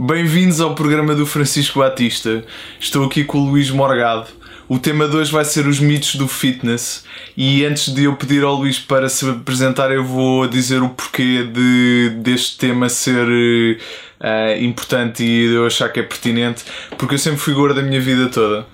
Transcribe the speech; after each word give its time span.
Bem-vindos 0.00 0.60
ao 0.60 0.76
programa 0.76 1.12
do 1.12 1.26
Francisco 1.26 1.80
Batista. 1.80 2.44
Estou 2.78 3.04
aqui 3.04 3.24
com 3.24 3.38
o 3.38 3.50
Luís 3.50 3.68
Morgado. 3.68 4.28
O 4.68 4.78
tema 4.78 5.08
de 5.08 5.16
hoje 5.16 5.32
vai 5.32 5.44
ser 5.44 5.66
os 5.66 5.80
mitos 5.80 6.14
do 6.14 6.28
fitness. 6.28 7.04
E 7.36 7.64
antes 7.64 7.92
de 7.92 8.04
eu 8.04 8.14
pedir 8.14 8.44
ao 8.44 8.54
Luís 8.54 8.78
para 8.78 9.08
se 9.08 9.28
apresentar, 9.28 9.90
eu 9.90 10.04
vou 10.04 10.46
dizer 10.46 10.80
o 10.84 10.88
porquê 10.90 11.42
de, 11.42 12.10
deste 12.20 12.58
tema 12.58 12.88
ser 12.88 13.26
uh, 13.26 14.62
importante 14.62 15.24
e 15.24 15.52
eu 15.52 15.66
achar 15.66 15.88
que 15.88 15.98
é 15.98 16.04
pertinente. 16.04 16.64
Porque 16.96 17.16
eu 17.16 17.18
sempre 17.18 17.40
fui 17.40 17.52
gordo 17.52 17.80
a 17.80 17.82
minha 17.82 18.00
vida 18.00 18.28
toda. 18.28 18.64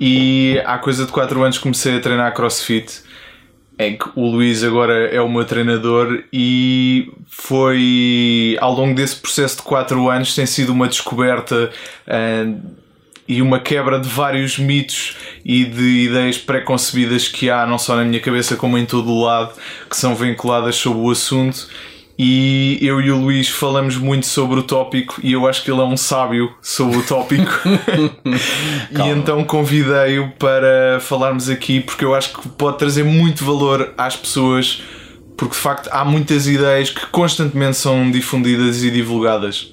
E 0.00 0.58
há 0.64 0.78
coisa 0.78 1.04
de 1.04 1.12
4 1.12 1.42
anos 1.42 1.58
comecei 1.58 1.98
a 1.98 2.00
treinar 2.00 2.32
crossfit 2.32 3.02
em 3.78 3.96
que 3.96 4.04
o 4.14 4.26
Luís 4.26 4.62
agora 4.62 5.06
é 5.06 5.20
o 5.20 5.28
meu 5.28 5.44
treinador 5.44 6.22
e 6.32 7.10
foi 7.28 8.56
ao 8.60 8.72
longo 8.74 8.94
desse 8.94 9.16
processo 9.16 9.56
de 9.56 9.62
4 9.62 10.10
anos 10.10 10.34
tem 10.34 10.46
sido 10.46 10.72
uma 10.72 10.86
descoberta 10.86 11.70
uh, 12.06 12.60
e 13.26 13.40
uma 13.40 13.58
quebra 13.60 13.98
de 13.98 14.08
vários 14.08 14.58
mitos 14.58 15.16
e 15.44 15.64
de 15.64 16.06
ideias 16.06 16.36
pré-concebidas 16.36 17.28
que 17.28 17.48
há 17.48 17.66
não 17.66 17.78
só 17.78 17.96
na 17.96 18.04
minha 18.04 18.20
cabeça 18.20 18.56
como 18.56 18.76
em 18.76 18.84
todo 18.84 19.10
o 19.10 19.24
lado 19.24 19.54
que 19.88 19.96
são 19.96 20.14
vinculadas 20.14 20.76
sobre 20.76 21.00
o 21.00 21.10
assunto 21.10 21.68
e 22.18 22.78
eu 22.82 23.00
e 23.00 23.10
o 23.10 23.16
Luís 23.16 23.48
falamos 23.48 23.96
muito 23.96 24.26
sobre 24.26 24.60
o 24.60 24.62
tópico 24.62 25.18
e 25.22 25.32
eu 25.32 25.46
acho 25.48 25.64
que 25.64 25.70
ele 25.70 25.80
é 25.80 25.84
um 25.84 25.96
sábio 25.96 26.54
sobre 26.60 26.98
o 26.98 27.02
tópico. 27.02 27.50
e 28.92 29.08
então 29.08 29.42
convidei-o 29.44 30.30
para 30.32 31.00
falarmos 31.00 31.48
aqui 31.48 31.80
porque 31.80 32.04
eu 32.04 32.14
acho 32.14 32.34
que 32.34 32.48
pode 32.50 32.78
trazer 32.78 33.02
muito 33.02 33.44
valor 33.44 33.94
às 33.96 34.14
pessoas, 34.14 34.82
porque 35.36 35.54
de 35.54 35.60
facto 35.60 35.88
há 35.90 36.04
muitas 36.04 36.46
ideias 36.46 36.90
que 36.90 37.06
constantemente 37.06 37.76
são 37.78 38.10
difundidas 38.10 38.82
e 38.82 38.90
divulgadas. 38.90 39.72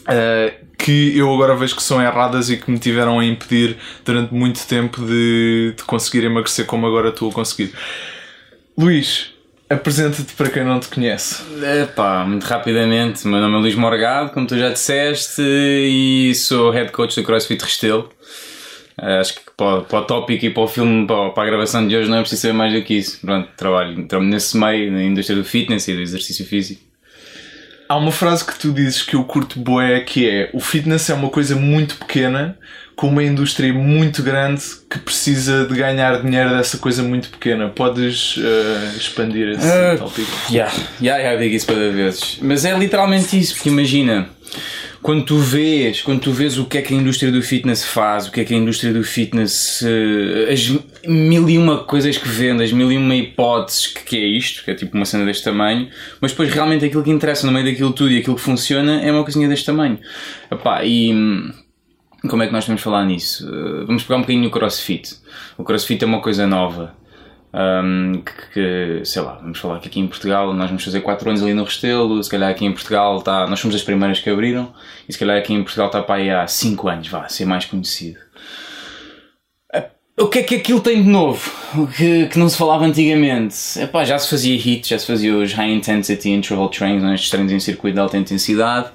Uh, 0.00 0.70
que 0.76 1.16
eu 1.16 1.32
agora 1.32 1.54
vejo 1.54 1.76
que 1.76 1.82
são 1.82 2.02
erradas 2.02 2.48
e 2.48 2.56
que 2.56 2.70
me 2.70 2.78
tiveram 2.78 3.20
a 3.20 3.24
impedir 3.24 3.76
durante 4.04 4.32
muito 4.32 4.66
tempo 4.66 5.04
de, 5.04 5.74
de 5.76 5.84
conseguir 5.84 6.24
emagrecer 6.24 6.64
como 6.64 6.86
agora 6.86 7.10
estou 7.10 7.28
a 7.30 7.32
conseguir. 7.32 7.72
Luís, 8.76 9.34
Apresenta-te 9.70 10.32
para 10.32 10.50
quem 10.50 10.64
não 10.64 10.80
te 10.80 10.88
conhece. 10.88 11.44
Epá, 11.84 12.24
muito 12.24 12.42
rapidamente, 12.42 13.24
meu 13.24 13.40
nome 13.40 13.54
é 13.54 13.58
Luís 13.60 13.76
Morgado, 13.76 14.30
como 14.30 14.44
tu 14.44 14.58
já 14.58 14.70
disseste, 14.70 15.40
e 15.40 16.34
sou 16.34 16.72
head 16.72 16.90
coach 16.90 17.14
do 17.14 17.24
CrossFit 17.24 17.62
Restelo. 17.62 18.10
Eh, 19.00 19.20
acho 19.20 19.36
que 19.36 19.42
para, 19.56 19.82
para 19.82 20.00
o 20.00 20.04
tópico 20.04 20.44
e 20.44 20.50
para 20.50 20.62
o 20.64 20.66
filme, 20.66 21.06
para, 21.06 21.30
para 21.30 21.44
a 21.44 21.46
gravação 21.46 21.86
de 21.86 21.94
hoje, 21.96 22.10
não 22.10 22.16
é 22.16 22.20
preciso 22.20 22.42
saber 22.42 22.54
mais 22.54 22.72
do 22.72 22.82
que 22.82 22.94
isso. 22.94 23.20
Pronto, 23.20 23.48
trabalho, 23.56 24.04
trabalho 24.08 24.28
nesse 24.28 24.58
meio, 24.58 24.90
na 24.90 25.04
indústria 25.04 25.38
do 25.38 25.44
fitness 25.44 25.86
e 25.86 25.94
do 25.94 26.00
exercício 26.00 26.44
físico. 26.44 26.82
Há 27.88 27.96
uma 27.96 28.10
frase 28.10 28.44
que 28.44 28.58
tu 28.58 28.72
dizes 28.72 29.02
que 29.02 29.14
eu 29.14 29.22
curto 29.22 29.60
boé 29.60 30.00
que 30.00 30.28
é 30.28 30.50
o 30.52 30.58
fitness 30.58 31.10
é 31.10 31.14
uma 31.14 31.28
coisa 31.28 31.54
muito 31.54 31.94
pequena 31.94 32.58
com 33.00 33.08
uma 33.08 33.24
indústria 33.24 33.72
muito 33.72 34.22
grande 34.22 34.62
que 34.90 34.98
precisa 34.98 35.64
de 35.64 35.74
ganhar 35.74 36.20
dinheiro 36.20 36.50
dessa 36.50 36.76
coisa 36.76 37.02
muito 37.02 37.30
pequena. 37.30 37.70
Podes 37.70 38.36
uh, 38.36 38.94
expandir 38.94 39.48
esse 39.52 39.66
uh, 39.66 39.96
tópico? 39.96 40.30
Já, 40.50 40.70
já, 41.00 41.18
já 41.18 41.36
digo 41.36 41.54
isso 41.54 41.64
para 41.64 41.90
vezes. 41.90 42.38
Mas 42.42 42.66
é 42.66 42.78
literalmente 42.78 43.38
isso, 43.38 43.54
porque 43.54 43.70
imagina, 43.70 44.28
quando 45.00 45.24
tu 45.24 45.38
vês, 45.38 46.02
quando 46.02 46.20
tu 46.20 46.30
vês 46.30 46.58
o 46.58 46.66
que 46.66 46.76
é 46.76 46.82
que 46.82 46.92
a 46.92 46.96
indústria 46.98 47.32
do 47.32 47.40
fitness 47.40 47.86
faz, 47.86 48.26
o 48.26 48.30
que 48.30 48.42
é 48.42 48.44
que 48.44 48.52
a 48.52 48.56
indústria 48.58 48.92
do 48.92 49.02
fitness, 49.02 49.80
uh, 49.80 50.52
as 50.52 50.70
mil 51.08 51.48
e 51.48 51.56
uma 51.56 51.78
coisas 51.84 52.18
que 52.18 52.28
vende, 52.28 52.62
as 52.62 52.70
mil 52.70 52.92
e 52.92 52.98
uma 52.98 53.16
hipóteses 53.16 53.86
que, 53.86 54.04
que 54.04 54.16
é 54.18 54.26
isto, 54.26 54.62
que 54.62 54.72
é 54.72 54.74
tipo 54.74 54.94
uma 54.94 55.06
cena 55.06 55.24
deste 55.24 55.42
tamanho, 55.42 55.88
mas 56.20 56.32
depois 56.32 56.52
realmente 56.52 56.84
aquilo 56.84 57.02
que 57.02 57.10
interessa 57.10 57.46
no 57.46 57.52
meio 57.54 57.64
daquilo 57.64 57.94
tudo 57.94 58.10
e 58.10 58.18
aquilo 58.18 58.36
que 58.36 58.42
funciona 58.42 59.00
é 59.00 59.10
uma 59.10 59.22
coisinha 59.22 59.48
deste 59.48 59.64
tamanho. 59.64 59.98
Epá, 60.52 60.84
e 60.84 61.14
como 62.28 62.42
é 62.42 62.46
que 62.46 62.52
nós 62.52 62.66
vamos 62.66 62.82
falar 62.82 63.04
nisso? 63.04 63.48
Uh, 63.48 63.86
vamos 63.86 64.02
pegar 64.02 64.16
um 64.16 64.20
bocadinho 64.20 64.44
no 64.44 64.50
crossfit. 64.50 65.16
O 65.56 65.64
crossfit 65.64 66.02
é 66.02 66.06
uma 66.06 66.20
coisa 66.20 66.46
nova. 66.46 66.94
Um, 67.52 68.22
que, 68.22 68.52
que, 68.54 69.04
sei 69.04 69.22
lá, 69.22 69.34
vamos 69.34 69.58
falar 69.58 69.80
que 69.80 69.88
aqui 69.88 69.98
em 69.98 70.06
Portugal 70.06 70.52
nós 70.54 70.68
vamos 70.68 70.84
fazer 70.84 71.00
4 71.00 71.30
anos 71.30 71.42
ali 71.42 71.52
no 71.52 71.64
Restelo, 71.64 72.22
se 72.22 72.30
calhar 72.30 72.48
aqui 72.48 72.64
em 72.64 72.72
Portugal 72.72 73.18
está, 73.18 73.44
nós 73.48 73.58
somos 73.58 73.74
as 73.74 73.82
primeiras 73.82 74.20
que 74.20 74.30
abriram, 74.30 74.72
e 75.08 75.12
se 75.12 75.18
calhar 75.18 75.36
aqui 75.36 75.52
em 75.52 75.62
Portugal 75.62 75.88
está 75.88 76.00
para 76.00 76.14
aí 76.16 76.30
há 76.30 76.46
5 76.46 76.88
anos, 76.88 77.08
vá, 77.08 77.28
ser 77.28 77.46
mais 77.46 77.64
conhecido. 77.64 78.20
O 80.20 80.28
que 80.28 80.40
é 80.40 80.42
que 80.42 80.54
aquilo 80.56 80.80
tem 80.80 81.02
de 81.02 81.08
novo? 81.08 81.50
O 81.74 81.86
que, 81.86 82.26
que 82.26 82.38
não 82.38 82.46
se 82.46 82.58
falava 82.58 82.84
antigamente? 82.84 83.56
Epá, 83.80 84.04
já 84.04 84.18
se 84.18 84.28
fazia 84.28 84.54
HIIT, 84.54 84.90
já 84.90 84.98
se 84.98 85.06
fazia 85.06 85.34
os 85.34 85.54
High 85.54 85.72
Intensity 85.72 86.28
Interval 86.28 86.68
Trains, 86.68 87.02
estes 87.14 87.30
treinos 87.30 87.50
em 87.50 87.58
circuito 87.58 87.94
de 87.94 88.00
alta 88.00 88.18
intensidade. 88.18 88.90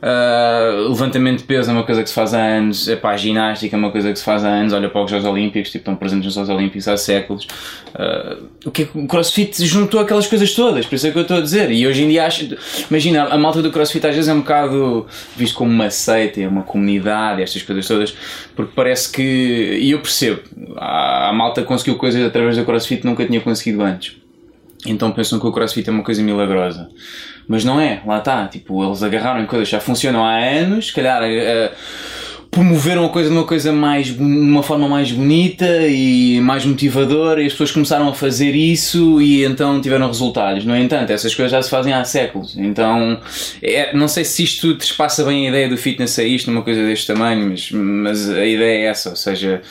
Uh, 0.00 0.90
levantamento 0.90 1.38
de 1.38 1.44
peso 1.44 1.70
é 1.70 1.72
uma 1.72 1.82
coisa 1.82 2.04
que 2.04 2.08
se 2.08 2.14
faz 2.14 2.32
há 2.32 2.40
anos, 2.40 2.86
epá, 2.86 3.16
ginástica 3.16 3.74
é 3.74 3.78
uma 3.78 3.90
coisa 3.90 4.12
que 4.12 4.18
se 4.18 4.24
faz 4.24 4.44
há 4.44 4.48
anos, 4.48 4.72
olha 4.72 4.88
para 4.88 5.02
os 5.02 5.10
Jogos 5.10 5.26
Olímpicos, 5.26 5.72
tipo, 5.72 5.82
estão 5.82 5.96
presentes 5.96 6.26
nos 6.26 6.34
Jogos 6.34 6.50
Olímpicos 6.50 6.86
há 6.86 6.96
séculos. 6.96 7.48
Uh, 7.94 8.44
o 8.64 8.68
é 8.68 8.70
que 8.70 8.88
o 8.94 9.08
CrossFit 9.08 9.66
juntou 9.66 9.98
aquelas 9.98 10.28
coisas 10.28 10.54
todas, 10.54 10.86
por 10.86 10.94
isso 10.94 11.08
é 11.08 11.10
que 11.10 11.18
eu 11.18 11.22
estou 11.22 11.38
a 11.38 11.40
dizer. 11.40 11.72
E 11.72 11.84
hoje 11.84 12.04
em 12.04 12.08
dia 12.08 12.26
acho, 12.26 12.56
imagina, 12.88 13.24
a 13.24 13.36
malta 13.36 13.60
do 13.60 13.72
CrossFit 13.72 14.06
às 14.06 14.14
vezes 14.14 14.28
é 14.28 14.32
um 14.32 14.40
bocado 14.40 15.06
visto 15.36 15.56
como 15.56 15.70
uma 15.70 15.90
seita, 15.90 16.40
é 16.40 16.46
uma 16.46 16.62
comunidade, 16.62 17.42
estas 17.42 17.62
coisas 17.62 17.86
todas, 17.86 18.16
porque 18.54 18.72
parece 18.76 19.10
que, 19.10 19.78
e 19.80 19.90
eu 19.90 19.98
percebo, 19.98 20.42
a, 20.76 21.30
a 21.30 21.32
malta 21.32 21.62
conseguiu 21.62 21.96
coisas 21.96 22.24
através 22.24 22.56
do 22.56 22.64
CrossFit 22.64 23.00
que 23.00 23.06
nunca 23.06 23.26
tinha 23.26 23.40
conseguido 23.40 23.82
antes. 23.82 24.16
Então 24.86 25.10
pensam 25.10 25.40
que 25.40 25.46
o 25.46 25.52
CrossFit 25.52 25.88
é 25.88 25.92
uma 25.92 26.04
coisa 26.04 26.22
milagrosa. 26.22 26.88
Mas 27.48 27.64
não 27.64 27.80
é, 27.80 28.02
lá 28.06 28.18
está. 28.18 28.46
Tipo, 28.46 28.84
eles 28.84 29.02
agarraram 29.02 29.42
em 29.42 29.46
coisas 29.46 29.66
que 29.68 29.72
já 29.72 29.80
funcionam 29.80 30.24
há 30.24 30.36
anos, 30.36 30.88
se 30.88 30.92
calhar. 30.92 31.22
Uh, 31.22 31.74
promoveram 32.50 33.04
a 33.04 33.08
coisa 33.08 33.28
de 33.28 33.36
uma 33.36 33.44
coisa 33.44 33.72
mais 33.72 34.06
de 34.06 34.22
uma 34.22 34.62
forma 34.62 34.88
mais 34.88 35.12
bonita 35.12 35.86
e 35.86 36.40
mais 36.40 36.64
motivadora 36.64 37.42
e 37.42 37.46
as 37.46 37.52
pessoas 37.52 37.70
começaram 37.70 38.08
a 38.08 38.14
fazer 38.14 38.54
isso 38.54 39.20
e 39.20 39.44
então 39.44 39.80
tiveram 39.80 40.06
resultados. 40.06 40.64
No 40.64 40.76
entanto, 40.76 41.10
essas 41.10 41.34
coisas 41.34 41.52
já 41.52 41.62
se 41.62 41.70
fazem 41.70 41.92
há 41.92 42.02
séculos. 42.04 42.56
Então, 42.56 43.20
é, 43.62 43.94
não 43.94 44.08
sei 44.08 44.24
se 44.24 44.42
isto 44.42 44.74
te 44.74 44.94
passa 44.94 45.24
bem 45.24 45.46
a 45.46 45.50
ideia 45.50 45.68
do 45.68 45.76
fitness 45.76 46.18
a 46.18 46.24
isto, 46.24 46.50
numa 46.50 46.62
coisa 46.62 46.84
deste 46.84 47.06
tamanho, 47.06 47.50
mas, 47.50 47.70
mas 47.70 48.30
a 48.30 48.44
ideia 48.44 48.86
é 48.86 48.90
essa, 48.90 49.10
ou 49.10 49.16
seja, 49.16 49.62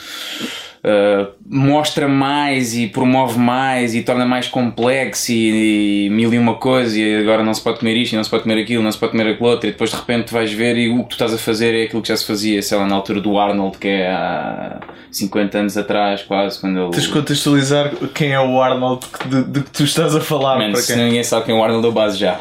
uh, 0.84 1.32
mostra 1.46 2.08
mais 2.08 2.76
e 2.76 2.86
promove 2.86 3.38
mais 3.38 3.94
e 3.94 4.02
torna 4.02 4.26
mais 4.26 4.48
complexo 4.48 5.32
e, 5.32 6.06
e, 6.06 6.10
mil 6.10 6.32
e 6.32 6.38
uma 6.38 6.54
coisa 6.54 6.98
e 6.98 7.16
agora 7.20 7.42
não 7.42 7.54
se 7.54 7.60
pode 7.60 7.78
comer 7.78 7.96
isto, 7.96 8.16
não 8.16 8.24
se 8.24 8.30
pode 8.30 8.42
comer 8.42 8.60
aquilo, 8.60 8.82
não 8.82 8.92
se 8.92 8.98
pode 8.98 9.12
comer 9.12 9.32
aquilo 9.32 9.48
outro 9.48 9.68
e 9.68 9.72
depois 9.72 9.90
de 9.90 9.96
repente 9.96 10.32
vais 10.32 10.52
ver 10.52 10.76
e 10.76 10.88
o 10.88 11.02
que 11.04 11.10
tu 11.10 11.12
estás 11.12 11.32
a 11.34 11.38
fazer 11.38 11.74
é 11.74 11.84
aquilo 11.84 12.02
que 12.02 12.08
já 12.08 12.16
se 12.16 12.26
fazia, 12.26 12.62
sei 12.62 12.78
lá, 12.78 12.86
na 12.86 12.94
altura 12.94 13.20
do 13.20 13.38
Arnold 13.38 13.78
que 13.78 13.88
é 13.88 14.10
há 14.10 14.80
50 15.10 15.58
anos 15.58 15.76
atrás 15.76 16.22
quase 16.22 16.60
quando 16.60 16.78
ele... 16.78 16.90
Tens 16.90 17.04
de 17.04 17.12
contextualizar 17.12 17.92
quem 18.14 18.32
é 18.32 18.40
o 18.40 18.60
Arnold 18.60 19.06
de, 19.26 19.44
de, 19.44 19.60
que 19.62 19.70
tu 19.70 19.84
estás 19.84 20.14
a 20.14 20.20
falar 20.20 20.58
Man, 20.58 20.72
para 20.72 20.82
quem... 20.82 20.96
ninguém 20.96 21.24
sabe 21.24 21.46
quem 21.46 21.54
é 21.54 21.58
o 21.58 21.62
Arnold 21.62 21.84
eu 21.84 21.92
base 21.92 22.18
já. 22.18 22.38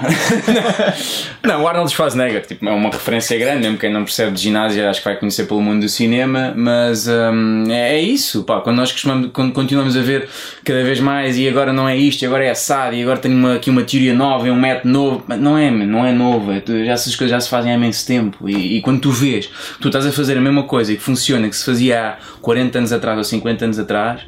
Não, 1.43 1.63
o 1.63 1.67
Arnold 1.67 1.91
Schwarzenegger 1.91 2.45
tipo, 2.45 2.67
é 2.67 2.71
uma 2.71 2.89
referência 2.89 3.37
grande, 3.37 3.61
mesmo 3.61 3.77
quem 3.77 3.91
não 3.91 4.03
percebe 4.03 4.31
de 4.31 4.41
ginásio 4.41 4.87
acho 4.89 4.99
que 4.99 5.05
vai 5.05 5.17
conhecer 5.17 5.45
pelo 5.45 5.61
mundo 5.61 5.81
do 5.81 5.89
cinema 5.89 6.53
mas 6.55 7.07
um, 7.07 7.63
é, 7.69 7.95
é 7.95 8.01
isso, 8.01 8.36
pá, 8.43 8.61
quando 8.61 8.77
nós 8.77 8.93
quando 9.33 9.51
continuamos 9.53 9.95
a 9.95 10.01
ver 10.01 10.27
cada 10.63 10.83
vez 10.83 10.99
mais 10.99 11.37
e 11.37 11.47
agora 11.47 11.71
não 11.71 11.87
é 11.87 11.95
isto, 11.95 12.25
agora 12.25 12.45
é 12.45 12.49
assado 12.49 12.95
e 12.95 13.01
agora 13.01 13.19
tenho 13.19 13.35
uma, 13.35 13.55
aqui 13.55 13.69
uma 13.69 13.83
teoria 13.83 14.13
nova, 14.13 14.45
um 14.47 14.59
método 14.59 14.89
novo. 14.89 15.23
Não 15.39 15.57
é, 15.57 15.69
não 15.71 16.05
é 16.05 16.11
novo, 16.11 16.51
é, 16.51 16.63
já 16.85 16.93
essas 16.93 17.15
coisas 17.15 17.31
já 17.31 17.39
se 17.39 17.49
fazem 17.49 17.71
há 17.71 17.75
imenso 17.75 18.05
tempo. 18.05 18.49
E, 18.49 18.77
e, 18.77 18.81
quando 18.81 19.01
tu 19.01 19.11
vês, 19.11 19.49
tu 19.79 19.87
estás 19.87 20.05
a 20.05 20.11
fazer 20.11 20.37
a 20.37 20.41
mesma 20.41 20.63
coisa 20.63 20.93
e 20.93 20.95
que 20.95 21.01
funciona, 21.03 21.49
que 21.49 21.55
se 21.55 21.65
fazia 21.65 22.09
há 22.09 22.17
40 22.41 22.77
anos 22.77 22.93
atrás 22.93 23.17
ou 23.17 23.23
50 23.23 23.65
anos 23.65 23.79
atrás, 23.79 24.21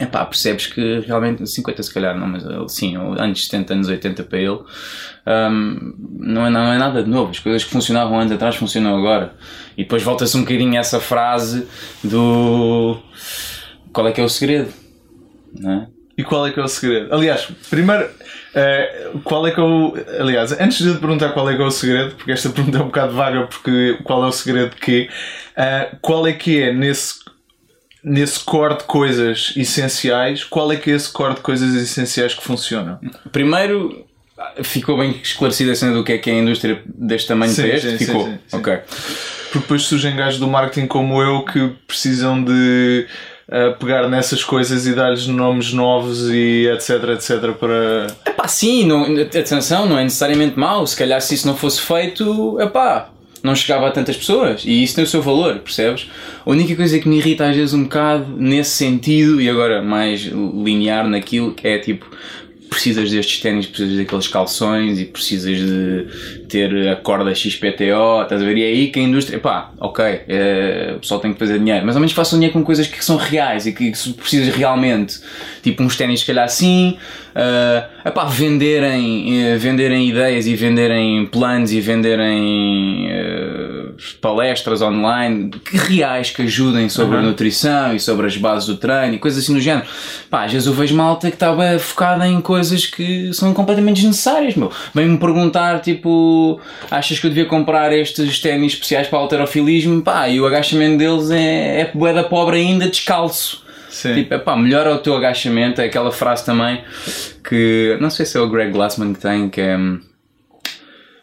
epá, 0.00 0.24
percebes 0.24 0.66
que 0.66 1.00
realmente, 1.00 1.46
50 1.46 1.82
se 1.82 1.92
calhar 1.92 2.18
não, 2.18 2.26
mas 2.26 2.42
sim, 2.72 2.96
anos 2.96 3.44
70, 3.44 3.74
anos 3.74 3.88
80 3.88 4.24
para 4.24 4.38
ele, 4.38 4.58
um, 5.26 5.94
não, 6.18 6.46
é, 6.46 6.50
não 6.50 6.72
é 6.72 6.78
nada 6.78 7.02
de 7.02 7.10
novo. 7.10 7.30
As 7.30 7.38
coisas 7.38 7.62
que 7.62 7.70
funcionavam 7.70 8.18
anos 8.18 8.32
atrás 8.32 8.56
funcionam 8.56 8.96
agora. 8.96 9.34
E 9.76 9.82
depois 9.82 10.02
volta-se 10.02 10.36
um 10.36 10.40
bocadinho 10.40 10.74
a 10.76 10.78
essa 10.78 11.00
frase 11.00 11.66
do 12.02 12.98
qual 13.92 14.08
é 14.08 14.12
que 14.12 14.20
é 14.20 14.24
o 14.24 14.28
segredo? 14.28 14.72
Não 15.54 15.72
é? 15.72 15.86
E 16.16 16.24
qual 16.24 16.46
é 16.46 16.50
que 16.50 16.60
é 16.60 16.62
o 16.62 16.68
segredo? 16.68 17.14
Aliás, 17.14 17.48
primeiro, 17.70 18.04
uh, 18.04 19.20
qual 19.20 19.46
é 19.46 19.50
que 19.52 19.60
é 19.60 19.62
o. 19.62 19.94
Aliás, 20.18 20.52
antes 20.52 20.78
de 20.78 20.92
te 20.92 20.98
perguntar 20.98 21.30
qual 21.30 21.48
é 21.48 21.56
que 21.56 21.62
é 21.62 21.64
o 21.64 21.70
segredo, 21.70 22.14
porque 22.14 22.32
esta 22.32 22.48
pergunta 22.50 22.78
é 22.78 22.82
um 22.82 22.86
bocado 22.86 23.14
vaga, 23.14 23.46
porque 23.46 23.98
qual 24.04 24.22
é 24.24 24.26
o 24.26 24.32
segredo 24.32 24.70
de 24.70 24.76
quê? 24.76 25.08
Uh, 25.56 25.96
qual 26.02 26.26
é 26.26 26.32
que 26.34 26.60
é 26.60 26.74
nesse, 26.74 27.20
nesse 28.02 28.40
core 28.40 28.78
de 28.78 28.84
coisas 28.84 29.52
essenciais, 29.56 30.44
qual 30.44 30.72
é 30.72 30.76
que 30.76 30.90
é 30.90 30.94
esse 30.94 31.10
core 31.10 31.34
de 31.34 31.40
coisas 31.40 31.74
essenciais 31.74 32.34
que 32.34 32.42
funcionam? 32.42 32.98
Primeiro, 33.30 34.06
ficou 34.62 34.96
bem 34.98 35.20
esclarecida 35.22 35.72
a 35.72 35.74
cena 35.74 35.92
do 35.94 36.04
que 36.04 36.12
é 36.12 36.18
que 36.18 36.30
é 36.30 36.34
a 36.34 36.36
indústria 36.36 36.82
deste 36.86 37.28
tamanho 37.28 37.52
sim, 37.52 37.62
para 37.62 37.76
este? 37.76 37.90
Sim, 37.90 37.98
ficou. 37.98 38.24
Sim, 38.24 38.38
sim, 38.46 38.56
ok. 38.56 38.78
Porque 39.44 39.58
depois 39.58 39.82
surgem 39.82 40.16
gajos 40.16 40.38
do 40.38 40.46
marketing 40.46 40.86
como 40.86 41.20
eu 41.20 41.44
que 41.44 41.70
precisam 41.86 42.42
de 42.42 43.06
a 43.50 43.72
pegar 43.72 44.08
nessas 44.08 44.44
coisas 44.44 44.86
e 44.86 44.94
dar-lhes 44.94 45.26
nomes 45.26 45.72
novos 45.72 46.30
e 46.30 46.68
etc, 46.68 47.02
etc 47.14 47.52
para... 47.58 48.06
Epá, 48.24 48.46
sim, 48.46 48.86
não, 48.86 49.02
atenção, 49.22 49.86
não 49.86 49.98
é 49.98 50.04
necessariamente 50.04 50.56
mau, 50.56 50.86
se 50.86 50.96
calhar 50.96 51.20
se 51.20 51.34
isso 51.34 51.48
não 51.48 51.56
fosse 51.56 51.80
feito, 51.80 52.60
epá, 52.60 53.10
não 53.42 53.54
chegava 53.54 53.88
a 53.88 53.90
tantas 53.90 54.16
pessoas 54.16 54.62
e 54.64 54.82
isso 54.82 54.94
tem 54.94 55.04
o 55.04 55.06
seu 55.06 55.22
valor, 55.22 55.58
percebes? 55.58 56.08
A 56.44 56.50
única 56.50 56.74
coisa 56.74 56.98
que 56.98 57.08
me 57.08 57.18
irrita 57.18 57.48
às 57.48 57.56
vezes 57.56 57.74
um 57.74 57.84
bocado 57.84 58.26
nesse 58.36 58.70
sentido, 58.70 59.40
e 59.40 59.48
agora 59.48 59.82
mais 59.82 60.20
linear 60.22 61.08
naquilo, 61.08 61.54
é 61.62 61.78
tipo, 61.78 62.06
precisas 62.70 63.10
destes 63.10 63.40
ténis, 63.40 63.66
precisas 63.66 63.98
daqueles 63.98 64.28
calções 64.28 65.00
e 65.00 65.04
precisas 65.04 65.58
de 65.58 66.06
ter 66.48 66.88
a 66.88 66.96
corda 66.96 67.34
XPTO, 67.34 68.22
estás 68.22 68.40
a 68.40 68.44
ver? 68.44 68.56
E 68.56 68.62
é 68.62 68.66
aí 68.68 68.90
que 68.90 69.00
a 69.00 69.02
indústria, 69.02 69.40
pá, 69.40 69.72
ok, 69.78 70.04
é, 70.04 70.94
o 70.96 71.00
pessoal 71.00 71.20
tem 71.20 71.32
que 71.32 71.38
fazer 71.38 71.58
dinheiro, 71.58 71.84
mas 71.84 71.96
ao 71.96 72.00
menos 72.00 72.12
façam 72.12 72.38
dinheiro 72.38 72.54
com 72.54 72.64
coisas 72.64 72.86
que 72.86 73.04
são 73.04 73.16
reais 73.16 73.66
e 73.66 73.72
que, 73.72 73.90
que 73.90 74.12
precisas 74.12 74.54
realmente, 74.54 75.18
tipo 75.62 75.82
uns 75.82 75.96
ténis, 75.96 76.20
se 76.20 76.26
calhar 76.26 76.44
assim, 76.44 76.96
uh, 77.34 78.08
epá, 78.08 78.24
venderem, 78.24 79.54
uh, 79.54 79.58
venderem 79.58 80.08
ideias 80.08 80.46
e 80.46 80.54
venderem 80.54 81.26
planos 81.26 81.72
e 81.72 81.80
venderem. 81.80 83.08
Uh, 83.10 83.50
palestras 84.20 84.82
online 84.82 85.50
que 85.50 85.76
reais 85.76 86.30
que 86.30 86.42
ajudem 86.42 86.88
sobre 86.88 87.16
uhum. 87.16 87.22
a 87.22 87.26
nutrição 87.26 87.94
e 87.94 88.00
sobre 88.00 88.26
as 88.26 88.36
bases 88.36 88.66
do 88.66 88.76
treino 88.76 89.14
e 89.14 89.18
coisas 89.18 89.42
assim 89.42 89.54
do 89.54 89.60
género. 89.60 89.86
Pá, 90.28 90.44
às 90.44 90.52
vezes 90.52 90.66
eu 90.66 90.72
vejo 90.72 90.94
malta 90.94 91.28
que 91.28 91.36
estava 91.36 91.78
focada 91.78 92.26
em 92.26 92.40
coisas 92.40 92.59
que 92.86 93.32
são 93.32 93.54
completamente 93.54 93.96
desnecessárias, 93.96 94.54
meu. 94.54 94.70
Vem-me 94.94 95.18
perguntar, 95.18 95.80
tipo, 95.80 96.60
achas 96.90 97.18
que 97.18 97.26
eu 97.26 97.30
devia 97.30 97.46
comprar 97.46 97.92
estes 97.92 98.38
ténis 98.40 98.74
especiais 98.74 99.06
para 99.08 99.18
alterofilismo? 99.18 100.02
Pá, 100.02 100.28
e 100.28 100.40
o 100.40 100.46
agachamento 100.46 100.98
deles 100.98 101.30
é, 101.30 101.80
é 101.80 101.90
boeda 101.94 102.24
pobre 102.24 102.58
ainda, 102.58 102.88
descalço. 102.88 103.64
Sim. 103.88 104.14
Tipo, 104.14 104.34
epá, 104.34 104.56
melhora 104.56 104.94
o 104.94 104.98
teu 104.98 105.16
agachamento, 105.16 105.80
é 105.80 105.86
aquela 105.86 106.12
frase 106.12 106.44
também 106.44 106.80
que, 107.46 107.96
não 108.00 108.08
sei 108.08 108.24
se 108.24 108.38
é 108.38 108.40
o 108.40 108.48
Greg 108.48 108.70
Glassman 108.72 109.12
que 109.12 109.20
tem, 109.20 109.48
que 109.48 109.60
é 109.60 109.76
hum, 109.76 110.00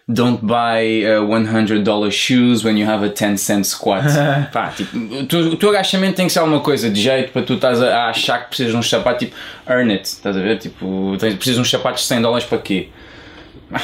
don't 0.08 0.46
buy 0.46 1.04
uh, 1.04 1.26
100 1.26 1.84
dollar 1.84 2.10
shoes 2.10 2.64
when 2.64 2.78
you 2.78 2.86
have 2.86 3.04
a 3.04 3.10
10 3.10 3.42
cent 3.42 3.66
squat. 3.66 4.06
Pá, 4.54 4.70
tipo, 4.70 4.98
o, 4.98 5.58
teu, 5.58 5.70
agachamento 5.70 6.16
tem 6.16 6.28
que 6.28 6.34
ser 6.34 6.40
alguma 6.40 6.62
coisa 6.62 6.90
de 6.90 7.02
jeito 7.02 7.34
para 7.34 7.42
tu 7.42 7.56
estás 7.56 7.82
a, 7.82 8.06
a 8.06 8.10
achar 8.10 8.44
que 8.44 8.48
precisas 8.50 8.72
de 8.72 8.78
um 8.78 8.84
sapato 8.84 9.26
tipo 9.26 9.36
earn 9.68 9.92
it, 9.92 10.06
estás 10.06 10.38
a 10.38 10.40
ver? 10.40 10.58
Tipo, 10.60 11.18
tens, 11.20 11.36
precisas 11.36 11.56
de 11.56 11.62
uns 11.62 11.70
sapatos 11.70 12.02
de 12.04 12.08
100 12.08 12.22
dólares 12.22 12.46
para 12.48 12.58
quê? 12.60 12.88
Ah, 13.72 13.82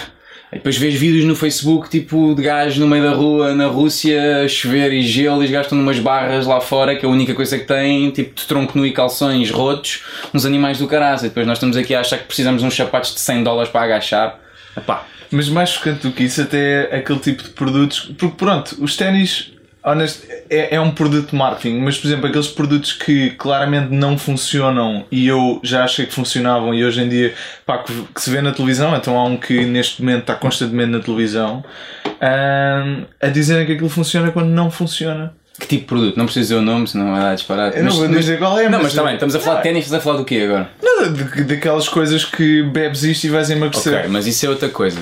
depois 0.54 0.78
vês 0.78 0.94
vídeos 0.94 1.26
no 1.26 1.36
Facebook 1.36 1.90
tipo 1.90 2.34
de 2.36 2.44
gajos 2.44 2.78
no 2.78 2.88
meio 2.88 3.04
da 3.04 3.12
rua 3.12 3.54
na 3.56 3.66
Rússia 3.66 4.48
chover 4.48 4.94
e 4.94 5.02
gelo 5.02 5.44
e 5.44 5.48
gastam 5.48 5.78
numas 5.78 6.00
barras 6.00 6.46
lá 6.46 6.62
fora 6.62 6.96
que 6.96 7.06
a 7.06 7.10
única 7.10 7.34
coisa 7.34 7.58
que 7.58 7.66
têm 7.66 8.12
tipo 8.12 8.36
de 8.36 8.46
tronco 8.46 8.78
nu 8.78 8.86
e 8.86 8.92
calções 8.92 9.50
rotos, 9.50 10.04
uns 10.34 10.46
animais 10.46 10.78
do 10.78 10.88
caralho. 10.88 11.20
E 11.20 11.24
depois 11.24 11.46
nós 11.46 11.58
estamos 11.58 11.76
aqui 11.76 11.94
a 11.94 12.00
achar 12.00 12.20
que 12.20 12.26
precisamos 12.26 12.62
de 12.62 12.68
uns 12.68 12.76
sapatos 12.76 13.14
de 13.14 13.20
100 13.20 13.44
dólares 13.44 13.72
para 13.72 13.82
agachar. 13.82 14.40
Epá, 14.78 15.06
mas 15.34 15.50
mais 15.50 15.70
chocante 15.70 16.04
do 16.04 16.12
que 16.12 16.24
isso, 16.24 16.42
até 16.42 16.90
é 16.92 16.98
aquele 16.98 17.20
tipo 17.20 17.44
de 17.44 17.50
produtos. 17.50 18.12
Porque 18.18 18.36
pronto, 18.38 18.76
os 18.80 18.96
ténis, 18.96 19.52
honesto, 19.84 20.26
é, 20.50 20.76
é 20.76 20.80
um 20.80 20.92
produto 20.92 21.32
de 21.32 21.36
marketing, 21.36 21.80
mas 21.80 21.98
por 21.98 22.08
exemplo, 22.08 22.28
aqueles 22.28 22.48
produtos 22.48 22.94
que 22.94 23.32
claramente 23.32 23.92
não 23.92 24.18
funcionam 24.18 25.06
e 25.12 25.28
eu 25.28 25.60
já 25.64 25.84
achei 25.84 26.06
que 26.06 26.14
funcionavam 26.14 26.74
e 26.74 26.86
hoje 26.86 27.02
em 27.02 27.10
dia 27.10 27.34
pá, 27.66 27.80
que, 27.80 27.94
que 28.14 28.22
se 28.22 28.30
vê 28.30 28.42
na 28.42 28.52
televisão, 28.52 28.96
então 28.96 29.18
há 29.18 29.26
um 29.26 29.36
que 29.36 29.66
neste 29.66 30.02
momento 30.02 30.22
está 30.22 30.36
constantemente 30.36 30.92
na 30.92 31.00
televisão 31.00 31.64
um, 32.06 33.06
a 33.20 33.28
dizerem 33.28 33.66
que 33.66 33.74
aquilo 33.74 33.90
funciona 33.90 34.32
quando 34.32 34.50
não 34.50 34.72
funciona. 34.72 35.34
Que 35.60 35.68
tipo 35.68 35.82
de 35.82 35.88
produto? 35.88 36.18
Não 36.18 36.26
preciso 36.26 36.46
dizer 36.46 36.56
o 36.56 36.62
nome, 36.62 36.88
senão 36.88 37.12
vai 37.12 37.22
dar 37.22 37.36
disparado. 37.36 37.78
Eu 37.78 37.84
não 37.84 37.92
vou 37.92 38.08
dizer 38.08 38.40
qual 38.40 38.58
é, 38.58 38.68
Não, 38.68 38.82
mas 38.82 38.94
também, 38.94 39.14
estamos 39.14 39.36
a 39.36 39.40
falar 39.40 39.58
de 39.58 39.64
ténis, 39.64 39.84
estamos 39.84 40.02
a 40.02 40.04
falar 40.04 40.18
do 40.18 40.26
quê 40.26 40.42
agora? 40.48 40.70
Não, 40.82 41.14
daquelas 41.46 41.88
coisas 41.88 42.26
que 42.26 42.64
bebes 42.64 43.04
isto 43.04 43.26
e 43.26 43.30
vais 43.30 43.52
emagrecer. 43.52 44.00
Ok, 44.00 44.10
mas 44.10 44.26
isso 44.26 44.46
é 44.48 44.50
outra 44.50 44.70
coisa. 44.70 45.00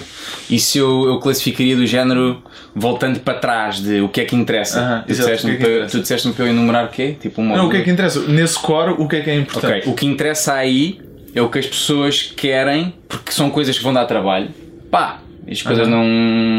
Isso 0.49 0.77
eu, 0.77 1.05
eu 1.05 1.19
classificaria 1.19 1.75
do 1.75 1.85
género 1.87 2.43
voltando 2.75 3.21
para 3.21 3.35
trás 3.35 3.79
de 3.79 4.01
o 4.01 4.09
que 4.09 4.21
é 4.21 4.25
que 4.25 4.35
interessa. 4.35 4.81
Uh 4.81 4.83
-huh, 4.83 5.01
tu, 5.03 5.07
disseste-me 5.07 5.57
que 5.57 5.65
é 5.65 5.85
tu 5.85 5.99
disseste 6.01 6.29
para 6.31 6.45
eu 6.45 6.49
enumerar 6.49 6.85
o 6.85 6.89
quê? 6.89 7.15
Tipo 7.19 7.41
uma, 7.41 7.55
não, 7.55 7.67
o 7.67 7.69
que 7.69 7.77
é 7.77 7.81
que 7.81 7.89
interessa? 7.89 8.19
Nesse 8.27 8.59
core, 8.59 8.95
o 8.97 9.07
que 9.07 9.15
é 9.15 9.21
que 9.21 9.29
é 9.29 9.35
importante? 9.35 9.79
Ok, 9.79 9.91
o 9.91 9.95
que 9.95 10.05
interessa 10.05 10.53
aí 10.55 10.99
é 11.33 11.41
o 11.41 11.49
que 11.49 11.59
as 11.59 11.67
pessoas 11.67 12.33
querem, 12.35 12.93
porque 13.07 13.31
são 13.31 13.49
coisas 13.49 13.77
que 13.77 13.83
vão 13.83 13.93
dar 13.93 14.05
trabalho. 14.05 14.49
Pá, 14.89 15.21
as 15.49 15.61
coisas 15.61 15.87
uh 15.87 15.89
-huh. 15.89 15.93
não, 15.93 16.05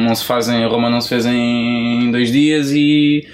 não 0.09 0.15
se 0.15 0.25
fazem, 0.25 0.65
a 0.65 0.67
Roma 0.67 0.89
não 0.89 1.01
se 1.01 1.11
fez 1.11 1.27
em 1.27 2.11
dois 2.11 2.33
dias 2.33 2.71
e 2.73 3.27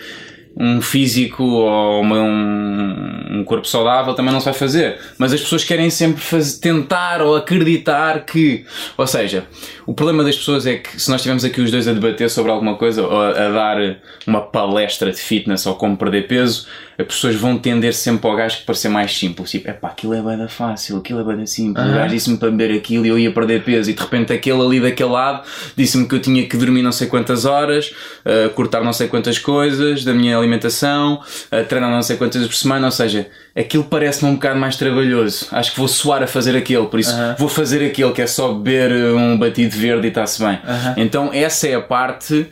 um 0.60 0.82
físico 0.82 1.44
ou 1.44 2.00
uma, 2.00 2.20
um, 2.20 3.38
um, 3.38 3.44
corpo 3.44 3.66
saudável 3.66 4.12
também 4.14 4.32
não 4.32 4.40
se 4.40 4.46
vai 4.46 4.55
fazer. 4.55 4.99
Mas 5.16 5.32
as 5.32 5.40
pessoas 5.40 5.62
querem 5.62 5.88
sempre 5.88 6.20
fazer, 6.20 6.58
tentar 6.58 7.22
ou 7.22 7.37
acreditar 7.37 8.25
que. 8.25 8.64
Ou 8.96 9.06
seja, 9.06 9.44
o 9.87 9.94
problema 9.94 10.25
das 10.25 10.37
pessoas 10.37 10.66
é 10.66 10.76
que 10.76 11.00
se 11.00 11.08
nós 11.10 11.20
estivermos 11.20 11.44
aqui 11.44 11.60
os 11.60 11.70
dois 11.70 11.87
a 11.87 11.93
debater 11.93 12.28
sobre 12.28 12.50
alguma 12.50 12.75
coisa 12.75 13.06
ou 13.06 13.20
a, 13.20 13.31
a 13.31 13.50
dar 13.50 13.96
uma 14.26 14.40
palestra 14.40 15.12
de 15.12 15.19
fitness 15.19 15.64
ou 15.64 15.76
como 15.76 15.96
perder 15.96 16.26
peso, 16.26 16.66
as 16.99 17.06
pessoas 17.06 17.37
vão 17.37 17.56
tender 17.56 17.95
sempre 17.95 18.29
ao 18.29 18.37
gajo 18.37 18.59
que 18.59 18.65
parecer 18.65 18.89
mais 18.89 19.17
simples. 19.17 19.53
Tipo, 19.53 19.71
é 19.71 19.73
pá, 19.73 19.89
aquilo 19.89 20.15
é 20.15 20.21
bem 20.21 20.49
fácil, 20.49 20.99
aquilo 20.99 21.21
é 21.21 21.37
bem 21.37 21.47
simples. 21.47 21.87
Uhum. 21.87 21.93
O 21.93 21.95
gajo 21.95 22.12
disse-me 22.12 22.37
para 22.37 22.50
beber 22.50 22.77
aquilo 22.77 23.06
e 23.06 23.09
eu 23.09 23.19
ia 23.19 23.31
perder 23.31 23.62
peso. 23.62 23.89
E 23.91 23.95
de 23.95 24.03
repente 24.03 24.33
aquele 24.33 24.61
ali 24.61 24.81
daquele 24.81 25.11
lado 25.11 25.47
disse-me 25.77 26.09
que 26.09 26.17
eu 26.17 26.21
tinha 26.21 26.45
que 26.47 26.56
dormir 26.56 26.83
não 26.83 26.91
sei 26.91 27.06
quantas 27.06 27.45
horas, 27.45 27.93
uh, 28.27 28.50
cortar 28.50 28.83
não 28.83 28.93
sei 28.93 29.06
quantas 29.06 29.39
coisas 29.39 30.05
da 30.05 30.12
minha 30.12 30.37
alimentação, 30.37 31.23
uh, 31.53 31.65
treinar 31.69 31.91
não 31.91 32.03
sei 32.03 32.17
quantas 32.17 32.43
vezes 32.43 32.49
por 32.49 32.61
semana. 32.61 32.87
Ou 32.87 32.93
seja, 32.93 33.29
aquilo 33.56 33.85
parece-me 33.85 34.33
um 34.33 34.35
bocado 34.35 34.59
mais 34.59 34.75
trabalhoso. 34.75 35.47
Acho 35.53 35.71
que 35.71 35.79
vou 35.79 35.87
suar 35.87 36.25
a 36.25 36.27
fazer 36.27 36.56
aquele, 36.56 36.87
por 36.87 36.99
isso 36.99 37.15
uhum. 37.15 37.37
vou 37.39 37.49
fazer 37.49 37.87
aquele 37.87 38.11
que 38.11 38.23
é 38.23 38.27
só 38.27 38.53
beber 38.53 38.93
um 39.15 39.39
batido 39.39 39.77
verde 39.77 40.09
e 40.09 40.09
está-se 40.09 40.43
bem. 40.43 40.59
Uhum. 40.65 40.95
Então 40.97 41.31
essa 41.33 41.69
é 41.69 41.75
a 41.77 41.81
parte 41.81 42.49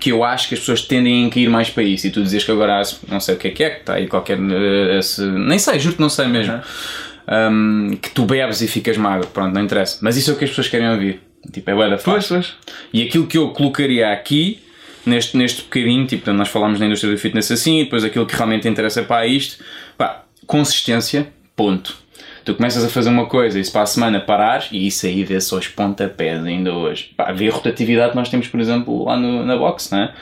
que 0.00 0.10
eu 0.10 0.24
acho 0.24 0.48
que 0.48 0.54
as 0.54 0.60
pessoas 0.60 0.82
tendem 0.82 1.26
a 1.26 1.30
cair 1.30 1.48
mais 1.48 1.70
para 1.70 1.82
isso. 1.82 2.06
E 2.06 2.10
tu 2.10 2.22
dizes 2.22 2.44
que 2.44 2.50
agora 2.50 2.82
não 3.08 3.20
sei 3.20 3.34
o 3.34 3.38
que 3.38 3.48
é 3.48 3.50
que 3.50 3.64
é, 3.64 3.70
que 3.70 3.80
está 3.80 3.94
aí 3.94 4.06
qualquer. 4.06 4.38
Eh, 4.38 4.98
esse, 4.98 5.22
nem 5.22 5.58
sei, 5.58 5.78
juro 5.78 5.96
que 5.96 6.00
não 6.00 6.08
sei 6.08 6.26
mesmo. 6.26 6.54
Uhum. 6.54 7.90
Um, 7.90 7.96
que 7.96 8.10
tu 8.10 8.26
bebes 8.26 8.60
e 8.60 8.68
ficas 8.68 8.98
magro, 8.98 9.26
pronto, 9.28 9.54
não 9.54 9.62
interessa. 9.62 9.98
Mas 10.02 10.16
isso 10.16 10.30
é 10.30 10.34
o 10.34 10.36
que 10.36 10.44
as 10.44 10.50
pessoas 10.50 10.68
querem 10.68 10.90
ouvir. 10.90 11.20
Tipo, 11.52 11.70
é 11.70 11.90
da 11.90 11.98
fácil. 11.98 12.44
E 12.92 13.02
aquilo 13.02 13.26
que 13.26 13.38
eu 13.38 13.50
colocaria 13.50 14.12
aqui, 14.12 14.62
neste, 15.06 15.36
neste 15.36 15.62
bocadinho, 15.62 16.06
tipo, 16.06 16.30
nós 16.32 16.48
falámos 16.48 16.80
na 16.80 16.86
indústria 16.86 17.12
do 17.12 17.18
fitness 17.18 17.50
assim, 17.50 17.80
e 17.80 17.84
depois 17.84 18.04
aquilo 18.04 18.26
que 18.26 18.34
realmente 18.34 18.68
interessa 18.68 19.02
para 19.02 19.26
isto, 19.26 19.62
pá, 19.96 20.24
consistência, 20.46 21.28
ponto 21.54 22.03
tu 22.44 22.54
começas 22.54 22.84
a 22.84 22.88
fazer 22.88 23.08
uma 23.08 23.26
coisa 23.26 23.58
e 23.58 23.64
se 23.64 23.70
para 23.70 23.82
a 23.82 23.86
semana 23.86 24.20
parares, 24.20 24.68
e 24.70 24.86
isso 24.86 25.06
aí 25.06 25.24
vê 25.24 25.40
só 25.40 25.56
os 25.56 25.68
pontapés 25.68 26.44
ainda 26.44 26.72
hoje. 26.72 27.10
Pá, 27.16 27.32
vê 27.32 27.48
a 27.48 27.52
rotatividade 27.52 28.10
que 28.10 28.16
nós 28.16 28.28
temos, 28.28 28.46
por 28.48 28.60
exemplo, 28.60 29.04
lá 29.04 29.16
no, 29.16 29.44
na 29.44 29.56
box, 29.56 29.90
não 29.90 29.98
é? 29.98 30.14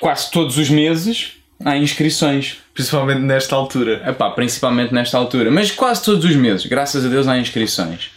Quase 0.00 0.30
todos 0.30 0.58
os 0.58 0.70
meses 0.70 1.32
há 1.64 1.76
inscrições. 1.76 2.58
Principalmente 2.74 3.20
nesta 3.20 3.56
altura. 3.56 4.02
Epá, 4.06 4.30
principalmente 4.30 4.92
nesta 4.92 5.16
altura. 5.16 5.50
Mas 5.50 5.70
quase 5.70 6.04
todos 6.04 6.24
os 6.24 6.36
meses, 6.36 6.66
graças 6.66 7.04
a 7.04 7.08
Deus, 7.08 7.26
há 7.26 7.38
inscrições. 7.38 8.10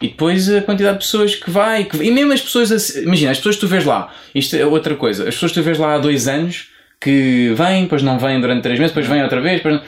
E 0.00 0.08
depois 0.08 0.48
a 0.52 0.60
quantidade 0.62 0.98
de 0.98 1.04
pessoas 1.04 1.34
que 1.34 1.50
vai. 1.50 1.84
Que... 1.84 1.96
E 1.96 2.10
mesmo 2.10 2.32
as 2.32 2.40
pessoas. 2.40 2.94
Imagina, 2.96 3.32
as 3.32 3.38
pessoas 3.38 3.56
que 3.56 3.60
tu 3.62 3.68
vês 3.68 3.84
lá. 3.84 4.12
Isto 4.34 4.56
é 4.56 4.64
outra 4.64 4.94
coisa. 4.94 5.28
As 5.28 5.34
pessoas 5.34 5.52
que 5.52 5.60
tu 5.60 5.64
vês 5.64 5.78
lá 5.78 5.94
há 5.94 5.98
dois 5.98 6.28
anos 6.28 6.68
que 7.00 7.52
vêm, 7.54 7.82
depois 7.82 8.02
não 8.02 8.18
vêm 8.18 8.40
durante 8.40 8.62
três 8.62 8.78
meses, 8.78 8.94
depois 8.94 9.06
vêm 9.06 9.22
outra 9.22 9.40
vez. 9.40 9.62
Depois 9.62 9.80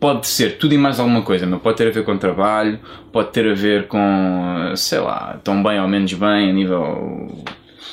pode 0.00 0.26
ser 0.26 0.58
tudo 0.58 0.74
e 0.74 0.78
mais 0.78 1.00
alguma 1.00 1.22
coisa, 1.22 1.46
meu. 1.46 1.58
pode 1.58 1.76
ter 1.76 1.88
a 1.88 1.90
ver 1.90 2.04
com 2.04 2.16
trabalho, 2.16 2.78
pode 3.12 3.30
ter 3.30 3.50
a 3.50 3.54
ver 3.54 3.88
com, 3.88 4.72
sei 4.76 5.00
lá, 5.00 5.40
tão 5.42 5.62
bem 5.62 5.80
ou 5.80 5.88
menos 5.88 6.12
bem 6.12 6.50
a 6.50 6.52
nível 6.52 7.44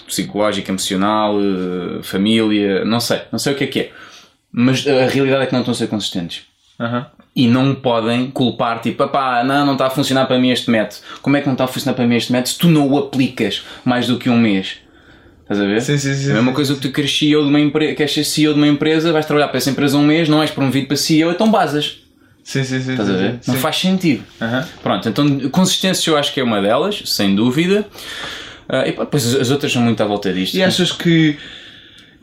psicológico, 0.08 0.70
emocional, 0.70 1.36
eh, 1.40 2.04
família, 2.04 2.86
não 2.86 3.00
sei, 3.00 3.22
não 3.32 3.40
sei 3.40 3.54
o 3.54 3.56
que 3.56 3.64
é 3.64 3.68
que 3.68 3.80
é. 3.80 3.92
Mas 4.52 4.88
a 4.88 5.08
realidade 5.08 5.44
é 5.44 5.46
que 5.48 5.54
não 5.54 5.62
estão 5.62 5.74
a 5.74 5.76
ser 5.76 5.88
consistentes. 5.88 6.44
Uhum. 6.80 7.06
E 7.36 7.48
não 7.48 7.76
podem 7.76 8.30
culpar, 8.32 8.80
tipo, 8.80 9.06
pá, 9.08 9.44
não, 9.44 9.66
não 9.66 9.74
está 9.74 9.88
a 9.88 9.90
funcionar 9.90 10.26
para 10.26 10.40
mim 10.40 10.52
este 10.52 10.70
método. 10.70 11.02
Como 11.22 11.36
é 11.36 11.42
que 11.42 11.48
não 11.48 11.54
está 11.54 11.66
a 11.66 11.68
funcionar 11.68 11.96
para 11.96 12.08
mim 12.08 12.16
este 12.16 12.32
método 12.32 12.50
se 12.50 12.58
tu 12.58 12.68
não 12.68 12.88
o 12.88 12.98
aplicas 12.98 13.66
mais 13.84 14.08
do 14.08 14.18
que 14.18 14.30
um 14.30 14.38
mês? 14.38 14.78
Estás 15.46 15.62
a 15.62 15.66
ver? 15.66 15.80
Sim, 15.80 15.98
sim, 15.98 16.16
sim. 16.16 16.30
É 16.30 16.32
a 16.32 16.36
mesma 16.36 16.54
coisa 16.54 16.74
que 16.74 16.82
tu 16.82 16.92
queres 16.92 17.16
CEO 17.16 17.44
de 17.44 17.50
uma 17.50 17.60
empresa, 17.60 17.94
queres 17.94 18.12
ser 18.12 18.24
CEO 18.24 18.54
de 18.54 18.60
uma 18.60 18.68
empresa, 18.68 19.14
vais 19.14 19.28
trabalhar 19.28 19.48
para 19.50 19.58
essa 19.58 19.70
empresa 19.70 19.96
um 19.96 20.04
mês, 20.04 20.28
não 20.28 20.42
és 20.42 20.50
promovido 20.50 20.88
para 20.88 20.98
CEO, 20.98 21.32
então 21.32 21.52
basas. 21.52 22.00
Sim, 22.44 22.64
sim, 22.64 22.82
sim. 22.82 22.92
Estás 22.92 23.10
a 23.10 23.14
ver? 23.14 23.40
Não 23.48 23.56
faz 23.56 23.78
sentido. 23.78 24.24
Uhum. 24.42 24.64
Pronto, 24.82 25.08
então 25.08 25.50
consistência 25.50 26.10
eu 26.10 26.18
acho 26.18 26.34
que 26.34 26.40
é 26.40 26.44
uma 26.44 26.60
delas, 26.62 27.04
sem 27.06 27.36
dúvida. 27.36 27.86
Uh, 28.68 28.88
e 28.88 28.92
depois 28.92 29.36
as 29.36 29.52
outras 29.52 29.72
são 29.72 29.84
muito 29.84 30.02
à 30.02 30.06
volta 30.08 30.34
disto. 30.34 30.56
E 30.56 30.64
achas 30.64 30.92
que, 30.92 31.38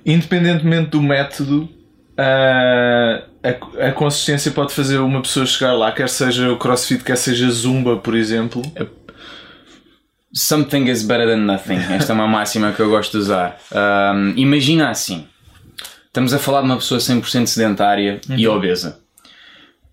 independentemente 0.04 0.90
do 0.90 1.00
método, 1.00 1.68
uh, 2.18 3.22
a, 3.42 3.88
a 3.88 3.92
consistência 3.92 4.50
pode 4.50 4.72
fazer 4.72 4.98
uma 4.98 5.22
pessoa 5.22 5.46
chegar 5.46 5.74
lá, 5.74 5.92
quer 5.92 6.08
seja 6.08 6.50
o 6.52 6.56
crossfit, 6.56 7.04
quer 7.04 7.16
seja 7.16 7.48
zumba, 7.50 7.96
por 7.96 8.16
exemplo? 8.16 8.62
É 8.74 8.84
Something 10.34 10.88
is 10.88 11.02
better 11.02 11.26
than 11.26 11.44
nothing. 11.44 11.78
Esta 11.92 12.12
é 12.12 12.14
uma 12.14 12.26
máxima 12.26 12.72
que 12.72 12.80
eu 12.80 12.88
gosto 12.88 13.12
de 13.12 13.18
usar. 13.18 13.58
Um, 13.70 14.32
imagina 14.36 14.88
assim: 14.88 15.26
estamos 16.06 16.32
a 16.32 16.38
falar 16.38 16.60
de 16.60 16.66
uma 16.66 16.76
pessoa 16.76 16.98
100% 16.98 17.46
sedentária 17.46 18.20
uhum. 18.28 18.38
e 18.38 18.48
obesa. 18.48 19.00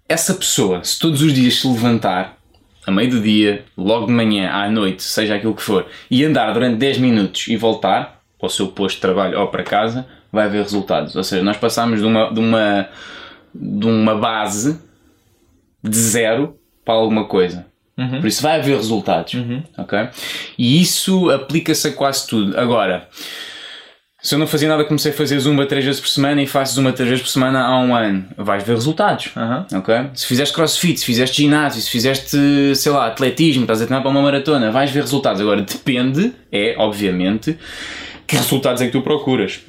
Essa 0.08 0.34
pessoa, 0.34 0.84
se 0.84 0.98
todos 0.98 1.22
os 1.22 1.34
dias 1.34 1.60
se 1.60 1.67
levantar, 1.67 2.38
a 2.88 2.91
meio 2.91 3.12
do 3.12 3.22
dia, 3.22 3.65
logo 3.77 4.08
de 4.08 4.13
manhã, 4.13 4.50
à 4.50 4.69
noite, 4.69 5.03
seja 5.03 5.36
aquilo 5.36 5.53
que 5.53 5.62
for, 5.62 5.86
e 6.10 6.24
andar 6.24 6.51
durante 6.53 6.77
10 6.77 6.98
minutos 6.98 7.48
e 7.48 7.55
voltar, 7.55 8.19
para 8.39 8.48
o 8.48 8.50
seu 8.50 8.67
posto 8.67 8.96
de 8.96 9.01
trabalho 9.01 9.38
ou 9.39 9.48
para 9.48 9.63
casa, 9.63 10.08
vai 10.31 10.46
haver 10.46 10.63
resultados. 10.63 11.15
Ou 11.15 11.24
seja, 11.24 11.43
nós 11.43 11.58
passamos 11.58 12.00
de 12.00 12.05
uma, 12.05 12.34
de 12.34 12.39
uma, 12.39 12.89
de 13.53 13.86
uma 13.86 14.15
base 14.15 14.79
de 15.84 15.98
zero 15.98 16.58
para 16.86 16.93
alguma 16.93 17.25
coisa. 17.25 17.68
Por 18.20 18.27
isso 18.27 18.41
vai 18.41 18.60
haver 18.60 18.75
resultados. 18.75 19.34
ok? 19.77 20.08
E 20.58 20.82
isso 20.82 21.29
aplica-se 21.29 21.88
a 21.88 21.91
quase 21.91 22.27
tudo. 22.27 22.58
Agora, 22.60 23.08
se 24.22 24.36
eu 24.36 24.39
não 24.39 24.48
fazia 24.48 24.68
nada, 24.68 24.84
comecei 24.84 25.12
a 25.12 25.15
fazer 25.15 25.39
zumba 25.39 25.65
três 25.65 25.86
vezes 25.86 26.01
por 26.01 26.08
semana 26.10 26.41
e 26.41 26.48
faço 26.48 26.75
zumba 26.75 26.91
três 26.91 27.10
vezes 27.10 27.24
por 27.24 27.29
semana 27.29 27.62
há 27.62 27.79
um 27.79 27.96
ano. 27.96 28.25
Vais 28.38 28.63
ver 28.63 28.74
resultados. 28.74 29.29
Aham. 29.36 29.65
ok? 29.74 29.96
Se 30.13 30.25
fizeste 30.25 30.53
crossfit, 30.53 31.00
se 31.00 31.06
fizeste 31.06 31.41
ginásio, 31.44 31.82
se 31.82 31.89
fizeste, 31.89 32.38
sei 32.75 32.91
lá, 32.91 33.08
atletismo, 33.08 33.63
estás 33.63 33.82
a 33.82 33.86
treinar 33.86 34.01
para 34.01 34.12
uma 34.12 34.22
maratona, 34.22 34.72
vais 34.72 34.91
ver 34.91 35.01
resultados. 35.01 35.39
Agora, 35.41 35.62
depende, 35.62 36.34
é, 36.51 36.75
obviamente, 36.77 37.58
que 38.27 38.36
resultados 38.36 38.82
é 38.82 38.88
que 38.88 38.91
tu 38.91 39.01
procuras. 39.01 39.62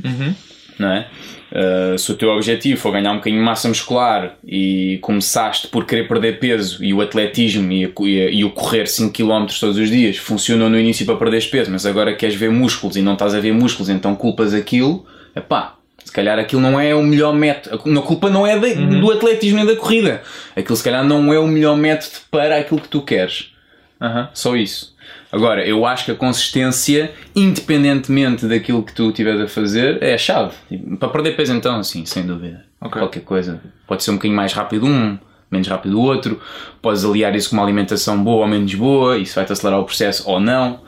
Não 0.78 0.90
é? 0.90 1.06
Uh, 1.52 1.98
se 1.98 2.12
o 2.12 2.14
teu 2.14 2.28
objetivo 2.30 2.80
for 2.80 2.92
ganhar 2.92 3.10
um 3.10 3.16
bocadinho 3.16 3.40
de 3.40 3.44
massa 3.44 3.66
muscular 3.66 4.36
e 4.46 4.98
começaste 5.02 5.66
por 5.66 5.84
querer 5.84 6.06
perder 6.06 6.38
peso 6.38 6.82
e 6.84 6.94
o 6.94 7.00
atletismo 7.00 7.72
e, 7.72 7.84
a- 7.84 7.88
e 8.02 8.20
a- 8.22 8.30
e 8.30 8.44
o 8.44 8.50
correr 8.50 8.86
5 8.86 9.12
km 9.12 9.46
todos 9.58 9.76
os 9.76 9.90
dias 9.90 10.16
funcionou 10.16 10.70
no 10.70 10.78
início 10.78 11.04
para 11.04 11.16
perderes 11.16 11.46
peso, 11.46 11.68
mas 11.70 11.84
agora 11.84 12.14
queres 12.14 12.36
ver 12.36 12.50
músculos 12.52 12.96
e 12.96 13.02
não 13.02 13.14
estás 13.14 13.34
a 13.34 13.40
ver 13.40 13.52
músculos, 13.52 13.88
então 13.88 14.14
culpas 14.14 14.54
aquilo, 14.54 15.04
epá, 15.34 15.74
se 16.04 16.12
calhar 16.12 16.38
aquilo 16.38 16.60
não 16.62 16.78
é 16.78 16.94
o 16.94 17.02
melhor 17.02 17.34
método. 17.34 17.74
A 17.98 18.02
culpa 18.02 18.30
não 18.30 18.46
é 18.46 18.56
da- 18.58 18.68
do 19.00 19.10
atletismo 19.10 19.58
nem 19.58 19.66
da 19.66 19.74
corrida. 19.76 20.22
Aquilo 20.54 20.76
se 20.76 20.84
calhar 20.84 21.04
não 21.04 21.32
é 21.32 21.38
o 21.40 21.48
melhor 21.48 21.76
método 21.76 22.12
para 22.30 22.58
aquilo 22.58 22.80
que 22.80 22.88
tu 22.88 23.02
queres. 23.02 23.52
Aham. 24.00 24.28
Só 24.32 24.54
isso. 24.56 24.89
Agora, 25.32 25.64
eu 25.64 25.86
acho 25.86 26.04
que 26.06 26.10
a 26.10 26.14
consistência, 26.14 27.12
independentemente 27.36 28.46
daquilo 28.46 28.82
que 28.82 28.92
tu 28.92 29.10
estiveres 29.10 29.40
a 29.40 29.46
fazer, 29.46 30.02
é 30.02 30.14
a 30.14 30.18
chave. 30.18 30.54
Tipo, 30.68 30.96
Para 30.96 31.08
perder 31.08 31.36
peso, 31.36 31.52
então, 31.54 31.82
sim, 31.84 32.04
sem 32.04 32.26
dúvida. 32.26 32.64
Ok. 32.80 33.00
Qualquer 33.00 33.20
coisa. 33.22 33.60
Pode 33.86 34.02
ser 34.02 34.10
um 34.10 34.14
bocadinho 34.14 34.36
mais 34.36 34.52
rápido 34.52 34.86
um, 34.86 35.16
menos 35.50 35.68
rápido 35.68 35.98
o 35.98 36.02
outro. 36.02 36.40
Podes 36.82 37.04
aliar 37.04 37.34
isso 37.36 37.50
com 37.50 37.56
uma 37.56 37.62
alimentação 37.62 38.22
boa 38.22 38.42
ou 38.42 38.48
menos 38.48 38.74
boa. 38.74 39.18
Isso 39.18 39.34
vai-te 39.36 39.52
acelerar 39.52 39.80
o 39.80 39.84
processo 39.84 40.28
ou 40.28 40.40
não. 40.40 40.80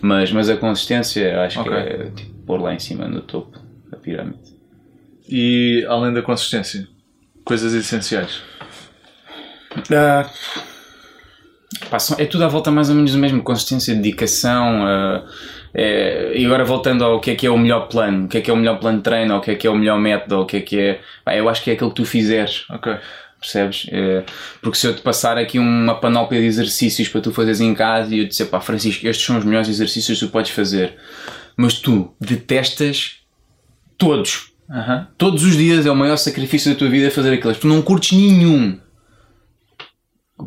Mas, 0.00 0.32
mas 0.32 0.48
a 0.48 0.56
consistência, 0.56 1.20
eu 1.32 1.40
acho 1.40 1.60
Ok. 1.60 1.70
que 1.72 1.78
é 1.78 2.10
tipo, 2.16 2.32
pôr 2.46 2.60
lá 2.60 2.74
em 2.74 2.78
cima, 2.78 3.06
no 3.06 3.20
topo 3.20 3.58
da 3.90 3.96
pirâmide. 3.98 4.38
E 5.28 5.84
além 5.88 6.12
da 6.12 6.22
consistência, 6.22 6.88
coisas 7.44 7.72
essenciais. 7.74 8.42
Ah, 9.94 10.28
são- 11.98 12.16
é 12.18 12.24
tudo 12.26 12.44
à 12.44 12.48
volta 12.48 12.70
mais 12.70 12.88
ou 12.90 12.94
menos 12.96 13.12
do 13.12 13.18
mesmo, 13.18 13.42
consistência, 13.42 13.94
dedicação. 13.94 14.86
ah, 14.86 15.22
é- 15.74 16.32
e 16.36 16.44
agora 16.44 16.64
voltando 16.64 17.04
ao 17.04 17.18
que 17.20 17.30
é 17.30 17.34
que 17.34 17.46
é 17.46 17.50
o 17.50 17.56
melhor 17.58 17.88
plano, 17.88 18.26
o 18.26 18.28
que 18.28 18.38
é 18.38 18.40
que 18.40 18.50
é 18.50 18.52
o 18.52 18.56
melhor 18.56 18.78
plano 18.78 18.98
de 18.98 19.04
treino, 19.04 19.36
o 19.36 19.40
que 19.40 19.50
é 19.52 19.54
que 19.54 19.66
é 19.66 19.70
o 19.70 19.74
melhor 19.76 19.98
método, 19.98 20.40
o 20.40 20.46
que 20.46 20.56
é 20.58 20.60
que 20.60 20.78
é. 20.78 21.00
pá, 21.24 21.34
eu 21.34 21.48
acho 21.48 21.62
que 21.62 21.70
é 21.70 21.74
aquilo 21.74 21.90
que 21.90 21.96
tu 21.96 22.04
fizeres, 22.04 22.64
Ok. 22.70 22.94
percebes? 23.40 23.86
É, 23.90 24.22
porque 24.60 24.76
se 24.78 24.86
eu 24.86 24.94
te 24.94 25.00
passar 25.02 25.36
aqui 25.38 25.58
uma 25.58 25.94
panóplia 25.94 26.40
de 26.40 26.46
exercícios 26.46 27.08
para 27.08 27.20
tu 27.22 27.32
fazeres 27.32 27.60
em 27.60 27.74
casa 27.74 28.14
e 28.14 28.18
eu 28.18 28.24
te 28.26 28.30
dizer, 28.30 28.46
pá, 28.46 28.60
Francisco, 28.60 29.06
estes 29.06 29.24
são 29.26 29.38
os 29.38 29.44
melhores 29.44 29.68
exercícios 29.68 30.18
que 30.20 30.26
tu 30.26 30.30
podes 30.30 30.50
fazer, 30.50 30.94
mas 31.56 31.74
tu 31.74 32.12
detestas 32.20 33.16
todos. 33.98 34.52
Aham. 34.70 35.06
Todos 35.18 35.42
os 35.44 35.56
dias 35.56 35.84
é 35.86 35.90
o 35.90 35.96
maior 35.96 36.16
sacrifício 36.16 36.72
da 36.72 36.78
tua 36.78 36.88
vida 36.88 37.10
fazer 37.10 37.32
aqueles. 37.34 37.58
Tu 37.58 37.66
não 37.66 37.82
curtes 37.82 38.12
nenhum. 38.16 38.78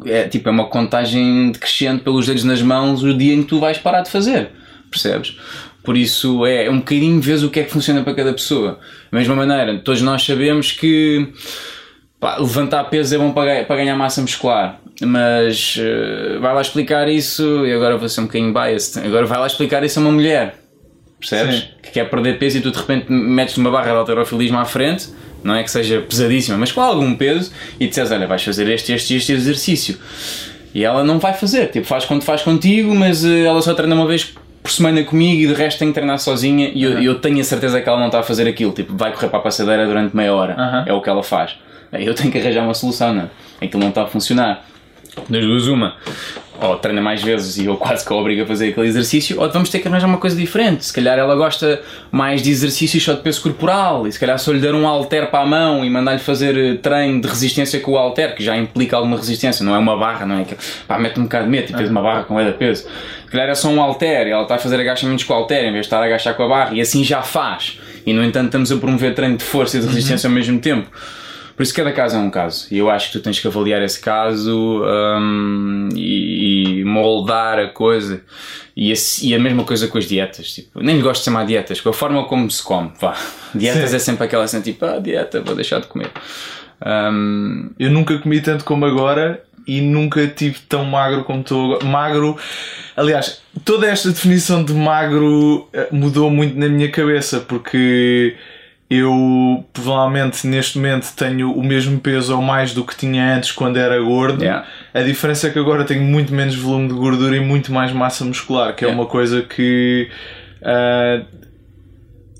É 0.05 0.27
tipo, 0.27 0.49
é 0.49 0.51
uma 0.51 0.67
contagem 0.67 1.51
decrescente 1.51 2.03
pelos 2.03 2.25
dedos 2.25 2.43
nas 2.43 2.61
mãos 2.61 3.03
o 3.03 3.13
dia 3.13 3.33
em 3.33 3.43
que 3.43 3.49
tu 3.49 3.59
vais 3.59 3.77
parar 3.77 4.01
de 4.01 4.09
fazer. 4.11 4.49
Percebes? 4.89 5.37
Por 5.83 5.95
isso 5.95 6.45
é 6.45 6.69
um 6.69 6.79
bocadinho 6.79 7.21
vês 7.21 7.43
o 7.43 7.49
que 7.49 7.59
é 7.59 7.63
que 7.63 7.71
funciona 7.71 8.01
para 8.03 8.13
cada 8.13 8.33
pessoa. 8.33 8.79
Da 9.11 9.17
mesma 9.19 9.35
maneira, 9.35 9.77
todos 9.79 10.01
nós 10.01 10.23
sabemos 10.25 10.71
que 10.71 11.31
pá, 12.19 12.37
levantar 12.37 12.83
peso 12.85 13.15
é 13.15 13.17
bom 13.17 13.31
para, 13.31 13.45
ganhar- 13.45 13.65
para 13.65 13.75
ganhar 13.77 13.95
massa 13.95 14.21
muscular. 14.21 14.79
Mas 15.01 15.75
eh, 15.79 16.37
vai 16.39 16.53
lá 16.55 16.61
explicar 16.61 17.07
isso, 17.09 17.65
e 17.65 17.73
agora 17.73 17.97
vou 17.97 18.07
ser 18.09 18.21
um 18.21 18.25
bocadinho 18.25 18.53
biased, 18.53 19.05
agora 19.05 19.25
vai 19.25 19.37
lá 19.39 19.45
explicar 19.47 19.83
isso 19.83 19.99
a 19.99 20.01
uma 20.01 20.11
mulher 20.11 20.55
percebes? 21.19 21.55
Sim. 21.55 21.67
Que 21.81 21.91
quer 21.91 22.09
perder 22.09 22.37
peso 22.37 22.57
e 22.57 22.61
tu 22.61 22.71
de 22.71 22.77
repente 22.77 23.11
metes 23.11 23.57
uma 23.57 23.71
barra 23.71 23.91
de 23.91 23.97
alterofilismo 23.97 24.57
à 24.57 24.65
frente, 24.65 25.09
não 25.43 25.55
é 25.55 25.63
que 25.63 25.71
seja 25.71 26.01
pesadíssima, 26.01 26.57
mas 26.57 26.71
com 26.71 26.81
algum 26.81 27.15
peso, 27.15 27.51
e 27.79 27.87
dizes, 27.87 28.11
olha, 28.11 28.27
vais 28.27 28.43
fazer 28.43 28.67
este, 28.69 28.93
este, 28.93 29.15
este 29.15 29.31
exercício. 29.31 29.97
E 30.73 30.83
ela 30.83 31.03
não 31.03 31.19
vai 31.19 31.33
fazer, 31.33 31.67
tipo, 31.67 31.85
faz 31.85 32.03
quando 32.05 32.23
faz 32.23 32.41
contigo, 32.41 32.93
mas 32.93 33.23
eh, 33.23 33.43
ela 33.45 33.61
só 33.61 33.73
treina 33.73 33.95
uma 33.95 34.07
vez 34.07 34.33
por 34.61 34.71
semana 34.71 35.03
comigo 35.03 35.41
e 35.43 35.47
de 35.47 35.53
resto 35.53 35.79
tem 35.79 35.89
que 35.89 35.93
treinar 35.93 36.17
sozinha 36.19 36.71
e 36.73 36.81
eu, 36.83 36.99
eu 36.99 37.15
tenho 37.19 37.39
a 37.39 37.43
certeza 37.43 37.79
que 37.79 37.87
ela 37.87 37.99
não 37.99 38.07
está 38.07 38.19
a 38.19 38.23
fazer 38.23 38.47
aquilo, 38.47 38.71
tipo, 38.71 38.95
vai 38.97 39.13
correr 39.13 39.29
para 39.29 39.39
a 39.39 39.41
passadeira 39.41 39.85
durante 39.85 40.15
meia 40.15 40.33
hora, 40.33 40.55
Aham. 40.57 40.83
é 40.87 40.91
o 40.91 41.01
que 41.01 41.09
ela 41.09 41.21
faz. 41.23 41.55
Eu 41.93 42.13
tenho 42.13 42.31
que 42.31 42.39
arranjar 42.39 42.63
uma 42.63 42.73
solução, 42.73 43.13
não 43.13 43.29
é? 43.61 43.65
Aquilo 43.65 43.81
não 43.81 43.89
está 43.89 44.03
a 44.03 44.07
funcionar. 44.07 44.65
Das 45.29 45.43
duas, 45.43 45.67
uma. 45.67 45.95
Ou 46.61 46.77
treina 46.77 47.01
mais 47.01 47.21
vezes 47.21 47.57
e 47.57 47.65
eu 47.65 47.75
quase 47.75 48.05
que 48.05 48.13
a 48.13 48.15
obrigo 48.15 48.43
a 48.43 48.45
fazer 48.45 48.69
aquele 48.69 48.87
exercício, 48.87 49.41
ou 49.41 49.51
vamos 49.51 49.69
ter 49.69 49.79
que 49.79 49.87
arranjar 49.87 50.07
uma 50.07 50.17
coisa 50.17 50.35
diferente. 50.37 50.85
Se 50.85 50.93
calhar 50.93 51.17
ela 51.19 51.35
gosta 51.35 51.81
mais 52.11 52.41
de 52.41 52.49
exercícios 52.49 53.03
só 53.03 53.13
de 53.13 53.21
peso 53.21 53.41
corporal, 53.41 54.07
e 54.07 54.11
se 54.11 54.17
calhar 54.17 54.39
só 54.39 54.53
lhe 54.53 54.59
dar 54.59 54.73
um 54.73 54.87
halter 54.87 55.29
para 55.29 55.41
a 55.41 55.45
mão 55.45 55.83
e 55.83 55.89
mandar-lhe 55.89 56.19
fazer 56.19 56.57
eh, 56.57 56.75
treino 56.75 57.19
de 57.21 57.27
resistência 57.27 57.79
com 57.81 57.91
o 57.91 57.97
halter, 57.97 58.35
que 58.35 58.43
já 58.43 58.55
implica 58.55 58.95
alguma 58.95 59.17
resistência, 59.17 59.65
não 59.65 59.75
é 59.75 59.77
uma 59.77 59.97
barra, 59.97 60.25
não 60.25 60.39
é 60.39 60.43
que 60.45 60.55
pá, 60.87 60.97
mete 60.97 61.19
um 61.19 61.23
bocado 61.23 61.43
de 61.45 61.51
medo, 61.51 61.73
e 61.73 61.75
fez 61.75 61.89
uma 61.89 62.01
barra 62.01 62.23
com 62.23 62.39
é 62.39 62.45
de 62.45 62.53
peso. 62.53 62.83
Se 62.83 63.31
calhar 63.31 63.49
é 63.49 63.55
só 63.55 63.67
um 63.67 63.81
halter 63.81 64.27
ela 64.27 64.43
está 64.43 64.55
a 64.55 64.59
fazer 64.59 64.79
agachamentos 64.79 65.25
com 65.25 65.33
o 65.33 65.35
halter 65.35 65.65
em 65.65 65.73
vez 65.73 65.81
de 65.81 65.87
estar 65.87 66.01
a 66.01 66.05
agachar 66.05 66.35
com 66.35 66.43
a 66.43 66.47
barra, 66.47 66.73
e 66.73 66.79
assim 66.79 67.03
já 67.03 67.21
faz. 67.21 67.79
E 68.05 68.13
no 68.13 68.23
entanto 68.23 68.45
estamos 68.45 68.71
a 68.71 68.77
promover 68.77 69.13
treino 69.13 69.35
de 69.35 69.43
força 69.43 69.77
e 69.77 69.81
de 69.81 69.87
resistência 69.87 70.27
ao 70.27 70.33
mesmo 70.33 70.59
tempo. 70.59 70.89
Por 71.55 71.63
isso 71.63 71.73
cada 71.73 71.91
caso 71.93 72.17
é 72.17 72.19
um 72.19 72.29
caso. 72.29 72.67
E 72.69 72.77
eu 72.77 72.89
acho 72.89 73.07
que 73.11 73.17
tu 73.17 73.23
tens 73.23 73.39
que 73.39 73.47
avaliar 73.47 73.81
esse 73.81 73.99
caso 74.01 74.83
hum, 74.83 75.89
e, 75.95 76.79
e 76.79 76.83
moldar 76.83 77.57
a 77.59 77.67
coisa. 77.69 78.21
E, 78.75 78.91
esse- 78.91 79.25
e 79.27 79.33
a 79.33 79.39
mesma 79.39 79.63
coisa 79.63 79.87
com 79.87 79.97
as 79.97 80.05
dietas. 80.05 80.53
Tipo, 80.53 80.81
nem 80.81 80.99
gosto 80.99 81.21
de 81.21 81.25
chamar 81.25 81.45
dietas, 81.45 81.79
com 81.79 81.89
a 81.89 81.93
forma 81.93 82.25
como 82.25 82.51
se 82.51 82.61
come. 82.61 82.91
Vá. 82.99 83.15
Dietas 83.55 83.91
Sim. 83.91 83.95
é 83.95 83.99
sempre 83.99 84.25
aquela 84.25 84.43
assim, 84.43 84.59
tipo, 84.61 84.83
ah, 84.85 84.99
dieta, 84.99 85.39
vou 85.41 85.55
deixar 85.55 85.79
de 85.79 85.87
comer. 85.87 86.11
Hum, 86.85 87.69
Eu 87.79 87.89
nunca 87.89 88.17
comi 88.19 88.41
tanto 88.41 88.65
como 88.65 88.85
agora 88.85 89.41
e 89.67 89.81
nunca 89.81 90.27
tive 90.27 90.59
tão 90.67 90.83
magro 90.85 91.23
como 91.23 91.41
estou 91.41 91.75
agora. 91.75 91.85
Magro. 91.85 92.37
Aliás, 92.97 93.41
toda 93.63 93.87
esta 93.87 94.09
definição 94.09 94.63
de 94.63 94.73
magro 94.73 95.67
eh, 95.73 95.87
mudou 95.91 96.29
muito 96.29 96.57
na 96.59 96.67
minha 96.67 96.89
cabeça 96.91 97.39
porque 97.39 98.35
eu 98.89 99.65
provavelmente 99.73 100.45
neste 100.45 100.77
momento 100.77 101.11
tenho 101.15 101.51
o 101.51 101.63
mesmo 101.63 101.99
peso 101.99 102.35
ou 102.35 102.41
mais 102.41 102.73
do 102.73 102.83
que 102.85 102.95
tinha 102.95 103.35
antes 103.35 103.51
quando 103.51 103.77
era 103.77 103.99
gordo. 104.01 104.43
Yeah. 104.43 104.67
A 104.93 105.01
diferença 105.01 105.47
é 105.47 105.49
que 105.49 105.57
agora 105.57 105.83
tenho 105.83 106.03
muito 106.03 106.33
menos 106.33 106.55
volume 106.55 106.89
de 106.89 106.93
gordura 106.93 107.35
e 107.35 107.39
muito 107.39 107.71
mais 107.73 107.91
massa 107.91 108.23
muscular, 108.23 108.75
que 108.75 108.85
é 108.85 108.87
Yeah. 108.87 109.01
uma 109.01 109.09
coisa 109.09 109.41
que 109.41 110.09
ah, 110.61 111.23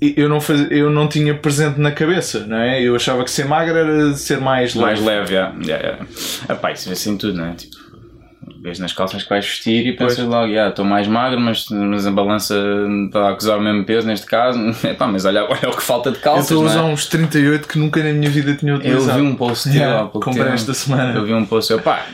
eu, 0.00 0.28
não 0.28 0.40
faz, 0.40 0.70
eu 0.70 0.90
não 0.90 1.08
tinha 1.08 1.34
presente 1.34 1.80
na 1.80 1.90
cabeça, 1.90 2.46
não 2.46 2.58
é? 2.58 2.82
Eu 2.82 2.94
achava 2.94 3.24
que 3.24 3.30
ser 3.30 3.46
magro 3.46 3.76
era 3.76 4.12
ser 4.14 4.38
mais 4.40 4.74
leve. 4.74 4.86
mais 4.86 5.00
leve, 5.02 5.32
já. 5.32 5.54
já, 5.60 5.78
já. 5.78 6.54
Epá, 6.54 6.72
isso 6.72 6.86
vê 6.88 6.92
assim 6.92 7.16
tudo, 7.16 7.38
não 7.38 7.46
é? 7.46 7.54
Tipo, 7.54 7.76
vês 8.66 8.80
nas 8.80 8.92
calças 8.92 9.22
que 9.22 9.28
vais 9.28 9.44
vestir 9.46 9.86
e 9.86 9.92
pensas 9.92 10.16
Pois. 10.16 10.28
logo, 10.28 10.52
já, 10.52 10.68
estou 10.68 10.84
mais 10.84 11.06
magro, 11.06 11.40
mas, 11.40 11.68
mas 11.70 12.04
a 12.04 12.10
balança 12.10 12.60
está 13.06 13.28
a 13.28 13.30
acusar 13.30 13.58
o 13.58 13.62
mesmo 13.62 13.84
peso 13.84 14.06
neste 14.08 14.26
caso. 14.26 14.58
Epá, 14.84 15.06
mas 15.06 15.24
olha, 15.24 15.44
olha 15.44 15.70
o 15.70 15.76
que 15.76 15.82
falta 15.82 16.10
de 16.10 16.16
Eu 16.16 16.22
calças, 16.22 16.50
estou 16.50 16.62
a 16.62 16.64
não 16.64 16.72
é? 16.72 16.74
usar 16.74 16.84
uns 16.84 17.06
38 17.06 17.68
que 17.68 17.78
nunca 17.78 18.02
na 18.02 18.12
minha 18.12 18.28
vida 18.28 18.54
tinha 18.54 18.72
Eu 18.72 18.78
utilizado. 18.78 19.20
vi 19.20 19.24
um 19.24 19.36
post 19.36 19.70
teu 19.70 19.80
Yeah, 19.80 20.08
comprei 20.08 20.48
esta 20.48 20.74
semana. 20.74 21.16
Eu 21.16 21.24
vi 21.24 21.32
um 21.32 21.46
post, 21.46 21.72
eu, 21.72 21.80
pá, 21.80 22.06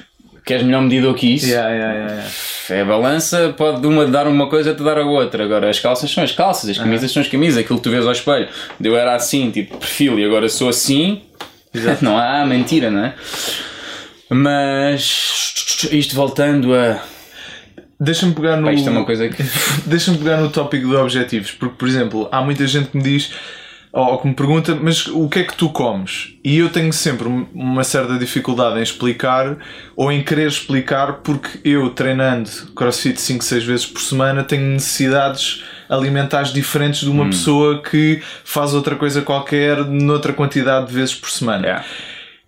queres 0.44 0.62
melhor 0.62 0.82
medida 0.82 1.12
que 1.14 1.34
isso? 1.34 1.46
Yeah, 1.46 1.70
yeah, 1.70 1.92
yeah, 1.94 2.12
yeah. 2.16 2.30
É 2.68 2.80
a 2.82 2.84
balança, 2.84 3.54
pode 3.56 3.80
de 3.80 3.86
uma 3.86 4.04
dar 4.06 4.26
uma 4.26 4.48
coisa 4.50 4.74
te 4.74 4.82
dar 4.82 4.98
a 4.98 5.04
outra. 5.06 5.44
Agora, 5.44 5.70
as 5.70 5.80
calças 5.80 6.10
são 6.10 6.22
as 6.22 6.32
calças, 6.32 6.68
as 6.68 6.76
camisas 6.76 7.10
são 7.10 7.22
as 7.22 7.28
camisas, 7.28 7.58
aquilo 7.58 7.78
que 7.78 7.84
tu 7.84 7.90
vês 7.90 8.04
ao 8.04 8.12
espelho. 8.12 8.46
Eu 8.78 8.94
era 8.94 9.14
assim, 9.14 9.50
tipo, 9.50 9.78
perfil, 9.78 10.18
e 10.18 10.24
agora 10.24 10.48
sou 10.50 10.68
assim. 10.68 11.22
Não 12.02 12.18
há 12.18 12.44
mentira, 12.44 12.90
não 12.90 13.06
é? 13.06 13.14
Mas 14.32 15.86
isto 15.90 16.14
voltando 16.14 16.74
a. 16.74 17.02
Deixa-me 18.00 18.34
pegar 18.34 18.56
no. 18.56 18.66
Pá, 18.66 18.72
isto 18.72 18.88
é 18.88 18.92
uma 18.92 19.04
coisa 19.04 19.28
que. 19.28 19.42
Deixa-me 19.86 20.18
pegar 20.18 20.38
no 20.38 20.50
tópico 20.50 20.88
de 20.88 20.96
objetivos, 20.96 21.50
porque, 21.52 21.74
por 21.76 21.88
exemplo, 21.88 22.28
há 22.32 22.42
muita 22.42 22.66
gente 22.66 22.88
que 22.90 22.96
me 22.96 23.02
diz 23.02 23.32
ou 23.94 24.18
que 24.18 24.26
me 24.26 24.32
pergunta, 24.34 24.74
mas 24.74 25.06
o 25.06 25.28
que 25.28 25.40
é 25.40 25.44
que 25.44 25.54
tu 25.54 25.68
comes? 25.68 26.30
E 26.42 26.56
eu 26.56 26.70
tenho 26.70 26.90
sempre 26.94 27.28
um- 27.28 27.46
uma 27.52 27.84
certa 27.84 28.18
dificuldade 28.18 28.78
em 28.78 28.82
explicar 28.82 29.58
ou 29.94 30.10
em 30.10 30.22
querer 30.24 30.48
explicar, 30.48 31.18
porque 31.22 31.60
eu 31.62 31.90
treinando 31.90 32.48
crossfit 32.74 33.20
5, 33.20 33.44
6 33.44 33.62
vezes 33.64 33.84
por 33.84 34.00
semana 34.00 34.42
tenho 34.44 34.62
necessidades 34.62 35.62
alimentares 35.90 36.54
diferentes 36.54 37.00
de 37.00 37.10
Hum. 37.10 37.12
uma 37.20 37.26
pessoa 37.26 37.82
que 37.82 38.22
faz 38.44 38.72
outra 38.72 38.96
coisa 38.96 39.20
qualquer 39.20 39.84
noutra 39.84 40.32
quantidade 40.32 40.86
de 40.86 40.94
vezes 40.94 41.14
por 41.14 41.28
semana. 41.30 41.62
Yeah. 41.66 41.84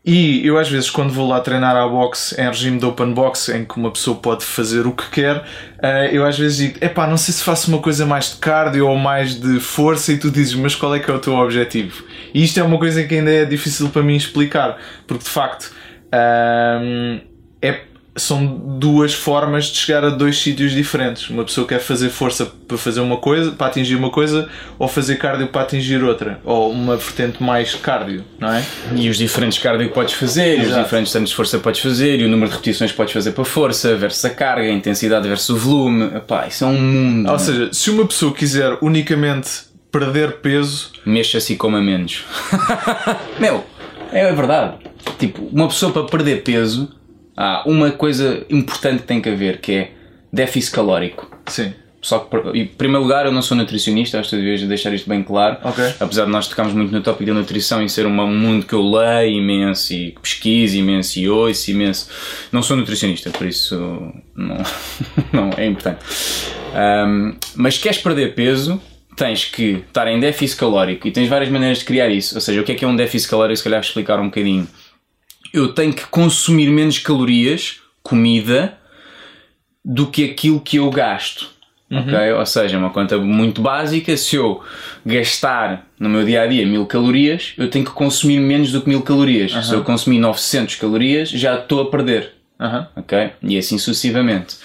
E 0.06 0.46
eu 0.46 0.58
às 0.58 0.68
vezes 0.68 0.90
quando 0.90 1.14
vou 1.14 1.26
lá 1.26 1.40
treinar 1.40 1.74
à 1.74 1.88
boxe 1.88 2.38
em 2.38 2.46
regime 2.46 2.78
de 2.78 2.84
open 2.84 3.14
box, 3.14 3.48
em 3.48 3.64
que 3.64 3.78
uma 3.78 3.90
pessoa 3.90 4.18
pode 4.18 4.44
fazer 4.44 4.86
o 4.86 4.92
que 4.92 5.08
quer, 5.08 5.42
eh, 5.82 6.10
eu 6.12 6.26
às 6.26 6.38
vezes 6.38 6.58
digo, 6.58 6.84
epá, 6.84 7.06
não 7.06 7.16
sei 7.16 7.32
se 7.32 7.42
faço 7.42 7.70
uma 7.70 7.80
coisa 7.80 8.04
mais 8.04 8.32
de 8.32 8.36
cardio 8.36 8.86
ou 8.86 8.98
mais 8.98 9.40
de 9.40 9.58
força 9.60 10.12
e 10.12 10.18
tu 10.18 10.30
dizes, 10.30 10.54
mas 10.54 10.74
qual 10.74 10.94
é 10.94 11.00
que 11.00 11.10
é 11.10 11.14
o 11.14 11.18
teu 11.18 11.34
objetivo? 11.34 12.04
E 12.34 12.44
isto 12.44 12.60
é 12.60 12.62
uma 12.62 12.78
coisa 12.78 13.02
que 13.04 13.14
ainda 13.14 13.30
é 13.30 13.46
difícil 13.46 13.88
para 13.88 14.02
mim 14.02 14.14
explicar, 14.14 14.76
porque 15.06 15.24
de 15.24 15.30
facto 15.30 15.72
ehm, 16.12 17.20
é 17.62 17.80
são 18.16 18.46
duas 18.46 19.12
formas 19.12 19.66
de 19.66 19.78
chegar 19.78 20.04
a 20.04 20.10
dois 20.10 20.38
sítios 20.38 20.72
diferentes. 20.72 21.28
Uma 21.28 21.44
pessoa 21.44 21.66
quer 21.66 21.80
fazer 21.80 22.10
força 22.10 22.46
para 22.46 22.78
fazer 22.78 23.00
uma 23.00 23.16
coisa, 23.16 23.50
para 23.52 23.66
atingir 23.66 23.96
uma 23.96 24.10
coisa, 24.10 24.48
ou 24.78 24.86
fazer 24.86 25.16
cardio 25.16 25.48
para 25.48 25.62
atingir 25.62 26.02
outra, 26.02 26.40
ou 26.44 26.70
uma 26.70 26.96
vertente 26.96 27.42
mais 27.42 27.74
cardio, 27.74 28.24
não 28.38 28.52
é? 28.52 28.64
E 28.94 29.08
os 29.08 29.18
diferentes 29.18 29.58
cardio 29.58 29.88
que 29.88 29.94
podes 29.94 30.14
fazer, 30.14 30.58
e 30.58 30.66
os 30.66 30.74
diferentes 30.74 31.12
tantos 31.12 31.30
de 31.30 31.36
força 31.36 31.56
que 31.56 31.64
podes 31.64 31.80
fazer, 31.80 32.20
e 32.20 32.24
o 32.24 32.28
número 32.28 32.48
de 32.48 32.56
repetições 32.56 32.92
que 32.92 32.96
podes 32.96 33.12
fazer 33.12 33.32
para 33.32 33.44
força, 33.44 33.96
versus 33.96 34.24
a 34.24 34.30
carga, 34.30 34.68
a 34.68 34.72
intensidade 34.72 35.26
versus 35.26 35.50
o 35.50 35.56
volume. 35.56 36.16
Epá, 36.16 36.46
isso 36.46 36.64
é 36.64 36.68
um 36.68 36.80
mundo. 36.80 37.30
Ou 37.30 37.38
seja, 37.38 37.70
se 37.72 37.90
uma 37.90 38.06
pessoa 38.06 38.32
quiser 38.32 38.78
unicamente 38.80 39.50
perder 39.90 40.38
peso, 40.38 40.92
mexa-se 41.04 41.52
e 41.52 41.56
coma 41.56 41.80
menos. 41.80 42.24
Meu, 43.38 43.64
é 44.12 44.32
verdade. 44.32 44.74
Tipo, 45.18 45.42
uma 45.52 45.68
pessoa 45.68 45.92
para 45.92 46.04
perder 46.04 46.42
peso 46.42 46.88
há 47.36 47.62
uma 47.66 47.90
coisa 47.90 48.44
importante 48.50 49.02
que 49.02 49.06
tem 49.06 49.20
que 49.20 49.28
haver 49.28 49.60
que 49.60 49.72
é 49.72 49.92
déficit 50.32 50.74
calórico. 50.74 51.30
Sim. 51.46 51.72
Só 52.04 52.18
que, 52.18 52.36
em 52.58 52.66
primeiro 52.66 53.02
lugar, 53.02 53.24
eu 53.24 53.32
não 53.32 53.40
sou 53.40 53.56
nutricionista, 53.56 54.20
acho 54.20 54.28
que 54.28 54.36
devias 54.36 54.60
deixar 54.64 54.92
isto 54.92 55.08
bem 55.08 55.22
claro. 55.22 55.56
Okay. 55.64 55.94
Apesar 55.98 56.26
de 56.26 56.30
nós 56.30 56.46
tocarmos 56.46 56.74
muito 56.74 56.92
no 56.92 57.00
tópico 57.00 57.24
da 57.24 57.32
nutrição 57.32 57.82
e 57.82 57.88
ser 57.88 58.04
um 58.04 58.10
mundo 58.10 58.66
que 58.66 58.74
eu 58.74 58.82
leio 58.82 59.38
imenso 59.38 59.94
e 59.94 60.14
pesquiso 60.20 60.76
imenso 60.76 61.18
e 61.18 61.30
ouço 61.30 61.70
imenso, 61.70 62.10
não 62.52 62.62
sou 62.62 62.76
nutricionista, 62.76 63.30
por 63.30 63.46
isso 63.46 64.12
não, 64.36 64.58
não 65.32 65.50
é 65.56 65.64
importante. 65.64 66.04
Um, 66.74 67.36
mas 67.54 67.78
queres 67.78 67.96
perder 67.96 68.34
peso, 68.34 68.78
tens 69.16 69.46
que 69.46 69.82
estar 69.86 70.06
em 70.06 70.20
déficit 70.20 70.58
calórico 70.58 71.08
e 71.08 71.10
tens 71.10 71.26
várias 71.26 71.50
maneiras 71.50 71.78
de 71.78 71.86
criar 71.86 72.10
isso. 72.10 72.34
Ou 72.34 72.40
seja, 72.42 72.60
o 72.60 72.64
que 72.64 72.72
é 72.72 72.74
que 72.74 72.84
é 72.84 72.88
um 72.88 72.96
déficit 72.96 73.30
calórico? 73.30 73.56
Se 73.56 73.64
calhar 73.64 73.80
explicar 73.80 74.20
um 74.20 74.26
bocadinho 74.26 74.68
eu 75.54 75.72
tenho 75.72 75.92
que 75.92 76.04
consumir 76.06 76.68
menos 76.68 76.98
calorias, 76.98 77.80
comida, 78.02 78.76
do 79.84 80.08
que 80.08 80.24
aquilo 80.24 80.60
que 80.60 80.78
eu 80.78 80.90
gasto. 80.90 81.48
Uhum. 81.88 82.00
Okay? 82.00 82.32
Ou 82.32 82.44
seja, 82.44 82.76
uma 82.76 82.90
conta 82.90 83.16
muito 83.18 83.62
básica, 83.62 84.16
se 84.16 84.34
eu 84.34 84.60
gastar 85.06 85.86
no 85.96 86.08
meu 86.08 86.24
dia 86.24 86.42
a 86.42 86.46
dia 86.48 86.66
mil 86.66 86.84
calorias, 86.86 87.52
eu 87.56 87.70
tenho 87.70 87.84
que 87.84 87.92
consumir 87.92 88.40
menos 88.40 88.72
do 88.72 88.80
que 88.82 88.88
mil 88.88 89.02
calorias. 89.02 89.54
Uhum. 89.54 89.62
Se 89.62 89.72
eu 89.74 89.84
consumir 89.84 90.18
900 90.18 90.74
calorias, 90.74 91.28
já 91.30 91.56
estou 91.56 91.82
a 91.82 91.90
perder. 91.90 92.32
Uhum. 92.58 92.86
Okay? 92.96 93.30
E 93.40 93.56
assim 93.56 93.78
sucessivamente. 93.78 94.56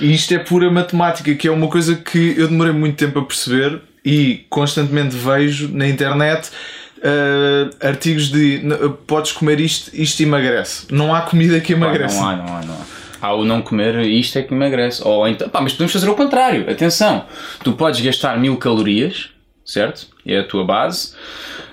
E 0.00 0.14
isto 0.14 0.32
é 0.32 0.38
pura 0.38 0.70
matemática, 0.70 1.34
que 1.34 1.46
é 1.46 1.50
uma 1.50 1.68
coisa 1.68 1.96
que 1.96 2.34
eu 2.38 2.48
demorei 2.48 2.72
muito 2.72 2.96
tempo 2.96 3.18
a 3.18 3.24
perceber 3.24 3.80
e 4.02 4.46
constantemente 4.48 5.14
vejo 5.14 5.68
na 5.68 5.86
internet 5.86 6.50
uh, 6.98 7.86
artigos 7.86 8.30
de 8.30 8.62
podes 9.06 9.32
comer 9.32 9.60
isto, 9.60 9.90
isto 9.94 10.22
emagrece. 10.22 10.86
Não 10.90 11.14
há 11.14 11.22
comida 11.22 11.60
que 11.60 11.72
emagrece. 11.72 12.16
Não 12.16 12.28
há, 12.28 12.36
não 12.36 12.56
há, 12.56 12.62
não 12.62 12.74
há. 12.74 12.98
Há 13.20 13.34
o 13.34 13.44
não 13.44 13.60
comer 13.60 14.00
isto 14.02 14.38
é 14.38 14.42
que 14.42 14.54
emagrece. 14.54 15.02
Ou 15.04 15.26
então, 15.26 15.48
pá, 15.48 15.60
mas 15.60 15.72
podemos 15.72 15.92
fazer 15.92 16.08
o 16.08 16.14
contrário. 16.14 16.70
Atenção, 16.70 17.24
tu 17.64 17.72
podes 17.72 18.00
gastar 18.00 18.38
mil 18.38 18.56
calorias, 18.56 19.30
certo? 19.64 20.06
É 20.24 20.38
a 20.38 20.44
tua 20.44 20.64
base. 20.64 21.14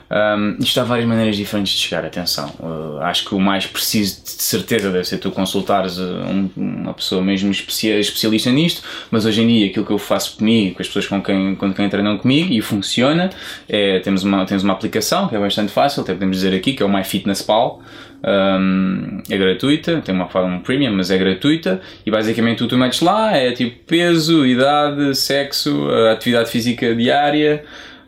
Um, 0.09 0.57
isto 0.59 0.79
há 0.79 0.83
várias 0.83 1.07
maneiras 1.07 1.35
diferentes 1.35 1.74
de 1.74 1.79
chegar, 1.79 2.05
atenção. 2.05 2.53
Uh, 2.59 3.00
acho 3.01 3.25
que 3.25 3.33
o 3.33 3.39
mais 3.39 3.65
preciso 3.65 4.24
de 4.24 4.29
certeza 4.29 4.91
deve 4.91 5.03
ser 5.03 5.17
tu 5.17 5.31
consultares 5.31 5.97
uh, 5.97 6.03
um, 6.03 6.50
uma 6.55 6.93
pessoa 6.93 7.24
mesmo 7.24 7.51
especialista 7.51 8.51
nisto, 8.51 8.83
mas 9.09 9.25
hoje 9.25 9.41
em 9.41 9.47
dia 9.47 9.67
aquilo 9.67 9.85
que 9.85 9.91
eu 9.91 9.97
faço 9.97 10.38
comigo, 10.38 10.75
com 10.75 10.81
as 10.81 10.88
pessoas 10.88 11.07
com 11.07 11.21
quem, 11.21 11.55
com 11.55 11.74
quem 11.74 11.89
treinam 11.89 12.17
comigo 12.17 12.53
e 12.53 12.62
funciona, 12.62 13.31
é, 13.67 14.00
temos, 14.00 14.24
uma, 14.24 14.45
temos 14.45 14.63
uma 14.63 14.74
aplicação 14.74 15.27
que 15.27 15.35
é 15.35 15.39
bastante 15.39 15.71
fácil, 15.71 16.03
até 16.03 16.13
podemos 16.13 16.38
dizer 16.38 16.55
aqui, 16.55 16.74
que 16.74 16.83
é 16.83 16.85
o 16.85 16.89
MyFitnessPal. 16.89 17.82
Um, 18.27 19.21
é 19.30 19.38
gratuita, 19.38 20.01
tem 20.01 20.15
uma 20.15 20.27
forma 20.27 20.60
premium, 20.62 20.93
mas 20.93 21.12
é 21.12 21.17
gratuita 21.17 21.80
e 22.03 22.10
basicamente 22.10 22.58
tu, 22.58 22.67
tu 22.67 22.75
metes 22.75 23.01
lá, 23.01 23.38
é 23.38 23.51
tipo 23.51 23.84
peso, 23.86 24.43
idade, 24.43 25.13
sexo, 25.13 25.88
atividade 26.12 26.49
física 26.49 26.95
diária, 26.95 27.63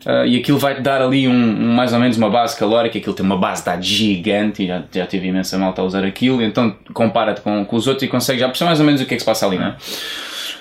Uh, 0.06 0.24
e 0.26 0.38
aquilo 0.38 0.58
vai-te 0.58 0.80
dar 0.80 1.02
ali 1.02 1.26
um, 1.26 1.32
um, 1.32 1.74
mais 1.74 1.92
ou 1.92 1.98
menos 1.98 2.16
uma 2.16 2.30
base 2.30 2.56
calórica, 2.56 2.96
aquilo 2.96 3.14
tem 3.14 3.26
uma 3.26 3.36
base 3.36 3.64
de 3.78 3.86
gigante, 3.86 4.62
e 4.62 4.66
já, 4.68 4.82
já 4.92 5.06
tive 5.06 5.26
imensa 5.26 5.58
malta 5.58 5.82
a 5.82 5.84
usar 5.84 6.04
aquilo, 6.04 6.40
então 6.40 6.76
compara-te 6.94 7.40
com, 7.40 7.64
com 7.64 7.76
os 7.76 7.86
outros 7.86 8.04
e 8.04 8.08
consegue 8.08 8.38
já 8.38 8.46
perceber 8.46 8.66
mais 8.66 8.80
ou 8.80 8.86
menos 8.86 9.00
o 9.00 9.06
que 9.06 9.14
é 9.14 9.16
que 9.16 9.20
se 9.20 9.26
passa 9.26 9.46
ali, 9.46 9.58
não 9.58 9.66
é? 9.66 9.70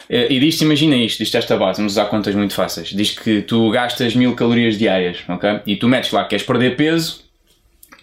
Uh, 0.10 0.32
e 0.32 0.40
diz-te, 0.40 0.64
imagina 0.64 0.96
isto, 0.96 1.20
diz-te 1.20 1.38
esta 1.38 1.56
base, 1.56 1.78
vamos 1.78 1.94
usar 1.94 2.06
contas 2.06 2.34
muito 2.34 2.54
fáceis. 2.54 2.90
Diz 2.90 3.12
que 3.12 3.42
tu 3.42 3.70
gastas 3.70 4.16
mil 4.16 4.34
calorias 4.36 4.78
diárias, 4.78 5.18
ok? 5.28 5.60
E 5.68 5.76
tu 5.76 5.88
metes 5.88 6.12
lá 6.12 6.24
que 6.24 6.30
queres 6.30 6.46
perder 6.46 6.76
peso, 6.76 7.27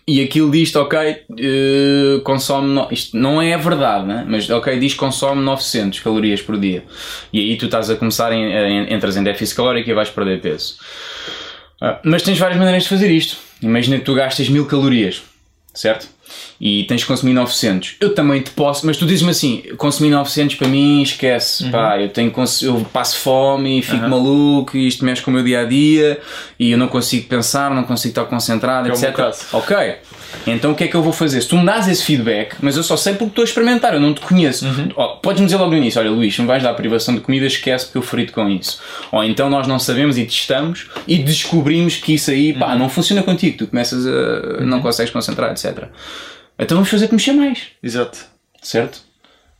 e 0.06 0.22
aquilo 0.22 0.50
diz 0.50 0.74
ok, 0.76 0.98
uh, 1.30 2.20
consome. 2.20 2.74
No... 2.74 2.88
Isto 2.90 3.16
não 3.16 3.40
é 3.40 3.56
verdade, 3.56 4.06
né? 4.06 4.24
mas 4.28 4.48
ok, 4.50 4.78
diz 4.78 4.94
consome 4.94 5.42
900 5.42 6.00
calorias 6.00 6.42
por 6.42 6.58
dia. 6.58 6.84
E 7.32 7.40
aí 7.40 7.56
tu 7.56 7.66
estás 7.66 7.88
a 7.88 7.96
começar, 7.96 8.32
em, 8.32 8.52
em, 8.52 8.92
entras 8.92 9.16
em 9.16 9.22
déficit 9.22 9.56
calórico 9.56 9.88
e 9.88 9.94
vais 9.94 10.10
perder 10.10 10.40
peso. 10.40 10.76
Uh, 11.80 11.96
mas 12.04 12.22
tens 12.22 12.38
várias 12.38 12.58
maneiras 12.58 12.82
de 12.82 12.88
fazer 12.88 13.10
isto. 13.10 13.36
Imagina 13.62 13.98
que 13.98 14.04
tu 14.04 14.14
gastas 14.14 14.48
1000 14.48 14.66
calorias, 14.66 15.22
certo? 15.74 16.08
e 16.60 16.84
tens 16.84 17.02
que 17.02 17.08
consumir 17.08 17.32
900. 17.34 17.96
Eu 18.00 18.14
também 18.14 18.40
te 18.40 18.50
posso, 18.50 18.86
mas 18.86 18.96
tu 18.96 19.06
dizes-me 19.06 19.30
assim: 19.30 19.62
consumir 19.76 20.10
900 20.10 20.56
para 20.56 20.68
mim, 20.68 21.02
esquece, 21.02 21.64
uhum. 21.64 21.70
pá, 21.70 22.00
eu, 22.00 22.08
tenho, 22.08 22.32
eu 22.62 22.86
passo 22.92 23.18
fome 23.18 23.78
e 23.78 23.82
fico 23.82 24.02
uhum. 24.02 24.08
maluco 24.08 24.76
e 24.76 24.86
isto 24.86 25.04
mexe 25.04 25.22
com 25.22 25.30
o 25.30 25.34
meu 25.34 25.42
dia 25.42 25.60
a 25.60 25.64
dia 25.64 26.20
e 26.58 26.70
eu 26.70 26.78
não 26.78 26.88
consigo 26.88 27.28
pensar, 27.28 27.70
não 27.74 27.84
consigo 27.84 28.12
estar 28.12 28.24
concentrado, 28.24 28.88
é 28.88 28.92
etc. 28.92 29.18
Ok, 29.52 29.96
então 30.46 30.72
o 30.72 30.74
que 30.74 30.84
é 30.84 30.88
que 30.88 30.94
eu 30.94 31.02
vou 31.02 31.12
fazer? 31.12 31.40
Se 31.40 31.48
tu 31.48 31.56
me 31.56 31.64
dás 31.64 31.88
esse 31.88 32.04
feedback, 32.04 32.56
mas 32.60 32.76
eu 32.76 32.82
só 32.82 32.96
sei 32.96 33.14
porque 33.14 33.30
estou 33.30 33.42
a 33.42 33.44
experimentar, 33.44 33.94
eu 33.94 34.00
não 34.00 34.14
te 34.14 34.20
conheço, 34.20 34.66
uhum. 34.66 34.88
oh, 34.96 35.16
podes-me 35.16 35.46
dizer 35.46 35.56
logo 35.56 35.70
no 35.70 35.76
início: 35.76 36.00
olha, 36.00 36.10
Luís, 36.10 36.38
não 36.38 36.46
vais 36.46 36.62
dar 36.62 36.74
privação 36.74 37.14
de 37.14 37.20
comida, 37.20 37.46
esquece 37.46 37.86
porque 37.86 37.98
eu 37.98 38.02
ferido 38.02 38.32
com 38.32 38.48
isso. 38.48 38.80
Ou 39.12 39.22
então 39.24 39.48
nós 39.48 39.66
não 39.66 39.78
sabemos 39.78 40.18
e 40.18 40.24
testamos 40.24 40.86
e 41.06 41.18
descobrimos 41.18 41.96
que 41.96 42.14
isso 42.14 42.30
aí, 42.30 42.52
pá, 42.52 42.72
uhum. 42.72 42.78
não 42.78 42.88
funciona 42.88 43.22
contigo, 43.22 43.58
tu 43.58 43.66
começas 43.66 44.06
a. 44.06 44.60
não 44.60 44.78
uhum. 44.78 44.82
consegues 44.82 45.12
concentrar, 45.12 45.50
etc. 45.50 45.88
Então 46.58 46.76
vamos 46.76 46.90
fazer 46.90 47.08
que 47.08 47.14
mexer 47.14 47.32
mais. 47.32 47.62
Exato. 47.82 48.18
Certo? 48.62 49.13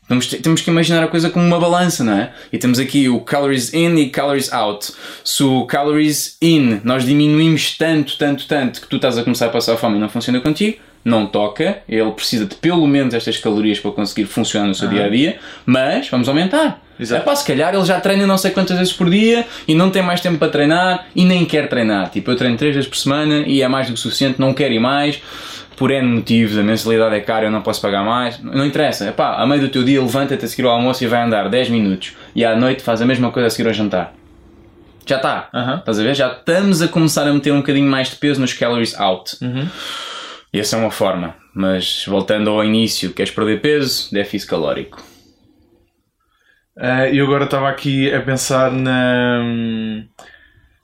Temos, 0.07 0.27
temos 0.27 0.61
que 0.61 0.71
imaginar 0.71 1.03
a 1.03 1.09
coisa 1.09 1.31
como 1.31 1.47
uma 1.47 1.59
balança, 1.59 2.05
não 2.05 2.13
é? 2.13 2.33
E 2.53 2.59
temos 2.59 2.79
aqui 2.79 3.09
o 3.09 3.21
calories 3.21 3.73
in 3.73 3.97
e 3.97 4.11
calories 4.11 4.53
out. 4.53 4.93
Se 5.25 5.43
o 5.43 5.65
calories 5.67 6.37
in 6.43 6.81
nós 6.85 7.05
diminuímos 7.05 7.77
tanto, 7.79 8.19
tanto, 8.19 8.47
tanto 8.47 8.81
que 8.83 8.87
tu 8.87 8.97
estás 8.97 9.17
a 9.17 9.23
começar 9.23 9.47
a 9.47 9.51
passar 9.51 9.77
fome 9.77 9.97
e 9.97 10.01
não 10.01 10.09
funciona 10.09 10.41
contigo, 10.41 10.79
não 11.05 11.27
toca, 11.27 11.83
ele 11.89 12.11
precisa 12.13 12.47
de 12.47 12.55
pelo 12.55 12.87
menos 12.87 13.13
estas 13.13 13.37
calorias 13.37 13.79
para 13.79 13.91
conseguir 13.93 14.25
funcionar 14.25 14.67
no 14.67 14.75
seu 14.75 14.89
dia 14.89 15.05
a 15.05 15.09
dia, 15.09 15.39
mas 15.67 16.09
vamos 16.09 16.29
aumentar. 16.29 16.83
Exato. 16.99 17.23
É 17.23 17.25
pá, 17.25 17.35
se 17.35 17.45
calhar 17.45 17.75
ele 17.75 17.85
já 17.85 18.01
treina 18.01 18.27
não 18.27 18.39
sei 18.39 18.53
quantas 18.53 18.79
vezes 18.79 18.93
por 18.93 19.11
dia 19.11 19.45
e 19.67 19.75
não 19.75 19.91
tem 19.91 20.01
mais 20.03 20.21
tempo 20.21 20.39
para 20.39 20.49
treinar 20.49 21.07
e 21.15 21.25
nem 21.25 21.45
quer 21.45 21.69
treinar. 21.69 22.09
Tipo, 22.11 22.31
eu 22.31 22.37
treino 22.37 22.57
3 22.57 22.75
vezes 22.75 22.89
por 22.89 22.97
semana 22.97 23.45
e 23.47 23.63
é 23.63 23.69
mais 23.69 23.89
do 23.89 23.95
que 23.95 24.01
suficiente, 24.01 24.41
não 24.41 24.55
quero 24.55 24.73
ir 24.73 24.81
mais 24.81 25.21
por 25.77 25.91
N 25.91 26.07
motivos, 26.07 26.57
a 26.57 26.63
mensalidade 26.63 27.15
é 27.15 27.21
cara, 27.21 27.47
eu 27.47 27.51
não 27.51 27.63
posso 27.63 27.81
pagar 27.81 28.05
mais, 28.05 28.39
não 28.43 28.65
interessa. 28.65 29.09
Epá, 29.09 29.37
a 29.37 29.47
meio 29.47 29.63
do 29.63 29.69
teu 29.69 29.83
dia 29.83 30.01
levanta-te 30.01 30.45
a 30.45 30.49
seguir 30.49 30.67
ao 30.67 30.75
almoço 30.75 31.03
e 31.05 31.07
vai 31.07 31.23
andar 31.23 31.49
10 31.49 31.71
minutos 31.71 32.17
e 32.35 32.45
à 32.45 32.57
noite 32.57 32.83
faz 32.83 33.03
a 33.03 33.07
mesma 33.07 33.31
coisa 33.31 33.49
a 33.49 33.51
seguir 33.51 33.69
ao 33.69 33.75
jantar. 33.75 34.15
Já 35.07 35.17
está. 35.17 35.51
Uhum. 35.53 35.77
Estás 35.77 36.01
a 36.01 36.03
ver? 36.03 36.15
Já 36.15 36.33
estamos 36.33 36.81
a 36.81 36.89
começar 36.89 37.29
a 37.29 37.33
meter 37.33 37.53
um 37.53 37.59
bocadinho 37.59 37.91
mais 37.91 38.11
de 38.11 38.17
peso 38.17 38.41
nos 38.41 38.53
calories 38.53 38.99
out. 38.99 39.37
Uhum. 39.43 39.69
E 40.53 40.61
essa 40.61 40.77
é 40.77 40.79
uma 40.79 40.91
forma. 40.91 41.35
Mas 41.55 42.05
voltando 42.07 42.51
ao 42.51 42.65
início, 42.65 43.13
queres 43.13 43.33
perder 43.33 43.61
peso? 43.61 44.09
Déficit 44.13 44.49
calórico. 44.49 45.03
Uh, 46.77 47.07
eu 47.13 47.27
agora 47.27 47.45
estava 47.45 47.69
aqui 47.69 48.13
a 48.13 48.21
pensar 48.23 48.73
na. 48.73 49.45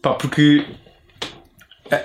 Pá, 0.02 0.14
porque 0.14 0.64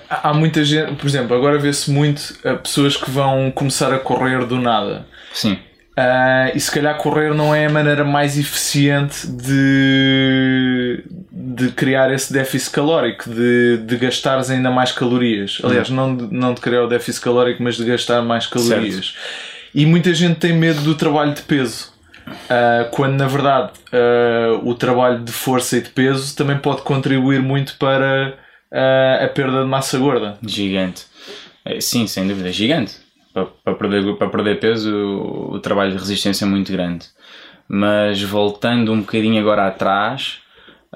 Há 0.09 0.33
muita 0.33 0.63
gente, 0.63 0.95
por 0.95 1.07
exemplo, 1.07 1.35
agora 1.35 1.57
vê-se 1.57 1.91
muito 1.91 2.19
uh, 2.43 2.57
pessoas 2.57 2.97
que 2.97 3.09
vão 3.09 3.51
começar 3.51 3.93
a 3.93 3.99
correr 3.99 4.45
do 4.45 4.59
nada. 4.59 5.05
Sim. 5.33 5.59
Uh, 5.97 6.51
e 6.53 6.59
se 6.59 6.69
calhar 6.69 6.97
correr 6.97 7.33
não 7.33 7.55
é 7.55 7.67
a 7.67 7.69
maneira 7.69 8.03
mais 8.03 8.37
eficiente 8.37 9.25
de, 9.27 11.03
de 11.31 11.69
criar 11.69 12.11
esse 12.13 12.33
déficit 12.33 12.71
calórico, 12.71 13.29
de, 13.29 13.77
de 13.77 13.95
gastares 13.95 14.49
ainda 14.49 14.69
mais 14.69 14.91
calorias. 14.91 15.61
Aliás, 15.63 15.89
uhum. 15.89 15.95
não, 15.95 16.15
de, 16.17 16.33
não 16.33 16.53
de 16.53 16.59
criar 16.59 16.83
o 16.83 16.87
déficit 16.87 17.23
calórico, 17.23 17.63
mas 17.63 17.77
de 17.77 17.85
gastar 17.85 18.21
mais 18.21 18.45
calorias. 18.45 19.13
Certo. 19.13 19.15
E 19.73 19.85
muita 19.85 20.13
gente 20.13 20.39
tem 20.39 20.51
medo 20.53 20.81
do 20.81 20.95
trabalho 20.95 21.33
de 21.33 21.43
peso. 21.43 21.93
Uh, 22.27 22.89
quando 22.89 23.13
na 23.13 23.27
verdade 23.27 23.71
uh, 23.93 24.67
o 24.67 24.73
trabalho 24.73 25.23
de 25.23 25.31
força 25.31 25.77
e 25.77 25.81
de 25.81 25.89
peso 25.89 26.35
também 26.35 26.57
pode 26.57 26.81
contribuir 26.81 27.39
muito 27.39 27.77
para 27.77 28.33
a 28.71 29.27
perda 29.27 29.63
de 29.63 29.69
massa 29.69 29.97
gorda. 29.97 30.37
Gigante. 30.45 31.05
Eh, 31.65 31.81
sim, 31.81 32.07
sem 32.07 32.27
dúvida, 32.27 32.51
gigante. 32.51 32.95
para, 33.33 33.45
para, 33.45 33.73
perder, 33.75 34.15
para 34.15 34.29
perder 34.29 34.59
peso, 34.59 34.93
o, 34.93 35.55
o 35.55 35.59
trabalho 35.59 35.91
de 35.91 35.97
resistência 35.97 36.45
é 36.45 36.47
muito 36.47 36.71
grande. 36.71 37.05
Mas 37.67 38.21
voltando 38.21 38.91
um 38.91 39.01
bocadinho 39.01 39.39
agora 39.39 39.67
atrás, 39.67 40.39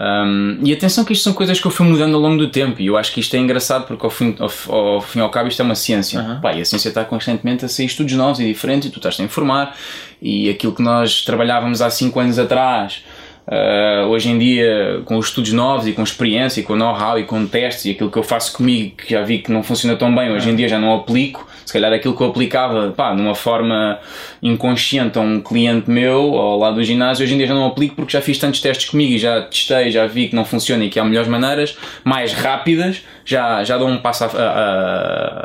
um, 0.01 0.59
e 0.63 0.71
atenção 0.71 1.03
que 1.03 1.11
isto 1.11 1.23
são 1.23 1.33
coisas 1.33 1.59
que 1.59 1.67
eu 1.67 1.71
fui 1.71 1.85
mudando 1.85 2.15
ao 2.15 2.21
longo 2.21 2.37
do 2.37 2.47
tempo 2.47 2.81
e 2.81 2.85
eu 2.85 2.95
acho 2.95 3.11
que 3.11 3.19
isto 3.19 3.35
é 3.35 3.39
engraçado 3.39 3.85
porque 3.85 4.05
ao 4.05 4.09
fim 4.09 4.33
ao, 4.39 4.73
ao, 4.73 5.01
fim 5.01 5.19
ao 5.19 5.29
cabo 5.29 5.49
isto 5.49 5.61
é 5.61 5.65
uma 5.65 5.75
ciência. 5.75 6.21
Uhum. 6.21 6.39
Pá, 6.39 6.53
e 6.53 6.61
a 6.61 6.65
ciência 6.65 6.87
está 6.87 7.03
constantemente 7.03 7.65
a 7.65 7.67
sair 7.67 7.87
estudos 7.87 8.13
novos 8.13 8.39
e 8.39 8.45
diferentes 8.45 8.87
e 8.87 8.91
tu 8.93 8.99
estás 8.99 9.19
a 9.19 9.23
informar 9.23 9.75
e 10.21 10.49
aquilo 10.49 10.73
que 10.73 10.81
nós 10.81 11.25
trabalhávamos 11.25 11.81
há 11.81 11.89
5 11.89 12.17
anos 12.17 12.39
atrás 12.39 13.03
Uh, 13.49 14.05
hoje 14.09 14.29
em 14.29 14.37
dia, 14.37 15.01
com 15.05 15.17
os 15.17 15.25
estudos 15.25 15.51
novos 15.51 15.87
e 15.87 15.93
com 15.93 16.03
experiência 16.03 16.59
e 16.59 16.63
com 16.63 16.75
know-how 16.75 17.17
e 17.17 17.23
com 17.23 17.47
testes 17.47 17.85
e 17.85 17.91
aquilo 17.91 18.11
que 18.11 18.17
eu 18.19 18.21
faço 18.21 18.53
comigo 18.53 18.97
que 18.97 19.09
já 19.09 19.23
vi 19.23 19.39
que 19.39 19.51
não 19.51 19.63
funciona 19.63 19.95
tão 19.95 20.13
bem, 20.13 20.31
hoje 20.31 20.51
em 20.51 20.55
dia 20.55 20.69
já 20.69 20.77
não 20.77 20.93
aplico. 20.93 21.49
Se 21.65 21.73
calhar 21.73 21.91
aquilo 21.91 22.15
que 22.15 22.21
eu 22.21 22.27
aplicava 22.27 22.91
pá, 22.91 23.11
de 23.15 23.19
uma 23.19 23.33
forma 23.33 23.97
inconsciente 24.41 25.17
a 25.17 25.21
um 25.21 25.41
cliente 25.41 25.89
meu 25.89 26.35
ao 26.35 26.59
lado 26.59 26.75
do 26.75 26.83
ginásio, 26.83 27.23
hoje 27.23 27.33
em 27.33 27.37
dia 27.37 27.47
já 27.47 27.55
não 27.55 27.65
aplico 27.65 27.95
porque 27.95 28.11
já 28.11 28.21
fiz 28.21 28.37
tantos 28.37 28.61
testes 28.61 28.87
comigo 28.87 29.13
e 29.13 29.17
já 29.17 29.41
testei, 29.41 29.89
já 29.89 30.05
vi 30.05 30.27
que 30.27 30.35
não 30.35 30.45
funciona 30.45 30.83
e 30.83 30.89
que 30.89 30.99
há 30.99 31.03
melhores 31.03 31.27
maneiras, 31.27 31.75
mais 32.03 32.33
rápidas, 32.33 33.01
já, 33.25 33.63
já 33.63 33.79
dou 33.79 33.87
um 33.87 33.97
passo 33.97 34.25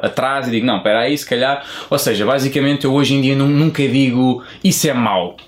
atrás 0.03 0.47
e 0.47 0.51
digo, 0.51 0.67
não, 0.67 0.77
espera 0.77 1.01
aí, 1.01 1.17
se 1.17 1.27
calhar. 1.27 1.65
Ou 1.89 1.99
seja, 1.99 2.27
basicamente 2.27 2.85
eu 2.85 2.93
hoje 2.93 3.15
em 3.15 3.23
dia 3.23 3.35
nunca 3.35 3.87
digo 3.89 4.43
isso 4.63 4.87
é 4.87 4.93
mau. 4.93 5.39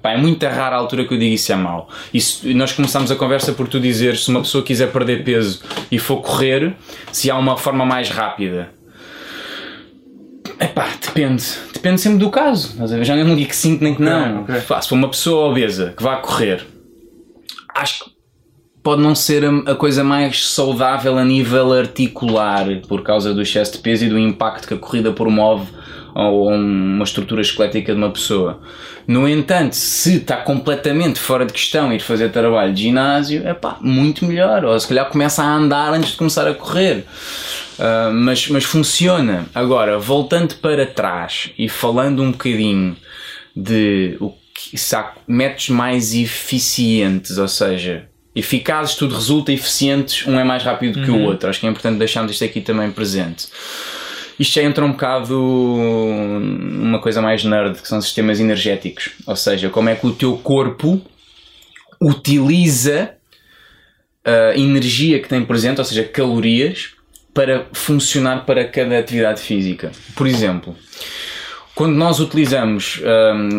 Epá, 0.00 0.12
é 0.12 0.16
muito 0.16 0.42
rara 0.46 0.76
a 0.76 0.78
altura 0.78 1.04
que 1.04 1.12
eu 1.12 1.18
digo 1.18 1.34
isso 1.34 1.52
é 1.52 1.56
mau. 1.56 1.90
Isso, 2.12 2.48
nós 2.54 2.72
começamos 2.72 3.10
a 3.10 3.16
conversa 3.16 3.52
por 3.52 3.68
tu 3.68 3.78
dizer 3.78 4.16
se 4.16 4.30
uma 4.30 4.40
pessoa 4.40 4.64
quiser 4.64 4.90
perder 4.90 5.22
peso 5.22 5.60
e 5.92 5.98
for 5.98 6.22
correr, 6.22 6.74
se 7.12 7.30
há 7.30 7.36
uma 7.36 7.58
forma 7.58 7.84
mais 7.84 8.08
rápida. 8.08 8.70
Epá, 10.58 10.88
depende. 11.00 11.44
Depende 11.74 12.00
sempre 12.00 12.18
do 12.18 12.30
caso. 12.30 12.74
Eu 12.80 13.04
já 13.04 13.14
não 13.16 13.36
digo 13.36 13.48
que 13.50 13.56
sim 13.56 13.78
nem 13.78 13.94
que 13.94 14.02
não. 14.02 14.42
Okay, 14.42 14.56
okay. 14.56 14.82
se 14.82 14.88
for 14.88 14.94
uma 14.94 15.08
pessoa 15.08 15.50
obesa 15.50 15.92
que 15.94 16.02
vá 16.02 16.16
correr, 16.16 16.66
acho 17.74 18.04
que 18.04 18.10
pode 18.82 19.02
não 19.02 19.14
ser 19.14 19.44
a, 19.66 19.74
coisa 19.74 20.02
mais 20.02 20.48
saudável 20.48 21.18
a 21.18 21.24
nível 21.24 21.72
articular 21.72 22.66
por 22.88 23.02
causa 23.02 23.34
do 23.34 23.42
excesso 23.42 23.72
de 23.72 23.78
peso 23.78 24.06
e 24.06 24.08
do 24.08 24.18
impacto 24.18 24.66
que 24.66 24.74
a 24.74 24.78
corrida 24.78 25.12
promove 25.12 25.70
ou 26.14 26.48
uma 26.48 27.04
estrutura 27.04 27.40
esquelética 27.40 27.92
de 27.92 27.98
uma 27.98 28.10
pessoa. 28.10 28.60
No 29.06 29.28
entanto, 29.28 29.74
se 29.74 30.16
está 30.16 30.36
completamente 30.36 31.18
fora 31.18 31.44
de 31.44 31.52
questão 31.52 31.92
ir 31.92 32.00
fazer 32.00 32.30
trabalho 32.30 32.72
de 32.72 32.82
ginásio, 32.82 33.46
é 33.46 33.54
pá, 33.54 33.76
muito 33.80 34.24
melhor. 34.24 34.64
Ou 34.64 34.78
se 34.78 34.86
calhar 34.86 35.08
começa 35.08 35.42
a 35.42 35.54
andar 35.54 35.92
antes 35.92 36.12
de 36.12 36.16
começar 36.16 36.46
a 36.46 36.54
correr. 36.54 37.04
Uh, 37.78 38.12
mas, 38.12 38.48
mas 38.48 38.64
funciona. 38.64 39.46
Agora, 39.54 39.98
voltando 39.98 40.54
para 40.56 40.86
trás 40.86 41.50
e 41.58 41.68
falando 41.68 42.22
um 42.22 42.30
bocadinho 42.30 42.96
de 43.56 44.16
o 44.20 44.32
que, 44.54 44.76
se 44.76 44.94
há 44.94 45.12
métodos 45.26 45.70
mais 45.70 46.14
eficientes, 46.14 47.38
ou 47.38 47.48
seja, 47.48 48.06
eficazes, 48.34 48.94
tudo 48.94 49.14
resulta, 49.14 49.52
eficientes, 49.52 50.26
um 50.26 50.38
é 50.38 50.44
mais 50.44 50.62
rápido 50.62 50.98
uhum. 50.98 51.04
que 51.04 51.10
o 51.10 51.14
uhum. 51.14 51.24
outro. 51.24 51.48
Acho 51.48 51.60
que 51.60 51.66
é 51.66 51.70
importante 51.70 51.98
deixarmos 51.98 52.32
isto 52.32 52.44
aqui 52.44 52.60
também 52.60 52.90
presente. 52.90 53.48
Isto 54.40 54.54
já 54.54 54.62
entra 54.62 54.82
um 54.82 54.92
bocado 54.92 55.38
numa 55.38 56.98
coisa 56.98 57.20
mais 57.20 57.44
nerd, 57.44 57.78
que 57.82 57.86
são 57.86 58.00
sistemas 58.00 58.40
energéticos. 58.40 59.10
Ou 59.26 59.36
seja, 59.36 59.68
como 59.68 59.90
é 59.90 59.94
que 59.94 60.06
o 60.06 60.14
teu 60.14 60.38
corpo 60.38 60.98
utiliza 62.00 63.10
a 64.24 64.56
energia 64.56 65.20
que 65.20 65.28
tem 65.28 65.44
presente, 65.44 65.78
ou 65.78 65.84
seja, 65.84 66.04
calorias, 66.04 66.94
para 67.34 67.66
funcionar 67.74 68.46
para 68.46 68.64
cada 68.66 68.98
atividade 68.98 69.42
física. 69.42 69.92
Por 70.16 70.26
exemplo, 70.26 70.74
quando 71.74 71.94
nós 71.94 72.18
utilizamos, 72.18 73.00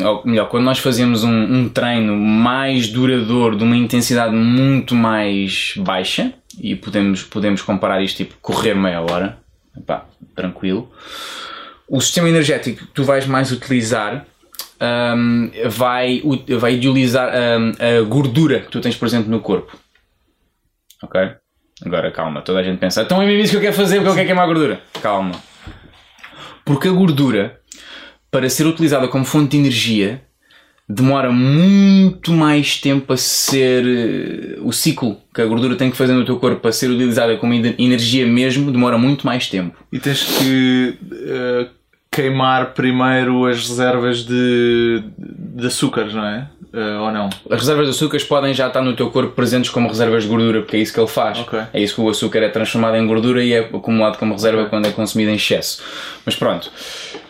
ou 0.03 0.25
melhor, 0.25 0.49
quando 0.49 0.63
nós 0.63 0.79
fazemos 0.79 1.23
um, 1.23 1.29
um, 1.31 1.69
treino 1.69 2.15
mais 2.15 2.87
duradouro, 2.87 3.55
de 3.55 3.63
uma 3.63 3.77
intensidade 3.77 4.35
muito 4.35 4.95
mais 4.95 5.73
baixa, 5.77 6.33
e 6.59 6.75
podemos, 6.75 7.21
podemos 7.21 7.61
comparar 7.61 8.01
isto 8.01 8.17
tipo 8.17 8.35
correr 8.41 8.73
meia 8.73 9.01
hora, 9.01 9.40
Tranquilo. 10.35 10.91
O 11.87 11.99
sistema 11.99 12.29
energético 12.29 12.85
que 12.85 12.93
tu 12.93 13.03
vais 13.03 13.25
mais 13.25 13.51
utilizar 13.51 14.25
um, 14.81 15.51
vai, 15.69 16.21
vai 16.59 16.75
idealizar 16.75 17.29
um, 17.29 17.71
a 17.79 18.01
gordura 18.03 18.61
que 18.61 18.71
tu 18.71 18.81
tens 18.81 18.95
presente 18.95 19.29
no 19.29 19.39
corpo. 19.39 19.77
Ok? 21.03 21.19
Agora 21.85 22.11
calma, 22.11 22.41
toda 22.41 22.59
a 22.59 22.63
gente 22.63 22.79
pensa, 22.79 23.01
então 23.01 23.21
é 23.21 23.25
mesmo 23.25 23.41
isso 23.41 23.51
que 23.51 23.57
eu 23.57 23.61
quero 23.61 23.75
fazer 23.75 23.95
porque 23.97 24.09
eu 24.09 24.15
quero 24.15 24.27
queimar 24.27 24.43
a 24.43 24.47
gordura. 24.47 24.81
Calma. 25.01 25.33
Porque 26.63 26.87
a 26.87 26.91
gordura, 26.91 27.59
para 28.29 28.49
ser 28.49 28.67
utilizada 28.67 29.07
como 29.07 29.25
fonte 29.25 29.51
de 29.51 29.57
energia, 29.57 30.23
demora 30.93 31.31
muito 31.31 32.31
mais 32.31 32.77
tempo 32.79 33.13
a 33.13 33.17
ser 33.17 33.83
eh, 33.85 34.59
o 34.61 34.71
ciclo 34.71 35.17
que 35.33 35.41
a 35.41 35.45
gordura 35.45 35.75
tem 35.75 35.89
que 35.89 35.97
fazer 35.97 36.13
no 36.13 36.25
teu 36.25 36.37
corpo 36.37 36.59
para 36.59 36.71
ser 36.71 36.89
utilizada 36.89 37.37
como 37.37 37.53
energia 37.53 38.25
mesmo 38.27 38.71
demora 38.71 38.97
muito 38.97 39.25
mais 39.25 39.47
tempo. 39.47 39.77
E 39.91 39.99
tens 39.99 40.23
que 40.23 40.97
uh, 41.01 41.69
queimar 42.11 42.73
primeiro 42.73 43.45
as 43.45 43.67
reservas 43.67 44.25
de, 44.25 45.03
de 45.17 45.67
açúcares 45.67 46.13
não 46.13 46.25
é? 46.25 46.47
Uh, 46.73 47.01
ou 47.01 47.11
não? 47.11 47.29
As 47.49 47.59
reservas 47.59 47.85
de 47.85 47.91
açúcares 47.91 48.25
podem 48.25 48.53
já 48.53 48.67
estar 48.67 48.81
no 48.81 48.95
teu 48.95 49.09
corpo 49.09 49.33
presentes 49.33 49.69
como 49.69 49.87
reservas 49.87 50.23
de 50.23 50.29
gordura 50.29 50.61
porque 50.61 50.77
é 50.77 50.79
isso 50.79 50.93
que 50.93 50.99
ele 50.99 51.07
faz. 51.07 51.39
Okay. 51.39 51.61
é 51.73 51.81
isso 51.81 51.95
que 51.95 52.01
o 52.01 52.09
açúcar 52.09 52.39
é 52.39 52.49
transformado 52.49 52.97
em 52.97 53.07
gordura 53.07 53.43
e 53.43 53.53
é 53.53 53.59
acumulado 53.59 54.17
como 54.17 54.33
reserva 54.33 54.59
okay. 54.59 54.69
quando 54.69 54.87
é 54.87 54.91
consumido 54.91 55.31
em 55.31 55.35
excesso. 55.35 55.81
Mas 56.25 56.35
pronto 56.35 56.69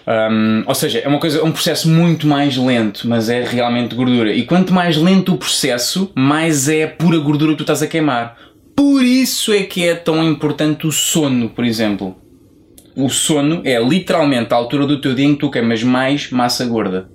um, 0.08 0.64
ou 0.66 0.74
seja, 0.74 1.00
é 1.00 1.08
uma 1.08 1.20
coisa, 1.20 1.44
um 1.44 1.52
processo 1.52 1.88
muito 1.90 2.26
mais 2.26 2.58
lento, 2.58 3.08
mas 3.08 3.30
é 3.30 3.44
realmente 3.44 3.96
gordura. 3.96 4.34
E 4.34 4.44
quanto 4.44 4.74
mais 4.74 4.98
lento 4.98 5.34
o 5.34 5.38
processo, 5.38 6.12
mais 6.16 6.68
é 6.68 6.88
pura 6.88 7.18
gordura 7.20 7.52
que 7.52 7.58
tu 7.58 7.64
estás 7.64 7.82
a 7.82 7.88
queimar. 7.88 8.38
Por 8.76 9.04
isso 9.04 9.54
é 9.54 9.64
que 9.64 9.88
é 9.88 9.96
tão 9.96 10.24
importante 10.24 10.88
o 10.88 10.92
sono, 10.92 11.50
por 11.50 11.64
exemplo. 11.64 12.16
O 12.96 13.10
sono 13.10 13.62
é 13.64 13.80
literalmente 13.82 14.54
a 14.54 14.58
altura 14.58 14.86
do 14.86 15.00
teu 15.00 15.14
dia 15.14 15.26
em 15.26 15.34
que 15.34 15.40
tu 15.40 15.52
queimas 15.52 15.84
mais 15.84 16.30
massa 16.32 16.66
gorda. 16.66 17.10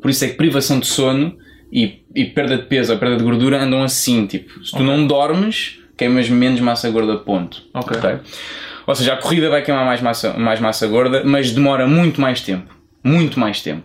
Por 0.00 0.10
isso 0.10 0.24
é 0.24 0.28
que 0.28 0.34
privação 0.34 0.80
de 0.80 0.86
sono 0.86 1.36
e, 1.72 2.02
e 2.14 2.24
perda 2.24 2.56
de 2.56 2.64
peso 2.64 2.92
ou 2.92 2.98
perda 2.98 3.16
de 3.16 3.22
gordura 3.22 3.62
andam 3.62 3.82
assim. 3.82 4.26
Tipo, 4.26 4.64
se 4.64 4.72
tu 4.72 4.76
okay. 4.76 4.86
não 4.86 5.06
dormes, 5.06 5.78
queimas 5.96 6.28
menos 6.28 6.60
massa 6.60 6.90
gorda, 6.90 7.18
ponto. 7.18 7.62
Ok. 7.72 7.96
okay? 7.96 8.16
Ou 8.90 8.96
seja, 8.96 9.14
a 9.14 9.16
corrida 9.16 9.48
vai 9.48 9.62
queimar 9.62 9.86
mais 9.86 10.00
massa, 10.00 10.32
mais 10.32 10.58
massa 10.58 10.84
gorda, 10.88 11.22
mas 11.24 11.52
demora 11.52 11.86
muito 11.86 12.20
mais 12.20 12.40
tempo. 12.40 12.74
Muito 13.04 13.38
mais 13.38 13.62
tempo. 13.62 13.84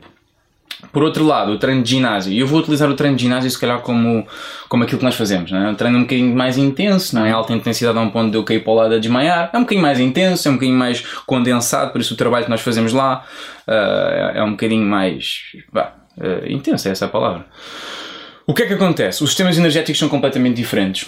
Por 0.91 1.04
outro 1.04 1.24
lado, 1.24 1.52
o 1.52 1.60
treino 1.60 1.84
de 1.84 1.91
ginásio, 1.91 2.34
eu 2.34 2.48
vou 2.48 2.60
utilizar 2.60 2.89
o 2.89 2.96
treino 2.96 3.15
de 3.15 3.22
ginásio 3.22 3.48
se 3.52 3.60
calhar 3.60 3.82
como, 3.82 4.26
como 4.68 4.84
aquilo 4.84 4.98
que 4.98 5.06
nós 5.06 5.13
fazemos, 5.13 5.52
não 5.52 5.60
é? 5.60 5.70
um 5.70 5.76
treino 5.76 6.00
um 6.00 6.02
bocadinho 6.02 6.36
mais 6.36 6.58
intenso, 6.58 7.15
não 7.15 7.24
é 7.24 7.32
alta 7.32 7.54
intensidade 7.54 7.96
a 7.96 8.02
um 8.02 8.10
ponto 8.10 8.32
de 8.32 8.38
eu 8.38 8.44
cair 8.44 8.63
para 8.63 8.72
o 8.72 8.76
lado 8.76 8.96
a 8.96 8.98
desmaiar, 8.98 9.52
é 9.54 9.58
um 9.58 9.62
bocadinho 9.62 9.84
mais 9.84 10.00
intenso, 10.00 10.48
é 10.48 10.52
um 10.52 10.56
bocadinho 10.56 10.78
mais 10.78 11.02
condensado, 11.28 11.91
por 11.91 12.02
isso 12.02 12.15
o 12.15 12.18
trabalho 12.18 12.46
que 12.46 12.50
nós 12.50 12.62
fazemos 12.62 12.91
lá 12.91 13.24
uh, 13.68 14.38
é 14.38 14.44
um 14.44 14.52
bocadinho 14.52 14.86
mais 14.86 15.41
bah, 15.72 15.94
uh, 16.18 16.52
intenso, 16.52 16.88
é 16.88 16.91
essa 16.91 17.06
a 17.06 17.10
palavra. 17.10 17.46
O 18.48 18.56
que 18.56 18.63
é 18.63 18.65
que 18.65 18.74
acontece? 18.74 19.24
Os 19.24 19.30
sistemas 19.30 19.56
energéticos 19.56 20.00
são 20.00 20.10
completamente 20.10 20.56
diferentes 20.56 21.08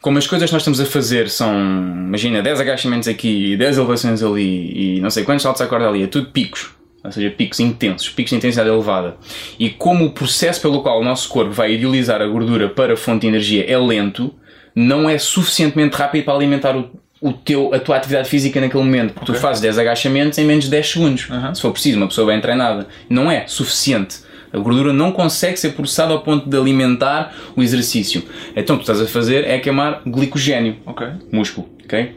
como 0.00 0.18
as 0.18 0.26
coisas 0.26 0.48
que 0.48 0.52
nós 0.52 0.62
estamos 0.62 0.80
a 0.80 0.86
fazer 0.86 1.28
são, 1.28 1.52
imagina, 1.52 2.42
10 2.42 2.60
agachamentos 2.60 3.08
aqui, 3.08 3.56
10 3.56 3.78
elevações 3.78 4.22
ali 4.22 4.96
e 4.96 5.00
não 5.00 5.10
sei 5.10 5.24
quantos 5.24 5.42
saltos 5.42 5.62
à 5.62 5.66
corda 5.66 5.88
ali, 5.88 6.02
é 6.02 6.06
tudo 6.06 6.30
picos. 6.30 6.70
Ou 7.04 7.12
seja, 7.12 7.30
picos 7.30 7.60
intensos, 7.60 8.08
picos 8.08 8.30
de 8.30 8.36
intensidade 8.36 8.68
elevada. 8.68 9.16
E 9.58 9.68
como 9.68 10.06
o 10.06 10.10
processo 10.12 10.60
pelo 10.62 10.82
qual 10.82 11.00
o 11.00 11.04
nosso 11.04 11.28
corpo 11.28 11.50
vai 11.50 11.74
idealizar 11.74 12.22
a 12.22 12.26
gordura 12.26 12.68
para 12.70 12.96
fonte 12.96 13.22
de 13.22 13.26
energia 13.26 13.70
é 13.70 13.76
lento, 13.76 14.34
não 14.74 15.08
é 15.08 15.18
suficientemente 15.18 15.96
rápido 15.96 16.24
para 16.24 16.34
alimentar 16.34 16.74
o, 16.74 16.90
o 17.20 17.32
teu, 17.32 17.74
a 17.74 17.78
tua 17.78 17.96
atividade 17.96 18.28
física 18.28 18.58
naquele 18.58 18.82
momento. 18.82 19.12
Porque 19.12 19.30
okay. 19.30 19.38
tu 19.38 19.40
fazes 19.40 19.60
10 19.60 19.78
agachamentos 19.78 20.38
em 20.38 20.46
menos 20.46 20.64
de 20.64 20.70
10 20.70 20.90
segundos. 20.90 21.28
Se 21.54 21.60
for 21.60 21.72
preciso, 21.72 21.98
uma 21.98 22.08
pessoa 22.08 22.26
bem 22.26 22.40
treinada. 22.40 22.86
Não 23.08 23.30
é 23.30 23.46
suficiente. 23.46 24.20
A 24.54 24.58
gordura 24.58 24.92
não 24.92 25.10
consegue 25.10 25.58
ser 25.58 25.70
processada 25.70 26.12
ao 26.12 26.22
ponto 26.22 26.48
de 26.48 26.56
alimentar 26.56 27.34
o 27.56 27.62
exercício. 27.62 28.22
Então 28.54 28.76
o 28.76 28.78
que 28.78 28.84
tu 28.84 28.92
estás 28.92 29.00
a 29.00 29.12
fazer 29.12 29.44
é 29.44 29.58
queimar 29.58 30.02
glicogênio, 30.06 30.76
okay. 30.86 31.08
músculo, 31.32 31.68
ok? 31.84 32.16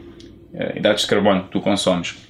Uh, 0.54 0.78
hidratos 0.78 1.02
de 1.02 1.08
carbono 1.08 1.42
que 1.42 1.50
tu 1.50 1.60
consomes. 1.60 2.27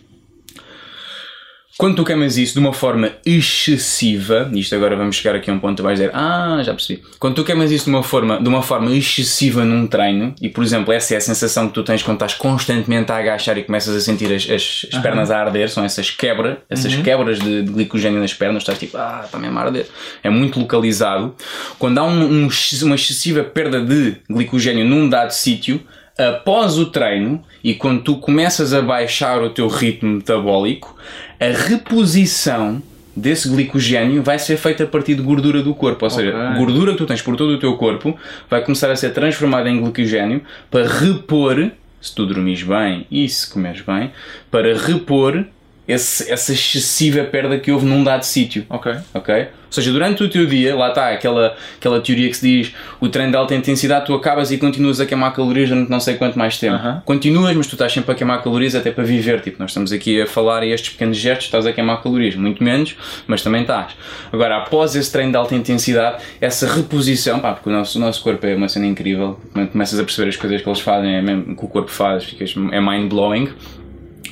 Quando 1.79 1.95
tu 1.95 2.05
queimas 2.05 2.37
isso 2.37 2.55
de 2.55 2.59
uma 2.59 2.73
forma 2.73 3.13
excessiva, 3.25 4.51
isto 4.53 4.75
agora 4.75 4.97
vamos 4.97 5.15
chegar 5.15 5.37
aqui 5.37 5.49
a 5.49 5.55
um 5.55 5.61
ponto 5.61 5.77
que 5.77 5.83
vais 5.83 5.97
dizer, 5.97 6.11
ah, 6.13 6.61
já 6.65 6.75
percebi. 6.75 7.05
Quando 7.21 7.37
tu 7.37 7.45
queimas 7.45 7.71
isso 7.71 7.85
de 7.85 7.91
uma 7.91 8.03
forma, 8.03 8.43
de 8.43 8.49
uma 8.49 8.63
forma 8.63 8.91
excessiva 8.91 9.65
num 9.65 9.87
treino, 9.87 10.35
e 10.43 10.49
por 10.49 10.65
exemplo, 10.65 10.93
essa 10.93 11.15
é 11.15 11.19
a 11.19 11.21
sensação 11.21 11.69
que 11.69 11.75
tu 11.75 11.85
tens 11.85 12.03
quando 12.03 12.17
estás 12.17 12.35
constantemente 12.35 13.13
a 13.13 13.19
agachar 13.19 13.57
e 13.59 13.63
começas 13.63 13.95
a 13.95 14.01
sentir 14.01 14.35
as, 14.35 14.51
as, 14.51 14.87
as 14.89 14.93
uhum. 14.93 15.03
pernas 15.03 15.31
a 15.31 15.39
arder, 15.39 15.71
são 15.71 15.85
essas 15.85 16.11
quebras, 16.11 16.57
essas 16.69 16.93
uhum. 16.95 17.03
quebras 17.05 17.39
de, 17.39 17.63
de, 17.63 17.73
glicogênio 17.73 18.21
nas 18.21 18.35
pernas, 18.35 18.65
estás 18.65 18.77
tipo, 18.77 18.97
ah, 18.97 19.23
está 19.25 19.39
mesmo 19.39 19.57
a 19.57 19.63
arder. 19.63 19.87
É 20.25 20.29
muito 20.29 20.59
localizado. 20.59 21.37
Quando 21.79 21.99
há 21.99 22.03
um, 22.03 22.25
um, 22.25 22.49
uma 22.83 22.95
excessiva 22.97 23.45
perda 23.45 23.81
de 23.81 24.17
glicogênio 24.29 24.85
num 24.85 25.09
dado 25.09 25.31
sítio, 25.31 25.81
após 26.19 26.77
o 26.79 26.87
treino 26.87 27.43
e 27.63 27.75
quando 27.75 28.03
tu 28.03 28.17
começas 28.17 28.75
a 28.75 28.83
baixar 28.83 29.41
o 29.43 29.51
teu 29.51 29.69
ritmo 29.69 30.17
metabólico, 30.17 30.97
a 31.41 31.47
reposição 31.69 32.83
desse 33.15 33.49
glicogênio 33.49 34.23
vai 34.23 34.39
ser 34.39 34.57
feita 34.57 34.85
a 34.85 34.87
partir 34.87 35.15
de 35.15 35.23
gordura 35.23 35.63
do 35.63 35.75
corpo. 35.75 36.05
Ou 36.05 36.11
seja, 36.11 36.31
gordura 36.57 36.93
que 36.93 36.99
tu 36.99 37.07
tens 37.07 37.23
por 37.23 37.37
todo 37.37 37.51
o 37.55 37.59
teu 37.59 37.77
corpo 37.77 38.17
vai 38.49 38.63
começar 38.63 38.91
a 38.91 38.97
ser 38.97 39.11
transformada 39.13 39.69
em 39.69 39.81
glicogênio 39.81 40.43
para 40.71 40.87
repor, 40.89 41.71
se 42.01 42.15
tu 42.15 42.25
dormires 42.27 42.63
bem 42.63 43.07
e 43.11 43.29
se 43.29 43.49
comeres 43.51 43.81
bem, 43.81 44.13
para 44.51 44.77
repor 44.77 45.45
esse- 45.87 46.31
essa 46.31 46.53
excessiva 46.53 47.25
perda 47.25 47.59
que 47.59 47.73
houve 47.73 47.87
num 47.87 48.05
dado 48.05 48.23
sítio. 48.23 48.65
Ok. 48.71 48.93
Ok? 49.15 49.47
Ou 49.69 49.73
seja, 49.73 49.93
durante 49.93 50.25
o 50.25 50.29
teu 50.29 50.47
dia, 50.47 50.75
lá 50.75 50.89
está 50.89 51.11
aquela, 51.11 51.55
aquela 51.77 52.01
teoria 52.01 52.29
que 52.29 52.37
se 52.37 52.47
diz 52.47 52.75
o 53.01 53.09
treino 53.09 53.33
de 53.33 53.37
alta 53.37 53.55
intensidade, 53.55 54.07
tu 54.07 54.15
acabas 54.15 54.51
e 54.51 54.59
continuas 54.59 54.99
a 55.01 55.07
queimar 55.07 55.33
calorias 55.35 55.69
durante 55.69 55.91
não 55.91 56.01
sei 56.01 56.17
quanto 56.17 56.39
mais 56.39 56.59
tempo. 56.59 56.77
Aham. 56.77 57.03
Continuas, 57.05 57.55
mas 57.55 57.67
tu 57.67 57.75
estás 57.75 57.93
sempre 57.93 58.13
a 58.13 58.15
queimar 58.15 58.43
calorias 58.43 58.75
até 58.75 58.91
para 58.91 59.05
viver. 59.05 59.41
Tipo, 59.41 59.57
nós 59.61 59.71
estamos 59.71 59.93
aqui 59.93 60.23
a 60.23 60.27
falar 60.27 60.65
e 60.65 60.73
estes 60.73 60.91
pequenos 60.91 61.17
gestos, 61.17 61.47
estás 61.47 61.67
a 61.67 61.73
queimar 61.73 62.03
calorias, 62.03 62.35
muito 62.35 62.63
menos, 62.65 62.97
mas 63.27 63.43
também 63.43 63.63
estás. 63.63 63.93
Agora, 64.33 64.57
após 64.57 64.95
esse 64.97 65.13
treino 65.13 65.33
de 65.33 65.37
alta 65.37 65.55
intensidade, 65.55 66.23
essa 66.41 66.67
reposição, 66.67 67.39
pá, 67.41 67.53
porque 67.53 67.69
o 67.69 67.73
nosso, 67.73 67.99
o 67.99 68.01
nosso 68.01 68.23
corpo 68.23 68.47
é 68.47 68.55
uma 68.55 68.69
cena 68.69 68.87
incrível, 68.87 69.39
quando 69.53 69.69
começas 69.69 69.99
a 69.99 70.05
perceber 70.05 70.31
as 70.31 70.37
coisas 70.37 70.63
que 70.63 70.69
eles 70.69 70.81
fazem, 70.81 71.15
é 71.15 71.23
mesmo 71.23 71.57
que 71.57 71.65
o 71.65 71.69
corpo 71.69 71.91
faz, 71.91 72.35
é 72.73 72.81
mind 72.81 73.11
blowing. 73.11 73.51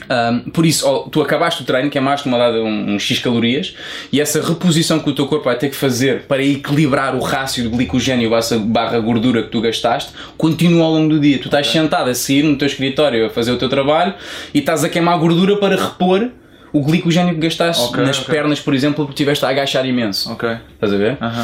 Um, 0.08 0.50
por 0.50 0.64
isso, 0.66 1.08
tu 1.10 1.20
acabaste 1.22 1.62
o 1.62 1.64
treino, 1.64 1.90
queimaste 1.90 2.28
uma 2.28 2.38
dada 2.38 2.58
um, 2.62 2.94
um 2.94 2.98
X 2.98 3.18
calorias 3.18 3.74
e 4.12 4.20
essa 4.20 4.40
reposição 4.40 4.98
que 5.00 5.10
o 5.10 5.12
teu 5.14 5.26
corpo 5.26 5.44
vai 5.46 5.56
ter 5.56 5.68
que 5.70 5.76
fazer 5.76 6.22
para 6.22 6.42
equilibrar 6.42 7.14
o 7.14 7.20
rácio 7.20 7.62
de 7.62 7.68
glicogênio 7.68 8.30
barra- 8.66 8.98
gordura 9.00 9.42
que 9.42 9.48
tu 9.48 9.60
gastaste 9.60 10.12
continua 10.36 10.84
ao 10.84 10.92
longo 10.92 11.08
do 11.08 11.18
dia. 11.20 11.38
Tu 11.38 11.46
estás 11.46 11.66
sentado 11.66 12.08
a 12.10 12.14
seguir 12.14 12.42
no 12.44 12.56
teu 12.56 12.66
escritório 12.66 13.26
a 13.26 13.30
fazer 13.30 13.50
o 13.52 13.56
teu 13.56 13.68
trabalho 13.68 14.14
e 14.54 14.58
estás 14.60 14.84
a 14.84 14.88
queimar 14.88 15.18
gordura 15.18 15.56
para 15.56 15.76
repor 15.76 16.30
o 16.72 16.82
glicogênio 16.82 17.34
que 17.34 17.40
gastaste 17.40 17.82
Ok, 17.84 18.04
nas 18.04 18.18
ok. 18.20 18.34
pernas, 18.34 18.60
por 18.60 18.74
exemplo, 18.74 18.96
porque 19.06 19.12
estiveste 19.22 19.44
a 19.44 19.48
agachar 19.48 19.86
imenso. 19.86 20.30
Ok. 20.32 20.48
Estás 20.74 20.92
a 20.92 20.96
ver? 20.96 21.16
Aham. 21.20 21.42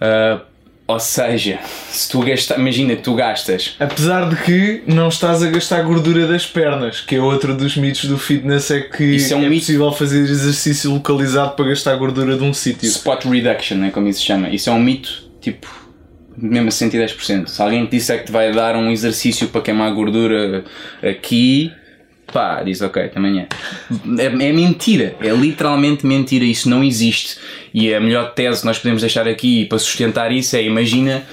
Uh, 0.00 0.40
ou 0.88 0.98
seja, 0.98 1.58
se 1.90 2.08
tu 2.08 2.20
gastas, 2.20 2.56
imagina 2.56 2.96
que 2.96 3.02
tu 3.02 3.14
gastas 3.14 3.76
Apesar 3.78 4.26
de 4.30 4.36
que 4.36 4.82
não 4.86 5.08
estás 5.08 5.42
a 5.42 5.50
gastar 5.50 5.82
gordura 5.82 6.26
das 6.26 6.46
pernas, 6.46 7.02
que 7.02 7.16
é 7.16 7.20
outro 7.20 7.54
dos 7.54 7.76
mitos 7.76 8.06
do 8.06 8.16
fitness, 8.16 8.70
é 8.70 8.80
que 8.80 9.04
Isso 9.04 9.34
é 9.34 9.36
um 9.36 9.40
mito. 9.40 9.60
possível 9.60 9.92
fazer 9.92 10.20
exercício 10.22 10.90
localizado 10.90 11.54
para 11.54 11.66
gastar 11.66 11.94
gordura 11.96 12.38
de 12.38 12.42
um 12.42 12.54
sítio. 12.54 12.88
Spot 12.88 13.22
reduction, 13.26 13.84
é 13.84 13.90
como 13.90 14.08
isso 14.08 14.20
se 14.20 14.24
chama. 14.24 14.48
Isso 14.48 14.70
é 14.70 14.72
um 14.72 14.80
mito, 14.80 15.30
tipo, 15.42 15.68
mesmo 16.34 16.68
a 16.68 16.72
110%. 16.72 17.48
Se 17.48 17.60
alguém 17.60 17.84
te 17.84 17.90
disser 17.90 18.20
que 18.20 18.26
te 18.26 18.32
vai 18.32 18.50
dar 18.50 18.74
um 18.74 18.90
exercício 18.90 19.48
para 19.48 19.60
queimar 19.60 19.92
gordura 19.92 20.64
aqui, 21.02 21.70
pá, 22.32 22.62
diz 22.62 22.80
ok, 22.80 23.08
também 23.08 23.40
é. 23.40 23.48
É, 24.20 24.26
é 24.26 24.52
mentira, 24.52 25.16
é 25.20 25.28
literalmente 25.30 26.06
mentira, 26.06 26.44
isso 26.44 26.68
não 26.68 26.82
existe. 26.84 27.38
E 27.72 27.92
a 27.94 28.00
melhor 28.00 28.32
tese 28.34 28.60
que 28.60 28.66
nós 28.66 28.78
podemos 28.78 29.00
deixar 29.02 29.26
aqui 29.28 29.64
para 29.66 29.78
sustentar 29.78 30.30
isso 30.32 30.56
é: 30.56 30.62
imagina, 30.62 31.24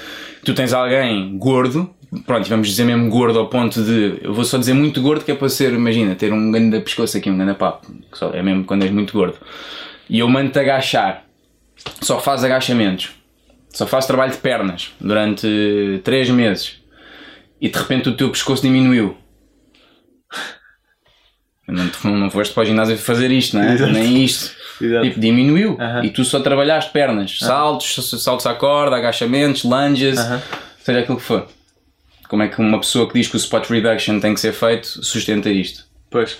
tu 0.44 0.54
tens 0.54 0.74
alguém 0.74 1.38
gordo. 1.38 1.90
Pronto, 2.26 2.48
vamos 2.48 2.70
dizer 2.70 2.86
mesmo 2.86 3.10
gordo 3.10 3.38
ao 3.40 3.48
ponto 3.48 3.84
de. 3.84 4.20
Eu 4.22 4.34
vou 4.34 4.46
só 4.46 4.58
dizer 4.58 4.74
muito 4.74 5.02
gordo 5.02 5.26
que 5.26 5.32
é 5.32 5.36
para 5.36 5.50
ser, 5.50 5.74
imagina, 5.74 6.16
ter 6.16 6.32
um 6.32 6.50
grande 6.52 6.80
pescoço 6.80 7.18
aqui, 7.18 7.30
um 7.30 7.38
grande 7.38 7.56
papo. 7.56 7.88
só- 8.14 8.32
É 8.34 8.42
mesmo 8.42 8.64
quando 8.64 8.84
és 8.84 8.92
muito 8.92 9.12
gordo. 9.12 9.36
E 10.10 10.20
eu 10.20 10.28
mando-te 10.30 10.58
agachar 10.60 11.26
só 12.02 12.20
faz 12.22 12.44
agachamentos, 12.44 13.12
só 13.70 13.86
faz 13.86 14.06
trabalho 14.06 14.32
de 14.32 14.38
pernas 14.38 14.94
durante 15.02 16.00
3 16.04 16.30
meses 16.30 16.78
e 17.60 17.68
de 17.70 17.78
repente 17.78 18.08
o 18.10 18.16
teu 18.16 18.30
pescoço 18.30 18.62
diminuiu. 18.62 19.18
Não, 21.67 21.89
te- 21.89 22.08
não 22.08 22.30
foste 22.30 22.54
para 22.54 22.63
o 22.63 22.65
ginásio 22.65 22.97
fazer 22.97 23.32
isto, 23.32 23.56
não 23.58 23.63
é? 23.63 23.73
Exato. 23.73 23.91
Nem 23.91 24.23
isto. 24.23 24.51
Exato. 24.80 25.04
Tipo, 25.06 25.19
diminuiu. 25.19 25.78
Aham. 25.80 26.04
E 26.06 26.10
tu 26.12 26.23
só 26.23 26.39
trabalhaste 26.39 26.91
pernas, 26.91 27.39
saltos, 27.39 27.95
saltos 28.23 28.45
à 28.45 28.54
corda, 28.54 28.95
agachamentos, 28.97 29.63
lunges, 29.63 30.19
Aham. 30.19 30.41
seja 30.84 30.99
aquilo 30.99 31.17
que 31.17 31.23
for. 31.23 31.47
Como 32.28 32.43
é 32.43 32.47
que 32.47 32.60
uma 32.60 32.80
pessoa 32.80 33.08
que 33.08 33.13
diz 33.15 33.28
que 33.28 33.36
o 33.36 33.38
spot 33.38 33.67
reduction 33.69 34.19
tem 34.19 34.34
que 34.34 34.39
ser 34.39 34.51
feito 34.54 34.88
sustenta 35.04 35.49
isto? 35.49 35.86
Pois. 36.10 36.38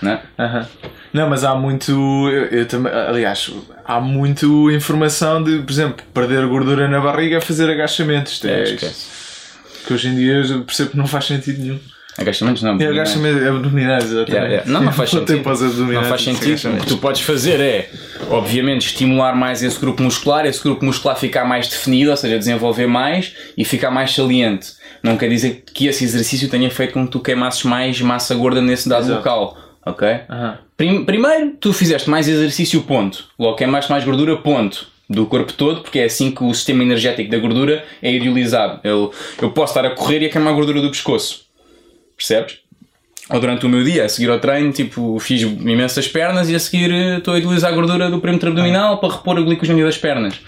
Não 0.00 0.12
é? 0.12 0.22
Aham. 0.38 0.66
Não, 1.12 1.28
mas 1.30 1.44
há 1.44 1.54
muito. 1.54 1.92
Eu, 2.30 2.46
eu 2.46 2.66
também, 2.66 2.92
aliás, 2.92 3.50
há 3.84 4.00
muito 4.00 4.70
informação 4.70 5.42
de, 5.42 5.58
por 5.60 5.70
exemplo, 5.70 6.04
perder 6.12 6.46
gordura 6.46 6.88
na 6.88 7.00
barriga 7.00 7.36
é 7.36 7.40
fazer 7.40 7.70
agachamentos. 7.70 8.44
É, 8.44 8.60
é, 8.60 8.62
esquece. 8.64 9.06
que 9.86 9.92
hoje 9.94 10.08
em 10.08 10.14
dia 10.16 10.34
eu 10.34 10.62
percebo 10.64 10.90
que 10.90 10.96
não 10.96 11.06
faz 11.06 11.26
sentido 11.26 11.60
nenhum. 11.62 11.78
Agachamentos 12.16 12.62
não. 12.62 12.78
É 12.80 12.86
agachamento 12.86 13.48
abdominais, 13.48 14.04
exatamente. 14.04 14.30
Yeah, 14.32 14.48
yeah. 14.50 14.70
Não, 14.70 14.82
não 14.82 14.92
faz 14.92 15.10
Voltei 15.10 15.36
sentido. 15.36 15.48
Não 15.92 16.04
faz 16.04 16.20
disse 16.20 16.30
sentido. 16.32 16.44
O 16.46 16.52
agachamentos. 16.52 16.84
que 16.84 16.88
tu 16.90 16.98
podes 16.98 17.20
fazer 17.22 17.60
é, 17.60 17.90
obviamente, 18.30 18.86
estimular 18.86 19.34
mais 19.34 19.62
esse 19.62 19.78
grupo 19.80 20.02
muscular, 20.02 20.46
esse 20.46 20.62
grupo 20.62 20.84
muscular 20.84 21.16
ficar 21.18 21.44
mais 21.44 21.66
definido, 21.68 22.10
ou 22.10 22.16
seja, 22.16 22.38
desenvolver 22.38 22.86
mais 22.86 23.32
e 23.58 23.64
ficar 23.64 23.90
mais 23.90 24.14
saliente. 24.14 24.72
Não 25.02 25.16
quer 25.16 25.28
dizer 25.28 25.64
que 25.74 25.86
esse 25.86 26.04
exercício 26.04 26.48
tenha 26.48 26.70
feito 26.70 26.92
com 26.94 27.04
que 27.04 27.10
tu 27.12 27.20
queimasses 27.20 27.62
mais 27.64 28.00
massa 28.00 28.34
gorda 28.34 28.62
nesse 28.62 28.88
dado 28.88 29.02
Exato. 29.04 29.16
local. 29.18 29.58
Ok? 29.84 30.08
Aham. 30.30 30.58
Prim- 30.76 31.04
primeiro, 31.04 31.52
tu 31.60 31.72
fizeste 31.72 32.08
mais 32.08 32.26
exercício, 32.26 32.80
ponto. 32.82 33.24
Logo 33.38 33.56
queimaste 33.56 33.90
mais 33.90 34.04
gordura, 34.04 34.36
ponto. 34.36 34.86
Do 35.10 35.26
corpo 35.26 35.52
todo, 35.52 35.82
porque 35.82 35.98
é 35.98 36.04
assim 36.04 36.30
que 36.30 36.42
o 36.42 36.54
sistema 36.54 36.82
energético 36.82 37.30
da 37.30 37.38
gordura 37.38 37.84
é 38.00 38.10
idealizado. 38.10 38.80
Eu, 38.82 39.12
eu 39.42 39.50
posso 39.50 39.72
estar 39.76 39.84
a 39.86 39.90
correr 39.94 40.22
e 40.22 40.26
a 40.26 40.30
queimar 40.30 40.54
a 40.54 40.56
gordura 40.56 40.80
do 40.80 40.88
pescoço. 40.88 41.43
Percebes? 42.16 42.58
Ou 43.30 43.40
durante 43.40 43.64
o 43.64 43.68
meu 43.68 43.82
dia, 43.82 44.04
a 44.04 44.08
seguir 44.08 44.30
ao 44.30 44.38
treino, 44.38 44.70
tipo, 44.70 45.18
fiz 45.18 45.40
imensas 45.42 46.06
pernas 46.06 46.50
e 46.50 46.54
a 46.54 46.60
seguir 46.60 46.92
eh, 46.92 47.18
estou 47.18 47.34
a 47.34 47.38
utilizar 47.38 47.72
a 47.72 47.74
gordura 47.74 48.10
do 48.10 48.20
perímetro 48.20 48.50
abdominal 48.50 48.98
para 48.98 49.14
repor 49.14 49.38
o 49.38 49.44
glicogênio 49.44 49.86
das 49.86 49.96
pernas. 49.96 50.38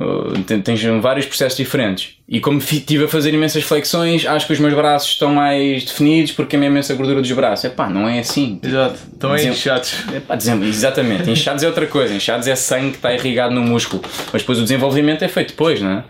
Uh, 0.00 0.38
ten- 0.46 0.60
Tens 0.60 0.80
vários 1.02 1.26
processos 1.26 1.56
diferentes. 1.56 2.10
E 2.28 2.38
como 2.38 2.58
estive 2.58 3.04
a 3.06 3.08
fazer 3.08 3.34
imensas 3.34 3.64
flexões, 3.64 4.24
acho 4.24 4.46
que 4.46 4.52
os 4.52 4.60
meus 4.60 4.72
braços 4.72 5.10
estão 5.10 5.34
mais 5.34 5.84
definidos 5.84 6.30
porque 6.30 6.50
queimei 6.50 6.68
imensa 6.68 6.94
gordura 6.94 7.20
dos 7.20 7.32
braços. 7.32 7.64
É 7.64 7.68
pá, 7.68 7.88
não 7.90 8.08
é 8.08 8.20
assim. 8.20 8.60
Exato. 8.62 8.94
Estão 9.12 9.32
aí 9.32 9.48
inchados. 9.48 9.94
Epá, 10.14 10.36
dizem- 10.36 10.62
exatamente, 10.62 11.28
inchados 11.28 11.64
é 11.64 11.66
outra 11.66 11.86
coisa, 11.86 12.14
inchados 12.14 12.46
é 12.46 12.54
sangue 12.54 12.90
que 12.90 12.96
está 12.98 13.12
irrigado 13.12 13.52
no 13.52 13.60
músculo, 13.62 14.00
mas 14.32 14.42
depois 14.42 14.58
o 14.58 14.62
desenvolvimento 14.62 15.22
é 15.24 15.28
feito 15.28 15.48
depois, 15.48 15.80
não 15.80 15.90
é? 15.90 16.04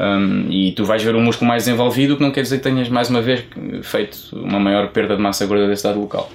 Hum, 0.00 0.46
e 0.48 0.72
tu 0.72 0.84
vais 0.86 1.02
ver 1.02 1.14
o 1.14 1.20
músculo 1.20 1.48
mais 1.48 1.64
desenvolvido, 1.64 2.14
o 2.14 2.16
que 2.16 2.22
não 2.22 2.30
quer 2.30 2.42
dizer 2.42 2.58
que 2.58 2.62
tenhas 2.62 2.88
mais 2.88 3.10
uma 3.10 3.20
vez 3.20 3.44
feito 3.82 4.16
uma 4.32 4.58
maior 4.60 4.88
perda 4.88 5.16
de 5.16 5.20
massa 5.20 5.44
gorda 5.44 5.66
desse 5.68 5.82
dado 5.82 6.00
local. 6.00 6.30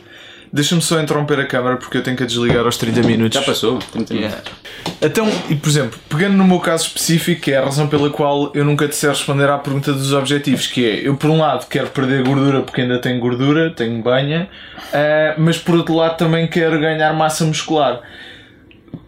Deixa-me 0.54 0.84
só 0.84 1.02
interromper 1.02 1.40
a 1.40 1.48
câmara 1.48 1.78
porque 1.78 1.98
eu 1.98 2.04
tenho 2.04 2.16
que 2.16 2.22
a 2.22 2.28
desligar 2.28 2.64
aos 2.64 2.78
30 2.78 3.02
minutos. 3.02 3.40
Já 3.40 3.44
passou? 3.44 3.80
30 3.80 4.14
Yeah. 4.14 4.30
minutos. 4.38 4.54
Então, 5.02 5.28
e 5.50 5.56
por 5.56 5.68
exemplo, 5.68 6.00
pegando 6.08 6.38
no 6.38 6.44
meu 6.44 6.60
caso 6.60 6.86
específico, 6.86 7.42
que 7.42 7.52
é 7.52 7.58
a 7.58 7.64
razão 7.66 7.88
pela 7.88 8.12
qual 8.12 8.52
eu 8.54 8.64
nunca 8.64 8.88
te 8.88 8.96
sei 8.96 9.10
responder 9.10 9.50
à 9.50 9.58
pergunta 9.58 9.92
dos 9.92 10.14
objetivos, 10.14 10.68
que 10.68 10.86
é, 10.86 11.08
eu 11.08 11.16
por 11.18 11.32
um 11.32 11.40
lado 11.40 11.66
quero 11.68 11.88
perder 11.88 12.24
gordura 12.24 12.62
porque 12.62 12.82
ainda 12.82 13.00
tenho 13.00 13.20
gordura, 13.20 13.72
tenho 13.72 14.00
banha, 14.04 14.48
ah, 14.94 15.34
mas 15.40 15.58
por 15.58 15.74
outro 15.74 15.96
lado 15.96 16.18
também 16.18 16.48
quero 16.48 16.80
ganhar 16.80 17.12
massa 17.14 17.44
muscular. 17.46 18.02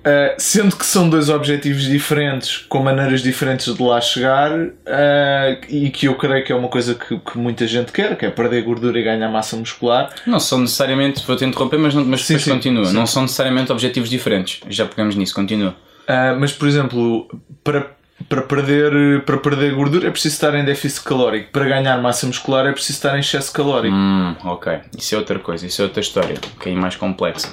Ah, 0.03 0.35
sendo 0.37 0.75
que 0.75 0.85
são 0.85 1.09
dois 1.09 1.29
objetivos 1.29 1.83
diferentes, 1.83 2.57
com 2.69 2.79
maneiras 2.83 3.21
diferentes 3.23 3.73
de 3.73 3.81
lá 3.81 3.99
chegar, 3.99 4.51
ah, 4.85 5.57
e 5.67 5.89
que 5.89 6.07
eu 6.07 6.15
creio 6.15 6.45
que 6.45 6.51
é 6.51 6.55
uma 6.55 6.67
coisa 6.67 6.93
que, 6.93 7.17
que 7.17 7.37
muita 7.37 7.65
gente 7.67 7.91
quer, 7.91 8.15
que 8.15 8.25
é 8.25 8.29
perder 8.29 8.61
gordura 8.63 8.99
e 8.99 9.03
ganhar 9.03 9.29
massa 9.29 9.55
muscular. 9.55 10.09
Não 10.27 10.39
são 10.39 10.59
necessariamente, 10.59 11.25
vou-te 11.25 11.43
interromper, 11.43 11.77
mas, 11.79 11.93
não, 11.95 12.05
mas 12.05 12.23
Sim, 12.25 12.37
sim, 12.37 12.51
continua. 12.51 12.85
sim. 12.85 12.93
Não 12.93 13.07
são 13.07 13.23
necessariamente 13.23 13.71
objetivos 13.71 14.09
diferentes. 14.09 14.61
Já 14.69 14.85
pegamos 14.85 15.15
nisso, 15.15 15.33
continua. 15.33 15.75
Ah, 16.07 16.35
mas, 16.39 16.51
por 16.51 16.67
exemplo, 16.67 17.27
para, 17.63 17.87
para, 18.29 18.43
perder, 18.43 19.23
para 19.23 19.37
perder 19.37 19.73
gordura 19.73 20.07
é 20.07 20.11
preciso 20.11 20.35
estar 20.35 20.53
em 20.53 20.63
déficit 20.63 21.03
calórico. 21.03 21.51
Para 21.51 21.65
ganhar 21.65 21.97
massa 21.99 22.27
muscular 22.27 22.67
é 22.67 22.71
preciso 22.71 22.97
estar 22.99 23.15
em 23.17 23.21
excesso 23.21 23.51
calórico. 23.51 23.95
Hum, 23.95 24.35
ok. 24.43 24.73
Isso 24.95 25.15
é 25.15 25.17
outra 25.17 25.39
coisa, 25.39 25.65
isso 25.65 25.81
é 25.81 25.85
outra 25.85 26.01
história, 26.01 26.35
um 26.35 26.49
bocadinho 26.53 26.79
mais 26.79 26.95
complexa. 26.95 27.49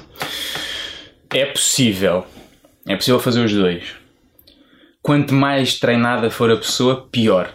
É 1.35 1.47
possível. 1.47 2.27
É 2.87 2.95
possível 2.95 3.19
fazer 3.19 3.45
os 3.45 3.53
dois. 3.53 3.95
Quanto 5.01 5.35
mais 5.35 5.79
treinada 5.79 6.31
for 6.31 6.51
a 6.51 6.57
pessoa, 6.57 7.09
pior. 7.11 7.53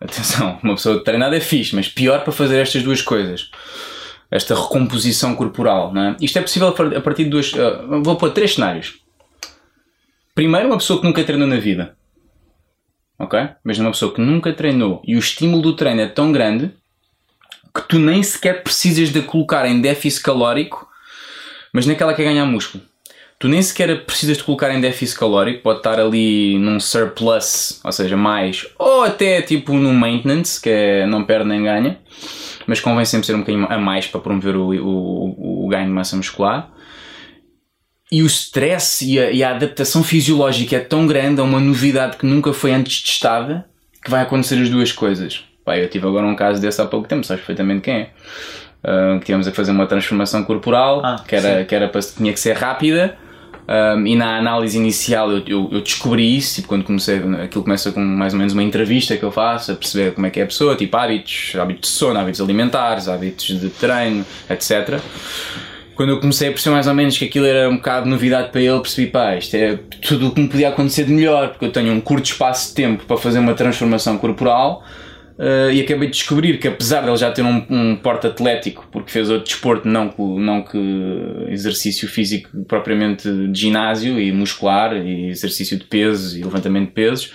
Atenção, 0.00 0.58
uma 0.62 0.74
pessoa 0.74 1.02
treinada 1.04 1.36
é 1.36 1.40
fixe, 1.40 1.74
mas 1.74 1.88
pior 1.88 2.24
para 2.24 2.32
fazer 2.32 2.58
estas 2.58 2.82
duas 2.82 3.00
coisas. 3.00 3.50
Esta 4.30 4.54
recomposição 4.54 5.34
corporal, 5.34 5.92
não 5.92 6.02
é? 6.02 6.16
Isto 6.20 6.38
é 6.38 6.42
possível 6.42 6.68
a 6.68 7.00
partir 7.00 7.24
de 7.24 7.30
duas. 7.30 7.52
ah, 7.54 8.00
vou 8.02 8.16
pôr 8.16 8.30
três 8.30 8.54
cenários. 8.54 9.00
Primeiro, 10.34 10.68
uma 10.68 10.78
pessoa 10.78 11.00
que 11.00 11.06
nunca 11.06 11.22
treinou 11.22 11.46
na 11.46 11.56
vida. 11.56 11.96
Ok? 13.18 13.38
Mas 13.62 13.78
uma 13.78 13.90
pessoa 13.90 14.14
que 14.14 14.20
nunca 14.20 14.52
treinou 14.52 15.02
e 15.06 15.14
o 15.14 15.18
estímulo 15.18 15.62
do 15.62 15.76
treino 15.76 16.00
é 16.00 16.06
tão 16.06 16.32
grande 16.32 16.72
que 17.74 17.82
tu 17.82 17.98
nem 17.98 18.22
sequer 18.22 18.62
precisas 18.62 19.10
de 19.10 19.18
a 19.18 19.22
colocar 19.22 19.66
em 19.66 19.80
déficit 19.80 20.22
calórico, 20.22 20.89
mas 21.72 21.86
naquela 21.86 22.14
que 22.14 22.22
é 22.22 22.24
ganhar 22.24 22.46
músculo. 22.46 22.82
tu 23.38 23.48
nem 23.48 23.62
sequer 23.62 24.04
precisas 24.04 24.36
de 24.36 24.44
colocar 24.44 24.70
em 24.70 24.80
déficit 24.80 25.18
calórico, 25.18 25.62
pode 25.62 25.78
estar 25.78 25.98
ali 25.98 26.58
num 26.58 26.78
surplus, 26.78 27.80
ou 27.82 27.92
seja, 27.92 28.16
mais, 28.16 28.66
ou 28.78 29.04
até 29.04 29.40
tipo 29.40 29.72
no 29.72 29.92
maintenance, 29.92 30.60
que 30.60 30.68
é 30.68 31.06
não 31.06 31.24
perde 31.24 31.48
nem 31.48 31.62
ganha, 31.62 31.98
mas 32.66 32.80
convém 32.80 33.04
sempre 33.04 33.26
ser 33.26 33.34
um 33.34 33.40
bocadinho 33.40 33.66
a 33.70 33.78
mais 33.78 34.06
para 34.06 34.20
promover 34.20 34.56
o, 34.56 34.68
o, 34.68 35.64
o 35.64 35.68
ganho 35.68 35.86
de 35.86 35.92
massa 35.92 36.16
muscular. 36.16 36.70
E 38.12 38.22
o 38.22 38.26
stress 38.26 39.04
e 39.04 39.18
a, 39.20 39.30
e 39.30 39.42
a 39.42 39.50
adaptação 39.50 40.02
fisiológica 40.02 40.76
é 40.76 40.80
tão 40.80 41.06
grande, 41.06 41.40
é 41.40 41.44
uma 41.44 41.60
novidade 41.60 42.16
que 42.16 42.26
nunca 42.26 42.52
foi 42.52 42.72
antes 42.72 43.02
testada, 43.02 43.66
que 44.04 44.10
vai 44.10 44.22
acontecer 44.22 44.60
as 44.60 44.68
duas 44.68 44.90
coisas. 44.90 45.44
Pá, 45.64 45.78
eu 45.78 45.88
tive 45.88 46.06
agora 46.06 46.26
um 46.26 46.34
caso 46.34 46.60
desse 46.60 46.80
há 46.82 46.86
pouco 46.86 47.06
tempo, 47.06 47.24
sabes 47.24 47.44
perfeitamente 47.44 47.82
quem 47.82 47.94
é. 47.94 48.10
Que 49.18 49.26
tínhamos 49.26 49.46
a 49.46 49.52
fazer 49.52 49.72
uma 49.72 49.86
transformação 49.86 50.42
corporal, 50.44 51.02
Ah, 51.04 51.22
que, 51.26 51.36
era, 51.36 51.64
que 51.64 51.74
era 51.74 51.88
para, 51.88 52.00
tinha 52.00 52.32
que 52.32 52.40
ser 52.40 52.56
rápida. 52.56 53.16
Um, 53.68 54.04
e 54.04 54.16
na 54.16 54.36
análise 54.36 54.76
inicial 54.76 55.30
eu, 55.30 55.42
eu, 55.46 55.68
eu 55.70 55.80
descobri 55.80 56.36
isso, 56.36 56.56
tipo, 56.56 56.66
quando 56.66 56.82
comecei, 56.82 57.18
aquilo 57.44 57.62
começa 57.62 57.92
com 57.92 58.00
mais 58.00 58.32
ou 58.32 58.38
menos 58.38 58.52
uma 58.52 58.64
entrevista 58.64 59.16
que 59.16 59.22
eu 59.22 59.30
faço, 59.30 59.70
a 59.70 59.74
perceber 59.76 60.12
como 60.12 60.26
é 60.26 60.30
que 60.30 60.40
é 60.40 60.42
a 60.42 60.46
pessoa, 60.46 60.74
tipo 60.74 60.96
hábitos, 60.96 61.52
hábitos 61.54 61.88
de 61.88 61.96
sono, 61.96 62.18
hábitos 62.18 62.40
alimentares, 62.40 63.06
hábitos 63.06 63.60
de 63.60 63.68
treino, 63.68 64.26
etc. 64.48 64.98
Quando 65.94 66.08
eu 66.08 66.18
comecei 66.18 66.48
a 66.48 66.50
perceber 66.50 66.74
mais 66.74 66.88
ou 66.88 66.94
menos 66.94 67.16
que 67.16 67.26
aquilo 67.26 67.46
era 67.46 67.68
um 67.68 67.76
bocado 67.76 68.08
novidade 68.08 68.48
para 68.50 68.60
ele, 68.60 68.80
percebi, 68.80 69.06
pá, 69.08 69.36
isto 69.36 69.54
é 69.54 69.78
tudo 70.00 70.28
o 70.28 70.30
que 70.32 70.40
me 70.40 70.48
podia 70.48 70.70
acontecer 70.70 71.04
de 71.04 71.12
melhor, 71.12 71.50
porque 71.50 71.66
eu 71.66 71.70
tenho 71.72 71.92
um 71.92 72.00
curto 72.00 72.24
espaço 72.24 72.70
de 72.70 72.74
tempo 72.74 73.04
para 73.04 73.18
fazer 73.18 73.38
uma 73.38 73.54
transformação 73.54 74.18
corporal, 74.18 74.82
Uh, 75.40 75.72
e 75.72 75.80
acabei 75.80 76.06
de 76.06 76.18
descobrir 76.18 76.58
que 76.58 76.68
apesar 76.68 77.00
de 77.00 77.08
ele 77.08 77.16
já 77.16 77.32
ter 77.32 77.40
um, 77.40 77.64
um 77.70 77.96
porte 77.96 78.26
atlético, 78.26 78.86
porque 78.92 79.10
fez 79.10 79.30
outro 79.30 79.46
desporto, 79.46 79.88
não 79.88 80.10
que, 80.10 80.20
não 80.20 80.62
que 80.62 80.78
exercício 81.48 82.06
físico 82.06 82.50
propriamente 82.68 83.26
de 83.48 83.58
ginásio 83.58 84.20
e 84.20 84.30
muscular, 84.32 84.94
e 84.94 85.30
exercício 85.30 85.78
de 85.78 85.84
pesos 85.84 86.36
e 86.36 86.42
levantamento 86.42 86.88
de 86.88 86.92
pesos, 86.92 87.32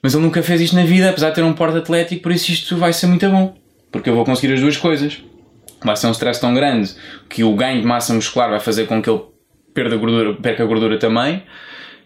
mas 0.00 0.14
ele 0.14 0.22
nunca 0.22 0.44
fez 0.44 0.60
isto 0.60 0.76
na 0.76 0.84
vida, 0.84 1.10
apesar 1.10 1.30
de 1.30 1.34
ter 1.34 1.42
um 1.42 1.52
porte 1.52 1.76
atlético, 1.76 2.22
por 2.22 2.30
isso 2.30 2.52
isto 2.52 2.76
vai 2.76 2.92
ser 2.92 3.08
muito 3.08 3.28
bom, 3.28 3.56
porque 3.90 4.08
eu 4.08 4.14
vou 4.14 4.24
conseguir 4.24 4.54
as 4.54 4.60
duas 4.60 4.76
coisas. 4.76 5.20
Vai 5.82 5.96
ser 5.96 6.06
um 6.06 6.12
stress 6.12 6.40
tão 6.40 6.54
grande 6.54 6.94
que 7.28 7.42
o 7.42 7.52
ganho 7.56 7.80
de 7.80 7.86
massa 7.86 8.14
muscular 8.14 8.48
vai 8.48 8.60
fazer 8.60 8.86
com 8.86 9.02
que 9.02 9.10
ele 9.10 9.22
perda 9.74 9.96
gordura, 9.96 10.34
perca 10.34 10.64
gordura 10.64 11.00
também, 11.00 11.42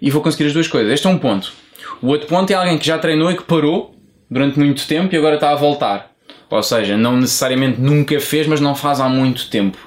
e 0.00 0.10
vou 0.10 0.22
conseguir 0.22 0.46
as 0.46 0.54
duas 0.54 0.68
coisas. 0.68 0.90
Este 0.90 1.06
é 1.06 1.10
um 1.10 1.18
ponto. 1.18 1.52
O 2.00 2.06
outro 2.06 2.26
ponto 2.26 2.50
é 2.50 2.54
alguém 2.54 2.78
que 2.78 2.86
já 2.86 2.96
treinou 2.98 3.30
e 3.30 3.36
que 3.36 3.42
parou 3.42 3.97
durante 4.30 4.58
muito 4.58 4.86
tempo 4.86 5.14
e 5.14 5.18
agora 5.18 5.36
está 5.36 5.50
a 5.50 5.54
voltar. 5.54 6.10
Ou 6.50 6.62
seja, 6.62 6.96
não 6.96 7.16
necessariamente 7.16 7.80
nunca 7.80 8.18
fez, 8.20 8.46
mas 8.46 8.60
não 8.60 8.74
faz 8.74 9.00
há 9.00 9.08
muito 9.08 9.50
tempo. 9.50 9.78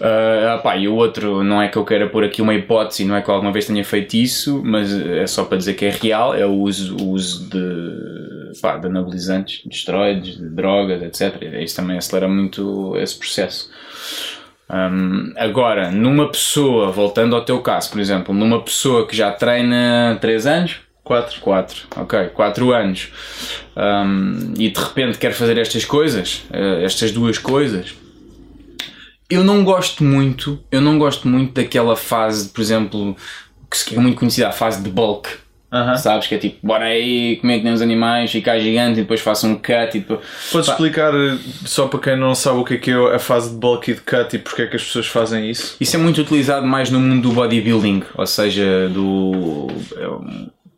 Uh, 0.00 0.56
opá, 0.56 0.78
e 0.78 0.88
o 0.88 0.94
outro, 0.94 1.44
não 1.44 1.60
é 1.60 1.68
que 1.68 1.76
eu 1.76 1.84
queira 1.84 2.08
pôr 2.08 2.24
aqui 2.24 2.40
uma 2.40 2.54
hipótese, 2.54 3.04
não 3.04 3.14
é 3.14 3.20
que 3.20 3.30
alguma 3.30 3.52
vez 3.52 3.66
tenha 3.66 3.84
feito 3.84 4.14
isso, 4.14 4.62
mas 4.64 4.90
é 4.98 5.26
só 5.26 5.44
para 5.44 5.58
dizer 5.58 5.74
que 5.74 5.84
é 5.84 5.90
real, 5.90 6.34
é 6.34 6.46
o 6.46 6.54
uso, 6.54 6.96
o 6.96 7.10
uso 7.10 7.50
de, 7.50 8.58
pá, 8.62 8.78
de 8.78 8.86
anabolizantes, 8.86 9.62
de 9.62 9.74
esteroides, 9.74 10.38
de 10.38 10.48
drogas, 10.48 11.02
etc. 11.02 11.42
Isso 11.60 11.76
também 11.76 11.98
acelera 11.98 12.26
muito 12.26 12.96
esse 12.96 13.18
processo. 13.18 13.70
Um, 14.70 15.34
agora, 15.36 15.90
numa 15.90 16.30
pessoa, 16.30 16.90
voltando 16.90 17.36
ao 17.36 17.44
teu 17.44 17.60
caso, 17.60 17.90
por 17.90 18.00
exemplo, 18.00 18.34
numa 18.34 18.62
pessoa 18.62 19.06
que 19.06 19.14
já 19.14 19.30
treina 19.30 20.16
3 20.18 20.46
anos, 20.46 20.80
4. 21.10 21.40
4, 21.40 21.82
ok, 21.96 22.28
4 22.28 22.72
anos 22.72 23.08
um, 23.76 24.54
e 24.56 24.70
de 24.70 24.80
repente 24.80 25.18
quer 25.18 25.32
fazer 25.32 25.58
estas 25.58 25.84
coisas, 25.84 26.44
uh, 26.50 26.84
estas 26.84 27.10
duas 27.10 27.36
coisas, 27.36 27.94
eu 29.28 29.42
não 29.42 29.64
gosto 29.64 30.04
muito, 30.04 30.62
eu 30.70 30.80
não 30.80 31.00
gosto 31.00 31.26
muito 31.26 31.52
daquela 31.54 31.96
fase, 31.96 32.50
por 32.50 32.60
exemplo, 32.60 33.16
que 33.68 33.96
é 33.96 33.98
muito 33.98 34.18
conhecida, 34.18 34.48
a 34.48 34.52
fase 34.52 34.84
de 34.84 34.88
bulk. 34.88 35.28
Aham. 35.72 35.96
Sabes? 35.96 36.26
Que 36.26 36.34
é 36.34 36.38
tipo, 36.38 36.66
bora 36.66 36.86
aí 36.86 37.36
comer 37.36 37.58
que 37.58 37.64
nem 37.64 37.72
os 37.72 37.80
animais, 37.80 38.32
ficar 38.32 38.58
gigante 38.58 38.98
e 38.98 39.02
depois 39.02 39.20
faço 39.20 39.46
um 39.46 39.54
cut 39.54 39.96
e 39.96 40.00
depois. 40.00 40.20
Podes 40.50 40.66
Pá, 40.66 40.72
explicar, 40.72 41.14
eh, 41.14 41.38
só 41.64 41.86
para 41.86 42.00
quem 42.00 42.16
não 42.16 42.34
sabe 42.34 42.58
o 42.58 42.64
que 42.64 42.74
é 42.74 42.76
que 42.76 42.90
é 42.90 43.14
a 43.14 43.20
fase 43.20 43.50
de 43.50 43.56
bulk 43.56 43.88
e 43.88 43.94
de 43.94 44.00
cut 44.00 44.34
e 44.34 44.38
porque 44.40 44.62
é 44.62 44.66
que 44.66 44.74
as 44.74 44.82
pessoas 44.82 45.06
fazem 45.06 45.48
isso? 45.48 45.76
Isso 45.80 45.94
é 45.94 45.98
muito 45.98 46.20
utilizado 46.20 46.66
mais 46.66 46.90
no 46.90 46.98
mundo 46.98 47.28
do 47.28 47.34
bodybuilding, 47.34 48.02
ou 48.16 48.26
seja, 48.26 48.88
do. 48.88 49.68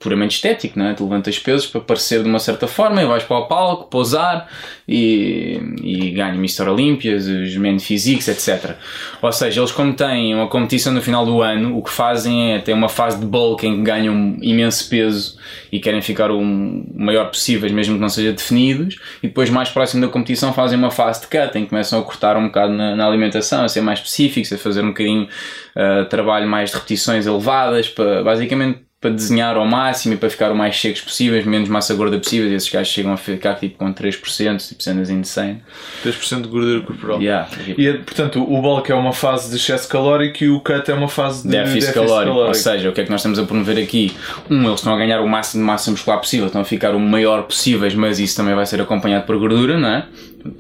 Puramente 0.02 0.34
estético, 0.34 0.78
não 0.78 0.86
é? 0.86 0.94
Tu 0.94 1.04
levantas 1.04 1.38
pesos 1.38 1.66
para 1.66 1.80
parecer 1.80 2.22
de 2.22 2.28
uma 2.28 2.38
certa 2.38 2.66
forma 2.66 3.00
e 3.00 3.06
vais 3.06 3.22
para 3.22 3.38
o 3.38 3.46
palco, 3.46 3.88
pousar 3.88 4.48
e, 4.86 5.60
e 5.82 6.10
ganha 6.10 6.34
Mr. 6.34 6.68
Olímpias, 6.68 7.26
os 7.26 7.56
Men 7.56 7.78
Physiques, 7.78 8.28
etc. 8.28 8.76
Ou 9.20 9.32
seja, 9.32 9.60
eles 9.60 9.70
como 9.70 9.94
têm 9.94 10.34
uma 10.34 10.48
competição 10.48 10.92
no 10.92 11.00
final 11.00 11.24
do 11.24 11.40
ano, 11.40 11.78
o 11.78 11.82
que 11.82 11.90
fazem 11.90 12.52
é 12.52 12.58
ter 12.58 12.72
uma 12.72 12.88
fase 12.88 13.18
de 13.18 13.24
bulk 13.24 13.66
em 13.66 13.76
que 13.76 13.82
ganham 13.82 14.36
imenso 14.42 14.88
peso 14.88 15.38
e 15.70 15.78
querem 15.78 16.02
ficar 16.02 16.30
o 16.30 16.42
maior 16.42 17.28
possíveis, 17.28 17.72
mesmo 17.72 17.94
que 17.94 18.00
não 18.00 18.08
seja 18.08 18.32
definidos, 18.32 18.98
e 19.22 19.28
depois 19.28 19.48
mais 19.48 19.68
próximo 19.68 20.04
da 20.04 20.08
competição 20.08 20.52
fazem 20.52 20.78
uma 20.78 20.90
fase 20.90 21.20
de 21.20 21.26
cut 21.28 21.56
em 21.56 21.64
que 21.64 21.70
começam 21.70 22.00
a 22.00 22.02
cortar 22.02 22.36
um 22.36 22.46
bocado 22.46 22.72
na, 22.72 22.96
na 22.96 23.06
alimentação, 23.06 23.64
a 23.64 23.68
ser 23.68 23.80
mais 23.80 24.00
específicos, 24.00 24.52
a 24.52 24.58
fazer 24.58 24.82
um 24.82 24.88
bocadinho 24.88 25.28
uh, 25.76 26.04
trabalho 26.06 26.48
mais 26.48 26.70
de 26.70 26.76
repetições 26.76 27.26
elevadas, 27.26 27.88
para, 27.88 28.22
basicamente 28.22 28.80
para 29.02 29.10
desenhar 29.10 29.56
ao 29.56 29.66
máximo 29.66 30.14
e 30.14 30.16
para 30.16 30.30
ficar 30.30 30.52
o 30.52 30.54
mais 30.54 30.80
secos 30.80 31.00
possíveis, 31.00 31.44
menos 31.44 31.68
massa 31.68 31.92
gorda 31.92 32.16
possível. 32.18 32.48
E 32.48 32.54
esses 32.54 32.70
gajos 32.70 32.92
chegam 32.92 33.12
a 33.12 33.16
ficar 33.16 33.56
tipo 33.56 33.76
com 33.76 33.92
3%, 33.92 34.68
tipo 34.68 34.80
cenas 34.80 35.10
insane. 35.10 35.60
3% 36.04 36.42
de 36.42 36.48
gordura 36.48 36.80
corporal. 36.82 37.20
Yeah. 37.20 37.48
E 37.76 37.94
portanto, 37.94 38.40
o 38.40 38.62
bulk 38.62 38.92
é 38.92 38.94
uma 38.94 39.12
fase 39.12 39.50
de 39.50 39.56
excesso 39.56 39.88
calórico 39.88 40.44
e 40.44 40.48
o 40.48 40.60
cut 40.60 40.88
é 40.88 40.94
uma 40.94 41.08
fase 41.08 41.42
de 41.42 41.48
déficit 41.48 41.92
calórico. 41.92 42.36
Ou 42.36 42.54
seja, 42.54 42.90
o 42.90 42.92
que 42.92 43.00
é 43.00 43.04
que 43.04 43.10
nós 43.10 43.18
estamos 43.18 43.40
a 43.40 43.42
promover 43.42 43.82
aqui? 43.82 44.14
Um, 44.48 44.66
eles 44.66 44.78
estão 44.78 44.94
a 44.94 44.96
ganhar 44.96 45.20
o 45.20 45.28
máximo 45.28 45.64
de 45.64 45.66
massa 45.66 45.90
muscular 45.90 46.20
possível, 46.20 46.46
estão 46.46 46.62
a 46.62 46.64
ficar 46.64 46.94
o 46.94 47.00
maior 47.00 47.42
possíveis, 47.42 47.96
mas 47.96 48.20
isso 48.20 48.36
também 48.36 48.54
vai 48.54 48.66
ser 48.66 48.80
acompanhado 48.80 49.26
por 49.26 49.36
gordura, 49.36 49.76
não 49.80 49.88
é? 49.88 50.06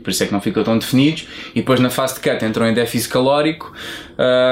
Por 0.02 0.10
isso 0.10 0.22
é 0.22 0.26
que 0.26 0.32
não 0.32 0.40
ficam 0.40 0.62
tão 0.62 0.78
definidos. 0.78 1.26
E 1.54 1.60
depois 1.60 1.80
na 1.80 1.90
fase 1.90 2.14
de 2.14 2.20
cut 2.20 2.44
entram 2.44 2.68
em 2.68 2.74
déficit 2.74 3.08
calórico, 3.12 3.72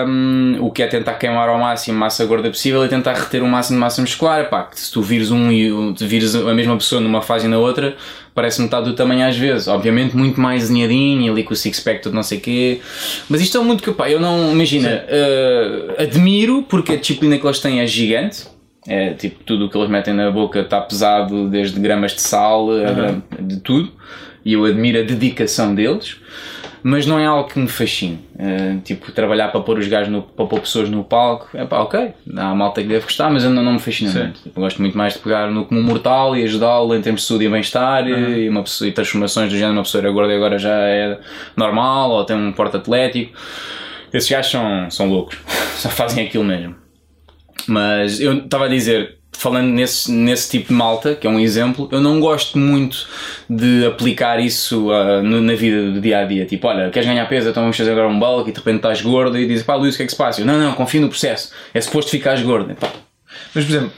hum, 0.07 0.57
o 0.61 0.71
que 0.71 0.83
é 0.83 0.87
tentar 0.87 1.15
queimar 1.15 1.49
ao 1.49 1.59
máximo 1.59 1.99
massa 1.99 2.25
gorda 2.25 2.49
possível 2.49 2.85
e 2.85 2.89
tentar 2.89 3.15
reter 3.15 3.43
o 3.43 3.47
máximo 3.47 3.77
de 3.77 3.81
massa 3.81 4.01
muscular. 4.01 4.41
Epá, 4.43 4.65
que 4.65 4.79
se 4.79 4.91
tu 4.93 5.03
vires 5.03 5.31
um 5.31 5.51
e 5.51 5.71
vires 6.01 6.35
a 6.35 6.55
mesma 6.55 6.77
pessoa 6.77 7.01
numa 7.01 7.23
fase 7.23 7.47
e 7.47 7.49
na 7.49 7.59
outra, 7.59 7.97
parece 8.35 8.61
metade 8.63 8.87
do 8.87 8.95
tamanho 8.95 9.27
às 9.27 9.37
vezes. 9.37 9.69
Obviamente 9.69 10.17
muito 10.17 10.41
mais 10.41 10.63
desenhadinho 10.63 11.23
e 11.27 11.31
ali 11.31 11.43
com 11.45 11.53
o 11.53 11.57
six-pack 11.57 12.03
todo 12.03 12.15
não 12.15 12.23
sei 12.23 12.39
o 12.39 12.41
quê. 12.41 12.81
Mas 13.29 13.41
isto 13.41 13.57
é 13.59 13.61
muito 13.61 13.83
que, 13.83 13.93
pá, 13.93 14.11
eu 14.11 14.21
não, 14.21 14.53
imagina, 14.53 15.05
eh, 15.09 15.95
admiro 15.99 16.63
porque 16.69 16.93
a 16.93 16.97
disciplina 16.97 17.39
que 17.39 17.47
eles 17.47 17.59
têm 17.61 17.81
é 17.81 17.87
gigante. 17.87 18.47
É 18.89 19.11
tipo, 19.13 19.45
tudo 19.45 19.67
o 19.67 19.69
que 19.71 19.77
eles 19.77 19.91
metem 19.91 20.15
na 20.15 20.31
boca 20.31 20.61
está 20.61 20.81
pesado, 20.81 21.49
desde 21.51 21.79
gramas 21.79 22.13
de 22.13 22.23
sal, 22.23 22.67
gram- 22.67 23.23
de 23.39 23.59
tudo. 23.61 23.93
E 24.45 24.55
eu 24.55 24.65
admiro 24.65 24.99
a 24.99 25.03
dedicação 25.03 25.75
deles. 25.75 26.17
Mas 26.83 27.05
não 27.05 27.19
é 27.19 27.27
algo 27.27 27.49
que 27.49 27.59
me 27.59 27.69
fascine. 27.69 28.21
Eh, 28.39 28.77
tipo, 28.83 29.13
trabalhar 29.13 29.49
para 29.49 29.61
pôr 29.61 29.79
os 29.79 29.87
gajos, 29.87 30.11
no, 30.11 30.23
para 30.23 30.47
pôr 30.47 30.61
pessoas 30.61 30.89
no 30.89 31.05
palco, 31.05 31.49
é 31.53 31.65
pá, 31.65 31.81
ok. 31.81 32.13
Há 32.35 32.55
malta 32.55 32.81
que 32.81 32.89
deve 32.89 33.05
gostar, 33.05 33.31
mas 33.31 33.45
eu 33.45 33.51
não, 33.51 33.63
não 33.63 33.75
me 33.75 33.79
fascina 33.79 34.11
Sim. 34.11 34.19
muito. 34.21 34.43
Tipo, 34.43 34.59
eu 34.59 34.63
gosto 34.63 34.81
muito 34.81 34.97
mais 34.97 35.13
de 35.13 35.19
pegar 35.19 35.51
no 35.51 35.67
comum 35.67 35.83
mortal 35.83 36.35
e 36.35 36.43
ajudá-lo 36.43 36.95
em 36.95 37.03
termos 37.03 37.21
de 37.21 37.27
saúde 37.27 37.45
e 37.45 37.49
bem-estar 37.51 38.09
e, 38.09 38.49
uma 38.49 38.63
pessoa, 38.63 38.89
e 38.89 38.93
transformações 38.93 39.51
do 39.51 39.57
género. 39.57 39.75
Uma 39.75 39.83
pessoa 39.83 40.01
era 40.01 40.11
gorda 40.11 40.33
e 40.33 40.37
agora 40.37 40.59
já 40.59 40.75
é 40.75 41.19
normal 41.55 42.13
ou 42.13 42.25
tem 42.25 42.37
um 42.37 42.53
porte 42.53 42.77
atlético. 42.79 43.39
Esses 44.13 44.31
gajos 44.31 44.51
são, 44.51 44.91
são 44.91 45.09
loucos. 45.09 45.37
Só 45.77 45.91
fazem 45.91 46.27
aquilo 46.27 46.45
mesmo. 46.45 46.77
Mas 47.67 48.21
eu 48.21 48.39
estava 48.39 48.65
a 48.65 48.69
dizer, 48.69 49.19
falando 49.33 49.69
nesse, 49.69 50.11
nesse 50.13 50.51
tipo 50.51 50.69
de 50.69 50.75
malta, 50.75 51.15
que 51.15 51.27
é 51.27 51.31
um 51.31 51.41
exemplo, 51.41 51.89
eu 51.93 52.01
não 52.01 52.21
gosto 52.21 52.59
muito 52.59 53.09
de 53.49 53.87
aplicar 53.87 54.39
isso 54.41 54.91
ah, 54.93 55.23
no- 55.23 55.41
na 55.41 55.55
vida 55.55 55.91
do 55.93 56.01
dia 56.01 56.19
a 56.21 56.25
dia. 56.25 56.45
Tipo, 56.45 56.69
olha, 56.69 56.91
queres 56.91 57.09
ganhar 57.09 57.27
peso, 57.29 57.49
então 57.49 57.63
vamos 57.63 57.77
fazer 57.77 57.93
agora 57.93 58.09
um 58.09 58.19
bulk 58.19 58.49
e 58.51 58.53
de 58.53 58.59
repente 58.59 58.77
estás 58.77 59.01
gordo 59.01 59.39
e 59.39 59.47
dizes, 59.47 59.65
pá, 59.65 59.75
Luís, 59.77 59.95
o 59.95 59.97
que 59.97 60.03
é 60.03 60.07
que 60.07 60.13
se 60.13 60.19
passa? 60.19 60.41
Eu, 60.43 60.47
não, 60.47 60.59
não, 60.59 60.73
confio 60.75 61.01
no 61.01 61.09
processo. 61.09 61.53
É 61.73 61.81
suposto 61.81 62.11
ficares 62.11 62.43
gordo. 62.43 62.75
Pá, 62.75 62.89
Mas, 63.55 63.65
por 63.65 63.71
exemplo, 63.71 63.93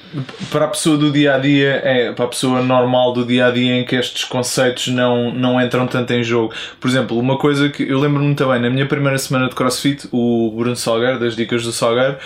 para 0.50 0.66
a 0.66 0.68
pessoa 0.68 0.96
do 0.96 1.10
dia 1.10 1.34
a 1.34 1.38
dia, 1.38 1.80
é, 1.84 2.12
para 2.12 2.26
a 2.26 2.28
pessoa 2.28 2.62
normal 2.62 3.12
do 3.12 3.24
dia 3.26 3.46
a 3.46 3.50
dia 3.50 3.74
em 3.80 3.84
que 3.84 3.96
estes 3.96 4.24
conceitos 4.24 4.88
não, 4.88 5.32
não 5.34 5.60
entram 5.60 5.86
tanto 5.88 6.12
em 6.12 6.22
jogo. 6.22 6.54
Por 6.80 6.88
exemplo, 6.88 7.18
uma 7.18 7.36
coisa 7.36 7.68
que 7.68 7.82
eu 7.82 7.98
lembro-me 7.98 8.26
muito 8.26 8.46
bem, 8.46 8.60
na 8.60 8.70
minha 8.70 8.86
primeira 8.86 9.18
semana 9.18 9.48
de 9.48 9.54
crossfit, 9.56 10.06
o 10.12 10.52
Bruno 10.56 10.76
Salgueiro, 10.76 11.18
das 11.18 11.34
Dicas 11.34 11.64
do 11.64 11.72
Salgueiro, 11.72 12.16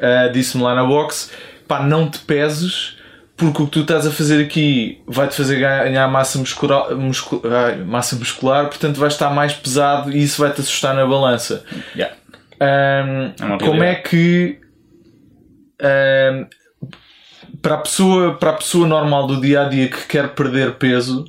ah, 0.00 0.28
disse-me 0.28 0.62
lá 0.64 0.74
na 0.74 0.84
box: 0.84 1.30
pá, 1.68 1.82
não 1.82 2.08
te 2.10 2.18
peses. 2.20 2.96
Porque 3.36 3.62
o 3.62 3.66
que 3.66 3.72
tu 3.72 3.80
estás 3.80 4.06
a 4.06 4.12
fazer 4.12 4.44
aqui 4.44 5.02
vai-te 5.08 5.34
fazer 5.34 5.58
ganhar 5.58 6.06
massa 6.06 6.38
muscular, 6.38 6.94
muscu- 6.94 7.42
ai, 7.44 7.78
massa 7.78 8.14
muscular, 8.14 8.66
portanto 8.68 8.96
vais 8.96 9.12
estar 9.12 9.28
mais 9.30 9.52
pesado 9.52 10.12
e 10.12 10.22
isso 10.22 10.40
vai-te 10.40 10.60
assustar 10.60 10.94
na 10.94 11.04
balança. 11.04 11.64
yeah. 11.96 12.14
Ahm, 12.60 13.32
É 13.54 13.58
como 13.58 13.82
é 13.82 13.96
que 13.96 14.60
ahm, 15.82 16.46
para 17.60 17.74
a 17.74 17.78
pessoa 17.78 18.34
para 18.36 18.50
a 18.50 18.54
pessoa 18.54 18.86
normal 18.86 19.26
do 19.26 19.40
dia 19.40 19.62
a 19.62 19.68
dia 19.68 19.88
que 19.88 20.06
quer 20.06 20.28
perder 20.34 20.74
peso 20.74 21.24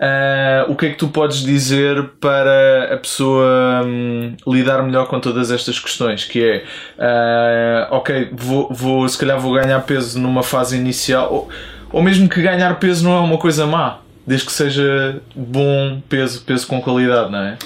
Uh, 0.00 0.72
o 0.72 0.74
que 0.74 0.86
é 0.86 0.90
que 0.90 0.96
tu 0.96 1.08
podes 1.08 1.42
dizer 1.42 2.02
para 2.18 2.94
a 2.94 2.96
pessoa 2.96 3.82
hum, 3.84 4.34
lidar 4.46 4.82
melhor 4.82 5.06
com 5.06 5.20
todas 5.20 5.50
estas 5.50 5.78
questões? 5.78 6.24
Que 6.24 6.42
é, 6.42 6.64
uh, 6.98 7.94
ok, 7.94 8.30
vou, 8.32 8.72
vou, 8.72 9.06
se 9.06 9.18
calhar 9.18 9.38
vou 9.38 9.52
ganhar 9.52 9.78
peso 9.80 10.18
numa 10.18 10.42
fase 10.42 10.74
inicial, 10.78 11.30
ou, 11.30 11.48
ou 11.92 12.02
mesmo 12.02 12.30
que 12.30 12.40
ganhar 12.40 12.78
peso 12.78 13.04
não 13.04 13.14
é 13.14 13.20
uma 13.20 13.36
coisa 13.36 13.66
má, 13.66 13.98
desde 14.26 14.46
que 14.46 14.52
seja 14.52 15.20
bom 15.36 16.00
peso, 16.08 16.42
peso 16.44 16.66
com 16.66 16.80
qualidade, 16.80 17.30
não 17.30 17.40
é? 17.40 17.58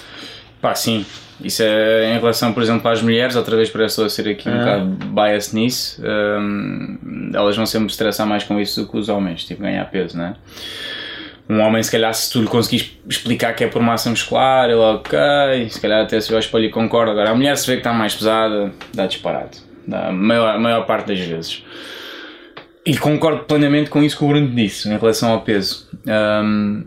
Pá, 0.60 0.74
sim. 0.74 1.06
Isso 1.40 1.62
é 1.62 2.16
em 2.16 2.18
relação, 2.18 2.52
por 2.52 2.64
exemplo, 2.64 2.90
às 2.90 3.00
mulheres, 3.00 3.36
outra 3.36 3.54
vez 3.56 3.70
para 3.70 3.84
a 3.84 3.88
ser 3.88 4.28
aqui 4.28 4.48
um 4.48 4.58
bocado 4.58 4.84
bias 4.86 5.52
nisso, 5.52 6.02
um, 6.02 7.30
elas 7.32 7.56
vão 7.56 7.66
sempre 7.66 7.90
estressar 7.90 8.26
mais 8.26 8.42
com 8.42 8.58
isso 8.58 8.82
do 8.82 8.88
que 8.88 8.96
os 8.96 9.08
homens, 9.08 9.44
tipo 9.44 9.62
ganhar 9.62 9.84
peso, 9.84 10.16
não 10.16 10.24
é? 10.24 10.34
Um 11.48 11.60
homem, 11.60 11.82
se 11.82 11.90
calhar, 11.90 12.12
se 12.14 12.32
tu 12.32 12.40
lhe 12.40 12.46
conseguis 12.46 12.96
explicar 13.08 13.52
que 13.54 13.64
é 13.64 13.66
por 13.66 13.82
massa 13.82 14.08
muscular, 14.08 14.64
ele, 14.64 14.78
ok, 14.78 15.68
se 15.68 15.78
calhar 15.80 16.02
até 16.02 16.18
se 16.20 16.30
vai 16.30 16.40
espelho 16.40 16.70
concorda. 16.70 17.12
Agora, 17.12 17.30
a 17.30 17.34
mulher 17.34 17.56
se 17.58 17.66
vê 17.66 17.74
que 17.74 17.80
está 17.80 17.92
mais 17.92 18.14
pesada, 18.14 18.72
dá 18.94 19.06
disparado. 19.06 19.58
Dá 19.86 20.08
a 20.08 20.12
maior, 20.12 20.54
a 20.54 20.58
maior 20.58 20.86
parte 20.86 21.08
das 21.08 21.20
vezes. 21.20 21.62
E 22.86 22.96
concordo 22.96 23.44
plenamente 23.44 23.90
com 23.90 24.02
isso 24.02 24.16
que 24.16 24.24
o 24.24 24.28
Bruno 24.28 24.48
disse 24.48 24.88
em 24.88 24.96
relação 24.96 25.32
ao 25.32 25.42
peso. 25.42 25.88
Um, 26.06 26.84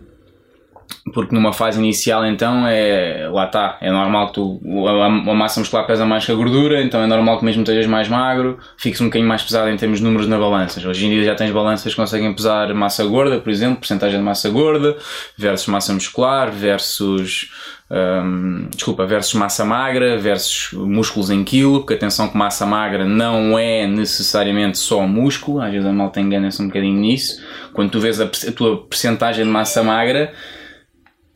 porque 1.14 1.34
numa 1.34 1.54
fase 1.54 1.80
inicial 1.80 2.26
então 2.26 2.68
é 2.68 3.30
lá 3.32 3.46
está, 3.46 3.78
é 3.82 3.92
normal 3.92 4.28
que 4.28 4.34
tu 4.34 4.62
a, 4.88 5.06
a, 5.06 5.10
massa 5.10 5.60
muscular 5.60 5.86
pesa 5.86 6.06
mais 6.06 6.26
que 6.26 6.32
a 6.32 6.36
gordura, 6.36 6.82
então 6.82 7.02
é 7.02 7.08
normal 7.08 7.40
que 7.40 7.46
mesmo 7.46 7.62
estejas 7.62 7.88
mais 7.88 8.08
magro, 8.08 8.58
fiques 8.78 9.00
um 9.02 9.06
bocadinho 9.06 9.28
mais 9.28 9.42
pesado 9.42 9.70
em 9.70 9.78
termos 9.78 10.00
de 10.00 10.06
números 10.06 10.28
na 10.28 10.38
balança. 10.38 10.86
Hoje 10.88 11.06
em 11.06 11.10
dia 11.10 11.24
já 11.26 11.36
tens 11.36 11.52
balanças 11.52 11.94
que 11.94 12.00
conseguem 12.00 12.34
pesar 12.34 12.74
massa 12.74 13.06
gorda, 13.06 13.40
por 13.40 13.50
exemplo, 13.50 13.78
porcentagem 13.78 14.18
de 14.18 14.26
massa 14.26 14.50
gorda 14.50 14.98
versus 15.38 15.68
massa 15.68 15.94
muscular 15.94 16.52
versus 16.52 17.50
um, 17.90 18.68
desculpa, 18.76 19.06
versus 19.06 19.34
massa 19.34 19.64
magra 19.64 20.18
versus 20.18 20.74
músculos 20.74 21.30
em 21.30 21.44
quilo, 21.44 21.80
porque 21.80 21.94
atenção 21.94 22.28
que 22.28 22.38
massa 22.38 22.66
magra 22.66 23.06
não 23.06 23.58
é 23.58 23.88
necessariamente 23.88 24.78
só 24.78 25.08
músculo, 25.08 25.62
às 25.62 25.72
vezes 25.72 25.88
a 25.88 25.94
malta 25.94 26.20
engana-se 26.20 26.62
um 26.62 26.68
bocadinho 26.68 27.00
nisso. 27.00 27.42
Quando 27.74 27.92
tu 27.92 28.00
vês 28.00 28.20
a, 28.20 28.26
a 28.26 28.52
tua 28.52 28.84
percentagem 28.86 29.46
de 29.46 29.50
massa 29.50 29.84
magra 29.84 30.34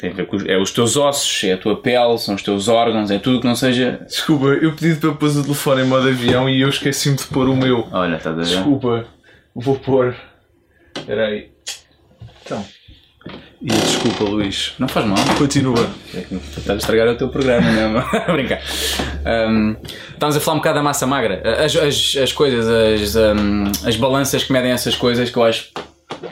tem 0.02 0.10
a 0.10 0.14
ver 0.14 0.26
com 0.26 0.38
é 0.48 0.58
os 0.58 0.72
teus 0.72 0.98
ossos, 0.98 1.44
é 1.44 1.54
a 1.54 1.58
tua 1.58 1.80
pele, 1.80 2.18
são 2.18 2.34
os 2.34 2.42
teus 2.42 2.68
órgãos, 2.68 3.12
é 3.12 3.20
tudo 3.20 3.40
que 3.40 3.46
não 3.46 3.56
seja. 3.56 4.02
Desculpa, 4.08 4.48
eu 4.48 4.74
pedi 4.74 4.96
para 5.00 5.12
pôr 5.12 5.30
o 5.30 5.44
telefone 5.44 5.84
em 5.84 5.86
modo 5.86 6.08
avião 6.08 6.50
e 6.50 6.60
eu 6.60 6.70
esqueci-me 6.70 7.16
de 7.16 7.26
pôr 7.26 7.48
o 7.48 7.56
meu. 7.56 7.88
Olha, 7.92 8.16
estás 8.16 8.36
a 8.36 8.42
ver? 8.42 8.48
Desculpa, 8.48 9.06
vou 9.54 9.78
pôr. 9.78 10.16
Espera 10.98 11.28
aí. 11.28 11.50
Então. 12.44 12.66
E 13.62 13.68
desculpa, 13.68 14.24
Luís. 14.24 14.74
Não 14.80 14.88
faz 14.88 15.06
mal. 15.06 15.20
Continua. 15.38 15.88
É 16.16 16.20
estás 16.20 16.70
a 16.70 16.76
estragar 16.78 17.08
o 17.08 17.16
teu 17.16 17.30
programa, 17.30 17.72
não 17.72 18.00
é? 18.00 18.26
Brincar. 18.34 18.60
Um, 19.24 19.76
estamos 20.14 20.36
a 20.36 20.40
falar 20.40 20.56
um 20.56 20.60
bocado 20.60 20.76
da 20.80 20.84
massa 20.84 21.06
magra. 21.06 21.44
As, 21.64 21.76
as, 21.76 22.18
as 22.24 22.34
coisas, 22.34 22.68
as, 22.68 23.16
um, 23.16 23.88
as 23.88 23.96
balanças 23.96 24.44
que 24.44 24.52
medem 24.52 24.72
essas 24.72 24.96
coisas 24.96 25.30
que 25.30 25.38
eu 25.38 25.44
acho 25.44 25.70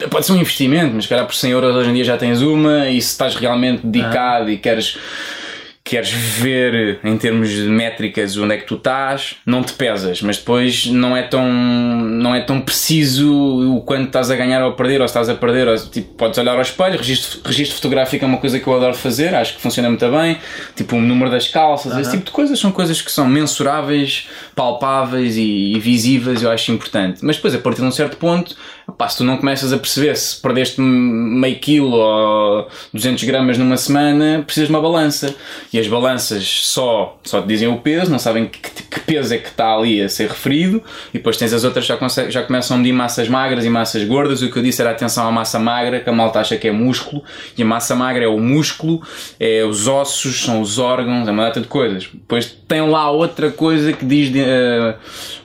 pode 0.09 0.25
ser 0.25 0.33
um 0.33 0.37
investimento, 0.37 0.93
mas 0.95 1.07
calhar 1.07 1.25
por 1.25 1.35
100 1.35 1.51
euros 1.51 1.75
hoje 1.75 1.89
em 1.89 1.93
dia 1.93 2.03
já 2.03 2.17
tens 2.17 2.41
uma 2.41 2.87
e 2.89 3.01
se 3.01 3.09
estás 3.09 3.35
realmente 3.35 3.85
dedicado 3.85 4.47
ah. 4.47 4.51
e 4.51 4.57
queres 4.57 4.97
queres 5.89 6.11
ver 6.11 6.99
em 7.03 7.17
termos 7.17 7.49
de 7.49 7.63
métricas 7.63 8.37
onde 8.37 8.53
é 8.53 8.57
que 8.57 8.65
tu 8.65 8.75
estás, 8.75 9.37
não 9.43 9.63
te 9.63 9.73
pesas, 9.73 10.21
mas 10.21 10.37
depois 10.37 10.85
não 10.85 11.17
é 11.17 11.23
tão, 11.23 11.51
não 11.51 12.35
é 12.35 12.41
tão 12.41 12.61
preciso 12.61 13.75
o 13.75 13.81
quanto 13.81 14.05
estás 14.05 14.29
a 14.29 14.35
ganhar 14.35 14.63
ou 14.63 14.69
a 14.69 14.73
perder, 14.73 15.01
ou 15.01 15.07
se 15.07 15.11
estás 15.11 15.29
a 15.29 15.33
perder, 15.33 15.67
ou, 15.67 15.75
tipo, 15.75 16.13
podes 16.13 16.37
olhar 16.37 16.55
ao 16.55 16.61
espelho, 16.61 16.95
registro, 16.95 17.39
registro 17.43 17.75
fotográfico 17.77 18.23
é 18.23 18.27
uma 18.27 18.37
coisa 18.37 18.59
que 18.59 18.67
eu 18.67 18.75
adoro 18.75 18.93
fazer, 18.93 19.33
acho 19.33 19.55
que 19.55 19.61
funciona 19.61 19.89
muito 19.89 20.07
bem, 20.11 20.37
tipo 20.75 20.95
o 20.95 21.01
número 21.01 21.31
das 21.31 21.47
calças, 21.47 21.97
esse 21.97 22.11
tipo 22.11 22.25
de 22.25 22.31
coisas 22.31 22.59
são 22.59 22.71
coisas 22.71 23.01
que 23.01 23.11
são 23.11 23.27
mensuráveis, 23.27 24.29
palpáveis 24.55 25.37
e, 25.37 25.73
e 25.73 25.79
visíveis, 25.79 26.43
eu 26.43 26.51
acho 26.51 26.71
importante. 26.71 27.25
Mas 27.25 27.37
depois, 27.37 27.55
a 27.55 27.57
partir 27.57 27.81
de 27.81 27.87
um 27.87 27.91
certo 27.91 28.15
ponto, 28.17 28.55
Pá, 28.97 29.07
se 29.07 29.17
tu 29.17 29.23
não 29.23 29.37
começas 29.37 29.71
a 29.73 29.77
perceber 29.77 30.15
se 30.15 30.41
perdeste 30.41 30.81
meio 30.81 31.59
quilo 31.59 31.91
ou 31.91 32.67
200 32.93 33.23
gramas 33.23 33.57
numa 33.57 33.77
semana, 33.77 34.43
precisas 34.45 34.67
de 34.67 34.73
uma 34.73 34.81
balança. 34.81 35.35
E 35.71 35.79
as 35.79 35.87
balanças 35.87 36.43
só, 36.65 37.17
só 37.23 37.41
te 37.41 37.47
dizem 37.47 37.67
o 37.67 37.77
peso, 37.77 38.11
não 38.11 38.19
sabem 38.19 38.47
que, 38.47 38.59
que 38.59 38.99
peso 39.01 39.33
é 39.33 39.37
que 39.37 39.49
está 39.49 39.73
ali 39.73 40.01
a 40.01 40.09
ser 40.09 40.29
referido. 40.29 40.81
E 41.13 41.17
depois 41.17 41.37
tens 41.37 41.53
as 41.53 41.63
outras 41.63 41.85
já, 41.85 41.97
já 42.29 42.43
começam 42.43 42.75
a 42.75 42.77
medir 42.77 42.93
massas 42.93 43.27
magras 43.27 43.65
e 43.65 43.69
massas 43.69 44.03
gordas. 44.03 44.41
O 44.41 44.51
que 44.51 44.57
eu 44.57 44.63
disse 44.63 44.81
era 44.81 44.91
atenção 44.91 45.27
à 45.27 45.31
massa 45.31 45.59
magra, 45.59 45.99
que 45.99 46.09
a 46.09 46.13
malta 46.13 46.39
acha 46.39 46.57
que 46.57 46.67
é 46.67 46.71
músculo. 46.71 47.23
E 47.57 47.63
a 47.63 47.65
massa 47.65 47.95
magra 47.95 48.23
é 48.23 48.27
o 48.27 48.39
músculo, 48.39 49.01
é 49.39 49.63
os 49.63 49.87
ossos, 49.87 50.43
são 50.43 50.61
os 50.61 50.79
órgãos, 50.79 51.27
é 51.27 51.31
uma 51.31 51.43
data 51.43 51.61
de 51.61 51.67
coisas. 51.67 52.09
Depois 52.11 52.45
tem 52.67 52.81
lá 52.87 53.09
outra 53.11 53.51
coisa 53.51 53.93
que 53.93 54.05
diz 54.05 54.31
de, 54.31 54.41
uh, 54.41 54.93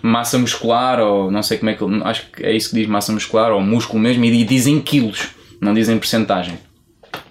massa 0.02 0.38
muscular, 0.38 1.00
ou 1.00 1.30
não 1.30 1.42
sei 1.42 1.58
como 1.58 1.70
é 1.70 1.74
que. 1.74 1.84
Acho 2.04 2.26
que 2.30 2.44
é 2.44 2.52
isso 2.52 2.70
que 2.70 2.76
diz 2.76 2.86
massa 2.86 3.12
muscular 3.12 3.33
muscular 3.34 3.52
ou 3.52 3.60
músculo 3.60 3.98
mesmo 3.98 4.24
e 4.24 4.44
dizem 4.44 4.80
quilos, 4.80 5.28
não 5.60 5.74
dizem 5.74 5.98
percentagem. 5.98 6.58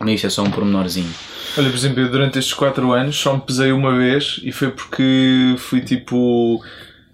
Isto 0.05 0.27
é 0.27 0.29
só 0.29 0.43
um 0.43 0.51
pormenorzinho. 0.51 1.09
Olha, 1.57 1.69
por 1.69 1.77
exemplo, 1.77 2.01
eu 2.01 2.11
durante 2.11 2.37
estes 2.37 2.53
4 2.53 2.91
anos 2.91 3.15
só 3.15 3.35
me 3.35 3.41
pesei 3.41 3.71
uma 3.71 3.95
vez 3.95 4.41
e 4.43 4.51
foi 4.51 4.69
porque 4.69 5.55
fui 5.57 5.81
tipo 5.81 6.61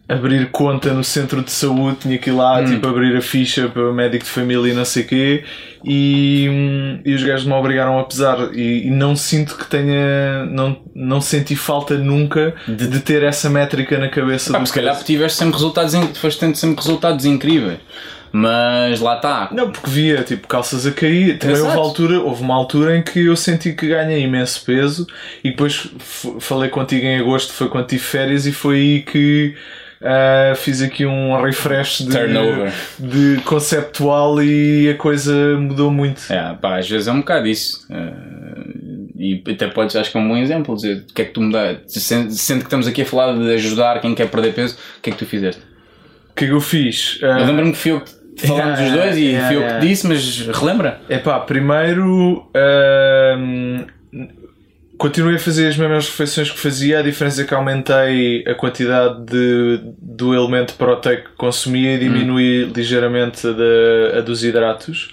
abrir 0.07 0.49
conta 0.49 0.91
no 0.91 1.03
centro 1.03 1.43
de 1.43 1.51
saúde, 1.51 1.97
tinha 2.01 2.17
que 2.17 2.31
ir 2.31 2.33
lá, 2.33 2.59
hum. 2.59 2.65
tipo, 2.65 2.87
abrir 2.87 3.15
a 3.15 3.21
ficha 3.21 3.69
para 3.69 3.91
o 3.91 3.93
médico 3.93 4.25
de 4.25 4.29
família 4.31 4.71
e 4.71 4.73
não 4.73 4.83
sei 4.83 5.03
o 5.03 5.07
quê, 5.07 5.43
e, 5.85 6.47
e 7.05 7.13
os 7.13 7.21
gajos 7.21 7.45
me 7.45 7.53
obrigaram 7.53 7.99
a 7.99 8.03
pesar, 8.03 8.49
e, 8.55 8.87
e, 8.87 8.89
não 8.89 9.15
sinto 9.15 9.55
que 9.55 9.67
tenha, 9.67 10.45
não, 10.45 10.81
não 10.95 11.21
senti 11.21 11.55
falta 11.55 11.95
nunca 11.95 12.55
de, 12.67 12.87
de 12.87 12.99
ter 13.01 13.21
essa 13.21 13.51
métrica 13.51 13.99
na 13.99 14.09
cabeça. 14.09 14.57
Ah, 14.57 14.65
se 14.65 14.73
calhar 14.73 14.97
tiveste 15.03 15.37
sempre 15.37 15.53
resultados, 15.53 15.93
foste 16.17 16.39
tendo 16.39 16.55
sempre 16.55 16.77
resultados 16.77 17.25
incríveis. 17.25 17.77
Mas 18.31 18.99
lá 18.99 19.15
está. 19.15 19.49
Não, 19.51 19.71
porque 19.71 19.89
via 19.89 20.23
tipo 20.23 20.47
calças 20.47 20.85
a 20.85 20.91
cair. 20.91 21.37
Também 21.39 21.61
houve, 21.61 21.77
altura, 21.77 22.19
houve 22.21 22.41
uma 22.41 22.55
altura 22.55 22.97
em 22.97 23.01
que 23.01 23.25
eu 23.25 23.35
senti 23.35 23.73
que 23.73 23.87
ganhei 23.87 24.21
imenso 24.21 24.63
peso 24.65 25.07
e 25.43 25.51
depois 25.51 25.89
falei 26.39 26.69
contigo 26.69 27.05
em 27.05 27.19
agosto, 27.19 27.53
foi 27.53 27.67
quando 27.69 27.87
tive 27.87 28.01
férias 28.01 28.45
e 28.45 28.51
foi 28.51 28.75
aí 28.75 29.01
que 29.01 29.55
uh, 30.01 30.55
fiz 30.55 30.81
aqui 30.81 31.05
um 31.05 31.41
refresh 31.41 31.99
de, 31.99 32.11
Turnover. 32.11 32.71
de 32.99 33.41
conceptual 33.43 34.41
e 34.41 34.89
a 34.89 34.95
coisa 34.95 35.57
mudou 35.57 35.91
muito. 35.91 36.21
É, 36.31 36.53
pá, 36.53 36.77
às 36.77 36.89
vezes 36.89 37.07
é 37.07 37.11
um 37.11 37.19
bocado 37.19 37.47
isso. 37.47 37.85
Uh, 37.89 39.09
e 39.15 39.43
até 39.51 39.67
podes, 39.67 39.95
acho 39.95 40.11
que 40.11 40.17
é 40.17 40.21
um 40.21 40.27
bom 40.27 40.37
exemplo, 40.37 40.75
dizer 40.75 41.05
o 41.09 41.13
que 41.13 41.21
é 41.21 41.25
que 41.25 41.31
tu 41.31 41.41
mudaste. 41.41 41.99
Sendo, 41.99 42.31
sendo 42.31 42.59
que 42.59 42.65
estamos 42.65 42.87
aqui 42.87 43.01
a 43.01 43.05
falar 43.05 43.33
de 43.33 43.53
ajudar 43.53 43.99
quem 43.99 44.15
quer 44.15 44.29
perder 44.29 44.53
peso, 44.53 44.75
o 44.97 45.01
que 45.01 45.09
é 45.09 45.13
que 45.13 45.19
tu 45.19 45.25
fizeste? 45.25 45.61
O 46.31 46.35
que 46.35 46.45
é 46.45 46.47
que 46.47 46.53
eu 46.53 46.61
fiz? 46.61 47.19
Uh, 47.21 47.25
eu 47.25 47.45
lembro-me 47.45 47.71
que 47.71 47.77
fui 47.77 47.91
eu 47.91 48.01
que 48.01 48.18
Falamos 48.47 48.79
yeah, 48.79 48.83
dos 48.83 48.91
dois 48.91 49.17
e 49.17 49.25
yeah, 49.25 49.47
fui 49.47 49.57
eu 49.57 49.67
que 49.67 49.87
disse, 49.87 50.07
mas 50.07 50.47
relembra? 50.47 51.01
É 51.09 51.17
pá, 51.17 51.39
primeiro 51.39 52.49
continuei 54.99 55.37
a 55.37 55.39
fazer 55.39 55.69
as 55.69 55.77
mesmas 55.77 56.09
refeições 56.09 56.51
que 56.51 56.59
fazia, 56.59 56.99
a 56.99 57.01
diferença 57.01 57.41
é 57.41 57.45
que 57.45 57.53
aumentei 57.53 58.43
a 58.45 58.53
quantidade 58.53 59.23
de, 59.25 59.79
do 59.97 60.35
elemento 60.35 60.73
proteico 60.73 61.29
que 61.29 61.35
consumia 61.37 61.95
e 61.95 61.99
diminui 61.99 62.65
hum. 62.65 62.73
ligeiramente 62.75 63.47
a, 63.47 63.51
de, 63.53 64.17
a 64.17 64.21
dos 64.21 64.43
hidratos. 64.43 65.09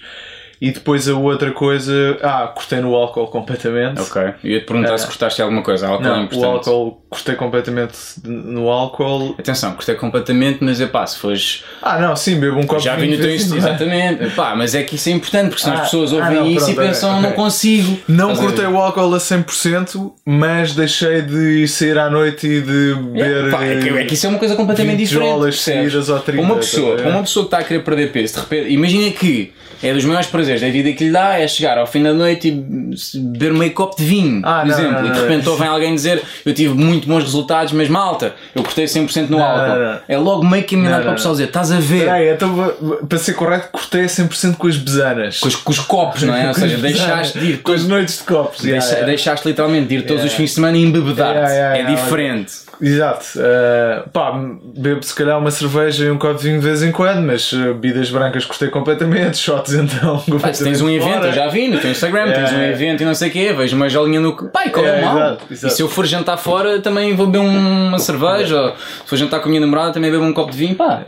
E 0.60 0.70
depois 0.70 1.06
a 1.08 1.14
outra 1.14 1.50
coisa, 1.50 2.18
ah, 2.22 2.50
cortei 2.54 2.80
no 2.80 2.94
álcool 2.94 3.26
completamente. 3.26 4.00
Ok. 4.00 4.22
E 4.42 4.52
ia 4.52 4.60
te 4.60 4.66
perguntar 4.66 4.96
se 4.96 5.06
cortaste 5.06 5.42
alguma 5.42 5.62
coisa. 5.62 5.86
Álcool 5.86 6.06
é 6.06 6.08
não, 6.08 6.22
é. 6.22 6.28
O 6.34 6.44
álcool, 6.44 7.02
cortei 7.10 7.34
completamente 7.34 7.94
no 8.24 8.70
álcool. 8.70 9.34
Atenção, 9.38 9.74
cortei 9.74 9.94
completamente, 9.96 10.58
mas 10.62 10.80
é 10.80 10.86
pá, 10.86 11.06
se 11.06 11.18
fores. 11.18 11.64
Ah, 11.82 11.98
não, 11.98 12.16
sim, 12.16 12.40
bebo 12.40 12.58
um 12.58 12.66
copo 12.66 12.80
Já 12.80 12.96
vi 12.96 13.08
no 13.08 13.18
teu 13.18 13.34
isto, 13.34 13.54
exatamente. 13.54 14.30
Pá, 14.30 14.54
mas 14.56 14.74
é 14.74 14.82
que 14.82 14.96
isso 14.96 15.08
é 15.10 15.12
importante, 15.12 15.48
porque 15.50 15.62
senão 15.62 15.76
ah, 15.76 15.80
as 15.80 15.84
pessoas 15.86 16.12
ouvem 16.12 16.38
ah, 16.38 16.40
não, 16.40 16.46
isso 16.46 16.66
pronto, 16.66 16.82
e 16.82 16.86
pensam, 16.86 17.10
okay. 17.18 17.22
não 17.22 17.32
consigo. 17.32 17.98
Não 18.08 18.36
cortei 18.36 18.66
o 18.66 18.78
álcool 18.78 19.14
a 19.14 19.18
100%, 19.18 20.12
mas 20.24 20.74
deixei 20.74 21.20
de 21.20 21.68
sair 21.68 21.98
à 21.98 22.08
noite 22.08 22.46
e 22.46 22.60
de 22.62 22.94
beber. 22.94 23.48
É, 23.48 23.50
pá, 23.50 23.64
é, 23.64 23.80
que, 23.80 23.88
é 23.90 24.04
que 24.04 24.14
isso 24.14 24.26
é 24.26 24.28
uma 24.30 24.38
coisa 24.38 24.56
completamente 24.56 24.98
diferente. 24.98 25.32
Ou 25.32 26.20
30, 26.20 26.42
uma 26.42 26.56
pessoa, 26.56 26.96
uma 27.02 27.20
pessoa 27.20 27.44
que 27.44 27.48
está 27.48 27.58
a 27.58 27.64
querer 27.64 27.84
perder 27.84 28.12
peso, 28.12 28.34
de 28.34 28.40
repente, 28.40 28.72
imagina 28.72 29.10
que 29.10 29.52
é 29.82 29.92
dos 29.92 30.04
maiores 30.04 30.28
prazeres 30.28 30.60
da 30.60 30.68
vida 30.68 30.92
que 30.92 31.04
lhe 31.04 31.12
dá 31.12 31.38
é 31.38 31.46
chegar 31.46 31.78
ao 31.78 31.86
fim 31.86 32.02
da 32.02 32.12
noite 32.12 32.48
e 32.48 33.18
beber 33.18 33.52
meio 33.52 33.72
copo 33.72 33.96
de 33.96 34.04
vinho, 34.04 34.40
ah, 34.44 34.60
por 34.60 34.68
não, 34.68 34.74
exemplo, 34.74 34.92
não, 34.92 35.02
não, 35.02 35.08
e 35.08 35.12
de 35.12 35.20
repente 35.20 35.48
ouvem 35.48 35.68
alguém 35.68 35.94
dizer 35.94 36.22
eu 36.44 36.54
tive 36.54 36.74
muito 36.74 37.06
bons 37.06 37.24
resultados, 37.24 37.72
mas 37.72 37.88
malta, 37.88 38.34
eu 38.54 38.62
cortei 38.62 38.84
100% 38.84 39.28
no 39.28 39.42
álcool. 39.42 40.02
É 40.08 40.16
logo 40.16 40.44
meio 40.44 40.64
que 40.64 40.76
caminhado 40.76 41.02
para 41.02 41.12
o 41.12 41.14
pessoal 41.14 41.34
dizer 41.34 41.46
estás 41.46 41.72
a 41.72 41.80
ver. 41.80 42.04
Peraí, 42.04 42.28
então 42.30 42.74
para 43.08 43.18
ser 43.18 43.34
correto, 43.34 43.68
cortei 43.70 44.04
100% 44.04 44.56
com 44.56 44.66
as 44.66 44.76
besanas. 44.76 45.40
Com 45.40 45.48
os, 45.48 45.56
com 45.56 45.70
os 45.70 45.78
copos, 45.78 46.22
não 46.22 46.34
é? 46.34 46.48
Ou 46.48 46.54
seja, 46.54 46.76
deixaste 46.78 47.38
de 47.38 47.46
ir. 47.46 47.62
Com 47.62 47.72
as 47.72 47.84
noites 47.84 48.18
de 48.18 48.24
copos. 48.24 48.62
Deixa, 48.62 48.76
yeah, 48.76 48.90
yeah. 48.90 49.06
Deixaste 49.06 49.48
literalmente 49.48 49.88
de 49.88 49.94
ir 49.96 50.02
todos 50.02 50.22
yeah. 50.22 50.26
os 50.26 50.34
fins 50.34 50.50
de 50.50 50.54
semana 50.54 50.76
e 50.76 50.82
embebedar-te. 50.82 51.52
é 51.52 51.84
diferente. 51.84 52.65
Exato. 52.80 53.26
Uh, 53.36 54.08
pá, 54.10 54.32
bebo 54.76 55.02
se 55.02 55.14
calhar 55.14 55.38
uma 55.38 55.50
cerveja 55.50 56.04
e 56.04 56.10
um 56.10 56.18
copo 56.18 56.38
de 56.38 56.48
vinho 56.48 56.60
de 56.60 56.66
vez 56.66 56.82
em 56.82 56.92
quando, 56.92 57.22
mas 57.22 57.52
uh, 57.52 57.74
bebidas 57.74 58.10
brancas 58.10 58.44
cortei 58.44 58.68
completamente, 58.68 59.38
shots 59.38 59.74
então. 59.74 60.22
Pá, 60.40 60.52
se 60.52 60.64
tens 60.64 60.80
um 60.80 60.90
evento, 60.90 61.26
eu 61.26 61.32
já 61.32 61.48
vi 61.48 61.68
no 61.68 61.78
teu 61.78 61.90
Instagram, 61.90 62.32
tens 62.32 62.52
um 62.52 62.62
evento 62.62 63.02
e 63.02 63.06
não 63.06 63.14
sei 63.14 63.28
o 63.28 63.32
quê, 63.32 63.52
vejo 63.52 63.76
uma 63.76 63.88
jolinha 63.88 64.20
no. 64.20 64.34
Pai, 64.50 64.70
qual 64.70 64.84
é, 64.84 64.98
é 64.98 65.04
mal? 65.04 65.16
Exato, 65.16 65.44
exato. 65.50 65.72
E 65.72 65.76
se 65.76 65.82
eu 65.82 65.88
for 65.88 66.06
jantar 66.06 66.36
fora, 66.36 66.80
também 66.80 67.14
vou 67.14 67.26
beber 67.26 67.44
uma 67.44 67.98
cerveja, 67.98 68.60
ou 68.60 68.70
se 68.70 69.06
for 69.06 69.16
jantar 69.16 69.40
com 69.40 69.46
a 69.46 69.48
minha 69.48 69.60
namorada, 69.60 69.92
também 69.92 70.10
bebo 70.10 70.24
um 70.24 70.32
copo 70.32 70.52
de 70.52 70.58
vinho, 70.58 70.74
pá 70.74 71.04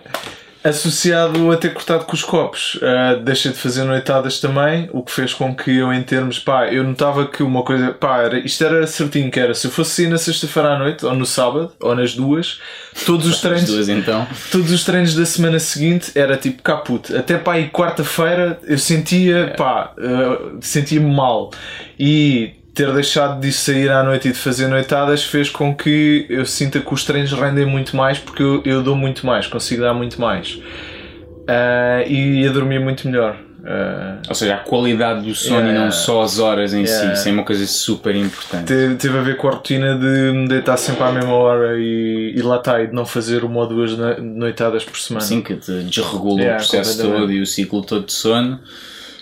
associado 0.69 1.51
a 1.51 1.57
ter 1.57 1.73
cortado 1.73 2.05
com 2.05 2.15
os 2.15 2.23
copos. 2.23 2.75
Uh, 2.77 3.21
deixei 3.23 3.53
de 3.53 3.59
fazer 3.59 3.85
noitadas 3.85 4.41
também, 4.41 4.89
o 4.93 5.03
que 5.03 5.13
fez 5.13 5.33
com 5.33 5.55
que 5.55 5.77
eu, 5.77 5.93
em 5.93 6.03
termos, 6.03 6.39
pá, 6.39 6.73
eu 6.73 6.85
notava 6.85 7.27
que 7.27 7.43
uma 7.43 7.63
coisa, 7.63 7.93
pá, 7.93 8.23
era, 8.23 8.39
isto 8.39 8.65
era 8.65 8.87
certinho 8.87 9.31
que 9.31 9.41
era, 9.41 9.55
se 9.55 9.67
eu 9.67 9.71
fosse 9.71 10.03
sair 10.03 10.09
na 10.09 10.19
sexta-feira 10.19 10.75
à 10.75 10.79
noite, 10.79 11.05
ou 11.05 11.15
no 11.15 11.27
sábado, 11.27 11.73
ou 11.81 11.95
nas 11.95 12.15
duas, 12.15 12.61
todos 13.07 13.27
os 13.27 13.41
treinos, 13.43 13.71
duas, 13.71 13.89
então. 13.89 14.27
todos 14.51 14.71
os 14.71 14.85
treinos 14.85 15.15
da 15.15 15.25
semana 15.25 15.59
seguinte 15.59 16.13
era 16.15 16.37
tipo 16.37 16.63
caput. 16.63 17.15
Até 17.17 17.39
pá, 17.39 17.59
e 17.59 17.69
quarta-feira 17.69 18.59
eu 18.65 18.79
sentia, 18.79 19.55
pá, 19.57 19.93
uh, 19.99 20.59
sentia-me 20.61 21.11
mal. 21.13 21.51
E 21.99 22.58
ter 22.79 22.93
deixado 22.93 23.41
de 23.41 23.51
sair 23.51 23.91
à 23.91 24.05
noite 24.05 24.29
e 24.29 24.33
de 24.33 24.39
fazer 24.39 24.69
noitadas 24.69 25.25
fez 25.25 25.51
com 25.51 25.75
que 25.75 26.25
eu 26.29 26.47
sinta 26.47 26.79
que 26.79 26.95
os 26.95 27.03
treinos 27.03 27.33
rendem 27.33 27.67
muito 27.67 27.97
mais 27.97 28.21
porque 28.21 28.41
eu, 28.41 28.63
eu 28.65 28.85
dou 28.85 28.95
muito 28.95 29.27
mais, 29.27 29.49
consigo 29.49 29.83
dar 29.83 29.93
muito 29.93 30.21
mais 30.21 30.55
uh, 30.55 32.07
e 32.07 32.47
a 32.47 32.53
dormir 32.53 32.79
muito 32.79 33.09
melhor. 33.09 33.37
Uh, 33.59 34.23
Ou 34.29 34.35
seja, 34.37 34.55
a 34.55 34.59
qualidade 34.59 35.27
do 35.27 35.35
sono 35.35 35.57
yeah, 35.57 35.73
e 35.73 35.85
não 35.85 35.91
só 35.91 36.23
as 36.23 36.39
horas 36.39 36.73
em 36.73 36.85
yeah. 36.85 37.09
si, 37.09 37.21
isso 37.21 37.29
é 37.29 37.33
uma 37.33 37.43
coisa 37.43 37.67
super 37.67 38.15
importante. 38.15 38.67
Teve, 38.67 38.95
teve, 38.95 39.19
a 39.19 39.23
ver 39.23 39.37
com 39.37 39.49
a 39.49 39.51
rotina 39.51 39.99
de 39.99 40.33
me 40.33 40.47
deitar 40.47 40.77
sempre 40.77 41.03
à 41.03 41.11
mesma 41.11 41.35
hora 41.35 41.77
e, 41.77 42.33
e 42.37 42.41
lá 42.43 42.59
está, 42.59 42.81
e 42.81 42.87
de 42.87 42.95
não 42.95 43.05
fazer 43.05 43.43
uma 43.43 43.59
ou 43.59 43.67
duas 43.67 43.91
noitadas 44.21 44.85
por 44.85 44.97
semana. 44.97 45.27
Sim, 45.27 45.43
que 45.43 45.57
te 45.57 45.83
desregula 45.83 46.41
yeah, 46.41 46.55
o 46.55 46.59
processo 46.59 47.03
todo 47.03 47.33
e 47.33 47.41
o 47.41 47.47
ciclo 47.47 47.83
todo 47.83 48.07
de 48.07 48.13
sono. 48.13 48.61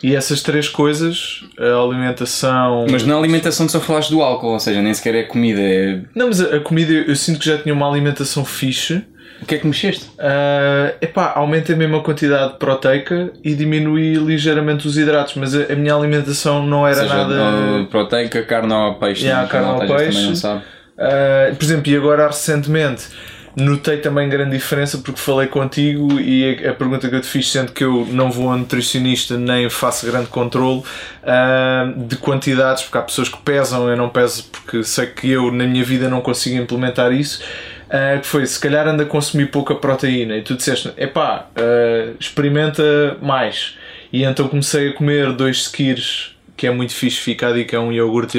E 0.02 0.14
essas 0.14 0.42
três 0.42 0.68
coisas, 0.68 1.44
a 1.58 1.82
alimentação. 1.82 2.86
Mas 2.90 3.04
na 3.04 3.16
alimentação 3.16 3.66
tu 3.66 3.72
só 3.72 3.80
falaste 3.80 4.10
do 4.10 4.22
álcool, 4.22 4.52
ou 4.52 4.60
seja, 4.60 4.82
nem 4.82 4.92
sequer 4.92 5.14
é 5.14 5.22
comida. 5.22 5.60
É... 5.60 6.00
Não, 6.14 6.28
mas 6.28 6.40
a, 6.40 6.60
comida 6.60 6.92
eu 6.92 7.16
sinto 7.16 7.38
que 7.38 7.46
já 7.46 7.58
tinha 7.58 7.74
uma 7.74 7.88
alimentação 7.88 8.44
fixe. 8.44 9.02
O 9.40 9.44
que 9.44 9.54
é 9.54 9.58
que 9.58 9.66
mexeste? 9.66 10.06
Uh, 10.14 10.96
epá, 10.98 11.32
aumentei 11.36 11.76
mesmo 11.76 11.96
a 11.96 12.02
quantidade 12.02 12.54
proteica 12.58 13.30
e 13.44 13.54
diminui 13.54 14.14
ligeiramente 14.14 14.88
os 14.88 14.96
hidratos, 14.96 15.34
mas 15.34 15.54
a, 15.54 15.72
a 15.72 15.76
minha 15.76 15.94
alimentação 15.94 16.66
não 16.66 16.86
era 16.86 17.02
seja, 17.02 17.14
nada. 17.14 17.84
Proteica, 17.90 18.42
carne 18.44 18.72
ou 18.72 18.94
peixe. 18.94 19.26
Yeah, 19.26 19.46
carne 19.46 19.68
ou 19.68 19.96
peixe. 19.96 20.32
Uh, 20.46 21.54
por 21.54 21.64
exemplo, 21.64 21.92
e 21.92 21.96
agora 21.96 22.26
recentemente 22.26 23.08
Notei 23.56 23.96
também 23.96 24.28
grande 24.28 24.50
diferença 24.50 24.98
porque 24.98 25.18
falei 25.18 25.46
contigo 25.46 26.20
e 26.20 26.66
a, 26.66 26.74
pergunta 26.74 27.08
que 27.08 27.14
eu 27.14 27.22
te 27.22 27.26
fiz, 27.26 27.50
sendo 27.50 27.72
que 27.72 27.82
eu 27.82 28.06
não 28.10 28.30
vou 28.30 28.52
a 28.52 28.56
nutricionista 28.56 29.38
nem 29.38 29.70
faço 29.70 30.04
grande 30.04 30.26
controle 30.26 30.80
uh, 31.22 32.06
de 32.06 32.16
quantidades, 32.16 32.82
porque 32.82 32.98
há 32.98 33.00
pessoas 33.00 33.30
que 33.30 33.38
pesam, 33.38 33.88
eu 33.88 33.96
não 33.96 34.10
peso 34.10 34.44
porque 34.52 34.84
sei 34.84 35.06
que 35.06 35.30
eu 35.30 35.50
na 35.50 35.64
minha 35.64 35.82
vida 35.82 36.06
não 36.06 36.20
consigo 36.20 36.60
implementar 36.60 37.12
isso. 37.12 37.42
Uh, 37.86 38.20
que 38.20 38.26
foi, 38.26 38.44
se 38.44 38.60
calhar 38.60 38.86
anda 38.86 39.04
a 39.04 39.06
consumir 39.06 39.46
pouca 39.46 39.74
proteína 39.74 40.36
e 40.36 40.42
tu 40.42 40.54
disseste, 40.54 40.92
epá, 40.98 41.46
uh, 41.56 42.14
experimenta 42.20 43.16
mais. 43.22 43.78
E 44.12 44.22
então 44.22 44.48
comecei 44.48 44.90
a 44.90 44.92
comer 44.92 45.32
dois 45.32 45.62
skiers 45.62 46.35
que 46.56 46.66
é 46.66 46.70
muito 46.70 46.94
fixe, 46.94 47.18
fica 47.18 47.48
a 47.48 47.52
dica, 47.52 47.76
é 47.76 47.78
um 47.78 47.92
iogurte 47.92 48.38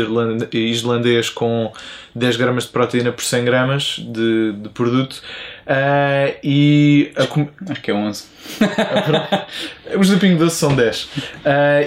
islandês 0.54 1.30
com 1.30 1.72
10 2.16 2.36
gramas 2.38 2.64
de 2.64 2.70
proteína 2.70 3.12
por 3.12 3.24
100 3.24 3.46
gramas 3.46 3.84
de, 4.00 4.54
de 4.54 4.70
produto. 4.70 5.22
Uh, 5.68 6.34
e 6.44 7.12
com... 7.30 7.48
acho 7.70 7.82
que 7.82 7.92
é 7.92 7.94
11 7.94 8.24
os 10.00 10.10
do 10.10 10.18
Pingo 10.18 10.40
Doce 10.40 10.56
são 10.56 10.74
10 10.74 11.04
uh, 11.04 11.10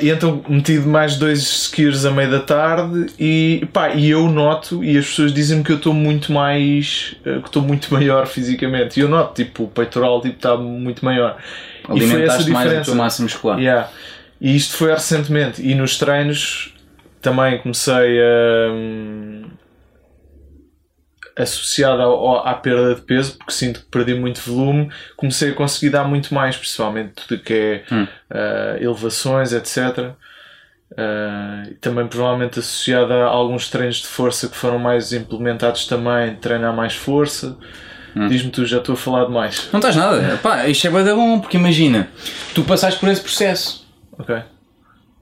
e 0.03 0.11
então 0.11 0.45
meti 0.47 0.75
mais 0.75 1.17
dois 1.17 1.41
skiers 1.41 2.05
a 2.05 2.11
meio 2.11 2.31
da 2.31 2.41
tarde 2.41 3.07
e, 3.19 3.67
pá, 3.73 3.95
e 3.95 4.11
eu 4.11 4.29
noto 4.29 4.85
e 4.85 4.99
as 4.99 5.07
pessoas 5.07 5.33
dizem-me 5.33 5.65
que 5.65 5.73
eu 5.73 5.77
estou 5.77 5.95
muito 5.95 6.31
mais 6.31 7.17
uh, 7.25 7.41
que 7.41 7.49
estou 7.49 7.63
muito 7.63 7.93
maior 7.93 8.27
fisicamente. 8.27 8.99
E 8.99 9.03
eu 9.03 9.09
noto, 9.09 9.35
tipo, 9.35 9.65
o 9.65 9.69
peitoral 9.69 10.21
tipo, 10.21 10.37
está 10.37 10.57
muito 10.57 11.05
maior. 11.05 11.37
Alimentaste 11.89 12.51
mais 12.51 12.81
o 12.81 12.85
teu 12.85 12.95
máximo 12.95 13.25
muscular. 13.25 13.59
Yeah. 13.59 13.89
E 14.41 14.57
isto 14.57 14.77
foi 14.77 14.91
recentemente. 14.91 15.63
E 15.63 15.75
nos 15.75 15.99
treinos 15.99 16.75
também 17.21 17.59
comecei 17.59 18.21
a. 18.21 18.73
Um, 18.73 19.51
associado 21.37 22.03
ao, 22.03 22.47
à 22.47 22.55
perda 22.55 22.95
de 22.95 23.01
peso, 23.03 23.37
porque 23.39 23.53
sinto 23.53 23.81
que 23.81 23.87
perdi 23.87 24.15
muito 24.15 24.41
volume, 24.41 24.91
comecei 25.17 25.51
a 25.51 25.55
conseguir 25.55 25.91
dar 25.91 26.05
muito 26.05 26.35
mais, 26.35 26.57
principalmente 26.57 27.13
tudo 27.27 27.41
que 27.41 27.55
é 27.55 27.95
hum. 27.95 28.05
uh, 28.05 28.83
elevações, 28.83 29.53
etc. 29.53 30.13
Uh, 30.93 31.75
também 31.81 32.07
provavelmente 32.09 32.59
associado 32.59 33.13
a 33.13 33.25
alguns 33.25 33.69
treinos 33.69 33.97
de 33.97 34.09
força 34.09 34.49
que 34.49 34.57
foram 34.57 34.79
mais 34.79 35.13
implementados 35.13 35.87
também, 35.87 36.35
treinar 36.37 36.75
mais 36.75 36.95
força. 36.95 37.57
Hum. 38.15 38.29
Diz-me 38.29 38.51
tu, 38.51 38.67
já 38.67 38.79
estou 38.79 38.95
a 38.95 38.99
falar 38.99 39.25
demais. 39.25 39.69
Não 39.73 39.79
estás 39.79 39.95
nada. 39.95 40.37
Pá, 40.43 40.67
isto 40.67 40.87
é 40.87 40.91
bem 40.91 41.05
bom, 41.15 41.41
porque 41.41 41.57
imagina, 41.57 42.09
tu 42.55 42.65
passaste 42.65 42.99
por 42.99 43.09
esse 43.09 43.23
processo 43.23 43.89
Ok. 44.21 44.37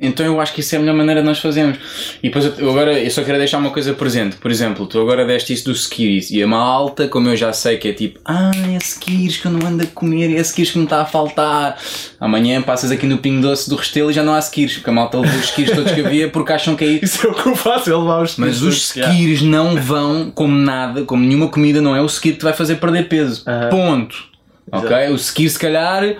Então 0.00 0.24
eu 0.24 0.40
acho 0.40 0.54
que 0.54 0.60
isso 0.60 0.74
é 0.76 0.78
a 0.78 0.80
melhor 0.80 0.94
maneira 0.94 1.20
de 1.20 1.26
nós 1.26 1.40
fazermos. 1.40 1.76
E 2.22 2.28
depois 2.28 2.44
eu, 2.44 2.70
agora 2.70 2.96
eu 2.98 3.10
só 3.10 3.24
quero 3.24 3.36
deixar 3.36 3.58
uma 3.58 3.70
coisa 3.70 3.92
presente. 3.92 4.36
Por 4.36 4.48
exemplo, 4.48 4.86
tu 4.86 5.00
agora 5.00 5.26
deste 5.26 5.52
isso 5.52 5.64
dos 5.64 5.82
skiers 5.82 6.30
e 6.30 6.40
a 6.40 6.46
malta, 6.46 7.08
como 7.08 7.28
eu 7.28 7.36
já 7.36 7.52
sei 7.52 7.78
que 7.78 7.88
é 7.88 7.92
tipo, 7.92 8.20
ah, 8.24 8.52
é 8.72 8.76
skiers 8.76 9.38
que 9.38 9.46
eu 9.46 9.50
não 9.50 9.66
ando 9.66 9.82
a 9.82 9.86
comer, 9.86 10.36
é 10.36 10.40
skiers 10.40 10.70
que 10.70 10.78
me 10.78 10.84
está 10.84 11.02
a 11.02 11.04
faltar. 11.04 11.76
Amanhã 12.20 12.62
passas 12.62 12.92
aqui 12.92 13.06
no 13.06 13.18
Pingo 13.18 13.42
Doce 13.42 13.68
do 13.68 13.74
Restelo 13.74 14.10
e 14.12 14.14
já 14.14 14.22
não 14.22 14.34
há 14.34 14.38
skiers, 14.38 14.74
porque 14.74 14.88
a 14.88 14.92
malta 14.92 15.18
leva 15.18 15.36
os 15.36 15.44
skiers 15.46 15.72
todos 15.74 15.90
que 15.90 16.00
havia 16.00 16.28
porque 16.30 16.52
acham 16.52 16.76
que 16.76 16.84
é 16.84 16.88
isso. 17.02 17.04
Isso 17.04 17.26
é 17.26 17.30
o 17.30 17.34
que 17.34 17.48
eu 17.48 17.56
faço, 17.56 17.90
eu 17.90 18.00
levar 18.00 18.22
os 18.22 18.30
skiers. 18.30 18.60
Mas 18.60 18.62
os 18.62 18.76
skiers 18.76 19.42
não 19.42 19.74
vão 19.74 20.30
como 20.30 20.54
nada, 20.54 21.02
como 21.02 21.24
nenhuma 21.24 21.48
comida, 21.48 21.80
não 21.80 21.96
é 21.96 22.00
o 22.00 22.06
skier 22.06 22.34
que 22.34 22.38
te 22.38 22.44
vai 22.44 22.52
fazer 22.52 22.76
perder 22.76 23.08
peso. 23.08 23.44
Ponto. 23.68 24.28
Ok? 24.70 25.08
O 25.10 25.14
ski 25.16 25.48
se 25.48 25.58
calhar 25.58 26.16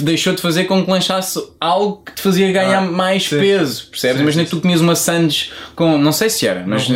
deixou 0.00 0.34
de 0.34 0.42
fazer 0.42 0.64
com 0.64 0.84
que 0.84 0.90
lançasse 0.90 1.42
algo 1.60 2.02
que 2.04 2.14
te 2.14 2.22
fazia 2.22 2.50
ganhar 2.52 2.78
ah, 2.78 2.82
mais 2.82 3.24
sim. 3.24 3.38
peso, 3.38 3.88
percebes? 3.88 4.20
Imagina 4.20 4.44
que 4.44 4.50
tu 4.50 4.60
comias 4.60 4.80
uma 4.80 4.94
sandes 4.94 5.52
com. 5.74 5.98
Não 5.98 6.12
sei 6.12 6.30
se 6.30 6.46
era, 6.46 6.64
mas, 6.66 6.88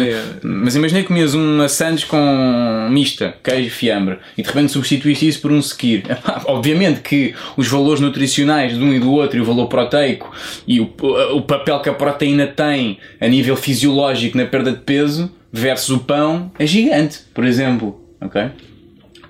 mas 0.42 0.76
imagina 0.76 1.00
que 1.00 1.08
comias 1.08 1.34
uma 1.34 1.68
sandes 1.68 2.04
com 2.04 2.88
mista, 2.90 3.34
queijo 3.42 3.68
e 3.68 3.70
fiambre, 3.70 4.18
e 4.36 4.42
de 4.42 4.48
repente 4.48 4.72
substituíste 4.72 5.28
isso 5.28 5.40
por 5.40 5.52
um 5.52 5.58
ski. 5.58 6.02
Obviamente 6.46 7.00
que 7.00 7.34
os 7.56 7.68
valores 7.68 8.00
nutricionais 8.00 8.76
de 8.76 8.82
um 8.82 8.92
e 8.92 8.98
do 8.98 9.12
outro, 9.12 9.38
e 9.38 9.40
o 9.40 9.44
valor 9.44 9.66
proteico, 9.66 10.32
e 10.66 10.80
o, 10.80 10.92
o 11.32 11.42
papel 11.42 11.80
que 11.80 11.88
a 11.88 11.94
proteína 11.94 12.46
tem 12.46 12.98
a 13.20 13.28
nível 13.28 13.56
fisiológico 13.56 14.36
na 14.36 14.46
perda 14.46 14.72
de 14.72 14.78
peso 14.78 15.30
versus 15.52 15.90
o 15.90 15.98
pão 15.98 16.50
é 16.58 16.66
gigante, 16.66 17.20
por 17.34 17.44
exemplo. 17.44 18.00
Ok? 18.20 18.40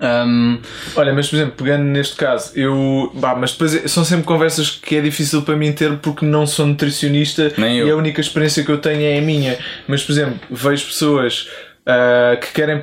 Um... 0.03 0.59
Olha, 0.97 1.13
mas 1.13 1.29
por 1.29 1.37
exemplo, 1.37 1.53
pegando 1.55 1.83
neste 1.83 2.15
caso, 2.17 2.51
eu. 2.55 3.09
Bah, 3.15 3.35
mas 3.35 3.53
depois 3.53 3.89
são 3.89 4.03
sempre 4.03 4.25
conversas 4.25 4.69
que 4.69 4.97
é 4.97 5.01
difícil 5.01 5.43
para 5.43 5.55
mim 5.55 5.71
ter 5.71 5.97
porque 5.97 6.25
não 6.25 6.45
sou 6.45 6.67
nutricionista 6.67 7.53
e 7.57 7.89
a 7.89 7.95
única 7.95 8.19
experiência 8.19 8.65
que 8.65 8.71
eu 8.71 8.79
tenho 8.79 9.01
é 9.01 9.17
a 9.17 9.21
minha. 9.21 9.57
Mas 9.87 10.03
por 10.03 10.11
exemplo, 10.11 10.39
vejo 10.51 10.85
pessoas 10.87 11.47
uh, 11.87 12.37
que 12.39 12.51
querem. 12.51 12.81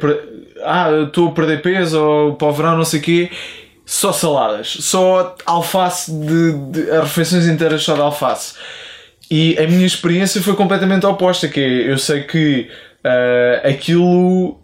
Ah, 0.65 0.91
estou 1.07 1.29
a 1.29 1.33
perder 1.33 1.61
peso 1.61 2.01
ou 2.01 2.35
para 2.37 2.49
o 2.49 2.53
verão, 2.53 2.77
não 2.77 2.85
sei 2.85 3.01
o 3.01 3.03
quê. 3.03 3.31
Só 3.85 4.13
saladas, 4.13 4.69
só 4.81 5.35
alface 5.45 6.13
de, 6.13 6.53
de 6.71 6.91
refeições 6.93 7.47
inteiras 7.47 7.83
só 7.83 7.95
de 7.95 8.01
alface. 8.01 8.55
E 9.29 9.59
a 9.59 9.67
minha 9.67 9.87
experiência 9.87 10.41
foi 10.41 10.55
completamente 10.55 11.05
oposta, 11.07 11.49
que 11.49 11.61
é, 11.61 11.91
eu 11.91 11.99
sei 11.99 12.23
que 12.23 12.69
uh, 13.05 13.69
aquilo 13.69 14.60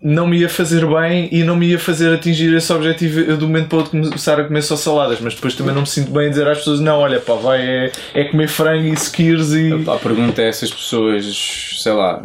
não 0.00 0.26
me 0.26 0.38
ia 0.38 0.48
fazer 0.48 0.86
bem 0.86 1.28
e 1.32 1.42
não 1.42 1.56
me 1.56 1.68
ia 1.68 1.78
fazer 1.78 2.12
atingir 2.12 2.54
esse 2.54 2.72
objetivo 2.72 3.20
eu, 3.20 3.36
do 3.36 3.46
momento 3.46 3.68
para 3.68 3.78
outro 3.78 3.90
começar 3.92 4.38
a 4.38 4.44
comer 4.44 4.62
só 4.62 4.76
saladas, 4.76 5.20
mas 5.20 5.34
depois 5.34 5.54
também 5.54 5.74
não 5.74 5.82
me 5.82 5.86
sinto 5.86 6.10
bem 6.10 6.26
a 6.26 6.28
dizer 6.28 6.46
às 6.46 6.58
pessoas 6.58 6.80
não, 6.80 6.98
olha 6.98 7.18
pá, 7.18 7.34
vai 7.34 7.60
é, 7.60 7.92
é 8.14 8.24
comer 8.24 8.48
frango 8.48 8.86
e 8.86 8.92
skiers 8.92 9.52
e... 9.52 9.72
A 9.88 9.96
pergunta 9.96 10.42
é 10.42 10.48
essas 10.48 10.70
pessoas, 10.70 11.78
sei 11.82 11.92
lá, 11.92 12.22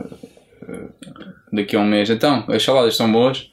daqui 1.52 1.76
a 1.76 1.80
um 1.80 1.86
mês, 1.86 2.10
então, 2.10 2.44
as 2.50 2.62
saladas 2.62 2.96
são 2.96 3.12
boas? 3.12 3.50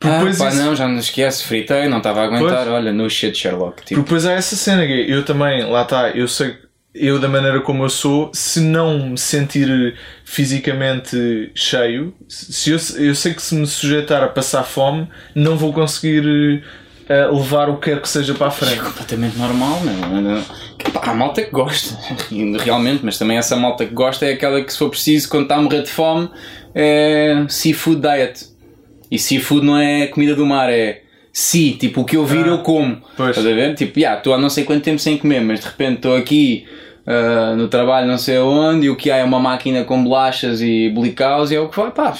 Ah, 0.00 0.20
pá, 0.20 0.48
isso... 0.48 0.56
não, 0.56 0.74
já 0.74 0.88
não 0.88 0.98
esquece, 0.98 1.44
fritei, 1.44 1.88
não 1.88 1.98
estava 1.98 2.20
a 2.20 2.24
aguentar, 2.24 2.64
pois. 2.64 2.68
olha, 2.68 2.92
no 2.92 3.08
shit 3.08 3.36
Sherlock. 3.36 3.84
Tipo. 3.84 4.02
Depois 4.02 4.26
há 4.26 4.32
essa 4.32 4.56
cena, 4.56 4.84
eu 4.84 5.24
também, 5.24 5.64
lá 5.64 5.82
está, 5.82 6.10
eu 6.10 6.28
sei 6.28 6.63
eu 6.94 7.18
da 7.18 7.28
maneira 7.28 7.60
como 7.60 7.84
eu 7.84 7.88
sou, 7.90 8.30
se 8.32 8.60
não 8.60 9.10
me 9.10 9.18
sentir 9.18 9.96
fisicamente 10.24 11.50
cheio, 11.54 12.14
se 12.28 12.70
eu, 12.70 12.78
eu 13.04 13.14
sei 13.14 13.34
que 13.34 13.42
se 13.42 13.54
me 13.54 13.66
sujeitar 13.66 14.22
a 14.22 14.28
passar 14.28 14.62
fome, 14.62 15.08
não 15.34 15.56
vou 15.56 15.72
conseguir 15.72 16.62
uh, 17.10 17.36
levar 17.36 17.68
o 17.68 17.78
que 17.78 17.90
quer 17.90 18.00
que 18.00 18.08
seja 18.08 18.32
para 18.34 18.46
a 18.46 18.50
frente. 18.50 18.78
É 18.78 18.82
completamente 18.82 19.36
normal, 19.36 19.80
é? 19.84 20.64
Há 21.02 21.14
malta 21.14 21.42
que 21.42 21.50
gosta, 21.50 21.98
realmente, 22.62 23.04
mas 23.04 23.18
também 23.18 23.38
essa 23.38 23.56
malta 23.56 23.84
que 23.84 23.92
gosta 23.92 24.26
é 24.26 24.32
aquela 24.32 24.62
que, 24.62 24.72
se 24.72 24.78
for 24.78 24.88
preciso, 24.88 25.28
quando 25.28 25.44
está 25.44 25.56
a 25.56 25.62
morrer 25.62 25.82
de 25.82 25.90
fome, 25.90 26.30
é 26.74 27.44
seafood 27.48 28.00
diet. 28.00 28.48
E 29.10 29.18
seafood 29.18 29.66
não 29.66 29.76
é 29.76 30.06
comida 30.06 30.34
do 30.34 30.46
mar, 30.46 30.70
é 30.70 31.03
si, 31.36 31.72
tipo 31.72 32.02
o 32.02 32.04
que 32.04 32.16
eu 32.16 32.24
vir 32.24 32.44
Ah, 32.44 32.48
eu 32.48 32.58
como. 32.58 33.02
pois. 33.16 33.30
Estás 33.36 33.44
a 33.46 33.52
ver? 33.54 33.74
Tipo, 33.74 33.98
já, 33.98 34.14
estou 34.16 34.32
há 34.32 34.38
não 34.38 34.48
sei 34.48 34.62
quanto 34.64 34.84
tempo 34.84 35.00
sem 35.00 35.18
comer, 35.18 35.40
mas 35.40 35.58
de 35.60 35.66
repente 35.66 35.96
estou 35.96 36.16
aqui 36.16 36.64
ah, 37.06 37.54
no 37.56 37.66
trabalho 37.68 38.06
não 38.06 38.16
sei 38.18 38.36
aonde 38.36 38.86
e 38.86 38.90
o 38.90 38.94
que 38.96 39.10
há 39.10 39.16
é 39.16 39.24
uma 39.24 39.40
máquina 39.40 39.82
com 39.84 40.02
bolachas 40.04 40.62
e 40.62 40.88
blicaus 40.90 41.50
e 41.50 41.56
é 41.56 41.60
o 41.60 41.68
que 41.68 41.76
vai, 41.76 41.90
pá. 41.90 42.14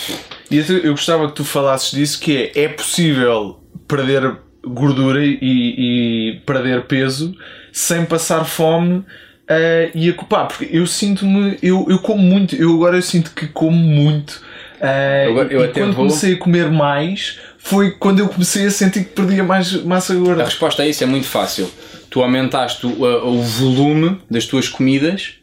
E 0.50 0.58
eu 0.58 0.64
eu 0.78 0.90
gostava 0.90 1.28
que 1.28 1.34
tu 1.34 1.44
falasses 1.44 1.92
disso, 1.92 2.18
que 2.20 2.50
é, 2.56 2.64
é 2.64 2.68
possível 2.68 3.60
perder 3.86 4.36
gordura 4.66 5.24
e, 5.24 5.38
e 5.40 6.40
perder 6.46 6.82
peso 6.86 7.34
sem 7.72 8.04
passar 8.04 8.44
fome 8.44 9.04
eh, 9.48 9.90
e 9.94 10.10
ocupar, 10.10 10.48
porque 10.48 10.68
eu 10.72 10.86
sinto-me, 10.86 11.58
eu, 11.62 11.86
eu 11.88 11.98
como 11.98 12.22
muito, 12.22 12.54
eu 12.56 12.72
agora 12.74 12.96
eu 12.96 13.02
sinto 13.02 13.32
que 13.34 13.46
como 13.48 13.76
muito 13.76 14.40
eh, 14.80 15.26
Agora, 15.28 15.52
eu 15.52 15.64
e 15.64 15.68
quando 15.68 15.92
vou- 15.92 16.06
comecei 16.06 16.34
a 16.34 16.38
comer 16.38 16.70
mais 16.70 17.38
foi 17.66 17.92
quando 17.92 18.18
eu 18.20 18.28
comecei 18.28 18.66
a 18.66 18.70
sentir 18.70 19.04
que 19.04 19.10
perdia 19.14 19.42
mais 19.42 19.72
massa 19.84 20.12
A 20.12 20.16
gorda. 20.16 20.44
resposta 20.44 20.82
a 20.82 20.86
isso 20.86 21.02
é 21.02 21.06
muito 21.06 21.26
fácil. 21.26 21.70
Tu 22.10 22.20
aumentaste 22.22 22.86
o, 22.86 23.04
a- 23.06 23.24
o 23.24 23.40
volume 23.40 24.20
das 24.30 24.44
tuas 24.46 24.68
comidas 24.68 25.36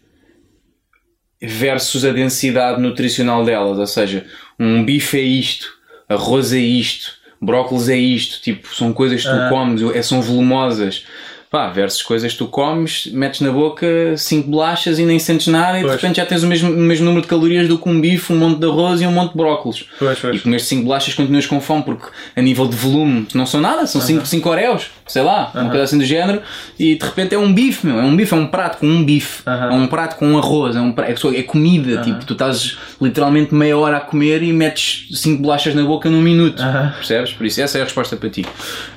versus 1.41 2.05
a 2.05 2.11
densidade 2.11 2.79
nutricional 2.81 3.43
delas. 3.43 3.77
Ou 3.79 3.87
seja, 3.87 4.25
um 4.59 4.83
bife 4.85 5.17
é 5.17 5.23
isto, 5.23 5.67
arroz 6.07 6.53
é 6.53 6.59
isto, 6.59 7.11
brócolis 7.41 7.89
é 7.89 7.97
isto. 7.97 8.39
Tipo, 8.41 8.73
são 8.75 8.93
coisas 8.93 9.23
que 9.23 9.27
tu 9.29 9.35
Ah. 9.35 9.49
comes, 9.49 9.81
é- 9.95 10.01
são 10.03 10.21
volumosas. 10.21 11.05
Pá, 11.51 11.67
versus 11.67 12.01
coisas 12.01 12.31
que 12.31 12.37
tu 12.37 12.47
comes, 12.47 13.07
metes 13.07 13.41
na 13.41 13.51
boca 13.51 13.85
5 14.15 14.49
bolachas 14.49 14.97
e 14.99 15.03
nem 15.05 15.19
sentes 15.19 15.47
nada 15.47 15.77
e 15.77 15.81
Pois. 15.81 15.91
de 15.97 16.01
repente 16.01 16.15
já 16.15 16.25
tens 16.25 16.43
o 16.43 16.47
mesmo, 16.47 16.71
o 16.71 16.77
mesmo 16.77 17.03
número 17.03 17.23
de 17.23 17.27
calorias 17.27 17.67
do 17.67 17.77
que 17.77 17.89
um 17.89 17.99
bife, 17.99 18.31
um 18.31 18.37
monte 18.37 18.59
de 18.59 18.65
arroz 18.67 19.01
e 19.01 19.05
um 19.05 19.11
monte 19.11 19.31
de 19.33 19.37
brócolis. 19.37 19.83
Pois, 19.99 20.17
pois. 20.17 20.37
E 20.37 20.39
comeste 20.39 20.69
5 20.69 20.83
bolachas 20.85 21.13
continuas 21.13 21.45
com 21.45 21.59
fome 21.59 21.83
porque 21.83 22.07
a 22.37 22.41
nível 22.41 22.65
de 22.69 22.77
volume 22.77 23.27
não 23.33 23.45
são 23.45 23.59
nada, 23.59 23.85
são 23.85 23.99
5 23.99 24.25
cinco 24.25 24.47
oreos, 24.49 24.85
sei 25.05 25.23
lá, 25.23 25.51
uma 25.53 25.67
coisa 25.69 25.83
assim 25.83 25.97
do 25.97 26.05
género, 26.05 26.41
e 26.79 26.95
de 26.95 27.03
repente 27.05 27.35
é 27.35 27.37
um 27.37 27.51
bife, 27.53 27.85
meu, 27.85 27.99
é 27.99 28.03
um 28.03 28.15
bife, 28.15 28.33
é 28.33 28.37
um 28.37 28.47
prato 28.47 28.77
com 28.77 28.87
um 28.87 29.03
bife, 29.03 29.43
Aham. 29.45 29.71
é 29.71 29.73
um 29.73 29.87
prato 29.87 30.15
com 30.15 30.27
um 30.29 30.37
arroz, 30.37 30.73
é, 30.77 30.79
um 30.79 30.93
pra- 30.93 31.09
é 31.09 31.15
é 31.35 31.43
comida, 31.43 32.01
tipo, 32.01 32.23
tu 32.23 32.31
estás 32.31 32.77
literalmente 33.01 33.53
meia 33.53 33.77
hora 33.77 33.97
a 33.97 33.99
comer 33.99 34.41
e 34.41 34.53
metes 34.53 35.09
5 35.19 35.41
bolachas 35.41 35.75
na 35.75 35.83
boca 35.83 36.09
num 36.09 36.21
minuto, 36.21 36.63
percebes? 36.95 37.33
Por 37.33 37.45
isso 37.45 37.61
essa 37.61 37.77
é 37.77 37.81
a 37.81 37.83
resposta 37.83 38.15
para 38.15 38.29
ti. 38.29 38.45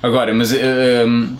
Agora, 0.00 0.32
mas 0.32 0.52
hum, 0.52 1.34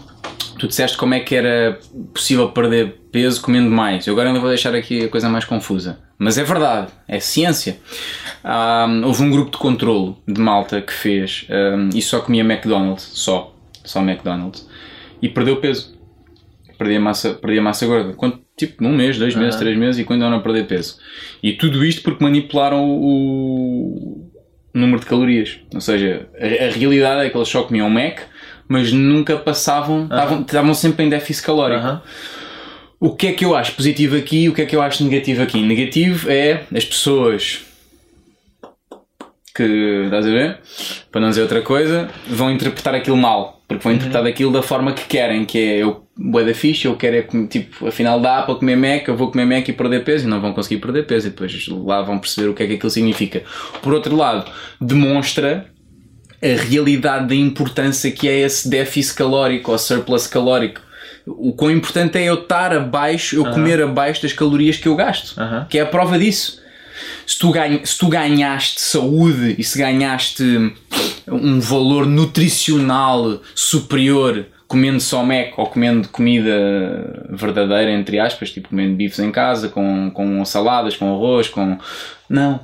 tu 0.59 0.68
disseste 0.68 0.97
como 0.97 1.14
é 1.14 1.20
que 1.20 1.35
era 1.35 1.79
possível 2.12 2.49
perder 2.51 3.01
peso 3.11 3.41
comendo 3.41 3.70
mais. 3.70 4.07
Eu 4.07 4.14
agora 4.14 4.29
ainda 4.29 4.41
vou 4.41 4.49
deixar 4.49 4.75
aqui 4.75 5.05
a 5.05 5.09
coisa 5.09 5.29
mais 5.29 5.45
confusa. 5.45 5.99
Mas 6.18 6.39
é 6.39 6.45
verdade, 6.45 6.93
é 7.09 7.20
ciência. 7.20 7.79
Ah, 8.43 8.87
houve 9.05 9.22
um 9.22 9.31
grupo 9.31 9.51
de 9.51 9.59
controlo 9.59 10.18
de 10.27 10.41
malta 10.41 10.81
que 10.81 10.93
fez 10.93 11.47
ah, 11.51 11.89
e 11.95 12.01
só 12.01 12.20
comia 12.20 12.43
McDonald's, 12.43 13.03
só, 13.12 13.55
só 13.85 14.01
McDonald's, 14.01 14.68
e 15.20 15.29
perdeu 15.29 15.57
peso. 15.57 15.95
Perdia 16.79 16.99
massa, 16.99 17.35
perdia 17.35 17.62
massa 17.62 17.87
gorda. 17.87 18.16
Tipo, 18.57 18.83
num 18.83 18.95
mês, 18.95 19.18
dois 19.18 19.35
meses, 19.35 19.57
três 19.57 19.77
meses 19.77 20.01
e 20.01 20.05
quando 20.05 20.25
a 20.25 20.41
perder 20.41 20.66
peso. 20.66 20.99
E 21.43 21.53
tudo 21.53 21.85
isto 21.85 22.03
porque 22.03 22.22
manipularam 22.22 22.85
o, 22.85 24.31
o 24.75 24.79
número 24.79 25.01
de 25.01 25.07
calorias. 25.07 25.61
Ou 25.72 25.81
seja, 25.81 26.29
a, 26.39 26.66
a 26.66 26.70
realidade 26.70 27.27
é 27.27 27.31
que 27.31 27.37
eles 27.37 27.49
só 27.49 27.62
comiam 27.62 27.89
Mac, 27.91 28.20
mas 28.69 28.93
nunca 28.93 29.37
passavam, 29.37 30.09
estavam, 30.41 30.75
sempre 30.75 31.05
em 31.05 31.09
déficit 31.09 31.45
calórico. 31.45 32.01
O 32.99 33.15
que 33.15 33.29
é 33.29 33.33
que 33.33 33.45
eu 33.45 33.55
acho 33.55 33.73
positivo 33.73 34.17
aqui 34.17 34.45
e 34.45 34.49
o 34.49 34.55
que 34.55 34.62
é 34.62 34.67
que 34.67 34.75
eu 34.75 34.81
acho 34.81 35.05
negativo 35.05 35.43
aqui? 35.43 35.61
Negativo 35.61 36.31
é 36.31 36.65
as 36.75 36.85
pessoas 36.85 37.61
que, 39.55 39.62
estás 40.05 40.27
a 40.27 40.31
ver? 40.31 40.59
Para 41.12 41.21
não 41.21 41.29
dizer 41.29 41.43
outra 41.43 41.62
coisa, 41.62 42.11
vão 42.27 42.51
interpretar 42.51 42.95
aquilo 42.95 43.17
mal. 43.17 43.62
Porque 43.69 43.83
vão 43.83 43.93
interpretar 43.93 44.27
aquilo 44.27 44.53
da 44.53 44.62
forma 44.62 44.93
que 44.93 45.05
querem, 45.07 45.45
que 45.45 45.59
é 45.59 45.77
eu, 45.79 46.05
bué 46.17 46.45
da 46.45 46.53
ficha, 46.53 46.89
eu 46.89 46.97
quero 46.97 47.17
é, 47.17 47.23
comer, 47.23 47.47
tipo, 47.47 47.87
afinal 47.87 48.21
dá 48.21 48.43
para 48.43 48.57
comer 48.57 48.77
Mac, 48.77 49.09
eu 49.09 49.17
vou 49.17 49.31
comer 49.31 49.47
Mac 49.47 49.67
e 49.69 49.73
perder 49.73 50.05
peso 50.05 50.27
e 50.27 50.29
não 50.29 50.41
vão 50.41 50.53
conseguir 50.53 50.79
perder 50.79 51.07
peso 51.07 51.29
e 51.29 51.31
depois 51.31 51.67
lá 51.69 52.03
vão 52.03 52.19
perceber 52.19 52.49
o 52.49 52.55
que 52.55 52.62
é 52.62 52.67
que 52.67 52.75
aquilo 52.75 52.91
significa. 52.91 53.43
Por 53.81 53.95
outro 53.95 54.15
lado, 54.15 54.51
demonstra 54.81 55.67
a 56.45 56.63
realidade 56.63 57.29
da 57.29 57.35
importância 57.35 58.11
que 58.11 58.29
é 58.29 58.41
esse 58.41 58.69
déficit 58.69 59.17
calórico 59.17 59.73
ou 59.73 59.79
surplus 59.79 60.27
calórico. 60.27 60.81
O 61.27 61.55
quão 61.55 61.71
importante 61.71 62.19
é 62.19 62.25
eu 62.25 62.35
estar 62.35 62.73
abaixo, 62.75 63.37
eu 63.37 63.45
comer 63.47 63.83
abaixo 63.83 64.23
das 64.23 64.35
calorias 64.35 64.77
que 64.77 64.87
eu 64.87 64.95
gasto. 64.95 65.41
Aham. 65.41 65.67
Que 65.71 65.79
é 65.79 65.83
a 65.83 65.87
prova 65.87 66.19
disso. 66.19 66.63
Se 67.27 67.39
tu, 67.39 67.51
ganha, 67.51 67.85
se 67.85 67.99
tu 67.99 68.09
ganhaste 68.09 68.81
saúde 68.81 69.57
e 69.59 69.65
se 69.65 69.79
ganhaste 69.79 70.75
um 71.27 71.59
valor 71.59 72.07
nutricional 72.07 73.41
superior 73.55 74.47
comendo 74.67 75.01
só 75.01 75.23
Mac 75.23 75.59
ou 75.59 75.67
comendo 75.67 76.09
comida 76.09 77.27
verdadeira, 77.31 77.93
entre 77.93 78.19
aspas, 78.19 78.51
tipo 78.51 78.69
comendo 78.69 78.97
bifes 78.97 79.19
em 79.19 79.31
casa, 79.31 79.69
com, 79.69 80.11
com 80.11 80.45
saladas, 80.45 80.97
com 80.97 81.13
arroz, 81.15 81.49
com. 81.49 81.79
Não. 82.29 82.61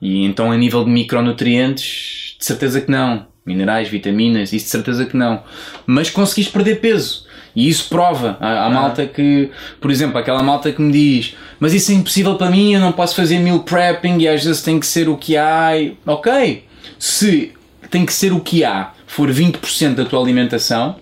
E 0.00 0.24
então, 0.24 0.50
a 0.50 0.56
nível 0.56 0.84
de 0.84 0.90
micronutrientes, 0.90 2.31
de 2.42 2.46
certeza 2.46 2.80
que 2.80 2.90
não. 2.90 3.26
Minerais, 3.46 3.88
vitaminas, 3.88 4.52
isso 4.52 4.66
de 4.66 4.70
certeza 4.70 5.04
que 5.06 5.16
não. 5.16 5.42
Mas 5.86 6.10
conseguiste 6.10 6.52
perder 6.52 6.80
peso. 6.80 7.24
E 7.54 7.68
isso 7.68 7.88
prova 7.88 8.36
a, 8.40 8.66
a 8.66 8.70
malta 8.70 9.04
que, 9.06 9.50
por 9.80 9.90
exemplo, 9.90 10.16
aquela 10.18 10.42
malta 10.42 10.72
que 10.72 10.80
me 10.82 10.90
diz: 10.92 11.34
Mas 11.60 11.72
isso 11.72 11.92
é 11.92 11.94
impossível 11.94 12.34
para 12.36 12.50
mim, 12.50 12.72
eu 12.74 12.80
não 12.80 12.92
posso 12.92 13.14
fazer 13.14 13.38
meal 13.38 13.60
prepping 13.60 14.18
e 14.18 14.28
às 14.28 14.44
vezes 14.44 14.62
tem 14.62 14.78
que 14.80 14.86
ser 14.86 15.08
o 15.08 15.16
que 15.16 15.36
há. 15.36 15.76
E- 15.78 15.96
Ok, 16.06 16.64
se 16.98 17.52
tem 17.90 18.04
que 18.06 18.12
ser 18.12 18.32
o 18.32 18.40
que 18.40 18.64
há, 18.64 18.92
for 19.06 19.28
20% 19.30 19.94
da 19.96 20.04
tua 20.04 20.20
alimentação, 20.20 20.96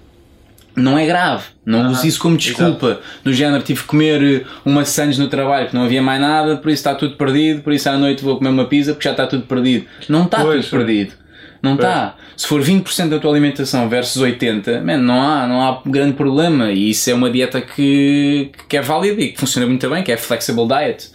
não 0.74 0.99
é 0.99 1.07
grave. 1.07 1.45
Não 1.64 1.80
Aham, 1.80 1.91
use 1.91 2.09
isso 2.09 2.18
como 2.18 2.36
desculpa. 2.36 3.01
Do 3.22 3.32
género, 3.32 3.62
tive 3.62 3.82
que 3.82 3.86
comer 3.86 4.47
uma 4.64 4.84
sandes 4.84 5.18
no 5.18 5.28
trabalho 5.28 5.66
porque 5.66 5.76
não 5.76 5.84
havia 5.84 6.03
mais 6.03 6.20
nada, 6.20 6.57
por 6.57 6.68
isso 6.70 6.80
está 6.80 6.95
tudo 6.95 7.16
perdido, 7.16 7.61
por 7.62 7.72
isso 7.72 7.88
à 7.88 7.97
noite 7.99 8.24
vou 8.24 8.38
comer 8.38 8.51
uma 8.51 8.64
pizza 8.64 8.93
porque 8.93 9.05
já 9.07 9.12
está 9.12 9.26
tudo 9.26 9.45
perdido. 9.45 9.84
Não 10.09 10.24
está 10.24 10.43
Pois, 10.43 10.66
tudo 10.66 10.78
perdido. 10.84 11.12
Não 11.63 11.75
está. 11.75 12.17
Se 12.37 12.47
for 12.47 12.63
20% 12.63 13.09
da 13.09 13.19
tua 13.19 13.31
alimentação 13.31 13.89
versus 13.89 14.23
80%, 14.23 14.83
man, 14.83 14.99
não, 14.99 15.23
há, 15.23 15.47
não 15.47 15.63
há 15.63 15.83
grande 15.85 16.15
problema. 16.15 16.71
E 16.71 16.91
isso 16.91 17.11
é 17.11 17.15
uma 17.15 17.31
dieta 17.31 17.61
que, 17.61 18.51
que 18.69 18.77
é 18.77 18.83
válida 18.83 19.21
e 19.21 19.33
que 19.33 19.39
funciona 19.39 19.67
muito 19.67 19.89
bem, 19.91 20.03
que 20.03 20.11
é 20.11 20.15
a 20.15 20.19
Flexible 20.19 20.67
Diet. 20.67 21.11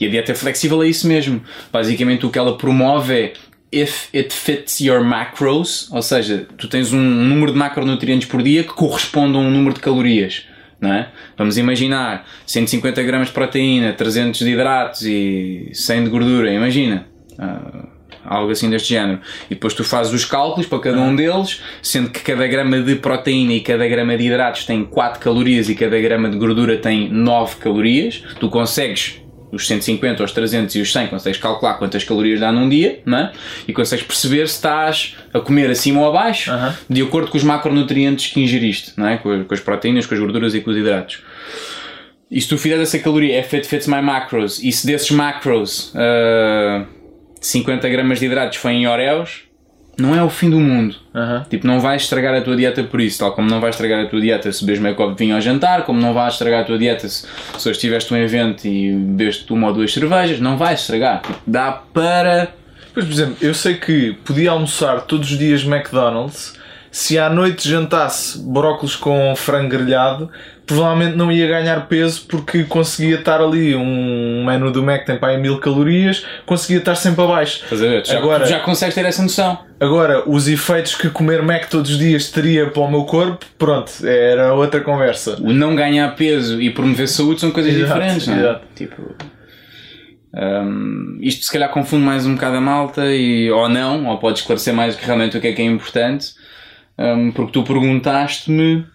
E 0.00 0.06
a 0.06 0.10
dieta 0.10 0.34
flexível 0.34 0.82
é 0.82 0.88
isso 0.88 1.06
mesmo. 1.06 1.42
Basicamente 1.72 2.26
o 2.26 2.30
que 2.30 2.38
ela 2.38 2.56
promove 2.56 3.14
é 3.14 3.32
if 3.72 4.08
it 4.14 4.34
fits 4.34 4.80
your 4.80 5.02
macros, 5.02 5.88
ou 5.90 6.02
seja, 6.02 6.46
tu 6.58 6.68
tens 6.68 6.92
um 6.92 7.00
número 7.00 7.52
de 7.52 7.58
macronutrientes 7.58 8.28
por 8.28 8.42
dia 8.42 8.64
que 8.64 8.72
corresponde 8.72 9.36
a 9.36 9.40
um 9.40 9.50
número 9.50 9.74
de 9.74 9.80
calorias. 9.80 10.44
Não 10.80 10.92
é? 10.92 11.08
Vamos 11.38 11.56
imaginar 11.56 12.26
150 12.44 13.00
gramas 13.04 13.28
de 13.28 13.34
proteína, 13.34 13.92
300 13.92 14.40
de 14.40 14.50
hidratos 14.50 15.02
e 15.02 15.70
100 15.72 16.04
de 16.04 16.10
gordura. 16.10 16.52
Imagina. 16.52 17.06
Ah, 17.38 17.91
algo 18.24 18.50
assim 18.50 18.70
deste 18.70 18.90
género. 18.90 19.20
E 19.50 19.54
depois 19.54 19.74
tu 19.74 19.84
fazes 19.84 20.12
os 20.12 20.24
cálculos 20.24 20.66
para 20.66 20.78
cada 20.78 21.00
um 21.00 21.14
deles, 21.14 21.62
sendo 21.82 22.10
que 22.10 22.20
cada 22.20 22.46
grama 22.46 22.80
de 22.80 22.96
proteína 22.96 23.54
e 23.54 23.60
cada 23.60 23.86
grama 23.86 24.16
de 24.16 24.24
hidratos 24.24 24.64
tem 24.64 24.84
4 24.84 25.20
calorias 25.20 25.68
e 25.68 25.74
cada 25.74 26.00
grama 26.00 26.28
de 26.28 26.36
gordura 26.36 26.76
tem 26.76 27.08
9 27.08 27.56
calorias. 27.56 28.22
Tu 28.38 28.48
consegues 28.48 29.22
os 29.52 29.66
150, 29.66 30.24
os 30.24 30.32
300 30.32 30.74
e 30.76 30.80
os 30.80 30.92
100, 30.92 31.08
consegues 31.08 31.38
calcular 31.38 31.74
quantas 31.74 32.02
calorias 32.02 32.40
dá 32.40 32.50
num 32.50 32.68
dia, 32.68 33.00
não 33.04 33.18
é? 33.18 33.32
E 33.68 33.72
consegues 33.72 34.04
perceber 34.04 34.48
se 34.48 34.54
estás 34.54 35.14
a 35.32 35.40
comer 35.40 35.70
acima 35.70 36.00
ou 36.00 36.08
abaixo, 36.08 36.50
Aham. 36.50 36.74
de 36.88 37.02
acordo 37.02 37.30
com 37.30 37.36
os 37.36 37.44
macronutrientes 37.44 38.32
que 38.32 38.40
ingeriste, 38.40 38.94
não 38.96 39.06
é? 39.06 39.18
Com, 39.18 39.44
com 39.44 39.52
as 39.52 39.60
proteínas, 39.60 40.06
com 40.06 40.14
as 40.14 40.20
gorduras 40.20 40.54
e 40.54 40.60
com 40.62 40.70
os 40.70 40.76
hidratos. 40.76 41.22
E 42.30 42.40
se 42.40 42.48
tu 42.48 42.56
fizeres 42.56 42.88
essa 42.88 42.98
caloria, 42.98 43.36
é 43.36 43.42
fit 43.42 43.66
fits 43.66 43.86
my 43.86 44.00
macros, 44.00 44.58
e 44.64 44.72
se 44.72 44.86
desses 44.86 45.10
macros 45.10 45.92
ah, 45.94 46.86
50 47.42 47.88
gramas 47.88 48.18
de 48.20 48.26
hidratos 48.26 48.56
foi 48.56 48.72
em 48.72 48.86
Oreos, 48.86 49.42
não 49.98 50.14
é 50.14 50.22
o 50.22 50.30
fim 50.30 50.48
do 50.48 50.58
mundo. 50.58 50.96
Aham. 51.14 51.44
Tipo, 51.50 51.66
não 51.66 51.80
vais 51.80 52.02
estragar 52.02 52.34
a 52.34 52.40
tua 52.40 52.56
dieta 52.56 52.82
por 52.84 53.00
isso, 53.00 53.18
tal 53.18 53.32
como 53.34 53.48
não 53.50 53.60
vais 53.60 53.74
estragar 53.74 54.04
a 54.04 54.08
tua 54.08 54.20
dieta 54.20 54.50
se 54.50 54.64
bebes 54.64 54.80
meio 54.80 54.94
copo 54.94 55.12
de 55.12 55.18
vinho 55.18 55.34
ao 55.34 55.40
jantar, 55.40 55.84
como 55.84 56.00
não 56.00 56.14
vais 56.14 56.34
estragar 56.34 56.62
a 56.62 56.64
tua 56.64 56.78
dieta 56.78 57.06
se, 57.08 57.26
se 57.58 57.68
hoje 57.68 57.78
tiveste 57.78 58.14
um 58.14 58.16
evento 58.16 58.66
e 58.66 58.92
bebeste 58.92 59.52
uma 59.52 59.68
ou 59.68 59.74
duas 59.74 59.92
cervejas, 59.92 60.40
não 60.40 60.56
vais 60.56 60.80
estragar. 60.80 61.20
Tipo, 61.20 61.38
dá 61.46 61.72
para. 61.72 62.54
Pois, 62.94 63.06
por 63.06 63.12
exemplo, 63.12 63.36
eu 63.40 63.54
sei 63.54 63.74
que 63.74 64.14
podia 64.24 64.50
almoçar 64.50 65.02
todos 65.02 65.30
os 65.30 65.38
dias 65.38 65.64
McDonald's. 65.64 66.54
Se 66.94 67.18
à 67.18 67.30
noite 67.30 67.66
jantasse 67.66 68.38
brócolis 68.38 68.94
com 68.94 69.34
frango 69.34 69.70
grelhado, 69.70 70.30
provavelmente 70.66 71.16
não 71.16 71.32
ia 71.32 71.46
ganhar 71.48 71.88
peso 71.88 72.26
porque 72.28 72.64
conseguia 72.64 73.14
estar 73.16 73.40
ali. 73.40 73.74
Um 73.74 74.44
menu 74.44 74.70
do 74.70 74.82
Mac 74.82 75.06
tem 75.06 75.16
para 75.16 75.30
aí 75.30 75.38
mil 75.40 75.58
calorias, 75.58 76.22
conseguia 76.44 76.76
estar 76.80 76.94
sempre 76.94 77.24
abaixo. 77.24 77.64
Tu 77.66 77.76
já, 78.04 78.18
Agora- 78.18 78.44
já 78.44 78.60
consegues 78.60 78.94
ter 78.94 79.06
essa 79.06 79.22
noção. 79.22 79.58
Agora, 79.80 80.28
os 80.28 80.46
efeitos 80.48 80.94
que 80.94 81.08
comer 81.08 81.42
Mac 81.42 81.64
todos 81.70 81.90
os 81.92 81.98
dias 81.98 82.30
teria 82.30 82.66
para 82.68 82.82
o 82.82 82.90
meu 82.90 83.04
corpo, 83.04 83.46
pronto, 83.58 83.90
era 84.06 84.52
outra 84.52 84.82
conversa. 84.82 85.38
O 85.40 85.50
não 85.50 85.74
ganhar 85.74 86.14
peso 86.14 86.60
e 86.60 86.68
promover 86.68 87.08
saúde 87.08 87.40
são 87.40 87.50
coisas 87.50 87.72
Exato, 87.74 87.94
diferentes, 87.94 88.26
não 88.26 88.34
é? 88.36 88.38
exato. 88.40 88.66
Tipo. 88.76 89.14
Um, 90.34 91.18
isto 91.20 91.44
se 91.44 91.52
calhar 91.52 91.70
confunde 91.70 92.04
mais 92.04 92.24
um 92.26 92.34
bocado 92.34 92.56
a 92.56 92.60
malta, 92.60 93.04
e, 93.06 93.50
ou 93.50 93.68
não, 93.68 94.06
ou 94.06 94.18
pode 94.18 94.38
esclarecer 94.40 94.72
mais 94.74 94.96
realmente 94.96 95.36
o 95.36 95.40
que 95.40 95.48
é 95.48 95.52
que 95.52 95.60
é 95.60 95.64
importante, 95.64 96.28
um, 96.98 97.32
porque 97.32 97.52
tu 97.52 97.62
perguntaste-me. 97.62 98.86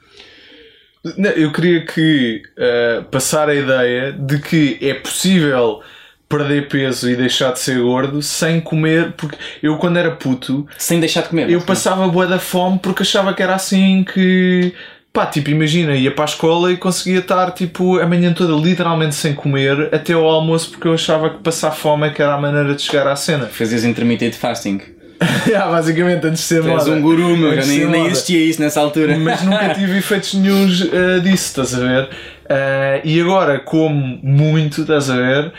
Não, 1.17 1.29
Eu 1.31 1.51
queria 1.51 1.85
que 1.85 2.41
uh, 2.57 3.03
passar 3.05 3.49
a 3.49 3.55
ideia 3.55 4.11
de 4.11 4.39
que 4.39 4.77
é 4.81 4.93
possível 4.93 5.81
perder 6.27 6.67
peso 6.67 7.09
e 7.09 7.15
deixar 7.15 7.53
de 7.53 7.59
ser 7.59 7.79
gordo 7.79 8.21
sem 8.21 8.59
comer, 8.59 9.13
porque 9.13 9.37
eu 9.63 9.77
quando 9.77 9.97
era 9.97 10.11
puto 10.11 10.67
Sem 10.77 10.99
deixar 10.99 11.21
de 11.21 11.29
comer. 11.29 11.49
eu 11.49 11.61
passava 11.61 12.07
boa 12.09 12.27
da 12.27 12.37
fome 12.39 12.79
porque 12.79 13.03
achava 13.03 13.33
que 13.33 13.41
era 13.41 13.55
assim 13.55 14.03
que 14.03 14.73
pá, 15.13 15.25
tipo, 15.25 15.49
imagina, 15.49 15.95
ia 15.95 16.11
para 16.11 16.25
a 16.25 16.27
escola 16.27 16.71
e 16.71 16.77
conseguia 16.77 17.19
estar 17.19 17.51
tipo 17.51 17.97
a 17.99 18.05
manhã 18.05 18.33
toda 18.33 18.53
literalmente 18.53 19.15
sem 19.15 19.33
comer 19.33 19.89
até 19.93 20.13
ao 20.13 20.27
almoço 20.27 20.71
porque 20.71 20.87
eu 20.87 20.93
achava 20.93 21.29
que 21.29 21.37
passar 21.41 21.71
fome 21.71 22.07
é 22.07 22.09
que 22.09 22.21
era 22.21 22.33
a 22.33 22.41
maneira 22.41 22.75
de 22.75 22.81
chegar 22.81 23.07
à 23.07 23.15
cena. 23.15 23.45
Fazias 23.47 23.85
intermittent 23.85 24.33
fasting. 24.33 24.81
yeah, 25.47 25.71
basicamente, 25.71 26.25
antes 26.27 26.41
de 26.41 26.47
ser 26.47 26.61
Tu 26.61 26.69
és 26.69 26.87
um 26.87 27.01
guru, 27.01 27.35
meu, 27.35 27.55
já 27.55 27.65
nem, 27.65 27.85
nem 27.85 28.05
existia 28.07 28.39
isso 28.39 28.61
nessa 28.61 28.79
altura. 28.79 29.17
Mas 29.17 29.43
nunca 29.43 29.69
tive 29.75 29.97
efeitos 29.97 30.33
nenhuns 30.33 30.81
uh, 30.81 31.21
disso, 31.21 31.61
estás 31.61 31.73
a 31.73 31.79
ver? 31.79 32.03
Uh, 32.03 33.01
e 33.03 33.19
agora 33.19 33.59
como 33.59 34.19
muito, 34.23 34.81
estás 34.81 35.09
a 35.09 35.15
ver? 35.15 35.53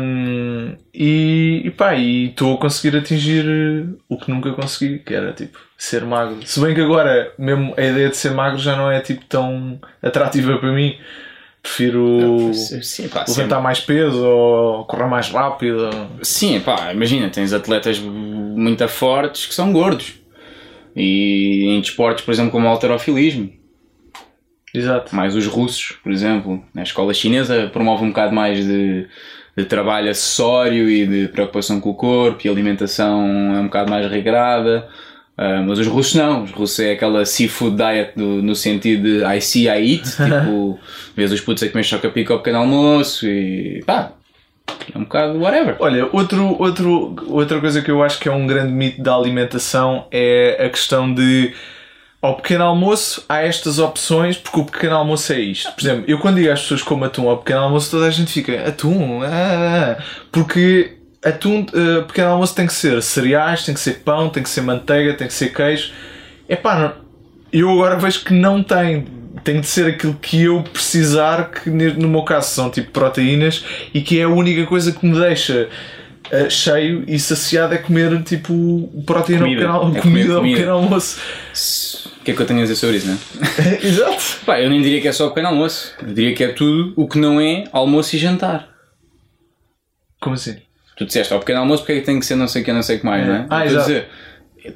Um, 0.00 0.74
e, 0.92 1.62
e 1.64 1.70
pá, 1.70 1.94
e 1.94 2.26
estou 2.26 2.54
a 2.54 2.58
conseguir 2.58 2.96
atingir 2.96 3.44
uh, 3.46 3.98
o 4.08 4.18
que 4.18 4.30
nunca 4.30 4.52
consegui, 4.52 4.98
que 4.98 5.14
era 5.14 5.32
tipo 5.32 5.58
ser 5.78 6.04
magro. 6.04 6.38
Se 6.44 6.60
bem 6.60 6.74
que 6.74 6.80
agora 6.80 7.32
mesmo 7.38 7.72
a 7.76 7.82
ideia 7.82 8.08
de 8.08 8.16
ser 8.16 8.32
magro 8.32 8.58
já 8.58 8.76
não 8.76 8.90
é 8.90 9.00
tipo 9.00 9.24
tão 9.26 9.80
atrativa 10.02 10.58
para 10.58 10.72
mim. 10.72 10.96
Prefiro 11.62 12.52
Sim, 12.54 13.08
pá, 13.08 13.24
levantar 13.28 13.60
mais 13.60 13.80
peso 13.80 14.24
ou 14.24 14.84
correr 14.84 15.06
mais 15.06 15.28
rápido. 15.28 15.90
Sim, 16.22 16.58
pá, 16.60 16.92
imagina, 16.92 17.28
tens 17.28 17.52
atletas 17.52 17.98
muito 17.98 18.86
fortes 18.88 19.46
que 19.46 19.54
são 19.54 19.72
gordos. 19.72 20.14
E 20.96 21.66
em 21.68 21.80
desportos, 21.80 22.24
por 22.24 22.32
exemplo, 22.32 22.50
como 22.50 22.66
o 22.66 22.70
alterofilismo. 22.70 23.52
Exato. 24.72 25.14
Mais 25.14 25.34
os 25.34 25.46
russos, 25.46 25.98
por 26.02 26.12
exemplo. 26.12 26.64
Na 26.72 26.82
escola 26.82 27.12
chinesa 27.12 27.68
promove 27.72 28.04
um 28.04 28.08
bocado 28.08 28.34
mais 28.34 28.64
de, 28.64 29.06
de 29.56 29.64
trabalho 29.64 30.10
acessório 30.10 30.88
e 30.88 31.06
de 31.06 31.28
preocupação 31.28 31.80
com 31.80 31.90
o 31.90 31.94
corpo 31.94 32.40
e 32.44 32.48
a 32.48 32.52
alimentação 32.52 33.54
é 33.54 33.60
um 33.60 33.64
bocado 33.64 33.90
mais 33.90 34.10
regrada. 34.10 34.88
Ah, 35.42 35.62
mas 35.66 35.78
os 35.78 35.86
russos 35.86 36.14
não, 36.16 36.42
os 36.44 36.50
russos 36.50 36.78
é 36.80 36.92
aquela 36.92 37.24
seafood 37.24 37.74
diet 37.74 38.12
do- 38.14 38.42
no 38.42 38.54
sentido 38.54 39.02
de 39.20 39.24
I 39.24 39.40
see, 39.40 39.68
I 39.68 39.94
eat, 39.94 40.02
tipo, 40.14 40.78
vês 41.16 41.32
os 41.32 41.40
putos 41.40 41.62
a 41.62 41.68
comer 41.70 41.82
choca-pica 41.82 42.34
ao 42.34 42.40
pequeno 42.40 42.58
almoço 42.58 43.26
e 43.26 43.82
pá, 43.86 44.12
é 44.94 44.98
um 44.98 45.02
bocado 45.04 45.38
whatever. 45.40 45.76
Olha, 45.78 46.06
outro, 46.12 46.56
outro, 46.60 47.16
outra 47.28 47.58
coisa 47.58 47.80
que 47.80 47.90
eu 47.90 48.02
acho 48.02 48.20
que 48.20 48.28
é 48.28 48.32
um 48.32 48.46
grande 48.46 48.70
mito 48.70 49.02
da 49.02 49.14
alimentação 49.14 50.04
é 50.10 50.62
a 50.66 50.68
questão 50.68 51.12
de 51.14 51.54
ao 52.20 52.36
pequeno 52.36 52.64
almoço 52.64 53.24
há 53.26 53.38
estas 53.40 53.78
opções 53.78 54.36
porque 54.36 54.60
o 54.60 54.64
pequeno 54.66 54.94
almoço 54.94 55.32
é 55.32 55.40
isto. 55.40 55.72
Por 55.72 55.80
exemplo, 55.80 56.04
eu 56.06 56.18
quando 56.18 56.36
digo 56.36 56.52
às 56.52 56.60
pessoas 56.60 56.82
como 56.82 57.02
atum 57.06 57.30
ao 57.30 57.38
pequeno 57.38 57.60
almoço, 57.60 57.90
toda 57.90 58.04
a 58.04 58.10
gente 58.10 58.30
fica 58.30 58.68
atum, 58.68 59.22
ah, 59.22 59.96
ah", 59.98 60.02
porque 60.30 60.98
atum, 61.24 61.66
eh, 61.72 62.02
pequeno 62.02 62.28
almoço 62.30 62.54
tem 62.54 62.66
que 62.66 62.72
ser 62.72 63.02
cereais, 63.02 63.64
tem 63.64 63.74
que 63.74 63.80
ser 63.80 64.00
pão, 64.04 64.28
tem 64.30 64.42
que 64.42 64.48
ser 64.48 64.62
manteiga, 64.62 65.14
tem 65.14 65.26
que 65.26 65.34
ser 65.34 65.52
queijo. 65.52 65.92
É 66.48 66.56
pá, 66.56 66.96
eu 67.52 67.70
agora 67.70 67.96
vejo 67.96 68.24
que 68.24 68.32
não 68.32 68.62
tem. 68.62 69.06
Tem 69.44 69.60
de 69.60 69.66
ser 69.66 69.86
aquilo 69.86 70.14
que 70.14 70.42
eu 70.42 70.62
precisar, 70.62 71.50
que 71.50 71.70
no 71.70 72.08
meu 72.08 72.22
caso 72.24 72.50
são 72.50 72.68
tipo 72.70 72.90
proteínas, 72.90 73.64
e 73.94 74.02
que 74.02 74.18
é 74.20 74.24
a 74.24 74.28
única 74.28 74.66
coisa 74.66 74.92
que 74.92 75.06
me 75.06 75.18
deixa 75.18 75.68
eh, 76.30 76.50
cheio 76.50 77.04
e 77.06 77.18
saciado 77.18 77.72
é 77.74 77.78
comer 77.78 78.22
tipo 78.22 78.90
proteína 79.06 79.44
Comida. 79.44 79.68
ao 79.68 79.80
pequeno, 79.86 79.98
É 79.98 80.02
comida, 80.02 80.34
comida. 80.34 80.56
pequeno 80.56 80.72
almoço. 80.72 81.18
O 82.20 82.24
que 82.24 82.32
é 82.32 82.34
que 82.34 82.42
eu 82.42 82.46
tenho 82.46 82.58
a 82.60 82.62
dizer 82.64 82.74
sobre 82.76 82.96
isso, 82.96 83.06
né? 83.06 83.18
Exato. 83.82 84.40
Pá, 84.44 84.60
eu 84.60 84.68
nem 84.68 84.82
diria 84.82 85.00
que 85.00 85.08
é 85.08 85.12
só 85.12 85.26
o 85.26 85.28
pequeno 85.30 85.48
almoço. 85.48 85.94
Eu 86.02 86.12
diria 86.12 86.34
que 86.34 86.44
é 86.44 86.48
tudo 86.48 86.92
o 86.96 87.08
que 87.08 87.18
não 87.18 87.40
é 87.40 87.64
almoço 87.72 88.14
e 88.16 88.18
jantar. 88.18 88.68
Como 90.20 90.34
assim? 90.34 90.56
Tu 91.00 91.06
disseste 91.06 91.32
ao 91.32 91.38
pequeno 91.40 91.60
almoço 91.60 91.82
porque 91.82 91.92
é 91.92 92.00
que 92.00 92.04
tem 92.06 92.20
que 92.20 92.26
ser 92.26 92.36
não 92.36 92.46
sei 92.46 92.60
o 92.60 92.64
que, 92.66 92.72
não 92.74 92.82
sei 92.82 92.96
o 92.96 93.00
que 93.00 93.06
mais, 93.06 93.26
não 93.26 93.34
é? 93.34 93.46
Ah, 93.48 93.60
Eu 93.64 93.66
estou 93.66 93.80
a 93.80 93.84
exato. 93.84 93.86
dizer, 93.88 94.08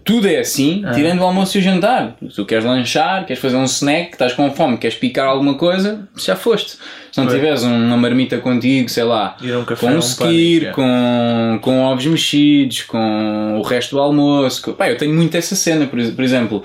tudo 0.03 0.27
é 0.27 0.39
assim, 0.39 0.83
tirando 0.95 1.21
o 1.21 1.25
almoço 1.25 1.59
e 1.59 1.61
o 1.61 1.63
jantar. 1.63 2.17
Se 2.23 2.37
tu 2.37 2.47
queres 2.47 2.65
lanchar, 2.65 3.27
queres 3.27 3.43
fazer 3.43 3.57
um 3.57 3.65
snack, 3.65 4.13
estás 4.13 4.33
com 4.33 4.51
fome, 4.53 4.79
queres 4.79 4.97
picar 4.97 5.27
alguma 5.27 5.55
coisa, 5.59 6.09
já 6.17 6.35
foste. 6.35 6.79
Se 7.13 7.21
não 7.21 7.27
tiveres 7.29 7.63
uma 7.63 7.95
marmita 7.99 8.39
contigo, 8.39 8.89
sei 8.89 9.05
lá, 9.05 9.37
um 9.43 9.65
café 9.67 9.83
com 9.87 9.93
é 9.93 9.95
um 9.95 9.97
um 9.97 10.01
skir, 10.01 10.61
pânico, 10.63 10.75
com, 10.77 11.59
com 11.61 11.81
ovos 11.83 12.07
mexidos, 12.07 12.83
com 12.85 13.59
o 13.59 13.63
resto 13.63 13.95
do 13.97 14.01
almoço. 14.01 14.63
com- 14.63 14.73
Pá, 14.73 14.89
eu 14.89 14.97
tenho 14.97 15.15
muito 15.15 15.37
essa 15.37 15.55
cena, 15.55 15.87
por, 15.87 16.01
por 16.13 16.25
exemplo. 16.25 16.65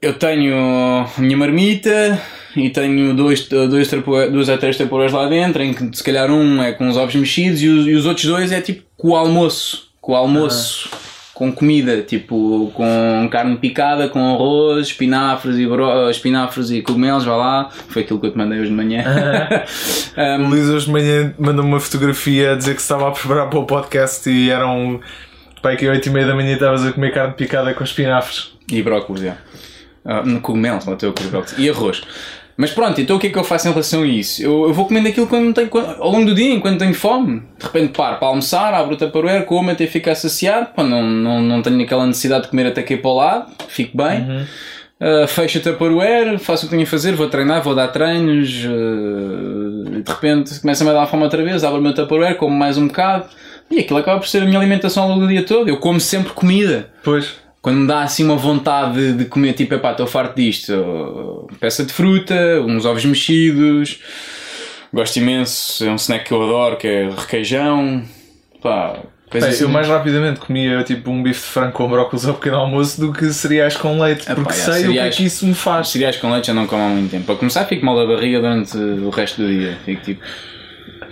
Eu 0.00 0.14
tenho 0.14 0.54
a 0.56 1.20
minha 1.20 1.36
marmita 1.36 2.18
e 2.56 2.70
tenho 2.70 3.14
dois, 3.14 3.46
dois, 3.48 3.90
duas 4.30 4.48
a 4.48 4.58
três 4.58 4.76
temporadas 4.76 5.12
lá 5.12 5.28
dentro, 5.28 5.62
em 5.62 5.72
que 5.72 5.96
se 5.96 6.02
calhar 6.02 6.30
um 6.30 6.62
é 6.62 6.72
com 6.72 6.88
os 6.88 6.96
ovos 6.96 7.14
mexidos 7.14 7.62
e 7.62 7.68
os, 7.68 7.86
e 7.86 7.94
os 7.94 8.06
outros 8.06 8.26
dois 8.26 8.52
é 8.52 8.60
tipo 8.60 8.82
com 8.96 9.10
o 9.10 9.16
almoço. 9.16 9.88
Com 10.00 10.12
o 10.12 10.16
almoço. 10.16 10.90
Com 11.32 11.50
comida, 11.50 12.02
tipo 12.02 12.70
com 12.74 13.28
carne 13.30 13.56
picada, 13.56 14.08
com 14.08 14.34
arroz, 14.34 14.88
espinafres 14.88 15.56
e, 15.56 15.66
bro, 15.66 16.10
espinafres 16.10 16.70
e 16.70 16.82
cogumelos, 16.82 17.24
vá 17.24 17.36
lá. 17.36 17.70
Foi 17.88 18.02
aquilo 18.02 18.20
que 18.20 18.26
eu 18.26 18.32
te 18.32 18.36
mandei 18.36 18.60
hoje 18.60 18.68
de 18.68 18.76
manhã. 18.76 19.04
O 20.38 20.48
Luís 20.48 20.68
hoje 20.68 20.84
de 20.84 20.92
manhã 20.92 21.34
mandou 21.38 21.64
uma 21.64 21.80
fotografia 21.80 22.52
a 22.52 22.54
dizer 22.56 22.74
que 22.74 22.82
estava 22.82 23.08
a 23.08 23.10
preparar 23.12 23.48
para 23.48 23.58
o 23.58 23.64
podcast 23.64 24.28
e 24.28 24.50
eram. 24.50 25.00
Pai, 25.62 25.76
que 25.76 25.88
8 25.88 26.06
e 26.06 26.10
meia 26.10 26.26
da 26.26 26.34
manhã 26.34 26.52
estavas 26.52 26.84
a 26.84 26.92
comer 26.92 27.12
carne 27.12 27.32
picada 27.34 27.72
com 27.72 27.84
espinafres. 27.84 28.52
E 28.70 28.82
brócolis, 28.82 29.22
já. 29.22 29.36
Ah, 30.04 30.22
no 30.22 30.40
cogumelo, 30.40 30.80
só 30.80 30.94
estou 30.94 31.10
a. 31.10 31.60
E 31.60 31.68
arroz. 31.68 32.02
Mas 32.60 32.72
pronto, 32.72 33.00
então 33.00 33.16
o 33.16 33.18
que 33.18 33.28
é 33.28 33.30
que 33.30 33.38
eu 33.38 33.42
faço 33.42 33.66
em 33.66 33.70
relação 33.70 34.02
a 34.02 34.06
isso? 34.06 34.42
Eu, 34.42 34.64
eu 34.68 34.74
vou 34.74 34.84
comendo 34.84 35.08
aquilo 35.08 35.26
quando 35.26 35.54
tenho, 35.54 35.70
ao 35.98 36.10
longo 36.10 36.26
do 36.26 36.34
dia, 36.34 36.52
enquanto 36.52 36.78
tenho 36.78 36.92
fome. 36.92 37.42
De 37.58 37.64
repente 37.64 37.96
paro 37.96 38.18
para 38.18 38.28
almoçar, 38.28 38.74
abro 38.74 38.94
o 38.94 38.98
taparoeiro, 38.98 39.46
como 39.46 39.70
até 39.70 39.86
ficar 39.86 40.14
saciado. 40.14 40.66
Pá, 40.76 40.84
não, 40.84 41.02
não, 41.02 41.40
não 41.40 41.62
tenho 41.62 41.80
aquela 41.80 42.06
necessidade 42.06 42.42
de 42.42 42.50
comer 42.50 42.66
até 42.66 42.82
aqui 42.82 42.98
para 42.98 43.10
o 43.10 43.16
lado, 43.16 43.50
fico 43.66 43.96
bem. 43.96 44.46
Ah, 45.00 45.26
fecho 45.26 45.58
o 45.58 45.62
taparoeiro, 45.62 46.38
faço 46.38 46.66
o 46.66 46.68
que 46.68 46.74
tenho 46.74 46.86
a 46.86 46.90
fazer, 46.90 47.14
vou 47.14 47.28
treinar, 47.28 47.62
vou 47.62 47.74
dar 47.74 47.88
treinos. 47.88 48.66
ah, 48.66 50.00
de 50.04 50.12
repente 50.12 50.60
começa-me 50.60 50.90
a 50.90 50.92
dar 50.92 51.06
fome 51.06 51.22
outra 51.22 51.42
vez, 51.42 51.64
abro 51.64 51.80
o 51.80 51.82
meu 51.82 51.94
taparoeiro, 51.94 52.36
como 52.36 52.54
mais 52.54 52.76
um 52.76 52.86
bocado. 52.86 53.24
E 53.70 53.78
aquilo 53.78 54.00
acaba 54.00 54.18
por 54.18 54.28
ser 54.28 54.42
a 54.42 54.44
minha 54.44 54.58
alimentação 54.58 55.04
ao 55.04 55.08
longo 55.08 55.22
do 55.22 55.28
dia 55.28 55.44
todo. 55.44 55.68
Eu 55.68 55.78
como 55.78 55.98
sempre 55.98 56.34
comida. 56.34 56.90
Pois. 57.02 57.39
Quando 57.62 57.76
me 57.80 57.86
dá 57.86 58.02
assim 58.02 58.24
uma 58.24 58.36
vontade 58.36 59.12
de, 59.12 59.24
comer, 59.26 59.52
tipo, 59.52 59.74
epá, 59.74 59.90
estou 59.90 60.06
farto 60.06 60.34
disto, 60.36 61.46
peça 61.60 61.84
de 61.84 61.92
fruta, 61.92 62.34
uns 62.66 62.86
ovos 62.86 63.04
mexidos, 63.04 64.00
gosto 64.92 65.16
imenso, 65.18 65.84
é 65.84 65.90
um 65.90 65.96
snack 65.96 66.24
que 66.24 66.32
eu 66.32 66.42
adoro, 66.42 66.76
que 66.76 66.86
é 66.86 67.10
requeijão, 67.10 68.02
pá, 68.62 68.98
Bem, 69.32 69.44
assim. 69.44 69.62
eu 69.62 69.68
mais 69.68 69.86
rapidamente 69.86 70.40
comia 70.40 70.82
tipo 70.82 71.08
um 71.10 71.22
bife 71.22 71.40
de 71.40 71.46
frango 71.52 71.72
com 71.72 71.88
brócolis 71.88 72.26
ao 72.26 72.34
pequeno 72.34 72.56
almoço 72.56 73.00
do 73.00 73.12
que 73.12 73.30
cereais 73.32 73.76
com 73.76 74.00
leite, 74.00 74.26
porque 74.34 74.52
já, 74.54 74.72
sei 74.72 74.72
o 74.72 74.74
que 74.74 74.80
é 74.80 74.86
cereais- 74.88 75.16
que 75.16 75.24
isso 75.24 75.46
me 75.46 75.54
faz. 75.54 75.88
Cereais 75.88 76.16
com 76.16 76.32
leite 76.32 76.48
já 76.48 76.54
não 76.54 76.66
como 76.66 76.82
há 76.82 76.88
muito 76.88 77.10
tempo. 77.12 77.26
Para 77.26 77.36
começar, 77.36 77.64
fico 77.66 77.84
mal 77.86 77.94
da 77.94 78.06
barriga 78.12 78.40
durante 78.40 78.76
o 78.76 79.08
resto 79.10 79.40
do 79.42 79.46
dia. 79.48 79.78
Fico 79.84 80.02
tipo. 80.02 80.20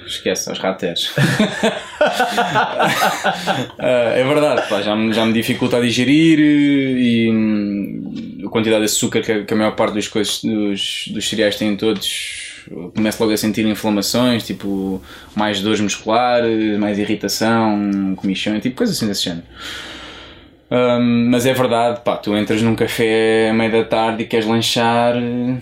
Esquece, 0.09 0.49
aos 0.49 0.59
rateros. 0.59 1.13
Ah, 3.79 4.13
é 4.17 4.25
verdade, 4.25 4.69
pá, 4.69 4.81
já, 4.83 4.97
me, 4.97 5.13
já 5.13 5.25
me 5.25 5.33
dificulta 5.33 5.77
a 5.77 5.81
digerir 5.81 6.39
eh, 6.39 7.01
e 7.01 7.31
hum, 7.31 8.43
a 8.47 8.49
quantidade 8.49 8.81
de 8.81 8.87
açúcar 8.87 9.21
que 9.23 9.33
a, 9.33 9.45
que 9.45 9.55
a 9.55 9.57
maior 9.57 9.73
parte 9.73 9.95
dos, 9.95 10.09
coisas, 10.09 10.41
dos, 10.43 11.09
dos 11.09 11.29
cereais 11.29 11.57
têm 11.57 11.77
todos. 11.77 12.47
Começo 12.95 13.23
logo 13.23 13.33
a 13.33 13.37
sentir 13.37 13.65
inflamações, 13.67 14.45
tipo 14.47 15.03
mais 15.35 15.61
dores 15.63 15.81
musculares, 15.81 16.79
mais 16.79 16.99
irritação, 16.99 18.15
comichão, 18.17 18.59
tipo 18.61 18.77
coisas 18.77 18.97
assim 18.97 19.07
desse 19.07 19.25
género. 19.25 19.45
Hum, 20.71 21.29
mas 21.31 21.47
é 21.47 21.55
verdade, 21.55 22.01
pá, 22.05 22.17
tu 22.17 22.37
entras 22.37 22.61
num 22.61 22.75
café 22.75 23.49
à 23.51 23.55
meia 23.55 23.71
da 23.71 23.85
tarde 23.85 24.23
e 24.23 24.27
queres 24.27 24.45
lanchar, 24.47 25.17
eh, 25.17 25.57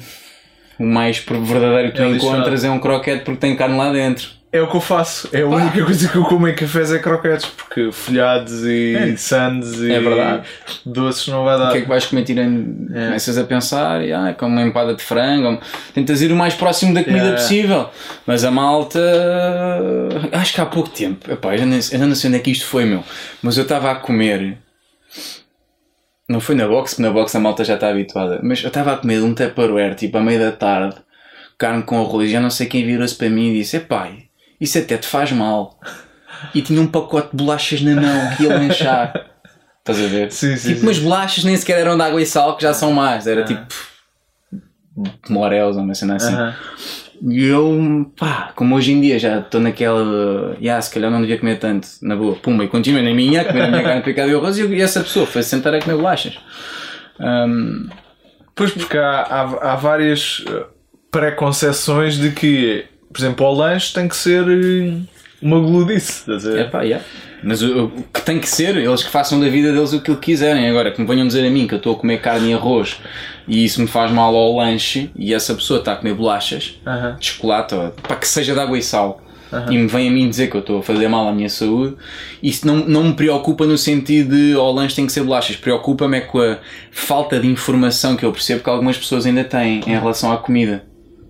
o 0.81 0.85
mais 0.85 1.19
verdadeiro 1.19 1.93
que 1.93 1.97
tu 1.97 2.03
É 2.03 2.09
lixado. 2.11 2.35
encontras 2.35 2.65
é 2.65 2.71
um 2.71 2.79
croquete 2.81 3.25
porque 3.25 3.39
tem 3.41 3.55
carne 3.55 3.77
lá 3.79 3.93
dentro. 3.93 4.29
É 4.53 4.63
o 4.63 4.71
que 4.71 4.77
eu 4.77 4.81
faço. 4.81 5.29
É 5.33 5.43
a 5.43 5.47
única 5.47 5.85
coisa 5.85 6.09
que 6.09 6.17
eu 6.17 6.25
como 6.25 6.49
em 6.49 6.55
cafés 6.55 6.91
é 6.93 6.99
croquetes, 6.99 7.47
porque 7.47 7.91
folhados 7.93 8.65
e 8.65 8.95
É. 8.97 9.17
sandes 9.17 9.75
e 9.81 9.93
É 9.93 10.43
doces 10.85 11.27
não 11.29 11.45
vai 11.45 11.59
dar. 11.59 11.69
O 11.69 11.73
que 11.73 11.79
é 11.79 11.81
que 11.83 11.89
vais 11.89 12.07
comer 12.07 12.23
tirando? 12.25 12.97
É. 12.97 13.07
Começas 13.07 13.37
a 13.37 13.45
pensar, 13.45 14.03
e, 14.03 14.13
ah, 14.13 14.35
como 14.39 14.53
uma 14.53 14.63
empada 14.63 14.95
de 14.95 15.03
frango, 15.03 15.61
tentas 15.93 16.23
ir 16.23 16.33
o 16.33 16.37
mais 16.37 16.55
próximo 16.55 16.95
da 16.95 17.05
comida 17.05 17.33
possível. 17.33 17.91
Mas 18.27 18.45
a 18.45 18.51
malta, 18.51 19.01
acho 20.33 20.55
que 20.55 20.61
há 20.61 20.67
pouco 20.67 20.89
tempo, 20.89 21.31
epá, 21.31 21.53
eu, 21.55 21.59
já 21.59 21.67
nem, 21.67 21.81
eu 21.93 21.99
não 22.07 22.15
sei 22.15 22.29
onde 22.29 22.39
é 22.39 22.41
que 22.41 22.51
isto 22.51 22.67
foi, 22.67 22.85
meu, 22.85 23.03
mas 23.43 23.57
eu 23.59 23.65
estava 23.65 23.91
a 23.91 23.97
comer. 23.97 24.59
Não 26.29 26.41
foi 26.41 26.55
na 26.55 26.67
box, 26.67 26.95
porque 26.95 27.03
na 27.03 27.11
box 27.13 27.37
a 27.37 27.41
malta 27.41 27.63
já 27.65 27.75
está 27.75 27.89
habituada. 27.89 28.41
Mas 28.43 28.63
eu 28.63 28.69
estava 28.69 28.93
a 28.93 28.97
comer 28.97 29.23
um 29.23 29.35
Tupperware, 29.35 29.95
tipo, 29.95 30.19
à 30.19 30.23
meia 30.23 30.39
da 30.39 30.53
tarde, 30.53 30.97
carne 31.59 31.83
com 31.85 32.01
arroz. 32.01 32.31
Já 32.31 32.41
não 32.41 32.51
sei 32.51 32.67
quem 32.67 32.85
virou-se 32.85 33.15
para 33.15 33.29
mim 33.29 33.51
e 33.51 33.59
disse: 33.59 33.77
Epá, 33.77 34.09
isso 34.61 34.79
até 34.79 34.97
te 34.97 35.07
faz 35.07 35.33
mal. 35.33 35.79
E 36.55 36.61
tinha 36.63 36.81
um 36.81 36.87
pacote 36.87 37.31
de 37.31 37.43
bolachas 37.43 37.81
na 37.81 38.01
mão 38.01 38.37
que 38.37 38.45
ia 38.45 38.57
lanchar. 38.57 39.31
Estás 39.79 39.99
a 39.99 40.07
ver? 40.09 40.33
Sim, 40.33 40.57
sim, 40.57 40.69
tipo, 40.69 40.81
sim. 40.81 40.87
umas 40.87 40.99
bolachas 40.99 41.45
nem 41.45 41.57
sequer 41.57 41.79
eram 41.79 41.97
de 41.97 42.03
água 42.03 42.21
e 42.21 42.27
sal, 42.27 42.57
que 42.57 42.63
já 42.63 42.75
são 42.75 42.93
más. 42.93 43.27
Era 43.27 43.45
tipo. 43.45 43.67
Morelos 45.29 45.77
uma 45.77 45.95
cena 45.95 46.17
assim. 46.17 46.35
Aham. 46.35 46.55
E 47.23 47.47
eu, 47.47 48.13
pá, 48.19 48.53
como 48.55 48.77
hoje 48.77 48.93
em 48.93 49.01
dia 49.01 49.19
já 49.19 49.39
estou 49.39 49.61
naquela. 49.61 50.55
Yeah, 50.61 50.81
se 50.83 50.91
calhar 50.93 51.11
não 51.11 51.21
devia 51.21 51.39
comer 51.39 51.59
tanto, 51.59 51.89
na 52.03 52.15
boa. 52.15 52.35
Pumba, 52.37 52.65
e 52.65 52.69
continuo 52.69 53.03
na 53.03 53.15
minha, 53.15 53.41
a 53.41 53.45
comer 53.45 53.63
a 53.63 53.69
minha 53.69 53.83
carne 53.83 54.03
picada 54.03 54.31
e 54.31 54.35
arroz. 54.35 54.59
E 54.59 54.81
essa 54.83 55.01
pessoa 55.01 55.27
foi 55.27 55.43
sentar 55.43 55.75
a 55.75 55.81
comer 55.81 55.97
bolachas. 55.97 56.39
Ahm, 57.19 57.89
Pois 58.57 58.73
porque 58.73 58.97
há, 58.97 59.21
há, 59.21 59.73
há 59.73 59.77
várias 59.77 60.43
eh, 60.49 60.65
pré-conceções 61.11 62.17
de 62.17 62.31
que, 62.31 62.87
por 63.17 63.23
exemplo, 63.23 63.47
ao 63.47 63.55
lanche 63.55 63.95
tem 63.95 64.07
que 64.07 64.15
ser 64.15 64.45
eh, 64.47 64.93
uma 65.41 65.59
gludice. 65.59 66.21
Estás 66.21 66.47
a 66.47 66.51
ver? 66.51 66.61
É 66.61 66.65
pá, 66.65 66.83
yeah. 66.83 67.03
Mas 67.43 67.63
o, 67.63 67.85
o 67.85 67.91
que 68.13 68.21
tem 68.21 68.39
que 68.39 68.47
ser, 68.47 68.77
eles 68.77 69.03
que 69.03 69.09
façam 69.09 69.41
da 69.41 69.49
vida 69.49 69.73
deles 69.73 69.95
o 69.95 70.03
que 70.03 70.15
quiserem. 70.17 70.69
Agora, 70.69 70.91
que 70.91 71.01
me 71.01 71.07
venham 71.07 71.27
dizer 71.27 71.47
a 71.47 71.51
mim 71.51 71.67
que 71.67 71.73
eu 71.73 71.79
estou 71.79 71.95
a 71.95 71.99
comer 71.99 72.21
carne 72.21 72.51
e 72.51 72.53
arroz 72.53 72.99
e 73.49 73.65
isso 73.65 73.81
me 73.81 73.87
faz 73.87 74.13
mal 74.13 74.37
ao 74.37 74.57
lanche 74.57 75.11
e 75.17 75.33
essa 75.33 75.55
pessoa 75.55 75.79
está 75.79 75.95
a 75.95 75.97
comer 75.97 76.13
bolachas 76.13 76.79
Aham. 76.87 77.17
de 77.19 77.27
chocolate, 77.27 77.75
ou, 77.75 77.91
pá, 77.91 78.17
que 78.17 78.29
seja 78.29 78.53
de 78.53 78.61
água 78.61 78.77
e 78.77 78.83
sal. 78.83 79.23
E 79.71 79.79
me 79.79 79.87
vem 79.87 80.09
a 80.09 80.11
mim 80.11 80.29
dizer 80.29 80.51
que 80.51 80.57
eu 80.57 80.61
estou 80.61 80.81
a 80.81 80.83
fazer 80.83 81.09
mal 81.09 81.27
à 81.27 81.33
minha 81.33 81.49
saúde, 81.49 81.97
isso 82.43 82.67
não, 82.67 82.77
não 82.77 83.05
me 83.05 83.15
preocupa 83.15 83.65
no 83.65 83.79
sentido 83.79 84.37
de 84.37 84.55
ao 84.55 84.71
lanche 84.73 84.97
tem 84.97 85.07
que 85.07 85.13
ser 85.13 85.23
bolachas. 85.23 85.57
Preocupa-me 85.57 86.19
é 86.19 86.21
com 86.21 86.41
a 86.41 86.59
falta 86.91 87.41
de 87.41 87.47
informação 87.47 88.17
que 88.17 88.25
eu 88.27 88.33
percebo 88.33 88.63
que 88.63 88.69
algumas 88.69 88.99
pessoas 88.99 89.25
ainda 89.25 89.45
têm 89.45 89.81
em 89.87 89.99
relação 89.99 90.31
à 90.31 90.37
comida. 90.37 90.85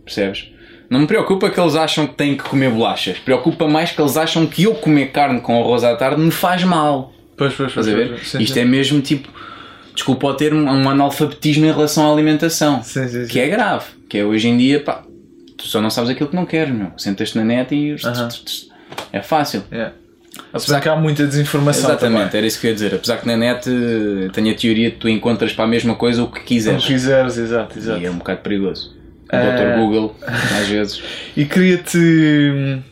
Percebes? 0.05 0.56
Não 0.89 1.01
me 1.01 1.07
preocupa 1.07 1.51
que 1.51 1.59
eles 1.59 1.74
acham 1.74 2.07
que 2.07 2.14
têm 2.14 2.37
que 2.37 2.45
comer 2.45 2.70
bolachas. 2.70 3.18
Preocupa 3.18 3.66
mais 3.66 3.91
que 3.91 4.01
eles 4.01 4.16
acham 4.16 4.47
que 4.47 4.64
eu 4.64 4.74
comer 4.74 5.07
carne 5.11 5.41
com 5.41 5.61
arroz 5.61 5.82
à 5.84 5.95
tarde 5.97 6.20
me 6.20 6.30
faz 6.30 6.62
mal. 6.64 7.12
Pois, 7.37 7.53
pois, 7.55 7.72
pois. 7.72 7.87
Estás 7.87 7.89
a 7.89 8.09
ver? 8.14 8.18
sim, 8.24 8.39
Isto 8.43 8.55
sim. 8.55 8.61
é 8.61 8.64
mesmo 8.64 9.01
tipo, 9.01 9.28
desculpa 9.95 10.26
o 10.28 10.34
termo, 10.34 10.61
um 10.70 10.89
analfabetismo 10.89 11.66
em 11.66 11.72
relação 11.72 12.09
à 12.09 12.12
alimentação. 12.12 12.82
Sim, 12.82 13.09
sim, 13.09 13.26
sim. 13.26 13.32
Que 13.32 13.41
é 13.41 13.49
grave. 13.49 13.84
Que 14.09 14.18
é 14.18 14.24
hoje 14.24 14.49
em 14.49 14.57
dia, 14.57 14.80
pá, 14.80 15.03
tu 15.57 15.64
só 15.66 15.80
não 15.80 15.91
sabes 15.91 16.11
aquilo 16.11 16.28
que 16.30 16.37
não 16.37 16.47
queres, 16.47 16.72
meu. 16.74 16.93
Sentas-te 16.97 17.37
na 17.37 17.45
net 17.45 17.74
e. 17.74 17.97
Aham. 18.07 18.28
É 19.12 19.20
fácil. 19.20 19.64
Yeah. 19.72 19.93
Apesar 20.53 20.80
que 20.80 20.89
há 20.89 20.95
muita 20.97 21.26
desinformação 21.26 21.91
Exatamente, 21.91 22.24
também. 22.24 22.39
era 22.39 22.47
isso 22.47 22.61
que 22.61 22.66
eu 22.66 22.70
ia 22.70 22.74
dizer. 22.74 22.95
Apesar 22.95 23.16
que 23.18 23.26
na 23.26 23.37
net 23.37 23.68
eh, 23.68 24.28
tenho 24.32 24.53
a 24.53 24.55
teoria 24.55 24.89
de 24.91 24.95
que 24.95 25.01
tu 25.01 25.09
encontras 25.09 25.53
para 25.53 25.64
a 25.64 25.68
mesma 25.68 25.95
coisa 25.95 26.22
o 26.22 26.28
que 26.30 26.41
Se 26.41 26.45
quiseres. 26.45 26.84
quiseres, 26.84 27.37
exato, 27.39 27.78
exato. 27.78 28.01
E 28.01 28.07
é 28.07 28.11
um 28.11 28.18
bocado 28.18 28.41
perigoso. 28.41 28.95
O 29.33 29.37
Eh, 29.37 29.74
Dr. 29.74 29.79
Google, 29.81 30.16
às 30.27 30.68
vezes. 30.68 31.03
E 31.37 31.45
queria-te. 31.45 32.83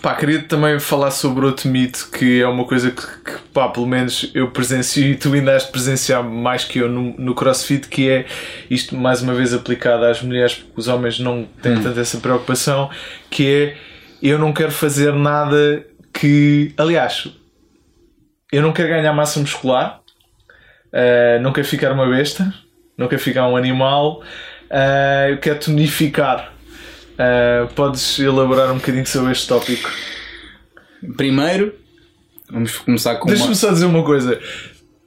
Pá, 0.00 0.14
queria 0.14 0.42
também 0.42 0.80
falar 0.80 1.10
sobre 1.10 1.44
outro 1.44 1.68
mito 1.68 2.08
que 2.10 2.40
é 2.40 2.46
uma 2.48 2.64
coisa 2.64 2.90
que, 2.90 3.02
que, 3.02 3.38
pá, 3.52 3.68
pelo 3.68 3.86
menos 3.86 4.30
eu 4.34 4.50
presencio 4.50 5.04
e 5.04 5.14
tu 5.16 5.32
ainda 5.32 5.54
has 5.54 5.66
de 5.66 5.70
presenciar 5.70 6.24
mais 6.24 6.64
que 6.64 6.78
eu 6.78 6.88
no, 6.88 7.14
no 7.18 7.34
CrossFit, 7.34 7.88
que 7.88 8.08
é 8.08 8.24
isto 8.70 8.96
mais 8.96 9.20
uma 9.22 9.34
vez 9.34 9.52
aplicado 9.52 10.04
às 10.06 10.22
mulheres, 10.22 10.54
porque 10.54 10.72
os 10.76 10.88
homens 10.88 11.18
não 11.20 11.46
têm 11.60 11.74
Hum. 11.76 11.82
tanto 11.82 12.00
essa 12.00 12.18
preocupação, 12.18 12.90
que 13.30 13.46
é 13.46 13.76
eu 14.22 14.38
não 14.38 14.52
quero 14.52 14.72
fazer 14.72 15.12
nada 15.12 15.84
que. 16.12 16.72
Aliás, 16.78 17.28
eu 18.50 18.62
não 18.62 18.72
quero 18.72 18.88
ganhar 18.88 19.12
massa 19.12 19.40
muscular, 19.40 20.00
eh, 20.92 21.38
não 21.42 21.52
quero 21.52 21.66
ficar 21.66 21.92
uma 21.92 22.06
besta, 22.08 22.52
não 22.96 23.08
quero 23.08 23.20
ficar 23.20 23.46
um 23.46 23.56
animal, 23.56 24.22
eh, 24.72 25.28
eu 25.32 25.38
quero 25.38 25.60
tonificar. 25.60 26.52
Eh, 27.18 27.68
podes 27.76 28.18
elaborar 28.18 28.72
um 28.72 28.76
bocadinho 28.76 29.06
sobre 29.06 29.32
este 29.32 29.46
tópico? 29.46 29.90
Primeiro, 31.16 31.74
vamos 32.50 32.78
começar 32.78 33.16
com 33.16 33.28
Deixa-me 33.28 33.50
uma... 33.50 33.54
só 33.54 33.70
dizer 33.70 33.84
uma 33.84 34.02
coisa. 34.02 34.40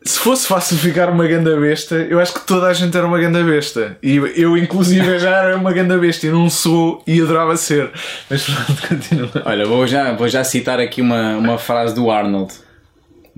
Se 0.04 0.20
fosse 0.20 0.46
fácil 0.46 0.78
ficar 0.78 1.10
uma 1.10 1.26
ganda 1.26 1.60
besta, 1.60 1.96
eu 1.96 2.20
acho 2.20 2.32
que 2.36 2.46
toda 2.46 2.68
a 2.68 2.74
gente 2.74 2.96
era 2.96 3.08
uma 3.08 3.18
ganda 3.20 3.44
besta. 3.44 3.98
E 4.04 4.18
eu, 4.36 4.56
inclusive, 4.56 5.18
já 5.18 5.32
era 5.32 5.58
uma 5.58 5.74
ganda 5.74 5.98
besta 5.98 6.28
e 6.28 6.30
não 6.30 6.48
sou 6.48 7.04
e 7.08 7.20
adorava 7.20 7.58
ser. 7.58 7.92
Mas 8.30 8.44
pronto, 8.44 8.88
continua. 8.88 9.32
Olha, 9.46 9.66
vou 9.66 9.88
já, 9.88 10.14
vou 10.14 10.28
já 10.30 10.44
citar 10.44 10.80
aqui 10.80 11.02
uma, 11.02 11.38
uma 11.38 11.58
frase 11.58 11.96
do 11.96 12.12
Arnold 12.12 12.54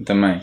também. 0.04 0.42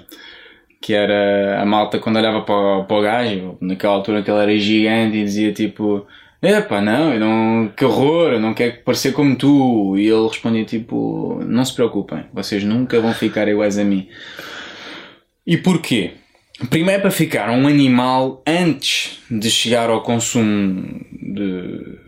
Que 0.85 0.93
era 0.93 1.63
a 1.63 1.65
malta 1.65 1.99
quando 1.99 2.17
olhava 2.17 2.43
para, 2.43 2.55
o- 2.55 2.85
para 2.85 2.97
o 2.99 3.01
gajo, 3.01 3.57
naquela 3.59 3.95
altura 3.95 4.23
que 4.23 4.31
ele 4.31 4.41
era 4.43 4.59
gigante 4.59 5.17
e 5.17 5.25
dizia 5.25 5.51
tipo: 5.51 6.07
Epá, 6.43 6.83
não, 6.83 7.15
eu 7.15 7.19
não, 7.21 7.69
que 7.75 7.83
horror, 7.87 8.33
eu 8.35 8.41
não 8.41 8.53
quero 8.53 8.83
parecer 8.85 9.13
como 9.13 9.35
tu. 9.35 9.97
E 9.97 10.07
ele 10.09 10.29
respondia 10.29 10.65
tipo: 10.67 11.41
Não 11.47 11.65
se 11.65 11.75
preocupem, 11.75 12.25
vocês 12.35 12.63
nunca 12.65 13.01
vão 13.01 13.15
ficar 13.15 13.49
iguais 13.49 13.79
a 13.79 13.85
mim. 13.85 14.09
E 15.47 15.57
porquê? 15.57 16.13
Primeiro 16.69 17.01
para 17.01 17.11
ficar 17.11 17.51
um 17.51 17.67
animal 17.67 18.43
antes 18.47 19.21
de 19.31 19.51
chegar 19.51 19.89
ao 19.89 20.03
consumo 20.03 21.01
de 21.13 21.99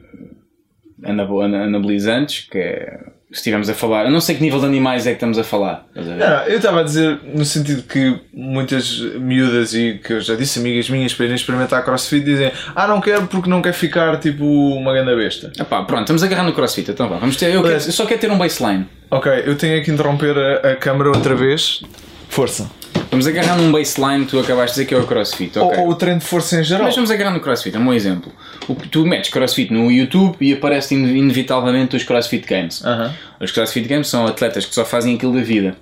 anabo- 1.03 1.41
ana- 1.41 1.65
anabolizantes, 1.65 2.47
que 2.49 2.59
é, 2.59 3.01
se 3.37 3.41
estivermos 3.41 3.69
a 3.69 3.75
falar, 3.75 4.05
eu 4.07 4.11
não 4.11 4.21
sei 4.21 4.35
que 4.37 4.43
nível 4.43 4.59
de 4.61 4.67
animais 4.67 5.07
é 5.07 5.11
que 5.11 5.17
estamos 5.17 5.39
a 5.39 5.45
falar. 5.45 5.87
a? 5.95 6.01
Não, 6.01 6.43
eu 6.47 6.57
estava 6.57 6.81
a 6.81 6.83
dizer 6.83 7.19
no 7.35 7.45
sentido 7.45 7.83
que 7.83 8.19
muitas 8.33 8.99
miúdas 9.21 9.75
e 9.75 10.01
que 10.03 10.15
eu 10.15 10.21
já 10.21 10.35
disse, 10.35 10.59
amigas 10.59 10.89
minhas, 10.91 11.13
para 11.15 11.25
irem 11.27 11.37
experimentar 11.37 11.85
crossfit, 11.85 12.25
dizem: 12.25 12.51
Ah, 12.75 12.87
não 12.87 13.01
quero 13.01 13.27
porque 13.27 13.49
não 13.49 13.61
quer 13.63 13.73
ficar 13.73 14.19
tipo 14.19 14.45
uma 14.45 14.93
ganda 14.95 15.15
besta. 15.15 15.53
Epá, 15.59 15.83
pronto, 15.85 16.01
estamos 16.03 16.23
a 16.23 16.27
agarrar 16.27 16.45
no 16.45 16.53
crossfit, 16.53 16.91
então 16.91 17.09
vá, 17.09 17.17
vamos 17.19 17.37
ter, 17.37 17.53
eu, 17.55 17.63
quero- 17.63 17.75
eu 17.75 17.81
só 17.93 18.07
quero 18.07 18.21
ter 18.21 18.31
um 18.31 18.39
baseline. 18.39 18.87
Ok, 19.11 19.31
eu 19.47 19.55
tenho 19.57 19.83
que 19.85 19.91
interromper 19.91 20.37
a, 20.37 20.71
a 20.73 20.77
câmara 20.77 21.11
outra 21.11 21.35
vez. 21.35 21.83
Força. 22.29 22.69
Vamos 23.11 23.27
agarrar 23.27 23.57
num 23.57 23.73
baseline, 23.73 24.27
tu 24.27 24.39
acabaste 24.39 24.77
de 24.77 24.85
dizer 24.85 24.87
que 24.87 24.95
é 24.95 24.99
o 24.99 25.07
crossfit, 25.07 25.59
ok? 25.59 25.79
Ou, 25.79 25.85
ou 25.87 25.91
o 25.91 25.95
treino 25.95 26.19
de 26.21 26.27
força 26.27 26.61
em 26.61 26.65
geral. 26.65 26.85
Mas 26.85 26.95
vamos 26.95 27.11
agarrar 27.11 27.31
no 27.33 27.41
crossfit, 27.41 27.75
é 27.75 27.79
um 27.79 27.85
bom 27.85 27.95
exemplo. 27.95 28.33
O, 28.69 28.75
tu 28.75 29.07
metes 29.07 29.31
crossfit 29.31 29.73
no 29.73 29.91
YouTube 29.91 30.37
e 30.41 30.53
aparece 30.53 30.95
ine- 30.95 31.19
inevitavelmente 31.19 31.97
os 31.97 32.03
crossfit 32.05 32.47
games. 32.47 32.85
Aham. 32.85 33.15
Os 33.41 33.51
CrossFit 33.53 33.87
Games 33.87 34.09
são 34.09 34.27
atletas 34.27 34.65
que 34.65 34.75
só 34.75 34.85
fazem 34.85 35.15
aquilo 35.15 35.35
da 35.35 35.43
vida 35.43 35.77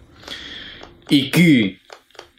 e 1.11 1.23
que 1.25 1.77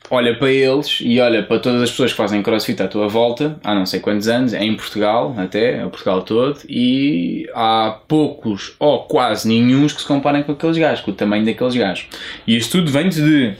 olha 0.09 0.37
para 0.37 0.51
eles 0.51 0.99
e 1.01 1.19
olha 1.19 1.41
para 1.41 1.57
todas 1.59 1.81
as 1.81 1.89
pessoas 1.89 2.11
que 2.11 2.17
fazem 2.17 2.43
CrossFit 2.43 2.81
à 2.83 2.87
tua 2.87 3.07
volta, 3.07 3.57
há 3.63 3.73
não 3.73 3.85
sei 3.85 3.99
quantos 3.99 4.27
anos, 4.27 4.53
em 4.53 4.75
Portugal 4.75 5.33
até, 5.37 5.77
é 5.79 5.85
o 5.85 5.89
Portugal 5.89 6.21
todo, 6.21 6.59
e 6.69 7.49
há 7.55 7.97
poucos 8.07 8.75
ou 8.77 9.03
quase 9.03 9.47
nenhuns 9.47 9.93
que 9.93 10.01
se 10.01 10.07
comparem 10.07 10.43
com 10.43 10.51
aqueles 10.51 10.77
gajos, 10.77 11.03
com 11.03 11.11
o 11.11 11.13
tamanho 11.13 11.45
daqueles 11.45 11.75
gajos. 11.75 12.07
E 12.45 12.55
isto 12.57 12.77
tudo 12.77 12.91
vem 12.91 13.09
de 13.09 13.53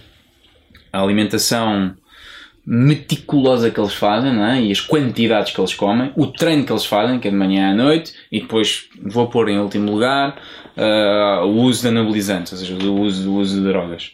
a 0.96 1.02
alimentação 1.02 1.96
meticulosa 2.66 3.70
que 3.70 3.80
eles 3.80 3.94
fazem 3.94 4.34
não 4.34 4.44
é? 4.44 4.62
e 4.62 4.72
as 4.72 4.80
quantidades 4.80 5.54
que 5.54 5.62
eles 5.62 5.74
comem, 5.74 6.12
o 6.16 6.28
treino 6.28 6.66
que 6.66 6.72
eles 6.72 6.86
fazem, 6.86 7.20
que 7.20 7.28
é 7.28 7.32
de 7.32 7.38
manhã 7.38 7.72
à 7.72 7.76
noite, 7.76 8.14
e 8.32 8.42
depois 8.42 8.90
vou 9.04 9.28
pôr 9.28 9.50
em 9.50 9.60
último 9.60 9.92
lugar 9.92 10.42
ah, 10.76 11.44
o 11.46 11.62
uso 11.62 11.82
de 11.84 11.90
anabolizantes, 11.90 12.54
ou 12.54 12.58
seja, 12.58 12.74
o 12.76 13.02
uso, 13.02 13.30
o 13.30 13.36
uso 13.36 13.62
de 13.62 13.68
drogas. 13.68 14.12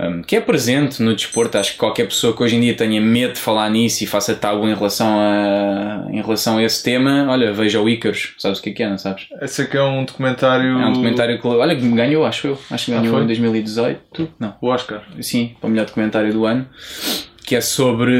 Um, 0.00 0.22
que 0.22 0.36
é 0.36 0.40
presente 0.40 1.02
no 1.02 1.14
desporto, 1.14 1.58
acho 1.58 1.72
que 1.72 1.78
qualquer 1.78 2.06
pessoa 2.06 2.36
que 2.36 2.42
hoje 2.42 2.54
em 2.56 2.60
dia 2.60 2.74
tenha 2.76 3.00
medo 3.00 3.34
de 3.34 3.40
falar 3.40 3.68
nisso 3.68 4.04
e 4.04 4.06
faça 4.06 4.34
tabu 4.34 4.68
em 4.68 4.74
relação 4.74 5.18
a, 5.18 6.06
em 6.10 6.20
relação 6.22 6.58
a 6.58 6.62
esse 6.62 6.82
tema, 6.84 7.26
olha, 7.28 7.52
veja 7.52 7.80
o 7.80 7.88
Icarus, 7.88 8.34
sabes 8.38 8.60
o 8.60 8.62
que 8.62 8.70
é 8.70 8.72
que 8.72 8.82
é, 8.84 8.88
não 8.88 8.98
sabes? 8.98 9.26
Esse 9.42 9.62
aqui 9.62 9.76
é 9.76 9.82
um 9.82 10.04
documentário. 10.04 10.78
É 10.78 10.86
um 10.86 10.92
documentário 10.92 11.40
que, 11.40 11.46
olha, 11.46 11.74
ganhou, 11.74 12.24
acho 12.24 12.46
eu, 12.46 12.58
acho 12.70 12.84
que 12.86 12.92
ganhou 12.92 13.12
foi? 13.12 13.24
em 13.24 13.26
2018, 13.26 14.28
não, 14.38 14.54
O 14.60 14.68
Oscar. 14.68 15.02
sim, 15.20 15.56
para 15.60 15.66
o 15.66 15.70
melhor 15.70 15.86
documentário 15.86 16.32
do 16.32 16.46
ano, 16.46 16.66
que 17.44 17.56
é 17.56 17.60
sobre. 17.60 18.12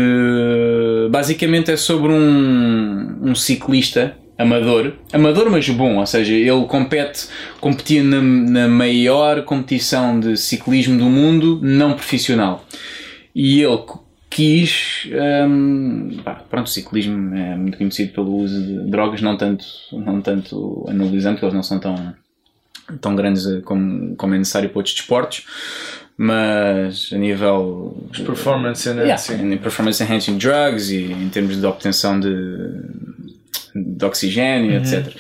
Basicamente 1.11 1.71
é 1.71 1.77
sobre 1.77 2.11
um, 2.13 3.19
um 3.23 3.35
ciclista 3.35 4.17
amador, 4.39 4.93
amador 5.13 5.51
mas 5.51 5.69
bom, 5.69 5.97
ou 5.97 6.07
seja, 6.07 6.33
ele 6.33 6.65
compete, 6.67 7.27
competia 7.61 8.03
na, 8.05 8.21
na 8.23 8.69
maior 8.69 9.43
competição 9.43 10.19
de 10.19 10.37
ciclismo 10.37 10.97
do 10.97 11.07
mundo 11.07 11.59
não 11.61 11.95
profissional. 11.95 12.65
E 13.35 13.61
ele 13.61 13.83
quis. 14.31 15.09
hum, 15.49 16.19
pá, 16.25 16.35
pronto, 16.49 16.67
o 16.67 16.71
ciclismo 16.71 17.35
é 17.35 17.57
muito 17.57 17.77
conhecido 17.77 18.13
pelo 18.13 18.37
uso 18.37 18.61
de 18.63 18.91
drogas, 18.91 19.21
não 19.21 19.37
tanto, 19.37 19.65
não 19.93 20.21
tanto 20.21 20.87
analisando, 20.89 21.35
porque 21.35 21.47
eles 21.47 21.55
não 21.55 21.63
são 21.63 21.79
tão, 21.79 22.15
tão 23.01 23.17
grandes 23.17 23.47
eh, 23.47 23.61
como, 23.65 24.15
como 24.17 24.35
é 24.35 24.39
necessário 24.39 24.69
para 24.69 24.79
outros 24.79 24.95
desportos, 24.95 25.45
mas 26.17 27.11
a 27.13 27.17
nível 27.19 27.97
Os 28.13 28.19
performance 28.21 28.89
Yeah, 28.89 29.07
enhancing. 29.13 29.53
em 29.53 29.59
performance 29.59 30.03
enhancing 30.03 30.37
drugs 30.39 30.91
e 30.91 31.05
em 31.13 31.29
termos 31.29 31.57
de 31.61 31.67
obtenção 31.67 32.19
de, 32.19 32.29
de 33.75 34.05
oxigênio, 34.05 34.77
etc. 34.77 35.15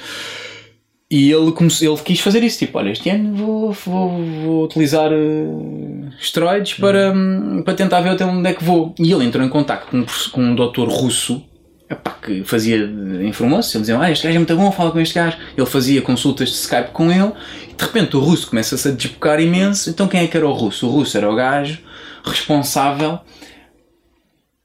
E 1.10 1.32
ele, 1.32 1.52
começou, 1.52 1.88
ele 1.88 2.02
quis 2.02 2.20
fazer 2.20 2.42
isso, 2.42 2.58
tipo, 2.58 2.76
olha, 2.76 2.90
este 2.90 3.08
ano 3.08 3.34
vou, 3.34 3.72
vou, 3.72 4.22
vou 4.22 4.64
utilizar 4.64 5.10
eh, 5.10 6.10
esteroides 6.20 6.74
para, 6.74 7.12
hum, 7.12 7.62
para 7.64 7.72
tentar 7.72 8.02
ver 8.02 8.10
até 8.10 8.26
onde 8.26 8.46
é 8.46 8.52
que 8.52 8.62
vou. 8.62 8.94
E 8.98 9.10
ele 9.10 9.24
entrou 9.24 9.42
em 9.44 9.48
contato 9.48 9.86
com, 9.86 10.00
um 10.00 10.06
com 10.30 10.42
um 10.42 10.54
doutor 10.54 10.86
russo, 10.86 11.42
epá, 11.88 12.10
que 12.10 12.44
fazia, 12.44 12.76
informou-se, 13.26 13.74
ele 13.74 13.82
dizia, 13.82 13.98
ah, 13.98 14.10
este 14.10 14.24
gajo 14.24 14.36
é 14.36 14.38
muito 14.38 14.54
bom, 14.54 14.70
fala 14.70 14.90
com 14.90 15.00
este 15.00 15.14
gajo. 15.14 15.38
Ele 15.56 15.66
fazia 15.66 16.02
consultas 16.02 16.50
de 16.50 16.56
Skype 16.56 16.90
com 16.92 17.10
ele 17.10 17.32
e 17.70 17.72
de 17.72 17.84
repente 17.84 18.14
o 18.14 18.20
russo 18.20 18.46
começa-se 18.50 18.88
a 18.88 18.90
desbocar 18.90 19.40
imenso. 19.40 19.88
Então 19.88 20.06
quem 20.06 20.20
é 20.20 20.26
que 20.26 20.36
era 20.36 20.46
o 20.46 20.52
russo? 20.52 20.86
O 20.86 20.90
russo 20.90 21.16
era 21.16 21.30
o 21.30 21.34
gajo 21.34 21.78
responsável 22.22 23.20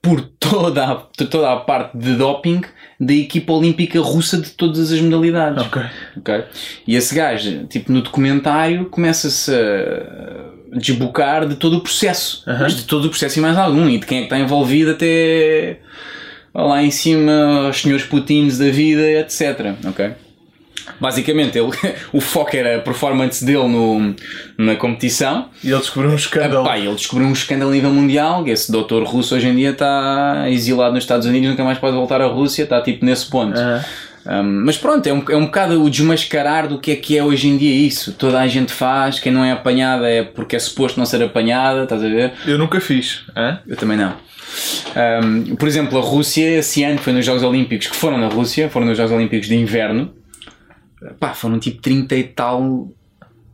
por 0.01 0.19
toda 0.37 0.85
a, 0.85 0.95
toda 0.95 1.53
a 1.53 1.55
parte 1.55 1.97
de 1.97 2.15
doping 2.15 2.61
da 3.05 3.13
equipa 3.13 3.53
olímpica 3.53 3.99
russa 3.99 4.37
de 4.39 4.49
todas 4.51 4.91
as 4.91 5.01
modalidades. 5.01 5.65
Ok. 5.65 5.81
Ok? 6.17 6.43
E 6.87 6.95
esse 6.95 7.13
gajo, 7.15 7.65
tipo, 7.67 7.91
no 7.91 8.01
documentário, 8.01 8.85
começa-se 8.85 9.51
a 9.53 10.77
desbocar 10.77 11.47
de 11.47 11.55
todo 11.55 11.77
o 11.77 11.81
processo. 11.81 12.43
Mas 12.45 12.75
de 12.75 12.83
todo 12.83 13.05
o 13.05 13.09
processo 13.09 13.39
e 13.39 13.41
mais 13.41 13.57
algum. 13.57 13.89
E 13.89 13.97
de 13.97 14.05
quem 14.05 14.19
é 14.19 14.21
que 14.21 14.27
está 14.27 14.39
envolvido 14.39 14.91
até 14.91 15.79
lá 16.53 16.83
em 16.83 16.91
cima, 16.91 17.69
os 17.69 17.81
senhores 17.81 18.05
putins 18.05 18.57
da 18.57 18.69
vida, 18.69 19.01
etc. 19.01 19.75
Ok? 19.87 20.11
Basicamente, 20.99 21.57
ele, 21.57 21.71
o 22.11 22.21
foco 22.21 22.55
era 22.55 22.77
a 22.77 22.79
performance 22.79 23.43
dele 23.43 23.67
no, 23.67 24.15
na 24.57 24.75
competição. 24.75 25.49
E 25.63 25.69
ele 25.69 25.79
descobriu 25.79 26.11
um 26.11 26.15
escândalo. 26.15 26.65
Epá, 26.65 26.77
ele 26.77 26.95
descobriu 26.95 27.27
um 27.27 27.33
escândalo 27.33 27.71
a 27.71 27.73
nível 27.73 27.91
mundial. 27.91 28.47
Esse 28.47 28.71
doutor 28.71 29.03
russo 29.03 29.35
hoje 29.35 29.47
em 29.47 29.55
dia 29.55 29.71
está 29.71 30.45
exilado 30.49 30.93
nos 30.93 31.03
Estados 31.03 31.25
Unidos, 31.25 31.49
nunca 31.49 31.63
mais 31.63 31.77
pode 31.77 31.95
voltar 31.95 32.21
à 32.21 32.27
Rússia. 32.27 32.63
Está 32.63 32.81
tipo 32.81 33.05
nesse 33.05 33.29
ponto. 33.29 33.57
Aham. 33.57 33.83
Um, 34.25 34.63
mas 34.65 34.77
pronto, 34.77 35.05
é 35.05 35.13
um, 35.13 35.23
é 35.29 35.35
um 35.35 35.45
bocado 35.45 35.83
o 35.83 35.89
desmascarar 35.89 36.67
do 36.67 36.79
que 36.79 36.91
é 36.91 36.95
que 36.95 37.17
é 37.17 37.23
hoje 37.23 37.47
em 37.47 37.57
dia 37.57 37.75
isso. 37.75 38.13
Toda 38.13 38.39
a 38.39 38.47
gente 38.47 38.71
faz, 38.71 39.19
quem 39.19 39.31
não 39.31 39.43
é 39.43 39.51
apanhada 39.51 40.07
é 40.07 40.23
porque 40.23 40.55
é 40.55 40.59
suposto 40.59 40.97
não 40.97 41.05
ser 41.05 41.21
apanhada, 41.21 41.83
estás 41.83 42.03
a 42.03 42.07
ver? 42.07 42.33
Eu 42.47 42.57
nunca 42.57 42.79
fiz. 42.79 43.23
hã? 43.35 43.59
Eu 43.67 43.75
também 43.75 43.97
não. 43.97 44.13
Um, 45.23 45.55
por 45.55 45.67
exemplo, 45.67 45.97
a 45.97 46.01
Rússia, 46.01 46.59
esse 46.59 46.83
ano 46.83 46.99
foi 46.99 47.11
nos 47.11 47.25
Jogos 47.25 47.43
Olímpicos, 47.43 47.87
que 47.87 47.95
foram 47.95 48.17
na 48.17 48.27
Rússia, 48.27 48.69
foram 48.69 48.85
nos 48.87 48.97
Jogos 48.97 49.11
Olímpicos 49.11 49.47
de 49.47 49.55
Inverno, 49.55 50.13
pá, 51.19 51.33
foram 51.33 51.59
tipo 51.59 51.81
30 51.81 52.15
e 52.15 52.23
tal 52.23 52.89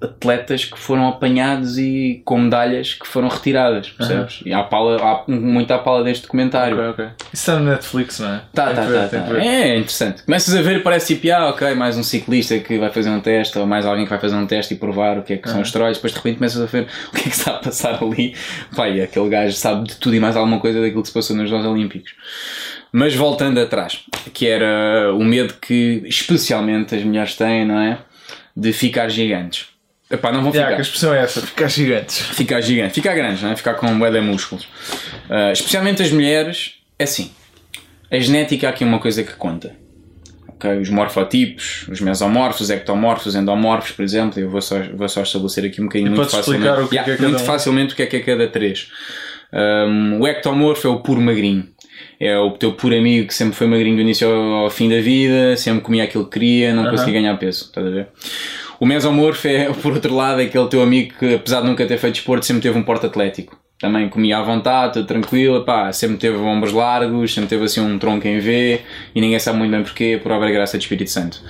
atletas 0.02 0.64
que 0.64 0.80
foram 0.80 1.08
apanhados 1.10 1.78
e 1.78 2.22
com 2.24 2.38
medalhas 2.38 2.94
que 2.94 3.06
foram 3.06 3.28
retiradas, 3.28 3.90
percebes? 3.90 4.42
E 4.46 4.54
há, 4.54 4.64
pala, 4.64 4.98
há 4.98 5.30
muito 5.30 5.72
à 5.72 5.78
pala 5.78 6.04
deste 6.04 6.24
documentário. 6.24 6.78
Isso 7.34 7.52
está 7.52 7.60
no 7.60 7.70
Netflix, 7.70 8.20
não 8.20 8.34
é? 8.34 8.42
Tá, 8.54 8.68
Tem 8.68 8.76
tá, 8.76 8.82
que 8.86 8.92
ver, 8.92 9.10
tá, 9.10 9.22
tá. 9.24 9.38
É 9.38 9.78
interessante. 9.78 10.24
Começas 10.24 10.56
a 10.56 10.62
ver 10.62 10.78
e 10.78 10.80
parece 10.80 11.16
tipo, 11.16 11.34
ah, 11.34 11.50
ok, 11.50 11.76
mais 11.76 11.98
um 11.98 12.04
ciclista 12.04 12.58
que 12.60 12.78
vai 12.78 12.90
fazer 12.90 13.10
um 13.10 13.20
teste, 13.20 13.60
ou 13.60 13.66
mais 13.68 13.86
alguém 13.86 14.06
que 14.06 14.10
vai 14.10 14.20
fazer 14.20 14.36
um 14.36 14.48
teste 14.48 14.74
e 14.74 14.78
provar 14.78 15.18
o 15.18 15.24
que 15.24 15.34
é 15.34 15.38
que 15.38 15.50
são 15.50 15.60
os 15.60 15.68
esteroides, 15.68 15.98
depois 15.98 16.14
de 16.14 16.18
repente 16.20 16.38
começas 16.38 16.62
a 16.62 16.66
ver 16.66 16.88
o 17.10 17.16
que 17.16 17.20
é 17.20 17.24
que 17.24 17.30
está 17.30 17.52
a 17.52 17.60
passar 17.60 18.02
ali. 18.02 18.36
Pai, 18.76 19.02
aquele 19.02 19.28
gajo 19.28 19.56
sabe 19.56 19.90
de 19.90 19.98
tudo 19.98 20.16
e 20.16 20.20
mais 20.20 20.38
alguma 20.38 20.60
coisa 20.60 20.80
daquilo 20.80 21.02
que 21.02 21.10
se 21.10 21.14
passou 21.14 21.36
nos 21.36 21.50
Jogos 21.50 21.66
Olímpicos. 21.66 22.14
Mas 22.92 23.14
voltando 23.16 23.60
atrás, 23.60 24.00
que 24.34 24.48
era 24.48 25.14
o 25.14 25.24
medo 25.24 25.54
que 25.62 26.02
especialmente 26.06 26.96
as 26.96 27.04
mulheres 27.04 27.36
têm, 27.36 27.66
não 27.66 27.80
é? 27.80 28.00
De 28.56 28.74
ficar 28.74 29.10
gigantes. 29.10 29.68
Epá, 30.12 30.32
não 30.32 30.42
vão 30.42 30.50
Yeah, 30.52 30.70
ficar 30.70 30.76
que 30.76 30.82
a 30.82 30.82
expressão 30.82 31.14
é 31.14 31.20
essa, 31.22 31.42
ficar 31.42 31.68
gigantes. 31.68 32.18
ficar 32.20 32.62
gigante, 32.62 32.94
ficar 32.96 33.14
grandes, 33.14 33.44
não 33.44 33.52
é? 33.52 33.56
ficar 33.56 33.76
com 33.76 34.00
bué 34.00 34.10
de 34.10 34.20
músculos. 34.22 34.68
Ah, 35.30 35.52
especialmente 35.52 36.02
as 36.02 36.12
mulheres, 36.12 36.74
é 36.98 37.04
assim. 37.04 37.32
A 38.10 38.20
genética 38.20 38.66
há 38.68 38.70
aqui 38.72 38.84
uma 38.84 38.98
coisa 38.98 39.24
que 39.24 39.34
conta. 39.34 39.76
Ok, 40.48 40.78
Os 40.80 40.90
morfotipos, 40.90 41.86
os 41.88 42.02
mesomorfos, 42.02 42.72
ectomorfos, 42.72 43.36
endomorfos, 43.36 43.92
por 43.92 44.04
exemplo, 44.04 44.40
eu 44.40 44.50
vou 44.50 44.62
só, 44.64 44.80
vou 44.96 45.08
só 45.08 45.22
estabelecer 45.22 45.64
aqui 45.66 45.80
um 45.80 45.86
bocadinho 45.86 46.10
muito 46.12 46.28
podes 46.28 46.36
explicar 46.48 46.76
facilmente. 46.78 46.86
o 46.88 46.90
que 46.90 46.98
é 46.98 47.04
que 47.04 47.12
é 47.12 47.16
cada 47.16 47.30
muito 47.30 47.42
um? 47.44 47.46
facilmente 47.46 47.94
o 47.94 47.96
que 47.96 48.02
é 48.02 48.06
que 48.08 48.16
é 48.18 48.20
cada 48.22 48.48
três. 48.48 48.88
Um, 49.54 50.20
o 50.22 50.28
ectomorfo 50.28 50.88
é 50.88 50.90
o 50.90 51.00
puro 51.02 51.22
magrinho. 51.22 51.68
É 52.20 52.38
o 52.38 52.52
teu 52.52 52.74
puro 52.74 52.98
amigo 52.98 53.28
que 53.28 53.34
sempre 53.34 53.56
foi 53.56 53.66
magrinho 53.66 53.96
do 53.96 54.02
início 54.02 54.30
ao, 54.30 54.64
ao 54.64 54.70
fim 54.70 54.90
da 54.90 55.00
vida, 55.00 55.56
sempre 55.56 55.82
comia 55.82 56.04
aquilo 56.04 56.26
que 56.26 56.32
queria, 56.32 56.74
não 56.74 56.90
conseguia 56.90 57.14
ganhar 57.14 57.38
peso. 57.38 57.66
Estás 57.66 57.88
a 57.88 57.90
ver? 57.90 58.08
O 58.80 58.86
mesomorfo 58.86 59.48
é, 59.48 59.72
por 59.82 59.94
outro 59.94 60.14
lado, 60.14 60.42
aquele 60.42 60.68
teu 60.68 60.82
amigo 60.82 61.14
que, 61.18 61.36
apesar 61.36 61.62
de 61.62 61.68
nunca 61.68 61.86
ter 61.86 61.98
feito 61.98 62.16
desporto, 62.16 62.46
sempre 62.46 62.62
teve 62.62 62.78
um 62.78 62.84
porte 62.84 63.06
atlético. 63.06 63.58
Também 63.80 64.10
comia 64.10 64.38
à 64.40 64.44
vontade, 64.44 64.96
tudo 64.96 65.08
tranquilo, 65.08 65.64
pá, 65.64 65.90
sempre 65.94 66.18
teve 66.18 66.36
ombros 66.36 66.74
largos, 66.74 67.34
sempre 67.34 67.50
teve 67.50 67.64
assim 67.64 67.80
um 67.80 67.98
tronco 67.98 68.28
em 68.28 68.38
V 68.38 68.82
e 69.16 69.22
ninguém 69.22 69.40
sabe 69.40 69.58
muito 69.58 69.72
bem 69.72 69.82
porquê, 69.82 70.20
por 70.22 70.34
obra 70.34 70.50
e 70.50 70.52
graça 70.52 70.78
do 70.78 70.82
Espírito 70.82 71.10
Santo. 71.10 71.42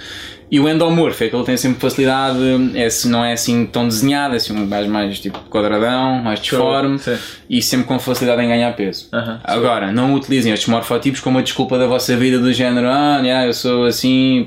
E 0.52 0.60
o 0.60 0.68
endomorfo 0.68 1.24
é 1.24 1.28
que 1.30 1.36
ele 1.36 1.44
tem 1.44 1.56
sempre 1.58 1.80
facilidade, 1.80 2.40
é, 2.74 2.86
assim- 2.86 3.10
não 3.10 3.24
é 3.24 3.34
assim 3.34 3.66
tão 3.66 3.88
desenhado, 3.88 4.34
é 4.34 4.38
assim 4.38 4.54
um 4.54 4.68
gajo 4.68 4.90
mais 4.90 5.20
tipo 5.20 5.40
quadradão, 5.50 6.22
mais 6.24 6.40
disforme 6.40 6.98
Sim. 6.98 7.18
e 7.50 7.62
sempre 7.62 7.86
com 7.86 8.00
facilidade 8.00 8.42
em 8.42 8.48
ganhar 8.48 8.76
peso. 8.76 9.08
Aham. 9.14 9.40
Agora, 9.44 9.92
não 9.92 10.14
utilizem 10.14 10.52
estes 10.52 10.68
morfotipos 10.68 11.20
como 11.20 11.38
uma 11.38 11.44
desculpa 11.44 11.78
da 11.78 11.86
vossa 11.86 12.16
vida 12.18 12.40
do 12.40 12.52
género, 12.52 12.88
ah, 12.90 13.20
yeah, 13.22 13.46
eu 13.46 13.54
sou 13.54 13.86
assim, 13.86 14.46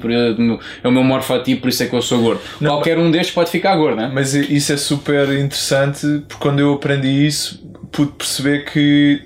é 0.83 0.89
o 0.89 0.91
meu 0.91 1.05
morfotipo, 1.05 1.63
por 1.63 1.69
isso 1.69 1.83
é 1.83 1.87
que 1.87 1.95
eu 1.95 2.03
sou 2.03 2.21
gordo. 2.21 2.41
Qualquer 2.59 2.99
um 2.99 3.11
destes 3.11 3.35
pode 3.35 3.51
ficar 3.51 3.77
gordo, 3.77 3.97
né? 3.97 4.11
Mas 4.13 4.35
isso 4.35 4.73
é 4.73 4.77
super 4.77 5.29
interessante 5.39 6.23
porque 6.29 6.43
quando 6.43 6.59
eu 6.61 6.73
aprendi 6.75 7.27
isso 7.27 7.63
pude 7.93 8.13
perceber 8.13 8.65
que 8.65 9.21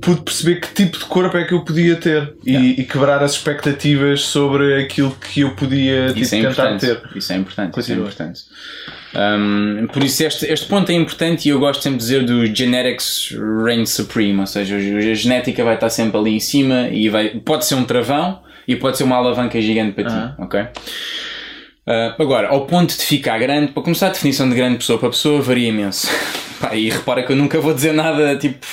pude 0.00 0.22
perceber 0.22 0.60
que 0.60 0.68
tipo 0.74 0.98
de 0.98 1.04
corpo 1.04 1.36
é 1.36 1.44
que 1.44 1.52
eu 1.52 1.60
podia 1.64 1.96
ter 1.96 2.34
e- 2.44 2.50
Yeah. 2.52 2.80
e, 2.80 2.84
quebrar 2.84 3.22
as 3.22 3.32
expectativas 3.32 4.22
sobre 4.22 4.82
aquilo 4.82 5.10
que 5.12 5.40
eu 5.42 5.50
podia 5.54 6.08
tipo, 6.12 6.24
é 6.26 6.28
tentar 6.42 6.76
ter. 6.78 7.02
Isso 7.14 7.32
é 7.32 7.36
importante. 7.36 7.70
Isso 7.78 7.92
é 7.92 7.96
Continua. 7.96 8.02
importante. 8.04 8.40
Um, 9.14 9.86
por 9.88 10.02
isso, 10.04 10.22
este, 10.24 10.46
este 10.46 10.66
ponto 10.66 10.90
é 10.90 10.94
importante 10.94 11.46
e 11.46 11.50
eu 11.50 11.58
gosto 11.58 11.82
sempre 11.82 11.98
de 11.98 12.04
dizer 12.04 12.24
do 12.24 12.46
genetics 12.46 13.34
reign 13.64 13.84
supreme, 13.86 14.38
ou 14.40 14.46
seja, 14.46 14.76
a 14.76 15.14
genética 15.14 15.64
vai 15.64 15.74
estar 15.74 15.90
sempre 15.90 16.16
ali 16.18 16.30
em 16.36 16.40
cima 16.40 16.88
e 16.90 17.08
vai, 17.08 17.30
pode 17.30 17.64
ser 17.66 17.74
um 17.74 17.84
travão 17.84 18.40
e 18.68 18.76
pode 18.76 18.96
ser 18.96 19.04
uma 19.04 19.16
alavanca 19.16 19.60
gigante 19.60 19.92
para 19.92 20.08
Aham. 20.08 20.28
ti, 20.36 20.42
ok? 20.42 20.60
Uh, 21.86 22.22
agora, 22.22 22.48
ao 22.48 22.66
ponto 22.66 22.96
de 22.96 23.02
ficar 23.04 23.38
grande, 23.38 23.72
para 23.72 23.82
começar 23.82 24.06
a 24.08 24.10
definição 24.10 24.48
de 24.48 24.54
grande 24.54 24.76
pessoa 24.78 24.98
para 24.98 25.08
pessoa 25.10 25.42
varia 25.42 25.68
imenso. 25.68 26.06
Pá, 26.60 26.74
e 26.76 26.88
repara 26.90 27.24
que 27.24 27.32
eu 27.32 27.36
nunca 27.36 27.58
vou 27.60 27.74
dizer 27.74 27.92
nada 27.92 28.36
tipo 28.36 28.64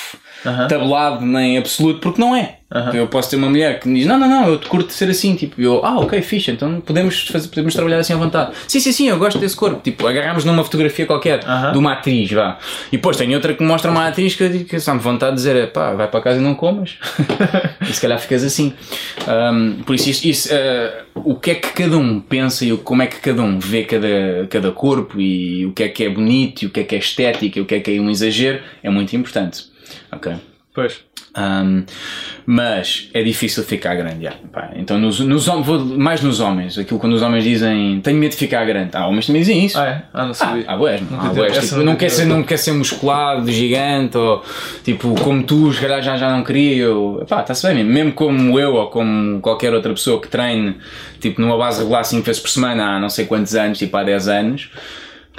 Aham. 0.45 0.67
tabulado 0.67 1.25
nem 1.25 1.57
absoluto, 1.57 1.99
porque 1.99 2.21
não 2.21 2.35
é. 2.35 2.57
Aham. 2.69 2.93
Eu 2.93 3.07
posso 3.07 3.29
ter 3.29 3.37
uma 3.37 3.49
mulher 3.49 3.79
que 3.79 3.87
me 3.87 3.99
diz: 3.99 4.07
Não, 4.07 4.19
não, 4.19 4.27
não, 4.27 4.49
eu 4.49 4.57
te 4.57 4.67
curto 4.67 4.87
de 4.87 4.93
ser 4.93 5.09
assim. 5.09 5.35
Tipo, 5.35 5.61
eu, 5.61 5.85
ah, 5.85 5.99
ok, 5.99 6.21
fixe, 6.21 6.51
então 6.51 6.81
podemos, 6.81 7.27
fazer, 7.27 7.47
podemos 7.47 7.73
trabalhar 7.73 7.99
assim 7.99 8.13
à 8.13 8.17
vontade. 8.17 8.51
Sim, 8.67 8.81
sim, 8.81 8.91
sim, 8.91 9.07
eu 9.07 9.17
gosto 9.17 9.39
desse 9.39 9.55
corpo. 9.55 9.79
Tipo, 9.81 10.05
agarramos 10.05 10.43
numa 10.43 10.63
fotografia 10.65 11.05
qualquer 11.05 11.45
Aham. 11.45 11.71
de 11.71 11.77
uma 11.77 11.93
atriz, 11.93 12.29
vá. 12.29 12.57
E 12.91 12.97
depois 12.97 13.15
tem 13.15 13.33
outra 13.33 13.53
que 13.53 13.63
mostra 13.63 13.89
uma 13.89 14.05
atriz 14.05 14.35
que 14.35 14.43
eu 14.43 14.49
digo 14.49 14.65
que 14.65 14.75
me 14.75 14.99
vontade 14.99 15.31
de 15.31 15.37
dizer: 15.37 15.71
pá, 15.71 15.93
vai 15.93 16.09
para 16.09 16.19
casa 16.19 16.39
e 16.39 16.43
não 16.43 16.55
comas. 16.55 16.97
e 17.81 17.93
se 17.93 18.01
calhar 18.01 18.19
ficas 18.19 18.43
assim. 18.43 18.73
Um, 19.25 19.83
por 19.83 19.95
isso, 19.95 20.09
isso, 20.09 20.27
isso, 20.27 20.53
uh, 20.53 21.31
o 21.31 21.35
que 21.35 21.51
é 21.51 21.55
que 21.55 21.69
cada 21.71 21.97
um 21.97 22.19
pensa 22.19 22.65
e 22.65 22.75
como 22.77 23.01
é 23.01 23.07
que 23.07 23.17
cada 23.21 23.41
um 23.41 23.59
vê 23.59 23.83
cada, 23.83 24.45
cada 24.49 24.71
corpo 24.71 25.21
e 25.21 25.65
o 25.65 25.71
que 25.71 25.83
é 25.83 25.87
que 25.87 26.03
é 26.03 26.09
bonito 26.09 26.63
e 26.63 26.65
o 26.65 26.69
que 26.69 26.81
é 26.81 26.83
que 26.83 26.95
é 26.95 26.99
estética 26.99 27.59
e 27.59 27.61
o 27.61 27.65
que 27.65 27.75
é 27.75 27.79
que 27.79 27.95
é 27.95 28.01
um 28.01 28.09
exagero 28.09 28.59
é 28.83 28.89
muito 28.89 29.15
importante. 29.15 29.76
Ok. 30.11 30.33
Pois. 30.73 30.99
Um, 31.35 31.83
mas 32.45 33.09
é 33.13 33.21
difícil 33.23 33.63
ficar 33.63 33.95
grande. 33.95 34.23
já. 34.23 34.33
Pá, 34.51 34.71
então, 34.75 34.97
nos, 34.99 35.19
nos, 35.19 35.45
vou 35.47 35.79
mais 35.79 36.21
nos 36.21 36.39
homens, 36.39 36.77
aquilo 36.77 36.99
quando 36.99 37.13
os 37.13 37.21
homens 37.21 37.43
dizem 37.43 37.99
tenho 38.01 38.17
medo 38.17 38.31
de 38.31 38.37
ficar 38.37 38.63
grande. 38.65 38.91
Ah, 38.93 39.07
homens 39.07 39.25
também 39.27 39.41
dizem 39.41 39.65
isso. 39.65 39.77
Ah, 39.79 39.87
é? 39.87 40.03
Ah, 40.13 40.23
não 40.23 40.31
Ah, 40.31 40.33
sabia. 40.33 40.65
há 40.67 40.75
há 41.19 41.29
tive- 41.29 41.35
boés. 41.35 41.57
essa 41.57 41.67
Tipo, 41.75 41.83
não, 41.83 41.95
quer 41.95 42.09
ser, 42.09 42.25
não 42.25 42.43
quer 42.43 42.57
ser 42.57 42.71
musculado, 42.73 43.51
gigante, 43.51 44.17
ou 44.17 44.43
tipo, 44.83 45.13
como 45.21 45.43
tu, 45.43 45.71
se 45.73 45.81
calhar 45.81 46.01
já, 46.01 46.15
já 46.17 46.29
não 46.31 46.43
queria. 46.43 46.75
Eu, 46.83 47.23
pá, 47.27 47.41
está-se 47.41 47.65
bem 47.67 47.75
mesmo. 47.77 47.91
Mesmo 47.91 48.11
como 48.13 48.59
eu 48.59 48.73
ou 48.75 48.87
como 48.89 49.39
qualquer 49.41 49.73
outra 49.73 49.93
pessoa 49.93 50.21
que 50.21 50.27
treine, 50.27 50.75
tipo, 51.19 51.41
numa 51.41 51.57
base 51.57 51.79
regular 51.79 52.03
5 52.03 52.23
vezes 52.23 52.41
por 52.41 52.49
semana 52.49 52.95
há 52.95 52.99
não 52.99 53.09
sei 53.09 53.25
quantos 53.25 53.53
anos, 53.55 53.77
tipo, 53.79 53.95
há 53.97 54.03
10 54.03 54.27
anos. 54.27 54.69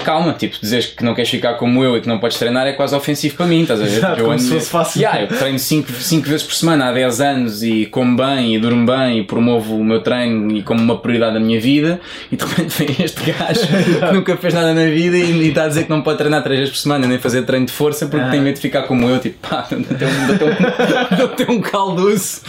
Calma, 0.05 0.33
tipo, 0.33 0.57
dizeres 0.61 0.87
que 0.87 1.05
não 1.05 1.15
queres 1.15 1.31
ficar 1.31 1.55
como 1.55 1.83
eu 1.85 1.97
e 1.97 2.01
que 2.01 2.09
não 2.09 2.19
podes 2.19 2.39
treinar 2.39 2.67
é 2.67 2.73
quase 2.73 2.95
ofensivo 2.95 3.37
para 3.37 3.47
mim, 3.47 3.63
estás 3.63 3.81
a 3.81 3.85
ver? 3.85 3.97
Exato, 3.99 4.21
eu 4.21 4.25
como 4.25 4.33
ando- 4.33 4.43
se 4.43 4.49
fosse 4.51 4.71
fácil. 4.71 5.01
Yeah, 5.03 5.23
eu 5.23 5.29
treino 5.29 5.59
5 5.59 5.89
vezes 6.29 6.43
por 6.45 6.55
semana 6.55 6.89
há 6.89 6.93
10 6.93 7.21
anos 7.21 7.63
e 7.63 7.87
como 7.87 8.17
bem 8.17 8.55
e 8.55 8.59
durmo 8.59 8.87
bem 8.87 9.19
e 9.21 9.25
promovo 9.25 9.77
o 9.77 9.85
meu 9.85 10.01
treino 10.01 10.51
e 10.57 10.63
como 10.63 10.81
uma 10.81 10.97
prioridade 10.99 11.35
da 11.35 11.41
minha 11.41 11.61
vida 11.61 12.01
e 12.33 12.37
de 12.37 12.45
repente 12.45 12.75
vem 12.85 13.05
este 13.05 13.31
gajo 13.31 13.61
que 14.09 14.15
nunca 14.15 14.37
fez 14.37 14.55
nada 14.55 14.73
na 14.73 14.85
vida 14.87 15.17
e, 15.17 15.31
e 15.33 15.49
está 15.49 15.65
a 15.65 15.69
dizer 15.69 15.85
que 15.85 15.91
não 15.91 16.01
pode 16.03 16.19
treinar 16.19 16.43
3 16.43 16.59
vezes 16.61 16.75
por 16.75 16.81
semana 16.81 17.07
nem 17.07 17.19
fazer 17.19 17.43
treino 17.43 17.67
de 17.67 17.73
força 17.73 18.07
porque 18.07 18.25
Ah. 18.25 18.31
tem 18.31 18.41
medo 18.41 18.55
de 18.55 18.61
ficar 18.61 18.83
como 18.83 19.09
eu, 19.09 19.19
tipo, 19.19 19.37
pá, 19.49 19.67
dá-te 19.71 21.45
um, 21.51 21.53
um, 21.53 21.57
um 21.57 21.61
caldoço 21.61 22.43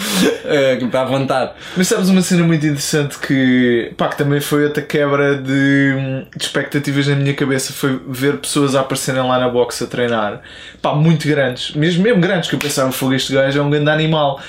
que 0.80 0.86
está 0.86 1.02
à 1.02 1.06
vontade. 1.06 1.52
Mas 1.76 1.88
sabes 1.88 2.10
uma 2.10 2.22
cena 2.22 2.44
muito 2.44 2.66
interessante 2.66 3.18
que, 3.20 3.92
pá, 3.98 4.08
que 4.08 4.18
também 4.18 4.40
foi 4.40 4.64
outra 4.66 4.82
quebra 4.84 5.36
de, 5.36 6.24
de 6.36 6.44
expectativas 6.44 7.08
na 7.08 7.16
minha 7.16 7.34
cabeça 7.40 7.72
foi 7.72 8.00
ver 8.08 8.38
pessoas 8.38 8.76
a 8.76 8.82
aparecerem 8.82 9.22
lá 9.22 9.40
na 9.40 9.50
box 9.50 9.82
a 9.84 9.88
treinar, 9.88 10.42
pá, 10.82 10.94
muito 10.94 11.28
grandes, 11.28 11.74
mesmo, 11.74 12.04
mesmo 12.04 12.20
grandes, 12.20 12.50
que 12.50 12.56
eu 12.56 12.60
pensava, 12.60 12.92
fogo, 12.92 13.14
este 13.14 13.34
gajo 13.34 13.58
é 13.58 13.62
um 13.62 13.70
grande 13.70 13.90
animal. 13.90 14.42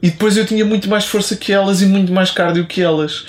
E 0.00 0.10
depois 0.10 0.36
eu 0.36 0.46
tinha 0.46 0.64
muito 0.64 0.88
mais 0.88 1.04
força 1.04 1.34
que 1.36 1.52
elas 1.52 1.82
e 1.82 1.86
muito 1.86 2.12
mais 2.12 2.30
cardio 2.30 2.64
que 2.66 2.80
elas. 2.80 3.26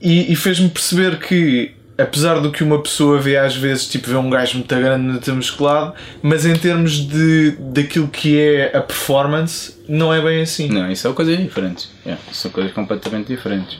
E, 0.00 0.30
e 0.30 0.36
fez-me 0.36 0.68
perceber 0.68 1.18
que 1.18 1.72
apesar 1.96 2.40
do 2.40 2.50
que 2.50 2.62
uma 2.62 2.82
pessoa 2.82 3.18
vê 3.18 3.36
às 3.36 3.56
vezes, 3.56 3.86
tipo, 3.86 4.10
vê 4.10 4.16
um 4.16 4.28
gajo 4.28 4.58
muito 4.58 4.74
grande 4.74 5.04
no 5.04 5.18
ter 5.18 5.32
musculado, 5.32 5.94
mas 6.22 6.44
em 6.44 6.54
termos 6.54 6.92
de, 6.92 7.52
daquilo 7.58 8.08
que 8.08 8.38
é 8.38 8.76
a 8.76 8.80
performance, 8.80 9.76
não 9.88 10.12
é 10.12 10.20
bem 10.20 10.42
assim. 10.42 10.68
Não, 10.68 10.90
isso 10.90 11.02
são 11.02 11.14
coisas 11.14 11.38
diferentes. 11.38 11.88
Yeah, 12.04 12.20
são 12.32 12.50
coisas 12.50 12.72
completamente 12.72 13.28
diferentes. 13.28 13.78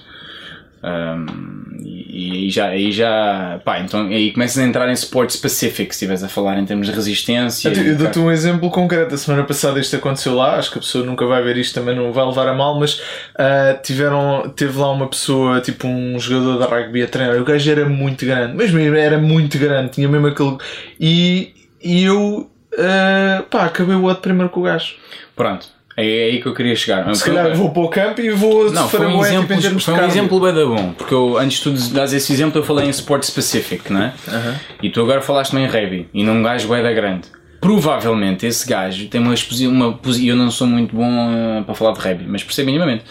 Um, 0.84 1.54
e, 1.82 2.30
aí 2.32 2.50
já, 2.50 2.66
aí 2.66 2.92
já, 2.92 3.60
pá, 3.64 3.80
então 3.80 4.06
aí 4.06 4.32
começas 4.32 4.58
a 4.58 4.66
entrar 4.66 4.88
em 4.88 4.92
sport 4.92 5.30
specific, 5.30 5.92
se 5.92 5.96
estiveres 5.96 6.22
a 6.22 6.28
falar 6.28 6.58
em 6.58 6.66
termos 6.66 6.86
de 6.86 6.92
resistência. 6.92 7.70
Eu, 7.70 7.82
eu 7.82 7.96
dou-te 7.96 8.18
um 8.18 8.30
exemplo 8.30 8.70
concreto. 8.70 9.14
A 9.14 9.18
semana 9.18 9.44
passada 9.44 9.80
isto 9.80 9.96
aconteceu 9.96 10.34
lá, 10.34 10.56
acho 10.56 10.70
que 10.70 10.78
a 10.78 10.80
pessoa 10.80 11.04
nunca 11.04 11.26
vai 11.26 11.42
ver 11.42 11.56
isto, 11.56 11.74
também 11.74 11.96
não 11.96 12.12
vai 12.12 12.24
levar 12.26 12.46
a 12.46 12.54
mal, 12.54 12.78
mas 12.78 12.94
uh, 12.94 13.82
tiveram, 13.82 14.52
teve 14.54 14.78
lá 14.78 14.92
uma 14.92 15.08
pessoa, 15.08 15.60
tipo 15.60 15.88
um 15.88 16.18
jogador 16.20 16.58
da 16.58 16.66
rugby 16.66 17.02
a 17.02 17.08
treinar. 17.08 17.40
O 17.40 17.44
gajo 17.44 17.70
era 17.70 17.88
muito 17.88 18.26
grande, 18.26 18.54
mas 18.54 18.70
mesmo 18.70 18.96
era 18.96 19.18
muito 19.18 19.58
grande, 19.58 19.92
tinha 19.92 20.08
mesmo 20.08 20.26
aquele. 20.26 20.58
E, 21.00 21.52
e 21.82 22.04
eu, 22.04 22.50
uh, 22.74 23.42
pá, 23.50 23.64
acabei 23.64 23.96
o 23.96 24.02
outro 24.02 24.22
primeiro 24.22 24.50
com 24.50 24.60
o 24.60 24.64
gajo. 24.64 24.94
Pronto, 25.34 25.73
é 25.96 26.02
aí 26.02 26.40
que 26.40 26.46
eu 26.46 26.54
queria 26.54 26.74
chegar. 26.74 27.14
Se 27.14 27.24
calhar 27.24 27.54
vou 27.54 27.70
para 27.70 27.82
o 27.82 27.88
campo 27.88 28.20
e 28.20 28.30
vou 28.30 28.70
não, 28.72 28.88
foi 28.88 29.06
um 29.06 29.24
exemplo, 29.24 29.56
tipo, 29.60 29.80
foi 29.80 29.94
um 29.94 30.04
exemplo 30.04 30.40
bem 30.40 30.54
da 30.54 30.66
bom, 30.66 30.92
porque 30.92 31.14
eu, 31.14 31.38
antes 31.38 31.58
de 31.58 31.64
tu 31.64 31.94
dares 31.94 32.12
esse 32.12 32.32
exemplo 32.32 32.58
eu 32.58 32.64
falei 32.64 32.86
em 32.86 32.90
sport 32.90 33.22
specific, 33.22 33.92
não 33.92 34.02
é? 34.02 34.12
Uhum. 34.26 34.54
E 34.82 34.90
tu 34.90 35.00
agora 35.00 35.20
falaste 35.20 35.54
em 35.54 35.66
rugby 35.66 36.08
e 36.12 36.24
num 36.24 36.42
gajo 36.42 36.68
bem 36.68 36.82
da 36.82 36.92
grande. 36.92 37.28
Provavelmente 37.60 38.44
esse 38.44 38.68
gajo 38.68 39.06
tem 39.08 39.20
uma 39.20 39.32
exposição, 39.32 39.72
uma 39.72 39.98
eu 40.22 40.36
não 40.36 40.50
sou 40.50 40.66
muito 40.66 40.94
bom 40.94 41.08
uh, 41.08 41.64
para 41.64 41.74
falar 41.74 41.92
de 41.92 42.00
rugby, 42.00 42.24
mas 42.26 42.42
percebo 42.42 42.66
minimamente. 42.66 43.04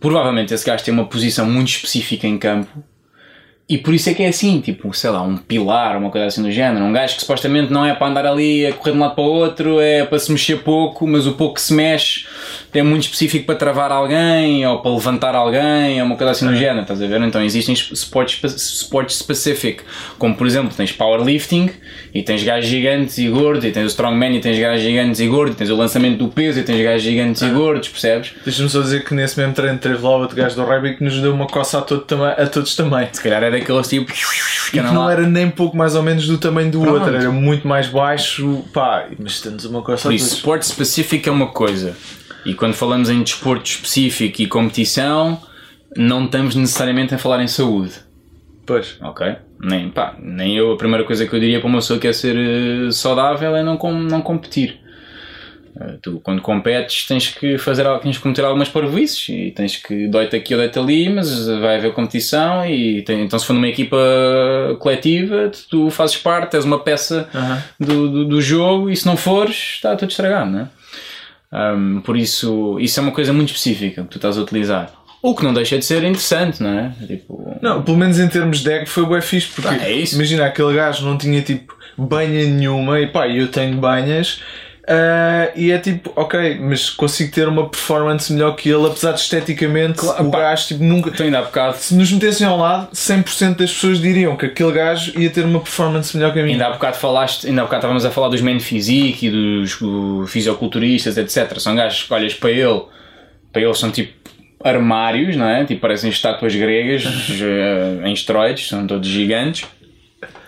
Provavelmente 0.00 0.52
esse 0.52 0.66
gajo 0.66 0.84
tem 0.84 0.92
uma 0.92 1.06
posição 1.06 1.46
muito 1.46 1.68
específica 1.68 2.26
em 2.26 2.36
campo 2.36 2.68
e 3.68 3.76
por 3.76 3.92
isso 3.92 4.08
é 4.08 4.14
que 4.14 4.22
é 4.22 4.28
assim, 4.28 4.60
tipo, 4.60 4.94
sei 4.94 5.10
lá, 5.10 5.20
um 5.20 5.36
pilar, 5.36 5.98
uma 5.98 6.10
coisa 6.10 6.26
assim 6.26 6.42
do 6.42 6.50
género. 6.50 6.82
Um 6.82 6.92
gajo 6.92 7.16
que 7.16 7.20
supostamente 7.20 7.70
não 7.70 7.84
é 7.84 7.94
para 7.94 8.06
andar 8.06 8.24
ali 8.24 8.66
a 8.66 8.72
correr 8.72 8.92
de 8.92 8.96
um 8.96 9.00
lado 9.00 9.14
para 9.14 9.24
o 9.24 9.26
outro, 9.26 9.78
é 9.78 10.06
para 10.06 10.18
se 10.18 10.32
mexer 10.32 10.62
pouco, 10.62 11.06
mas 11.06 11.26
o 11.26 11.32
pouco 11.32 11.56
que 11.56 11.60
se 11.60 11.74
mexe 11.74 12.26
é 12.72 12.82
muito 12.82 13.02
específico 13.02 13.44
para 13.44 13.56
travar 13.56 13.92
alguém 13.92 14.66
ou 14.66 14.78
para 14.80 14.90
levantar 14.90 15.34
alguém, 15.34 15.98
é 15.98 16.02
uma 16.02 16.16
coisa 16.16 16.30
assim 16.30 16.46
do 16.46 16.56
género, 16.56 16.82
estás 16.82 17.02
a 17.02 17.06
ver? 17.06 17.20
Então 17.20 17.42
existem 17.42 17.74
sports, 17.74 18.40
sports 18.54 19.16
specific, 19.16 19.82
como 20.18 20.34
por 20.34 20.46
exemplo 20.46 20.72
tens 20.74 20.92
powerlifting 20.92 21.70
e 22.14 22.22
tens 22.22 22.42
gajos 22.42 22.70
gigantes 22.70 23.18
e 23.18 23.28
gordos, 23.28 23.64
e 23.64 23.70
tens 23.70 23.84
o 23.84 23.88
strongman 23.88 24.36
e 24.36 24.40
tens 24.40 24.58
gajos 24.58 24.82
gigantes 24.82 25.20
e 25.20 25.26
gordos, 25.26 25.54
e 25.54 25.58
tens 25.58 25.70
o 25.70 25.76
lançamento 25.76 26.18
do 26.18 26.28
peso 26.28 26.60
e 26.60 26.62
tens 26.62 26.82
gajos 26.82 27.02
gigantes 27.02 27.42
e 27.42 27.48
gordos, 27.50 27.88
percebes? 27.88 28.32
Deixa-me 28.44 28.68
só 28.70 28.80
dizer 28.80 29.04
que 29.04 29.12
nesse 29.12 29.38
mesmo 29.38 29.52
treino 29.54 29.78
teve 29.78 29.98
lá 29.98 30.16
outro 30.16 30.36
gajo 30.36 30.56
do 30.56 30.64
rugby 30.64 30.96
que 30.96 31.04
nos 31.04 31.20
deu 31.20 31.34
uma 31.34 31.46
coça 31.46 31.78
a, 31.78 31.82
todo, 31.82 32.06
a 32.24 32.46
todos 32.46 32.74
também. 32.74 33.08
Se 33.12 33.22
calhar 33.22 33.42
era 33.42 33.57
daqueles 33.58 33.88
tipo. 33.88 34.12
Que 34.70 34.80
não, 34.80 35.08
era 35.08 35.26
nem 35.26 35.50
pouco 35.50 35.76
mais 35.76 35.94
ou 35.94 36.02
menos 36.02 36.26
do 36.26 36.36
tamanho 36.36 36.70
do 36.70 36.80
Pronto. 36.80 37.00
outro, 37.00 37.14
era 37.14 37.30
muito 37.30 37.66
mais 37.66 37.88
baixo, 37.88 38.64
pá, 38.72 39.06
mas 39.18 39.40
temos 39.40 39.64
uma 39.64 39.80
coça 39.82 40.08
Por 40.08 40.14
isso, 40.14 40.34
esporte 40.34 40.62
específico 40.62 41.28
é 41.28 41.32
uma 41.32 41.46
coisa 41.46 41.96
e 42.44 42.54
quando 42.54 42.74
falamos 42.74 43.10
em 43.10 43.22
desporto 43.22 43.66
específico 43.66 44.40
e 44.40 44.46
competição, 44.46 45.40
não 45.96 46.24
estamos 46.24 46.54
necessariamente 46.54 47.14
a 47.14 47.18
falar 47.18 47.42
em 47.42 47.48
saúde. 47.48 47.92
Pois. 48.64 48.96
Ok? 49.00 49.36
Nem, 49.60 49.90
pá, 49.90 50.16
nem 50.18 50.56
eu, 50.56 50.72
a 50.72 50.76
primeira 50.76 51.04
coisa 51.04 51.26
que 51.26 51.34
eu 51.34 51.40
diria 51.40 51.58
para 51.58 51.68
uma 51.68 51.78
pessoa 51.78 51.98
que 51.98 52.06
quer 52.06 52.14
ser 52.14 52.36
eh, 52.36 52.90
saudável 52.90 53.56
é 53.56 53.62
não, 53.62 53.76
com, 53.76 53.92
não 53.92 54.22
competir. 54.22 54.80
Eh, 55.80 55.94
tu, 56.02 56.20
quando 56.22 56.40
competes, 56.42 57.06
tens 57.06 57.28
que 57.28 57.58
fazer 57.58 57.84
tens 58.00 58.16
que 58.16 58.22
cometer 58.22 58.44
algumas 58.44 58.68
parvoices 58.68 59.28
e 59.28 59.50
tens 59.50 59.76
que 59.76 60.06
dói-te 60.08 60.36
aqui 60.36 60.54
ou 60.54 60.60
dói-te 60.60 60.78
ali, 60.78 61.08
mas 61.08 61.46
vai 61.46 61.76
haver 61.76 61.92
competição. 61.92 62.64
E 62.66 63.02
tem, 63.02 63.22
então, 63.22 63.38
se 63.38 63.46
for 63.46 63.54
numa 63.54 63.68
equipa 63.68 63.96
coletiva, 64.78 65.50
tu 65.70 65.90
fazes 65.90 66.16
parte, 66.16 66.56
és 66.56 66.64
uma 66.64 66.78
peça 66.80 67.28
uh 67.34 67.38
-huh. 67.38 67.62
do, 67.78 68.08
do, 68.10 68.24
do, 68.26 68.40
jogo, 68.40 68.90
e 68.90 68.96
se 68.96 69.06
não 69.06 69.16
fores, 69.16 69.74
está 69.74 69.96
tudo 69.96 70.10
estragado, 70.10 70.50
não 70.50 70.60
é? 70.60 70.68
Um, 71.50 72.00
por 72.00 72.16
isso, 72.16 72.78
isso 72.78 73.00
é 73.00 73.02
uma 73.02 73.12
coisa 73.12 73.32
muito 73.32 73.48
específica 73.48 74.02
que 74.02 74.08
tu 74.08 74.18
estás 74.18 74.36
a 74.36 74.42
utilizar. 74.42 74.92
O 75.22 75.34
que 75.34 75.42
não 75.42 75.52
deixa 75.52 75.78
de 75.78 75.84
ser 75.84 76.04
interessante, 76.04 76.62
não 76.62 76.78
é? 76.78 76.92
Tipo... 77.06 77.58
Não, 77.60 77.82
pelo 77.82 77.96
menos 77.96 78.20
em 78.20 78.28
termos 78.28 78.60
de 78.60 78.70
ego 78.70 78.86
foi 78.86 79.04
bem 79.06 79.20
fixe, 79.20 79.48
porque 79.48 79.68
ah, 79.68 79.88
é 79.88 80.04
imagina 80.14 80.46
aquele 80.46 80.74
gajo 80.74 81.04
não 81.04 81.18
tinha 81.18 81.42
tipo 81.42 81.76
banha 81.96 82.46
nenhuma 82.46 83.00
e 83.00 83.08
pá, 83.08 83.26
eu 83.28 83.48
tenho 83.48 83.76
banhas 83.78 84.40
Uh, 84.88 85.52
e 85.54 85.70
é 85.70 85.76
tipo, 85.76 86.10
ok, 86.16 86.58
mas 86.58 86.88
consigo 86.88 87.30
ter 87.30 87.46
uma 87.46 87.68
performance 87.68 88.32
melhor 88.32 88.56
que 88.56 88.70
ele, 88.70 88.86
apesar 88.86 89.12
de 89.12 89.20
esteticamente 89.20 89.98
claro, 89.98 90.26
o 90.26 90.30
pá, 90.30 90.38
gajo 90.38 90.68
tipo, 90.68 90.82
nunca. 90.82 91.10
Então, 91.10 91.26
ainda 91.26 91.40
há 91.40 91.42
bocado. 91.42 91.76
Se 91.76 91.94
nos 91.94 92.10
metessem 92.10 92.46
ao 92.46 92.56
lado, 92.56 92.90
100% 92.94 93.56
das 93.56 93.70
pessoas 93.70 94.00
diriam 94.00 94.34
que 94.34 94.46
aquele 94.46 94.72
gajo 94.72 95.12
ia 95.20 95.28
ter 95.28 95.44
uma 95.44 95.60
performance 95.60 96.16
melhor 96.16 96.32
que 96.32 96.40
a 96.40 96.42
minha. 96.42 96.54
Ainda 96.54 96.68
há 96.68 96.70
bocado 96.70 96.96
falaste, 96.96 97.46
ainda 97.46 97.60
há 97.60 97.64
bocado 97.64 97.80
estávamos 97.80 98.06
a 98.06 98.10
falar 98.10 98.30
dos 98.30 98.40
men 98.40 98.58
physique 98.60 99.26
e 99.26 99.30
dos 99.30 99.78
fisioculturistas, 100.30 101.18
etc. 101.18 101.58
São 101.58 101.76
gajos 101.76 102.04
que 102.04 102.14
olhas 102.14 102.32
para 102.32 102.50
ele, 102.50 102.80
para 103.52 103.60
ele 103.60 103.74
são 103.74 103.90
tipo 103.90 104.14
armários, 104.64 105.36
não 105.36 105.50
é? 105.50 105.66
Tipo, 105.66 105.82
parecem 105.82 106.08
estátuas 106.08 106.54
gregas 106.54 107.04
eh, 107.42 108.08
em 108.08 108.12
esteroides, 108.14 108.68
são 108.68 108.86
todos 108.86 109.06
gigantes 109.06 109.66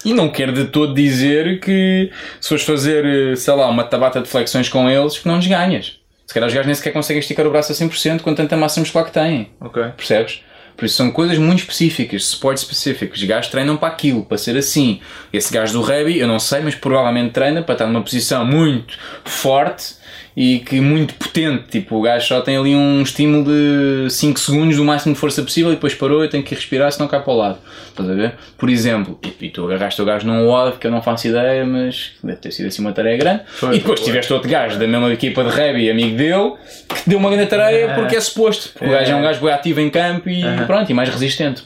e 0.04 0.14
não 0.14 0.28
quer 0.28 0.52
de 0.52 0.66
todo 0.66 0.94
dizer 0.94 1.60
que 1.60 2.10
se 2.40 2.48
fores 2.48 2.64
fazer, 2.64 3.04
eh, 3.04 3.36
sei 3.36 3.54
lá, 3.54 3.68
uma 3.68 3.84
tabata 3.84 4.20
de 4.20 4.28
flexões 4.28 4.68
com 4.68 4.88
eles, 4.88 5.18
que 5.18 5.28
não 5.28 5.38
os 5.38 5.46
ganhas. 5.46 5.98
Se 6.26 6.34
calhar 6.34 6.46
os 6.46 6.54
gajos 6.54 6.66
nem 6.66 6.74
sequer 6.74 6.92
conseguem 6.92 7.20
esticar 7.20 7.46
o 7.46 7.50
braço 7.50 7.72
a 7.72 7.74
100% 7.74 8.20
com 8.20 8.34
tanta 8.34 8.56
massa 8.56 8.80
muscular 8.80 9.04
que 9.04 9.12
têm. 9.12 9.50
Ok. 9.60 9.82
Percebes? 9.96 10.42
Por 10.76 10.86
isso 10.86 10.96
são 10.96 11.10
coisas 11.10 11.36
muito 11.36 11.58
específicas, 11.58 12.24
suportes 12.24 12.62
específicos. 12.62 13.20
Os 13.20 13.26
gajos 13.26 13.50
treinam 13.50 13.76
para 13.76 13.88
aquilo, 13.88 14.24
para 14.24 14.38
ser 14.38 14.56
assim. 14.56 15.00
Esse 15.32 15.52
gajo 15.52 15.74
do 15.74 15.82
rugby, 15.82 16.18
eu 16.18 16.26
não 16.26 16.38
sei, 16.38 16.60
mas 16.60 16.74
provavelmente 16.74 17.32
treina 17.32 17.62
para 17.62 17.74
estar 17.74 17.86
numa 17.86 18.00
posição 18.00 18.46
muito 18.46 18.96
forte 19.24 19.99
e 20.36 20.60
que 20.60 20.80
muito 20.80 21.14
potente. 21.14 21.64
Tipo, 21.70 21.96
o 21.96 22.02
gajo 22.02 22.26
só 22.26 22.40
tem 22.40 22.56
ali 22.56 22.74
um 22.74 23.02
estímulo 23.02 23.44
de 23.44 24.10
5 24.10 24.38
segundos 24.38 24.76
do 24.76 24.84
máximo 24.84 25.14
de 25.14 25.20
força 25.20 25.42
possível 25.42 25.72
e 25.72 25.74
depois 25.74 25.94
parou 25.94 26.24
e 26.24 26.28
tem 26.28 26.42
que 26.42 26.54
respirar 26.54 26.90
senão 26.92 27.08
cai 27.08 27.22
para 27.22 27.32
o 27.32 27.36
lado. 27.36 27.58
Estás 27.88 28.08
a 28.08 28.14
ver? 28.14 28.34
Por 28.56 28.70
exemplo, 28.70 29.18
e, 29.22 29.46
e 29.46 29.50
tu 29.50 29.64
agarraste 29.64 30.00
o 30.00 30.04
gajo 30.04 30.26
num 30.26 30.46
WOD 30.46 30.78
que 30.78 30.86
eu 30.86 30.90
não 30.90 31.02
faço 31.02 31.28
ideia, 31.28 31.64
mas 31.64 32.12
deve 32.22 32.38
ter 32.38 32.52
sido 32.52 32.66
assim 32.66 32.82
uma 32.82 32.92
tarefa 32.92 33.18
grande. 33.18 33.42
Foi, 33.46 33.76
e 33.76 33.78
depois 33.78 34.00
tiveste 34.00 34.32
outro 34.32 34.48
gajo 34.48 34.78
da 34.78 34.86
mesma 34.86 35.12
equipa 35.12 35.42
de 35.44 35.50
rugby, 35.50 35.90
amigo 35.90 36.16
dele, 36.16 36.54
que 36.88 37.02
te 37.02 37.10
deu 37.10 37.18
uma 37.18 37.30
grande 37.30 37.48
tarefa 37.48 37.94
porque 37.94 38.16
é 38.16 38.20
suposto. 38.20 38.70
Porque 38.72 38.86
o 38.86 38.90
gajo 38.90 39.12
é 39.12 39.16
um 39.16 39.22
gajo 39.22 39.40
bem 39.40 39.52
ativo 39.52 39.80
em 39.80 39.90
campo 39.90 40.28
e 40.28 40.42
pronto, 40.66 40.90
e 40.90 40.94
mais 40.94 41.08
resistente. 41.08 41.62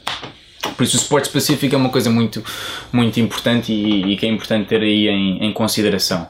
Por 0.76 0.82
isso 0.82 0.96
o 0.96 1.00
suporte 1.00 1.26
específico 1.26 1.74
é 1.74 1.78
uma 1.78 1.90
coisa 1.90 2.10
muito, 2.10 2.42
muito 2.92 3.20
importante 3.20 3.72
e, 3.72 4.12
e 4.12 4.16
que 4.16 4.26
é 4.26 4.28
importante 4.28 4.66
ter 4.66 4.80
aí 4.80 5.08
em, 5.08 5.44
em 5.44 5.52
consideração. 5.52 6.28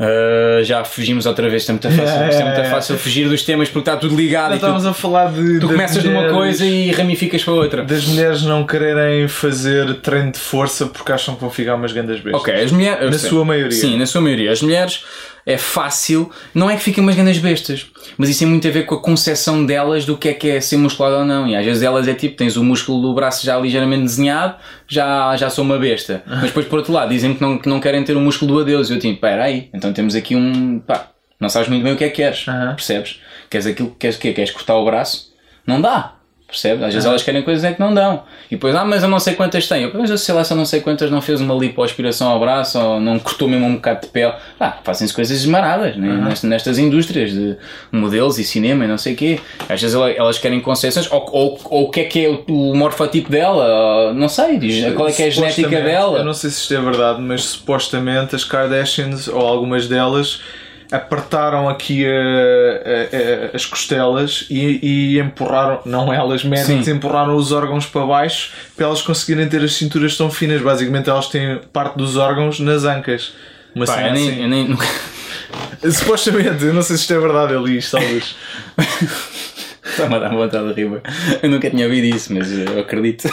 Uh, 0.00 0.64
já 0.64 0.82
fugimos 0.82 1.26
outra 1.26 1.46
vez, 1.50 1.68
é 1.68 1.72
muito 1.72 1.90
fácil, 1.90 2.22
é, 2.22 2.34
é 2.34 2.44
muito 2.44 2.70
fácil 2.70 2.96
fugir 2.96 3.28
dos 3.28 3.42
temas 3.42 3.68
porque 3.68 3.80
está 3.80 3.98
tudo 3.98 4.16
ligado. 4.16 4.54
estamos 4.54 4.86
a 4.86 4.94
falar 4.94 5.30
de. 5.30 5.60
Tu 5.60 5.68
começas 5.68 6.02
mulheres, 6.02 6.22
numa 6.32 6.40
coisa 6.40 6.64
e 6.64 6.90
ramificas 6.90 7.44
para 7.44 7.52
outra. 7.52 7.84
Das 7.84 8.06
mulheres 8.06 8.42
não 8.42 8.64
quererem 8.64 9.28
fazer 9.28 9.92
treino 9.96 10.32
de 10.32 10.38
força 10.38 10.86
porque 10.86 11.12
acham 11.12 11.34
que 11.34 11.42
vão 11.42 11.50
ficar 11.50 11.74
umas 11.74 11.92
grandes 11.92 12.18
bestas. 12.18 12.40
Ok, 12.40 12.54
as 12.54 12.72
mulheres. 12.72 13.10
Na 13.10 13.18
sua 13.18 13.44
maioria. 13.44 13.76
Sim, 13.78 13.98
na 13.98 14.06
sua 14.06 14.22
maioria. 14.22 14.50
As 14.50 14.62
mulheres 14.62 15.04
é 15.44 15.56
fácil, 15.56 16.30
não 16.54 16.70
é 16.70 16.76
que 16.76 16.82
fiquem 16.82 17.02
umas 17.02 17.14
grandes 17.14 17.38
bestas, 17.38 17.86
mas 18.16 18.28
isso 18.28 18.40
tem 18.40 18.48
muito 18.48 18.66
a 18.66 18.70
ver 18.70 18.84
com 18.84 18.94
a 18.94 19.02
concepção 19.02 19.64
delas 19.64 20.04
do 20.04 20.16
que 20.16 20.28
é 20.28 20.34
que 20.34 20.48
é 20.48 20.60
ser 20.60 20.76
musculado 20.76 21.16
ou 21.16 21.24
não. 21.24 21.46
E 21.46 21.56
às 21.56 21.64
vezes 21.64 21.82
elas 21.82 22.06
é 22.08 22.14
tipo, 22.14 22.36
tens 22.36 22.56
o 22.56 22.64
músculo 22.64 23.00
do 23.02 23.14
braço 23.14 23.44
já 23.44 23.58
ligeiramente 23.58 24.02
desenhado, 24.02 24.56
já, 24.86 25.36
já 25.36 25.50
sou 25.50 25.64
uma 25.64 25.78
besta. 25.78 26.22
Mas 26.26 26.44
depois 26.44 26.66
por 26.66 26.78
outro 26.78 26.92
lado 26.92 27.10
dizem 27.10 27.34
que 27.34 27.40
não, 27.40 27.58
que 27.58 27.68
não 27.68 27.80
querem 27.80 28.02
ter 28.04 28.16
o 28.16 28.20
músculo 28.20 28.54
do 28.54 28.60
adeus. 28.60 28.90
E 28.90 28.94
eu 28.94 28.98
tipo, 28.98 29.14
espera 29.14 29.44
aí, 29.44 29.68
então 29.74 29.92
temos 29.92 30.14
aqui 30.14 30.36
um. 30.36 30.78
pá, 30.80 31.10
não 31.38 31.48
sabes 31.48 31.68
muito 31.68 31.82
bem 31.82 31.94
o 31.94 31.96
que 31.96 32.04
é 32.04 32.08
que 32.08 32.16
queres, 32.16 32.44
percebes? 32.44 33.20
Queres 33.48 33.66
aquilo, 33.66 33.96
queres 33.98 34.16
o 34.16 34.20
quê? 34.20 34.32
Queres 34.32 34.50
cortar 34.50 34.76
o 34.76 34.84
braço? 34.84 35.32
Não 35.66 35.80
dá. 35.80 36.19
Percebe? 36.50 36.84
Às 36.84 36.92
vezes 36.92 37.06
elas 37.06 37.22
querem 37.22 37.42
coisas 37.42 37.62
é 37.62 37.72
que 37.72 37.78
não 37.78 37.94
dão. 37.94 38.24
E 38.50 38.56
depois, 38.56 38.74
ah, 38.74 38.84
mas 38.84 39.04
eu 39.04 39.08
não 39.08 39.20
sei 39.20 39.34
quantas 39.34 39.68
tem. 39.68 39.84
Eu, 39.84 39.92
mas 39.94 40.20
sei 40.20 40.34
lá 40.34 40.42
se 40.42 40.52
eu 40.52 40.56
não 40.56 40.66
sei 40.66 40.80
quantas 40.80 41.08
não 41.08 41.22
fez 41.22 41.40
uma 41.40 41.54
lipoaspiração 41.54 42.28
ao 42.28 42.40
braço 42.40 42.78
ou 42.78 43.00
não 43.00 43.18
cortou 43.20 43.48
mesmo 43.48 43.66
um 43.66 43.76
bocado 43.76 44.00
de 44.02 44.08
pele. 44.08 44.32
Ah, 44.58 44.76
fazem-se 44.82 45.14
coisas 45.14 45.38
esmaradas 45.38 45.96
né? 45.96 46.08
Uhum. 46.08 46.24
nestas, 46.24 46.50
nestas, 46.50 46.78
indústrias 46.78 47.30
de 47.30 47.56
modelos 47.92 48.38
e 48.38 48.44
cinema 48.44 48.84
e 48.84 48.88
não 48.88 48.98
sei 48.98 49.14
o 49.14 49.16
quê. 49.16 49.38
Às 49.68 49.80
vezes 49.80 49.94
elas 49.94 50.38
querem 50.38 50.60
concessões 50.60 51.10
ou, 51.12 51.24
ou, 51.30 51.60
ou 51.64 51.84
o 51.84 51.90
que 51.90 52.00
é 52.00 52.04
que 52.04 52.24
é 52.24 52.28
o, 52.28 52.44
o 52.48 52.76
morfotipo 52.76 53.30
dela, 53.30 54.12
não 54.12 54.28
sei, 54.28 54.58
diz, 54.58 54.92
qual 54.94 55.08
é 55.08 55.12
que 55.12 55.22
é 55.22 55.26
a 55.26 55.30
genética 55.30 55.80
dela. 55.80 56.18
Eu 56.18 56.24
não 56.24 56.34
sei 56.34 56.50
se 56.50 56.62
isto 56.62 56.74
é 56.74 56.80
verdade, 56.80 57.20
mas 57.20 57.44
supostamente 57.44 58.34
as 58.34 58.42
Kardashians 58.42 59.28
ou 59.28 59.40
algumas 59.40 59.86
delas 59.86 60.42
apertaram 60.90 61.68
aqui 61.68 62.04
a, 62.06 62.10
a, 62.10 63.52
a, 63.52 63.56
as 63.56 63.64
costelas 63.64 64.46
e, 64.50 65.14
e, 65.14 65.20
empurraram, 65.20 65.80
não 65.84 66.12
elas, 66.12 66.44
médicos, 66.44 66.88
empurraram 66.88 67.36
os 67.36 67.52
órgãos 67.52 67.86
para 67.86 68.04
baixo 68.04 68.52
para 68.76 68.86
elas 68.86 69.00
conseguirem 69.02 69.48
ter 69.48 69.62
as 69.62 69.74
cinturas 69.74 70.16
tão 70.16 70.30
finas. 70.30 70.60
Basicamente, 70.60 71.08
elas 71.08 71.28
têm 71.28 71.60
parte 71.72 71.96
dos 71.96 72.16
órgãos 72.16 72.60
nas 72.60 72.84
ancas. 72.84 73.32
Uma 73.74 73.86
Pá, 73.86 74.02
eu 74.08 74.12
nem, 74.12 74.30
assim. 74.30 74.42
eu 74.42 74.48
nem 74.48 74.68
nunca... 74.68 74.86
Supostamente, 75.90 76.64
eu 76.64 76.74
não 76.74 76.82
sei 76.82 76.96
se 76.96 77.02
isto 77.02 77.14
é 77.14 77.18
verdade, 77.18 77.52
eu 77.52 77.64
li 77.64 77.78
isto, 77.78 77.96
talvez. 77.96 78.36
Está-me 79.82 80.14
a 80.14 80.18
dar 80.18 80.28
vontade 80.28 80.74
de 80.74 80.82
rir. 80.82 81.02
Eu 81.42 81.50
nunca 81.50 81.70
tinha 81.70 81.84
ouvido 81.86 82.14
isso, 82.14 82.32
mas 82.32 82.50
eu 82.52 82.80
acredito. 82.80 83.28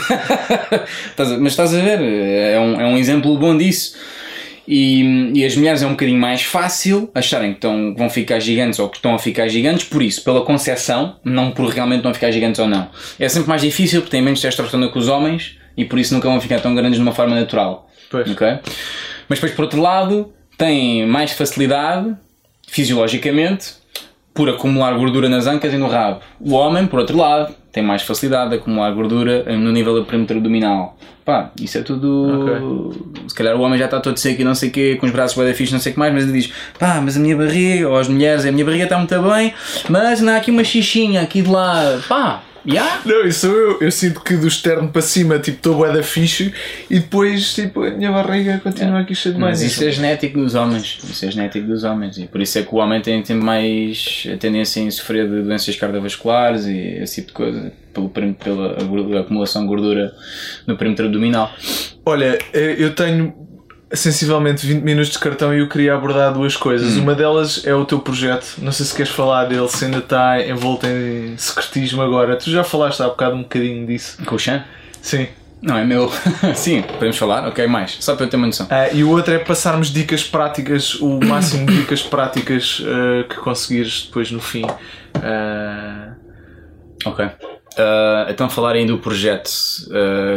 mas 1.40 1.52
estás 1.52 1.74
a 1.74 1.80
ver? 1.80 2.00
É 2.00 2.58
um, 2.58 2.80
é 2.80 2.86
um 2.86 2.96
exemplo 2.96 3.36
bom 3.38 3.56
disso. 3.56 3.94
E, 4.70 5.32
e, 5.34 5.46
as 5.46 5.56
mulheres 5.56 5.82
é 5.82 5.86
um 5.86 5.92
bocadinho 5.92 6.20
mais 6.20 6.42
fácil 6.42 7.10
acharem 7.14 7.52
que, 7.52 7.56
estão, 7.56 7.94
que 7.94 7.98
vão 7.98 8.10
ficar 8.10 8.38
gigantes 8.38 8.78
ou 8.78 8.86
que 8.90 8.98
estão 8.98 9.14
a 9.14 9.18
ficar 9.18 9.48
gigantes, 9.48 9.84
por 9.84 10.02
isso, 10.02 10.22
pela 10.22 10.44
concepção, 10.44 11.16
não 11.24 11.52
por 11.52 11.70
realmente 11.70 12.02
vão 12.02 12.12
ficar 12.12 12.30
gigantes 12.30 12.60
ou 12.60 12.68
não. 12.68 12.86
É 13.18 13.26
sempre 13.30 13.48
mais 13.48 13.62
difícil 13.62 14.02
porque 14.02 14.10
têm 14.10 14.20
menos 14.20 14.42
testosterona 14.42 14.92
que 14.92 14.98
os 14.98 15.08
homens 15.08 15.56
e 15.74 15.86
por 15.86 15.98
isso 15.98 16.12
nunca 16.12 16.28
vão 16.28 16.38
ficar 16.38 16.60
tão 16.60 16.74
grandes 16.74 16.96
de 16.96 17.02
uma 17.02 17.12
forma 17.12 17.34
natural. 17.34 17.88
Pois. 18.10 18.30
Okay? 18.30 18.58
Mas 19.26 19.38
depois, 19.38 19.52
por 19.52 19.62
outro 19.62 19.80
lado, 19.80 20.34
têm 20.58 21.06
mais 21.06 21.32
facilidade, 21.32 22.14
fisiologicamente, 22.66 23.72
por 24.34 24.50
acumular 24.50 24.92
gordura 24.98 25.30
nas 25.30 25.46
ancas 25.46 25.72
e 25.72 25.78
no 25.78 25.88
rabo. 25.88 26.20
O 26.38 26.52
homem, 26.52 26.86
por 26.86 27.00
outro 27.00 27.16
lado, 27.16 27.54
tem 27.78 27.86
mais 27.86 28.02
facilidade 28.02 28.50
de 28.50 28.56
acumular 28.56 28.90
gordura 28.90 29.44
no 29.56 29.70
nível 29.70 29.94
do 29.94 30.04
perímetro 30.04 30.36
abdominal. 30.36 30.98
Pá, 31.24 31.50
isso 31.60 31.78
é 31.78 31.82
tudo. 31.82 32.42
Okay. 32.42 33.28
Se 33.28 33.34
calhar 33.34 33.54
o 33.54 33.60
homem 33.60 33.78
já 33.78 33.84
está 33.84 34.00
todo 34.00 34.16
seco 34.16 34.40
e 34.40 34.44
não 34.44 34.54
sei 34.54 34.70
o 34.70 34.72
quê, 34.72 34.96
com 34.98 35.06
os 35.06 35.12
braços 35.12 35.36
bem 35.36 35.54
fixe, 35.54 35.72
não 35.72 35.78
sei 35.78 35.92
o 35.92 35.94
que 35.94 35.98
mais, 35.98 36.12
mas 36.12 36.24
ele 36.24 36.32
diz: 36.32 36.52
pá, 36.78 37.00
mas 37.00 37.16
a 37.16 37.20
minha 37.20 37.36
barriga, 37.36 37.88
ou 37.88 37.96
as 37.96 38.08
mulheres, 38.08 38.44
a 38.44 38.50
minha 38.50 38.64
barriga 38.64 38.84
está 38.84 38.96
muito 38.96 39.22
bem, 39.22 39.54
mas 39.88 40.20
não 40.20 40.32
há 40.32 40.36
aqui 40.38 40.50
uma 40.50 40.64
xixinha 40.64 41.20
aqui 41.20 41.42
de 41.42 41.50
lado. 41.50 42.02
Pá, 42.08 42.42
Yeah? 42.68 43.00
Não, 43.06 43.26
isso 43.26 43.46
eu. 43.46 43.80
Eu 43.80 43.90
sinto 43.90 44.20
que 44.20 44.36
do 44.36 44.46
externo 44.46 44.90
para 44.90 45.00
cima, 45.00 45.38
tipo, 45.38 45.56
estou 45.56 45.76
bué 45.76 45.90
da 45.90 46.02
fixe 46.02 46.52
e 46.90 47.00
depois, 47.00 47.54
tipo, 47.54 47.82
a 47.82 47.90
minha 47.90 48.12
barriga 48.12 48.60
continua 48.62 48.88
yeah. 48.88 49.04
aqui 49.04 49.14
cheia 49.14 49.34
de 49.34 49.40
mais. 49.40 49.62
Mas 49.62 49.72
isso 49.72 49.82
é 49.84 49.90
genético 49.90 50.38
dos 50.38 50.54
homens. 50.54 50.98
Isso 51.02 51.24
é 51.24 51.30
genético 51.30 51.66
dos 51.66 51.82
homens. 51.84 52.18
E 52.18 52.26
por 52.26 52.42
isso 52.42 52.58
é 52.58 52.62
que 52.62 52.74
o 52.74 52.78
homem 52.78 53.00
tem, 53.00 53.22
tem 53.22 53.36
mais 53.36 54.26
a 54.32 54.36
tendência 54.36 54.80
em 54.80 54.90
sofrer 54.90 55.26
de 55.26 55.42
doenças 55.42 55.74
cardiovasculares 55.76 56.66
e 56.66 56.76
esse 57.02 57.22
tipo 57.22 57.28
de 57.28 57.34
coisa. 57.34 57.72
Pelo, 57.94 58.10
pela 58.10 59.20
acumulação 59.20 59.62
de 59.62 59.68
gordura 59.68 60.12
no 60.66 60.76
perímetro 60.76 61.06
abdominal. 61.06 61.52
Olha, 62.06 62.38
eh, 62.52 62.76
eu 62.78 62.94
tenho 62.94 63.47
sensivelmente 63.92 64.66
20 64.66 64.82
minutos 64.82 65.10
de 65.10 65.18
cartão 65.18 65.54
e 65.54 65.60
eu 65.60 65.68
queria 65.68 65.94
abordar 65.94 66.32
duas 66.32 66.56
coisas. 66.56 66.96
Hum. 66.96 67.02
Uma 67.02 67.14
delas 67.14 67.64
é 67.64 67.74
o 67.74 67.84
teu 67.84 67.98
projeto. 67.98 68.56
Não 68.58 68.72
sei 68.72 68.84
se 68.86 68.94
queres 68.94 69.12
falar 69.12 69.44
dele, 69.44 69.68
se 69.68 69.84
ainda 69.84 69.98
está 69.98 70.40
envolto 70.46 70.86
em 70.86 71.36
secretismo 71.36 72.02
agora. 72.02 72.36
Tu 72.36 72.50
já 72.50 72.62
falaste 72.62 73.00
há 73.00 73.08
bocado 73.08 73.36
um 73.36 73.42
bocadinho 73.42 73.86
disso. 73.86 74.18
Com 74.24 74.34
o 74.34 74.38
Chan? 74.38 74.64
Sim. 75.00 75.28
Não, 75.60 75.76
é 75.76 75.84
meu. 75.84 76.10
Sim, 76.54 76.82
podemos 76.82 77.16
falar? 77.16 77.46
Ok, 77.48 77.66
mais. 77.66 77.96
Só 78.00 78.14
para 78.14 78.26
eu 78.26 78.30
ter 78.30 78.36
uma 78.36 78.46
noção. 78.46 78.66
Uh, 78.66 78.94
e 78.94 79.02
o 79.02 79.10
outro 79.10 79.34
é 79.34 79.38
passarmos 79.38 79.92
dicas 79.92 80.22
práticas, 80.22 80.94
o 80.96 81.18
máximo 81.24 81.66
de 81.66 81.78
dicas 81.78 82.02
práticas 82.02 82.80
uh, 82.80 83.28
que 83.28 83.36
conseguires 83.36 84.04
depois 84.06 84.30
no 84.30 84.40
fim. 84.40 84.64
Uh... 84.64 86.16
Ok. 87.04 87.24
então, 88.28 88.50
falar 88.50 88.72
ainda 88.72 88.92
do 88.92 88.98
projeto 88.98 89.50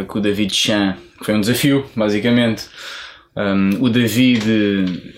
com 0.07 0.19
o 0.19 0.21
David 0.21 0.53
Chan, 0.53 0.95
que 1.17 1.25
foi 1.25 1.33
um 1.33 1.41
desafio, 1.41 1.85
basicamente. 1.95 2.65
Um, 3.35 3.81
o 3.81 3.89
David 3.89 4.43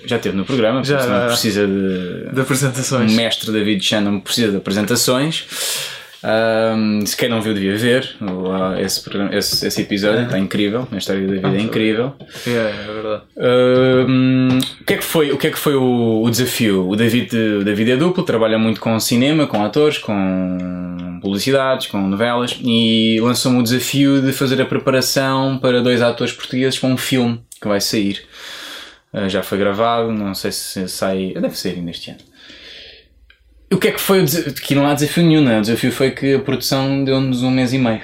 já 0.06 0.18
esteve 0.18 0.38
no 0.38 0.46
programa, 0.46 0.84
já 0.84 1.06
não 1.06 1.28
precisa 1.28 1.66
de, 1.66 2.32
de 2.32 2.42
apresentações. 2.42 3.12
O 3.12 3.16
mestre 3.16 3.52
David 3.52 3.84
Chan 3.84 4.02
não 4.02 4.20
precisa 4.20 4.52
de 4.52 4.58
apresentações. 4.58 5.46
Um, 6.24 7.06
se 7.06 7.18
quem 7.18 7.28
não 7.28 7.42
viu, 7.42 7.54
devia 7.54 7.76
ver 7.76 8.16
esse, 8.80 9.02
programa, 9.02 9.36
esse, 9.36 9.68
esse 9.68 9.82
episódio, 9.82 10.24
está 10.24 10.40
incrível. 10.40 10.88
A 10.90 10.98
história 10.98 11.28
da 11.28 11.34
vida 11.34 11.58
é 11.58 11.62
incrível. 11.62 12.14
É, 12.48 12.52
é 12.52 12.94
verdade. 12.94 13.24
Um, 13.36 14.58
o 14.82 14.86
que 14.86 14.94
é 14.94 14.98
que 14.98 15.04
foi, 15.04 15.32
o, 15.32 15.38
que 15.38 15.48
é 15.48 15.52
que 15.52 15.60
foi 15.60 15.76
o, 15.76 16.24
o 16.24 16.30
desafio? 16.30 16.88
O 16.88 16.96
David, 16.96 17.36
o 17.36 17.64
David 17.64 17.92
é 17.92 17.98
duplo, 17.98 18.24
trabalha 18.24 18.58
muito 18.58 18.80
com 18.80 18.98
cinema, 19.00 19.46
com 19.46 19.64
atores, 19.66 19.98
com 19.98 21.20
publicidades, 21.22 21.88
com 21.88 22.00
novelas 22.08 22.58
e 22.64 23.20
lançou-me 23.22 23.60
o 23.60 23.64
desafio 23.64 24.22
de 24.22 24.32
fazer 24.32 24.62
a 24.62 24.66
preparação 24.66 25.58
para 25.58 25.82
dois 25.82 26.02
atores 26.02 26.34
portugueses 26.34 26.80
para 26.80 26.90
um 26.90 26.98
filme 26.98 27.42
que 27.60 27.68
vai 27.68 27.82
sair. 27.82 28.24
Uh, 29.14 29.28
já 29.30 29.44
foi 29.44 29.58
gravado, 29.58 30.12
não 30.12 30.34
sei 30.34 30.52
se 30.52 30.88
sai. 30.88 31.34
Deve 31.34 31.58
sair 31.58 31.76
ainda 31.76 31.92
este 31.92 32.12
ano. 32.12 32.33
O 33.74 33.78
que 33.78 33.88
é 33.88 33.92
que 33.92 34.00
foi 34.00 34.22
o 34.22 34.26
desafio? 34.26 34.54
Que 34.54 34.76
não 34.76 34.88
há 34.88 34.94
desafio 34.94 35.24
nenhum, 35.24 35.42
não. 35.42 35.52
É? 35.52 35.58
O 35.58 35.62
desafio 35.62 35.92
foi 35.92 36.12
que 36.12 36.36
a 36.36 36.40
produção 36.40 37.04
deu-nos 37.04 37.42
um 37.44 37.52
mês 37.52 37.74
e 37.74 37.78
meio. 37.78 38.02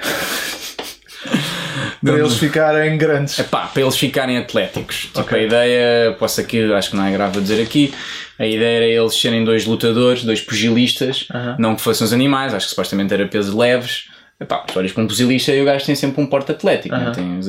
para 2.02 2.18
eles 2.18 2.36
ficarem 2.38 2.98
grandes. 2.98 3.38
Epá, 3.38 3.66
para 3.66 3.82
eles 3.82 3.96
ficarem 3.96 4.38
atléticos. 4.38 5.02
Tipo, 5.02 5.20
okay. 5.20 5.40
a 5.40 5.42
ideia, 5.44 6.12
posso 6.18 6.40
aqui, 6.40 6.72
acho 6.72 6.90
que 6.90 6.96
não 6.96 7.04
é 7.04 7.12
grave 7.12 7.40
dizer 7.40 7.62
aqui, 7.62 7.92
a 8.38 8.46
ideia 8.46 8.76
era 8.76 8.86
eles 8.86 9.14
serem 9.14 9.44
dois 9.44 9.66
lutadores, 9.66 10.24
dois 10.24 10.40
pugilistas, 10.40 11.26
uh 11.30 11.34
-huh. 11.34 11.56
não 11.58 11.76
que 11.76 11.82
fossem 11.82 12.04
os 12.04 12.12
animais, 12.12 12.54
acho 12.54 12.66
que 12.66 12.70
supostamente 12.70 13.12
era 13.12 13.26
pesos 13.26 13.54
leves, 13.54 14.08
Epá, 14.40 14.56
tu 14.60 14.78
olhas 14.78 14.90
para 14.90 15.02
um 15.02 15.06
pugilista 15.06 15.52
e 15.52 15.60
o 15.60 15.66
gajo 15.66 15.84
tem 15.84 15.94
sempre 15.94 16.22
um 16.22 16.26
porte 16.26 16.50
atlético. 16.50 16.96
Né? 16.96 17.12
Tens, 17.14 17.46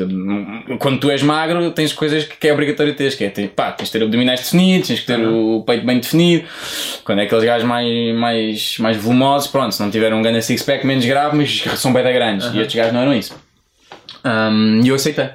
quando 0.77 0.99
tu 0.99 1.09
és 1.09 1.23
magro, 1.23 1.72
tens 1.72 1.93
coisas 1.93 2.26
que 2.26 2.47
é 2.49 2.51
obrigatório 2.51 2.93
ter, 2.93 3.15
que 3.15 3.23
é 3.23 3.30
ter, 3.30 3.47
pá, 3.47 3.72
tens 3.72 3.85
de 3.85 3.93
ter 3.93 4.03
abdominais 4.03 4.41
definidos, 4.41 4.89
tens 4.89 4.99
que 4.99 5.05
ter 5.05 5.26
o 5.26 5.63
peito 5.65 5.85
bem 5.85 6.01
definido. 6.01 6.45
Quando 7.05 7.19
é 7.19 7.23
aqueles 7.23 7.45
gajos 7.45 7.65
mais, 7.65 8.13
mais, 8.15 8.77
mais 8.80 8.97
volumosos, 8.97 9.47
pronto, 9.47 9.73
se 9.73 9.81
não 9.81 9.89
tiver 9.89 10.13
um 10.13 10.22
grande 10.22 10.41
six-pack, 10.41 10.85
menos 10.85 11.05
grave, 11.05 11.38
mas 11.38 11.63
são 11.80 11.93
bem 11.93 12.03
grandes. 12.03 12.53
E 12.53 12.59
estes 12.59 12.76
gajos 12.76 12.91
não 12.91 13.01
eram 13.01 13.13
isso. 13.13 13.34
Um, 14.26 14.81
e 14.84 14.89
eu 14.89 14.95
aceitei. 14.95 15.30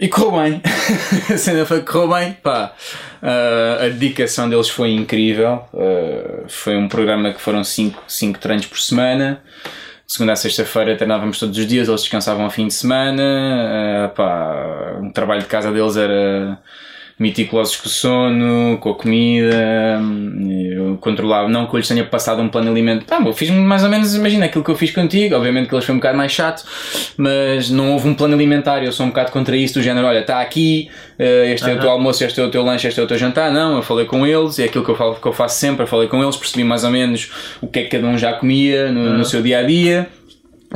E 0.00 0.06
correu 0.06 0.40
bem. 0.40 0.62
a 1.28 1.36
cena 1.36 1.66
foi 1.66 1.82
correu 1.82 2.08
bem. 2.08 2.32
Pá, 2.34 2.72
uh, 3.20 3.84
a 3.84 3.88
dedicação 3.88 4.48
deles 4.48 4.68
foi 4.68 4.92
incrível. 4.92 5.64
Uh, 5.72 6.48
foi 6.48 6.76
um 6.76 6.86
programa 6.88 7.32
que 7.32 7.40
foram 7.40 7.64
5 7.64 8.38
treinos 8.38 8.66
por 8.66 8.78
semana. 8.78 9.42
De 10.06 10.12
segunda 10.12 10.34
a 10.34 10.36
sexta-feira 10.36 10.96
treinávamos 10.96 11.38
todos 11.38 11.58
os 11.58 11.66
dias, 11.66 11.88
eles 11.88 12.02
descansavam 12.02 12.44
ao 12.44 12.50
fim 12.50 12.68
de 12.68 12.74
semana. 12.74 14.06
Uh, 14.06 14.14
pá, 14.14 15.00
o 15.02 15.12
trabalho 15.12 15.40
de 15.40 15.48
casa 15.48 15.72
deles 15.72 15.96
era 15.96 16.58
meticulosos 17.18 17.76
com 17.76 17.86
o 17.86 17.90
sono, 17.90 18.78
com 18.78 18.90
a 18.90 18.94
comida, 18.94 20.00
eu 20.70 20.96
controlava, 21.00 21.48
não 21.48 21.66
que 21.66 21.74
eu 21.74 21.78
lhes 21.78 21.88
tenha 21.88 22.04
passado 22.04 22.40
um 22.40 22.48
plano 22.48 22.70
alimento, 22.70 23.04
ah, 23.10 23.20
eu 23.24 23.32
fiz 23.32 23.50
mais 23.50 23.82
ou 23.82 23.88
menos, 23.88 24.14
imagina, 24.14 24.46
aquilo 24.46 24.62
que 24.62 24.70
eu 24.70 24.76
fiz 24.76 24.92
contigo, 24.92 25.34
obviamente 25.34 25.68
que 25.68 25.74
eles 25.74 25.84
foi 25.84 25.94
um 25.94 25.98
bocado 25.98 26.16
mais 26.16 26.30
chato, 26.30 26.64
mas 27.16 27.70
não 27.70 27.92
houve 27.92 28.08
um 28.08 28.14
plano 28.14 28.34
alimentar, 28.34 28.84
eu 28.84 28.92
sou 28.92 29.06
um 29.06 29.08
bocado 29.08 29.32
contra 29.32 29.56
isso, 29.56 29.74
do 29.74 29.82
género, 29.82 30.06
olha, 30.06 30.20
está 30.20 30.40
aqui, 30.40 30.88
eh, 31.18 31.52
este 31.52 31.68
é 31.68 31.74
o 31.74 31.80
teu 31.80 31.90
almoço, 31.90 32.22
este 32.22 32.40
é 32.40 32.44
o 32.44 32.50
teu 32.50 32.62
lanche, 32.62 32.86
este 32.86 33.00
é 33.00 33.02
o 33.02 33.06
teu 33.06 33.18
jantar, 33.18 33.50
não, 33.50 33.76
eu 33.76 33.82
falei 33.82 34.06
com 34.06 34.24
eles, 34.24 34.58
é 34.60 34.64
aquilo 34.64 34.84
que 34.84 34.90
eu, 34.90 34.96
falo, 34.96 35.16
que 35.16 35.26
eu 35.26 35.32
faço 35.32 35.58
sempre, 35.58 35.82
eu 35.82 35.86
falei 35.88 36.06
com 36.06 36.22
eles, 36.22 36.36
percebi 36.36 36.62
mais 36.62 36.84
ou 36.84 36.90
menos 36.90 37.30
o 37.60 37.66
que 37.66 37.80
é 37.80 37.82
que 37.82 37.88
cada 37.88 38.06
um 38.06 38.16
já 38.16 38.32
comia 38.34 38.92
no, 38.92 39.18
no 39.18 39.24
seu 39.24 39.42
dia 39.42 39.58
a 39.58 39.62
dia, 39.62 40.08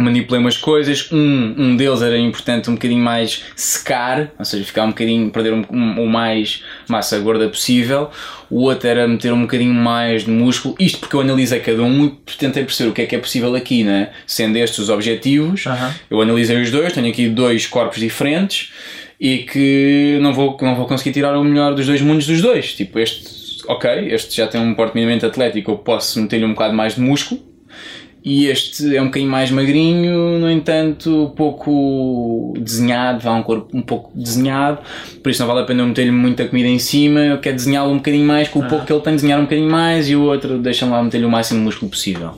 manipulei 0.00 0.40
umas 0.40 0.56
coisas. 0.56 1.10
Um, 1.12 1.54
um 1.56 1.76
deles 1.76 2.02
era 2.02 2.16
importante 2.18 2.70
um 2.70 2.74
bocadinho 2.74 3.02
mais 3.02 3.44
secar, 3.54 4.32
ou 4.38 4.44
seja, 4.44 4.64
ficar 4.64 4.84
um 4.84 4.88
bocadinho, 4.88 5.30
perder 5.30 5.52
um, 5.52 5.64
um, 5.70 6.04
o 6.04 6.08
mais 6.08 6.62
massa 6.88 7.18
gorda 7.18 7.48
possível. 7.48 8.10
O 8.48 8.62
outro 8.62 8.88
era 8.88 9.06
meter 9.06 9.32
um 9.32 9.42
bocadinho 9.42 9.74
mais 9.74 10.24
de 10.24 10.30
músculo. 10.30 10.74
Isto 10.78 11.00
porque 11.00 11.16
eu 11.16 11.20
analisei 11.20 11.60
cada 11.60 11.82
um 11.82 12.06
e 12.06 12.10
tentei 12.38 12.64
perceber 12.64 12.90
o 12.90 12.92
que 12.92 13.02
é 13.02 13.06
que 13.06 13.16
é 13.16 13.18
possível 13.18 13.54
aqui, 13.54 13.84
né? 13.84 14.10
Sendo 14.26 14.56
estes 14.56 14.78
os 14.78 14.88
objetivos, 14.88 15.64
eu 16.10 16.20
analisei 16.20 16.60
os 16.60 16.70
dois, 16.70 16.92
tenho 16.92 17.08
aqui 17.08 17.28
dois 17.28 17.66
corpos 17.66 17.98
diferentes 17.98 18.72
e 19.20 19.38
que 19.38 20.18
não 20.20 20.32
vou, 20.32 20.56
não 20.60 20.74
vou 20.74 20.86
conseguir 20.86 21.12
tirar 21.12 21.36
o 21.36 21.44
melhor 21.44 21.74
dos 21.74 21.86
dois 21.86 22.00
mundos 22.00 22.26
dos 22.26 22.40
dois. 22.40 22.74
Tipo, 22.74 22.98
este, 22.98 23.62
ok, 23.68 24.08
este 24.12 24.36
já 24.36 24.46
tem 24.46 24.60
um 24.60 24.74
porte 24.74 24.94
minimamente 24.94 25.24
atlético, 25.24 25.70
eu 25.70 25.78
posso 25.78 26.20
meter-lhe 26.20 26.44
um 26.44 26.52
bocado 26.52 26.74
mais 26.74 26.94
de 26.94 27.00
músculo 27.00 27.51
e 28.24 28.46
este 28.46 28.96
é 28.96 29.02
um 29.02 29.06
bocadinho 29.06 29.30
mais 29.30 29.50
magrinho, 29.50 30.38
no 30.38 30.48
entanto, 30.50 31.32
pouco 31.36 32.54
desenhado, 32.58 33.20
vá 33.20 33.32
um 33.32 33.42
corpo 33.42 33.76
um 33.76 33.82
pouco 33.82 34.12
desenhado, 34.14 34.78
por 35.22 35.30
isso 35.30 35.40
não 35.40 35.48
vale 35.48 35.60
a 35.60 35.64
pena 35.64 35.82
eu 35.82 35.86
meter-lhe 35.86 36.12
muita 36.12 36.46
comida 36.46 36.68
em 36.68 36.78
cima. 36.78 37.20
Eu 37.20 37.38
quero 37.38 37.56
desenhá-lo 37.56 37.90
um 37.90 37.96
bocadinho 37.96 38.26
mais, 38.26 38.48
com 38.48 38.60
o 38.60 38.68
pouco 38.68 38.86
que 38.86 38.92
ele 38.92 39.00
tem, 39.00 39.14
desenhar 39.14 39.40
um 39.40 39.42
bocadinho 39.42 39.70
mais, 39.70 40.08
e 40.08 40.14
o 40.14 40.22
outro 40.22 40.58
deixa-me 40.58 40.92
lá 40.92 41.02
meter-lhe 41.02 41.24
o 41.24 41.30
máximo 41.30 41.58
de 41.58 41.64
músculo 41.64 41.90
possível. 41.90 42.34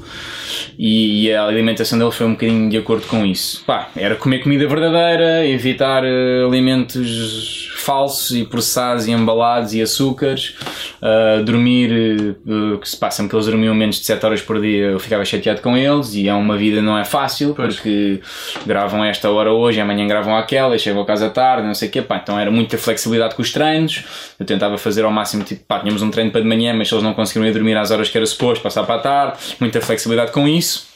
E, 0.78 1.26
e, 1.26 1.32
a 1.32 1.46
alimentação 1.46 1.98
dele 1.98 2.10
foi 2.10 2.26
um 2.26 2.32
bocadinho 2.32 2.70
de 2.70 2.78
acordo 2.78 3.06
com 3.06 3.24
isso. 3.24 3.62
Pá, 3.66 3.90
era 3.94 4.16
comer 4.16 4.42
comida 4.42 4.66
verdadeira, 4.66 5.46
evitar 5.46 6.02
uh, 6.02 6.48
alimentos 6.48 7.73
falsos 7.84 8.34
e 8.36 8.44
processados 8.44 9.06
e 9.06 9.12
embalados 9.12 9.74
e 9.74 9.82
açúcares, 9.82 10.56
uh, 11.02 11.42
dormir, 11.44 12.36
uh, 12.46 12.78
que 12.78 12.88
se 12.88 12.96
passa 12.96 13.26
que 13.28 13.34
eles 13.34 13.46
dormiam 13.46 13.74
menos 13.74 13.96
de 13.96 14.06
7 14.06 14.24
horas 14.24 14.42
por 14.42 14.60
dia, 14.60 14.86
eu 14.86 14.98
ficava 14.98 15.24
chateado 15.24 15.60
com 15.60 15.76
eles 15.76 16.14
e 16.14 16.28
é 16.28 16.34
uma 16.34 16.56
vida 16.56 16.80
não 16.80 16.98
é 16.98 17.04
fácil 17.04 17.54
pois. 17.54 17.76
porque 17.76 18.20
gravam 18.66 19.04
esta 19.04 19.30
hora 19.30 19.52
hoje, 19.52 19.80
amanhã 19.80 20.06
gravam 20.06 20.36
aquela 20.36 20.76
chegam 20.78 21.02
a 21.02 21.06
casa 21.06 21.30
tarde, 21.30 21.66
não 21.66 21.74
sei 21.74 21.88
o 21.88 21.90
quê, 21.90 22.02
pá, 22.02 22.20
então 22.22 22.38
era 22.38 22.50
muita 22.50 22.78
flexibilidade 22.78 23.34
com 23.34 23.42
os 23.42 23.52
treinos, 23.52 24.04
eu 24.38 24.46
tentava 24.46 24.78
fazer 24.78 25.04
ao 25.04 25.10
máximo, 25.10 25.44
tipo, 25.44 25.64
pá, 25.64 25.80
tínhamos 25.80 26.02
um 26.02 26.10
treino 26.10 26.30
para 26.30 26.40
de 26.40 26.48
manhã, 26.48 26.74
mas 26.74 26.90
eles 26.90 27.04
não 27.04 27.14
conseguiram 27.14 27.46
ir 27.46 27.52
dormir 27.52 27.76
às 27.76 27.90
horas 27.90 28.08
que 28.08 28.16
era 28.16 28.26
suposto, 28.26 28.62
passar 28.62 28.84
para 28.84 28.96
a 28.96 28.98
tarde, 28.98 29.38
muita 29.60 29.80
flexibilidade 29.80 30.32
com 30.32 30.48
isso. 30.48 30.86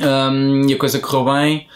Um, 0.00 0.68
e 0.68 0.74
a 0.74 0.78
coisa 0.78 0.98
correu 0.98 1.24
bem. 1.24 1.66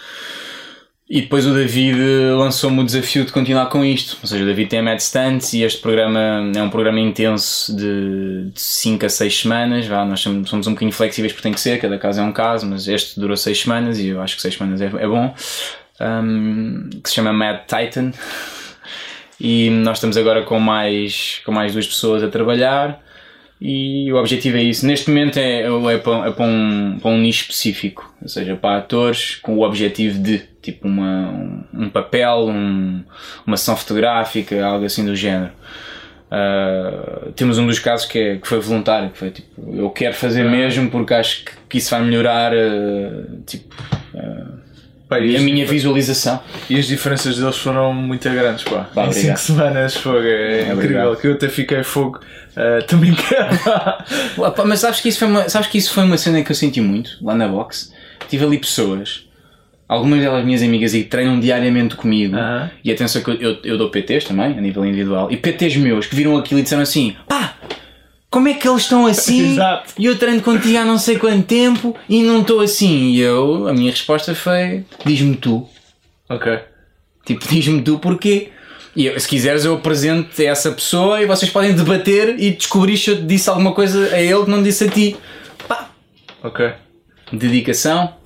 E 1.10 1.22
depois 1.22 1.47
o 1.47 1.55
David 1.55 1.98
eh, 1.98 2.32
lançou-me 2.35 2.80
o 2.80 2.85
desafio 2.85 3.24
de 3.24 3.32
continuar 3.32 3.66
com 3.66 3.82
isto. 3.82 4.18
Ou 4.20 4.28
seja, 4.28 4.44
o 4.44 4.47
David 4.47 4.68
tem 4.68 4.80
a 4.80 4.82
Mad 4.82 4.98
Stunts 4.98 5.55
e 5.55 5.62
este 5.62 5.80
programa 5.80 6.52
é 6.55 6.62
um 6.62 6.68
programa 6.68 7.01
intenso 7.01 7.74
de 7.74 8.51
5 8.55 9.06
a 9.06 9.09
6 9.09 9.40
semanas. 9.40 9.86
Vá, 9.86 10.05
nós 10.05 10.20
somos, 10.20 10.52
um 10.52 10.72
bocadinho 10.72 10.93
flexíveis 10.93 11.32
porque 11.32 11.43
tem 11.43 11.52
que 11.52 11.60
ser, 11.60 11.80
cada 11.80 11.98
caso 11.98 12.20
é 12.20 12.22
um 12.22 12.32
caso, 12.32 12.66
mas 12.66 12.86
este 12.86 13.18
durou 13.18 13.39
6 13.39 13.59
semanas 13.59 13.98
e 13.98 14.09
eu 14.09 14.20
acho 14.20 14.36
que 14.36 14.43
6 14.43 14.55
semanas 14.55 14.82
é, 14.82 14.86
é 14.86 15.09
bom. 15.09 15.35
Um, 15.98 16.90
que 17.02 17.09
se 17.09 17.14
chama 17.14 17.32
Mad 17.32 17.60
Titan. 17.66 18.12
E 19.40 19.70
nós 19.70 19.98
estamos 19.98 20.16
agora 20.16 20.43
com 20.43 20.59
mais, 20.59 21.40
com 21.44 21.52
mais 21.52 21.72
duas 21.72 21.86
pessoas 21.86 22.24
a 22.24 22.28
trabalhar. 22.28 23.01
E 23.60 24.12
o 24.12 24.16
objetivo 24.16 24.56
é 24.56 24.62
isso. 24.62 24.86
Neste 24.86 25.10
momento 25.10 25.36
é, 25.39 25.62
é, 25.62 25.98
para, 25.98 26.28
é 26.28 26.30
para, 26.30 26.44
um, 26.44 26.98
para 27.01 27.10
um 27.10 27.18
nicho 27.18 27.43
específico, 27.43 28.12
ou 28.22 28.28
seja, 28.28 28.55
para 28.55 28.78
atores 28.78 29.35
com 29.36 29.56
o 29.56 29.62
objetivo 29.62 30.18
de 30.20 30.43
tipo 30.62 30.86
uma, 30.86 31.28
um, 31.28 31.64
um 31.74 31.90
papel, 31.90 32.47
um, 32.48 33.02
uma 33.44 33.56
sessão 33.56 33.76
fotográfica, 33.76 34.64
algo 34.64 34.85
assim 34.85 35.05
do 35.05 35.16
género. 35.16 35.52
Uh, 36.30 37.32
temos 37.32 37.59
um 37.59 37.66
dos 37.66 37.78
casos 37.78 38.06
que, 38.06 38.18
é, 38.18 38.36
que 38.36 38.47
foi 38.47 38.60
voluntário, 38.60 39.10
que 39.10 39.18
foi 39.18 39.30
tipo, 39.30 39.74
eu 39.74 39.89
quero 39.90 40.14
fazer 40.14 40.43
ah. 40.43 40.51
mesmo 40.51 40.90
porque 40.90 41.14
acho 41.14 41.44
que, 41.44 41.52
que 41.68 41.78
isso 41.78 41.90
vai 41.90 42.02
melhorar 42.02 42.52
uh, 42.52 43.40
tipo, 43.47 43.74
uh, 44.14 44.59
Pai, 45.09 45.36
a 45.36 45.40
minha 45.40 45.64
visualização. 45.64 46.39
E 46.68 46.78
as 46.78 46.86
diferenças 46.86 47.39
deles 47.39 47.56
foram 47.56 47.94
muito 47.94 48.28
grandes, 48.28 48.62
pá. 48.64 48.90
pá 48.94 49.06
em 49.06 49.12
5 49.12 49.39
semanas 49.39 49.97
fogo, 49.97 50.18
é, 50.18 50.68
é 50.68 50.72
incrível. 50.72 51.16
Que 51.16 51.28
eu 51.28 51.32
até 51.32 51.48
fiquei 51.48 51.82
fogo. 51.82 52.20
Uh, 52.59 52.85
também 52.86 53.14
quero. 53.14 53.56
mas 54.66 54.80
sabes 54.80 55.01
que, 55.01 55.09
isso 55.09 55.20
foi 55.20 55.28
uma, 55.28 55.48
sabes 55.48 55.68
que 55.68 55.78
isso 55.78 55.93
foi 55.93 56.02
uma 56.02 56.18
cena 56.18 56.43
que 56.43 56.51
eu 56.51 56.56
senti 56.56 56.80
muito 56.80 57.16
lá 57.22 57.36
na 57.36 57.47
box? 57.47 57.93
Tive 58.28 58.44
ali 58.44 58.59
pessoas, 58.59 59.28
algumas 59.86 60.20
delas 60.20 60.44
minhas 60.44 60.60
amigas, 60.60 60.93
e 60.93 61.05
treinam 61.05 61.39
diariamente 61.39 61.94
comigo. 61.94 62.35
Uh 62.35 62.40
-huh. 62.40 62.70
E 62.82 62.90
atenção 62.90 63.22
que 63.22 63.30
eu, 63.30 63.35
eu, 63.35 63.59
eu, 63.62 63.78
dou 63.78 63.90
PTs 63.90 64.24
também, 64.24 64.59
a 64.59 64.60
nível 64.60 64.85
individual. 64.85 65.30
E 65.30 65.36
PTs 65.36 65.76
meus 65.76 66.06
que 66.06 66.16
viram 66.16 66.36
aquilo 66.36 66.59
e 66.59 66.64
disseram 66.64 66.82
assim: 66.82 67.14
pá, 67.28 67.55
como 68.28 68.48
é 68.48 68.55
que 68.55 68.68
eles 68.68 68.82
estão 68.82 69.06
assim? 69.06 69.52
Exato. 69.55 69.94
E 69.97 70.06
eu 70.06 70.18
treino 70.18 70.43
contigo 70.43 70.78
há 70.78 70.85
não 70.85 70.98
sei 70.98 71.16
quanto 71.16 71.47
tempo 71.47 71.94
e 72.09 72.24
não 72.24 72.40
estou 72.40 72.60
assim. 72.60 73.10
E 73.10 73.20
eu, 73.20 73.68
a 73.68 73.72
minha 73.72 73.93
resposta 73.93 74.35
foi: 74.35 74.85
diz-me 75.06 75.36
tu. 75.36 75.68
Ok. 76.28 76.59
Tipo, 77.24 77.47
diz-me 77.48 77.82
tu 77.82 78.01
porquê. 78.01 78.51
E 78.98 79.06
eu, 79.06 79.20
se 79.20 79.28
quiseres, 79.28 79.64
eu 79.64 79.74
apresento 79.74 80.42
essa 80.42 80.72
pessoa 80.72 81.22
e 81.22 81.26
vocês 81.26 81.48
podem 81.52 81.72
debater 81.72 82.34
e 82.36 82.50
descobrir 82.50 82.98
se 82.98 83.10
eu 83.10 83.22
disse 83.22 83.48
alguma 83.48 83.72
coisa 83.72 84.12
a 84.12 84.20
ele 84.20 84.42
que 84.42 84.50
não 84.50 84.60
disse 84.60 84.86
a 84.86 84.90
ti. 84.90 85.16
Pá. 85.68 85.90
Ok. 86.42 86.72
Dedicação, 87.32 88.16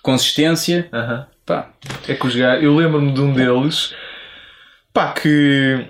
consistência. 0.00 0.88
Uh 0.90 0.96
-huh. 0.96 1.26
Pá. 1.44 1.70
É 2.08 2.14
que 2.14 2.26
os 2.26 2.34
gajos. 2.34 2.64
Eu 2.64 2.74
lembro-me 2.74 3.12
de 3.12 3.20
um 3.20 3.34
deles. 3.34 3.94
Pá, 4.90 5.12
que 5.12 5.84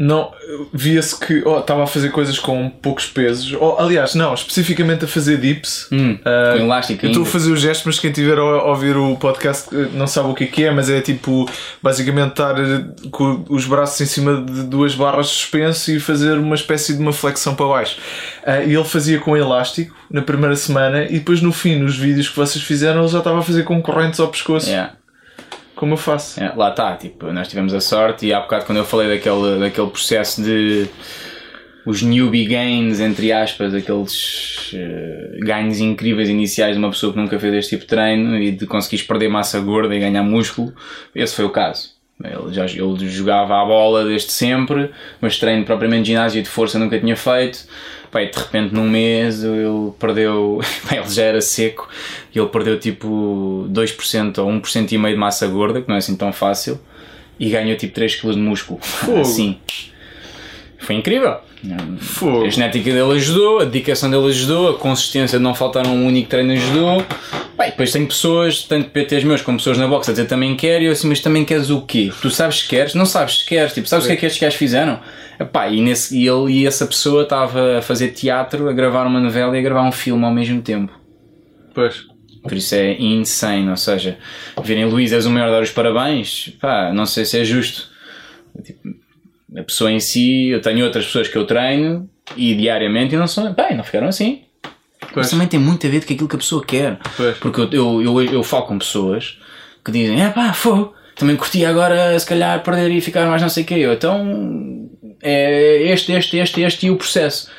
não 0.00 0.32
via-se 0.72 1.20
que 1.20 1.42
oh, 1.44 1.58
estava 1.58 1.84
a 1.84 1.86
fazer 1.86 2.08
coisas 2.08 2.38
com 2.38 2.70
poucos 2.70 3.06
pesos. 3.06 3.54
Oh, 3.60 3.76
aliás, 3.78 4.14
não, 4.14 4.32
especificamente 4.32 5.04
a 5.04 5.08
fazer 5.08 5.36
dips. 5.36 5.88
Hum, 5.92 6.12
uh, 6.14 6.56
com 6.56 6.64
elástico. 6.64 7.04
Estou 7.04 7.22
a 7.22 7.26
fazer 7.26 7.52
o 7.52 7.56
gesto, 7.56 7.82
mas 7.84 7.98
quem 7.98 8.10
tiver 8.10 8.38
a 8.38 8.64
ouvir 8.64 8.96
o 8.96 9.14
podcast 9.16 9.68
eh, 9.76 9.88
não 9.92 10.06
sabe 10.06 10.30
o 10.30 10.34
que 10.34 10.44
é, 10.44 10.46
que 10.46 10.64
é 10.64 10.70
mas 10.70 10.88
é 10.88 11.02
tipo 11.02 11.46
basicamente 11.82 12.30
estar 12.30 12.58
eh, 12.58 12.86
com 13.10 13.44
os 13.50 13.66
braços 13.66 14.00
em 14.00 14.06
cima 14.06 14.40
de 14.40 14.62
duas 14.62 14.94
barras 14.94 15.26
suspenso 15.26 15.92
e 15.92 16.00
fazer 16.00 16.38
uma 16.38 16.54
espécie 16.54 16.94
de 16.94 17.02
uma 17.02 17.12
flexão 17.12 17.54
para 17.54 17.66
baixo. 17.66 17.98
Uh, 18.42 18.66
e 18.66 18.74
ele 18.74 18.84
fazia 18.84 19.18
com 19.20 19.36
elástico 19.36 19.94
na 20.10 20.22
primeira 20.22 20.56
semana 20.56 21.04
e 21.04 21.18
depois 21.18 21.42
no 21.42 21.52
fim, 21.52 21.76
nos 21.76 21.94
vídeos 21.94 22.26
que 22.26 22.36
vocês 22.36 22.64
fizeram, 22.64 23.00
ele 23.00 23.08
já 23.08 23.18
estava 23.18 23.40
a 23.40 23.42
fazer 23.42 23.64
com 23.64 23.82
correntes 23.82 24.18
ao 24.18 24.28
pescoço. 24.28 24.70
Yeah 24.70 24.94
como 25.80 25.94
eu 25.94 25.96
faço. 25.96 26.38
É, 26.38 26.52
lá 26.54 26.68
está, 26.68 26.94
tipo, 26.94 27.32
nós 27.32 27.48
tivemos 27.48 27.72
a 27.72 27.80
sorte 27.80 28.26
e 28.26 28.34
há 28.34 28.40
bocado 28.40 28.66
quando 28.66 28.78
eu 28.78 28.84
falei 28.84 29.08
daquele, 29.08 29.58
daquele 29.58 29.88
processo 29.88 30.42
de 30.42 30.86
os 31.86 32.02
newbie 32.02 32.44
gains, 32.44 33.00
entre 33.00 33.32
aspas, 33.32 33.72
aqueles 33.74 34.74
uh, 34.74 35.40
ganhos 35.40 35.80
incríveis 35.80 36.28
iniciais 36.28 36.74
de 36.74 36.78
uma 36.78 36.90
pessoa 36.90 37.14
que 37.14 37.18
nunca 37.18 37.40
fez 37.40 37.54
este 37.54 37.70
tipo 37.70 37.82
de 37.82 37.88
treino 37.88 38.36
e 38.36 38.52
de 38.52 38.66
conseguires 38.66 39.06
perder 39.06 39.30
massa 39.30 39.58
gorda 39.58 39.96
e 39.96 39.98
ganhar 39.98 40.22
músculo, 40.22 40.74
esse 41.14 41.34
foi 41.34 41.46
o 41.46 41.50
caso. 41.50 41.98
Ele, 42.22 42.52
já, 42.52 42.66
ele 42.66 43.08
jogava 43.08 43.62
a 43.62 43.64
bola 43.64 44.04
desde 44.04 44.30
sempre, 44.30 44.90
mas 45.18 45.38
treino 45.38 45.64
propriamente 45.64 46.02
de 46.02 46.08
ginásio 46.10 46.42
de 46.42 46.48
força 46.50 46.78
nunca 46.78 47.00
tinha 47.00 47.16
feito. 47.16 47.64
Pai, 48.10 48.28
de 48.28 48.36
repente 48.36 48.74
num 48.74 48.88
mês 48.88 49.44
ele 49.44 49.92
perdeu, 49.98 50.60
pai, 50.88 50.98
ele 50.98 51.08
já 51.08 51.22
era 51.22 51.40
seco 51.40 51.88
e 52.34 52.38
ele 52.38 52.48
perdeu 52.48 52.78
tipo 52.78 53.66
2% 53.70 54.38
ou 54.38 54.50
1% 54.50 54.92
e 54.92 54.98
meio 54.98 55.14
de 55.14 55.20
massa 55.20 55.46
gorda, 55.46 55.80
que 55.80 55.88
não 55.88 55.94
é 55.94 55.98
assim 55.98 56.16
tão 56.16 56.32
fácil, 56.32 56.80
e 57.38 57.48
ganhou 57.50 57.76
tipo 57.76 57.94
3 57.94 58.16
kg 58.16 58.32
de 58.32 58.38
músculo. 58.38 58.80
Fogo. 58.82 59.20
Assim. 59.22 59.58
Foi 60.78 60.96
incrível. 60.96 61.38
Fogo. 61.98 62.46
A 62.46 62.48
genética 62.48 62.90
dele 62.90 63.12
ajudou, 63.12 63.60
a 63.60 63.64
dedicação 63.64 64.10
dele 64.10 64.28
ajudou, 64.28 64.70
a 64.70 64.78
consistência 64.78 65.38
de 65.38 65.44
não 65.44 65.54
faltar 65.54 65.86
um 65.86 66.06
único 66.06 66.28
treino 66.28 66.52
ajudou. 66.52 67.04
Bem, 67.58 67.70
depois 67.70 67.92
tem 67.92 68.06
pessoas, 68.06 68.62
tanto 68.62 68.88
PTs 68.88 69.24
meus 69.24 69.42
como 69.42 69.58
pessoas 69.58 69.76
na 69.76 69.86
box 69.86 70.08
a 70.08 70.12
dizer 70.12 70.26
também 70.26 70.56
quero, 70.56 70.84
e 70.84 70.86
eu 70.86 70.92
assim, 70.92 71.06
mas 71.08 71.20
também 71.20 71.44
queres 71.44 71.68
o 71.68 71.82
quê? 71.82 72.10
Tu 72.22 72.30
sabes 72.30 72.62
que 72.62 72.70
queres? 72.70 72.94
Não 72.94 73.04
sabes 73.04 73.40
se 73.40 73.46
queres, 73.46 73.74
tipo, 73.74 73.86
sabes 73.86 74.06
o 74.06 74.08
que 74.08 74.14
é 74.14 74.16
que 74.16 74.24
estes 74.24 74.40
gajos 74.40 74.58
fizeram? 74.58 74.98
Epá, 75.38 75.68
e, 75.68 75.82
nesse, 75.82 76.16
e 76.16 76.26
ele 76.26 76.52
e 76.52 76.66
essa 76.66 76.86
pessoa 76.86 77.24
estava 77.24 77.78
a 77.78 77.82
fazer 77.82 78.08
teatro, 78.08 78.68
a 78.68 78.72
gravar 78.72 79.06
uma 79.06 79.20
novela 79.20 79.54
e 79.56 79.60
a 79.60 79.62
gravar 79.62 79.82
um 79.82 79.92
filme 79.92 80.24
ao 80.24 80.32
mesmo 80.32 80.62
tempo. 80.62 80.92
Pois. 81.74 82.08
Por 82.42 82.54
isso 82.54 82.74
é 82.74 82.94
insane, 82.98 83.68
ou 83.68 83.76
seja, 83.76 84.16
virem 84.64 84.86
Luís, 84.86 85.12
és 85.12 85.26
o 85.26 85.30
maior 85.30 85.50
dar 85.50 85.62
os 85.62 85.70
parabéns, 85.70 86.54
pá, 86.58 86.90
não 86.90 87.04
sei 87.04 87.26
se 87.26 87.38
é 87.38 87.44
justo. 87.44 87.90
Tipo, 88.64 88.80
a 89.56 89.62
pessoa 89.62 89.90
em 89.90 90.00
si, 90.00 90.48
eu 90.48 90.60
tenho 90.60 90.84
outras 90.84 91.06
pessoas 91.06 91.28
que 91.28 91.36
eu 91.36 91.46
treino 91.46 92.08
e 92.36 92.54
diariamente 92.54 93.14
e 93.14 93.18
não 93.18 93.26
são, 93.26 93.52
pá, 93.54 93.72
não 93.74 93.84
ficaram 93.84 94.08
assim. 94.08 94.42
Pois. 95.00 95.14
Mas 95.16 95.30
também 95.30 95.48
tem 95.48 95.58
muito 95.58 95.86
a 95.86 95.90
ver 95.90 96.04
com 96.04 96.12
aquilo 96.12 96.28
que 96.28 96.36
a 96.36 96.38
pessoa 96.38 96.64
quer. 96.64 96.98
Pois. 97.16 97.36
Porque 97.38 97.60
eu, 97.60 97.68
eu, 97.72 98.02
eu, 98.02 98.22
eu 98.22 98.42
falo 98.42 98.66
com 98.66 98.78
pessoas 98.78 99.38
que 99.84 99.90
dizem, 99.90 100.22
é 100.22 100.28
pá, 100.30 100.52
fogo, 100.52 100.94
também 101.16 101.36
curti 101.36 101.64
agora 101.64 102.18
se 102.18 102.26
calhar 102.26 102.62
perder 102.62 102.90
e 102.90 103.00
ficar 103.00 103.26
mais 103.26 103.42
não 103.42 103.48
sei 103.48 103.64
o 103.64 103.66
que. 103.66 103.74
Eu, 103.74 103.92
então 103.92 104.88
é 105.22 105.82
este, 105.92 106.12
este, 106.12 106.36
este, 106.38 106.60
este 106.62 106.86
e 106.86 106.90
o 106.90 106.96
processo. 106.96 107.50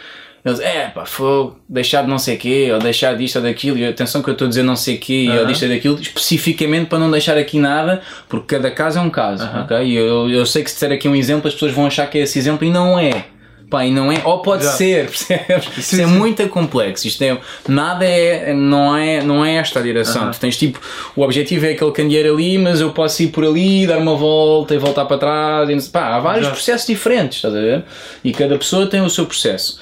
Eles, 0.44 0.60
é 0.60 0.88
pá, 0.88 1.06
fogo, 1.06 1.60
deixar 1.70 2.02
de 2.02 2.10
não 2.10 2.18
sei 2.18 2.36
o 2.36 2.40
quê, 2.40 2.70
ou 2.74 2.80
deixar 2.80 3.16
disto 3.16 3.36
ou 3.36 3.44
daquilo, 3.44 3.78
e 3.78 3.86
atenção 3.86 4.24
que 4.24 4.30
eu 4.30 4.34
estou 4.34 4.46
a 4.46 4.50
dizer 4.50 4.64
não 4.64 4.76
sei 4.76 4.96
o 4.96 5.00
quê, 5.00 5.28
uh 5.30 5.34
-huh. 5.34 5.40
ou 5.42 5.46
disto 5.46 5.64
ou 5.64 5.70
daquilo, 5.70 6.02
especificamente 6.02 6.88
para 6.88 6.98
não 6.98 7.12
deixar 7.12 7.38
aqui 7.38 7.60
nada, 7.60 8.02
porque 8.28 8.56
cada 8.56 8.72
caso 8.72 8.98
é 8.98 9.02
um 9.02 9.10
caso, 9.10 9.44
uh 9.46 9.48
-huh. 9.48 9.64
ok? 9.64 9.86
E 9.86 9.96
eu, 9.96 10.30
eu 10.30 10.46
sei 10.46 10.64
que 10.64 10.70
se 10.70 10.76
disser 10.76 10.92
aqui 10.92 11.08
um 11.08 11.16
exemplo, 11.16 11.48
as 11.48 11.54
pessoas 11.54 11.72
vão 11.72 11.86
achar 11.86 12.10
que 12.10 12.18
é 12.18 12.22
esse 12.22 12.40
exemplo 12.40 12.66
e 12.66 12.72
não 12.72 12.98
é. 12.98 13.26
Pá, 13.72 13.86
e 13.86 13.92
não 13.92 14.12
é, 14.12 14.22
ou 14.26 14.42
pode 14.42 14.66
Já. 14.66 14.72
ser, 14.72 15.06
percebes? 15.08 15.64
Sim, 15.76 15.80
Isto 15.80 16.02
é 16.02 16.06
muito 16.06 16.46
complexo. 16.50 17.08
Isto 17.08 17.24
é, 17.24 17.38
nada 17.70 18.04
é, 18.04 18.54
não 18.54 18.98
é, 18.98 19.24
não 19.24 19.46
é 19.46 19.56
esta 19.56 19.80
a 19.80 19.82
direção. 19.82 20.24
Uh 20.24 20.28
-huh. 20.28 20.34
Tu 20.34 20.40
tens 20.42 20.58
tipo, 20.58 20.78
o 21.16 21.22
objetivo 21.22 21.66
é 21.66 21.70
aquele 21.70 21.92
candeeiro 21.92 22.34
ali, 22.34 22.58
mas 22.58 22.82
eu 22.82 22.90
posso 22.92 23.24
ir 23.24 23.28
por 23.28 23.46
ali, 23.46 23.88
dar 23.88 23.98
uma 23.98 24.14
volta 24.14 24.76
e 24.76 24.78
voltar 24.78 25.06
para 25.06 25.18
trás. 25.18 25.70
E, 25.70 25.90
pá, 25.90 26.18
há 26.18 26.20
vários 26.20 26.48
Já. 26.48 26.52
processos 26.52 26.86
diferentes, 26.86 27.38
estás 27.38 27.56
a 27.56 27.62
ver? 27.62 27.86
E 28.26 28.34
cada 28.34 28.58
pessoa 28.58 28.88
tem 28.88 29.00
o 29.00 29.10
seu 29.10 29.26
processo. 29.26 29.80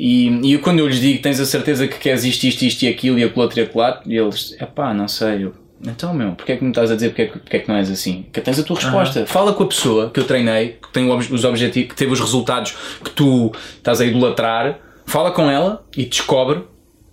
E, 0.00 0.54
e 0.54 0.58
quando 0.58 0.78
eu 0.78 0.86
lhes 0.86 1.00
digo 1.00 1.20
tens 1.20 1.40
a 1.40 1.44
certeza 1.44 1.88
que 1.88 1.98
queres 1.98 2.22
isto, 2.22 2.44
isto, 2.44 2.62
isto 2.62 2.82
e 2.84 2.88
aquilo 2.88 3.18
e 3.18 3.24
aquilo 3.24 3.42
outro 3.42 3.58
e 3.58 3.62
aquilo 3.64 3.82
e 4.06 4.16
eles, 4.16 4.54
é 4.60 4.64
pá, 4.64 4.94
não 4.94 5.08
sei. 5.08 5.44
Eu, 5.44 5.54
então, 5.84 6.14
meu, 6.14 6.32
porque 6.32 6.52
é 6.52 6.56
que 6.56 6.62
me 6.62 6.70
estás 6.70 6.92
a 6.92 6.94
dizer 6.94 7.08
porque 7.08 7.22
é 7.22 7.26
que, 7.26 7.38
porque 7.40 7.56
é 7.56 7.60
que 7.60 7.68
não 7.68 7.74
és 7.74 7.90
assim? 7.90 8.24
Que 8.32 8.40
tens 8.40 8.60
a 8.60 8.62
tua 8.62 8.76
resposta. 8.76 9.20
Uhum. 9.20 9.26
Fala 9.26 9.52
com 9.52 9.64
a 9.64 9.66
pessoa 9.66 10.10
que 10.10 10.20
eu 10.20 10.24
treinei, 10.24 10.78
que 10.80 10.92
tem 10.92 11.10
os 11.10 11.44
objetivos, 11.44 11.90
que 11.90 11.96
teve 11.96 12.12
os 12.12 12.20
resultados 12.20 12.76
que 13.02 13.10
tu 13.10 13.52
estás 13.76 14.00
a 14.00 14.04
idolatrar. 14.04 14.78
Fala 15.04 15.32
com 15.32 15.50
ela 15.50 15.84
e 15.96 16.04
descobre 16.04 16.62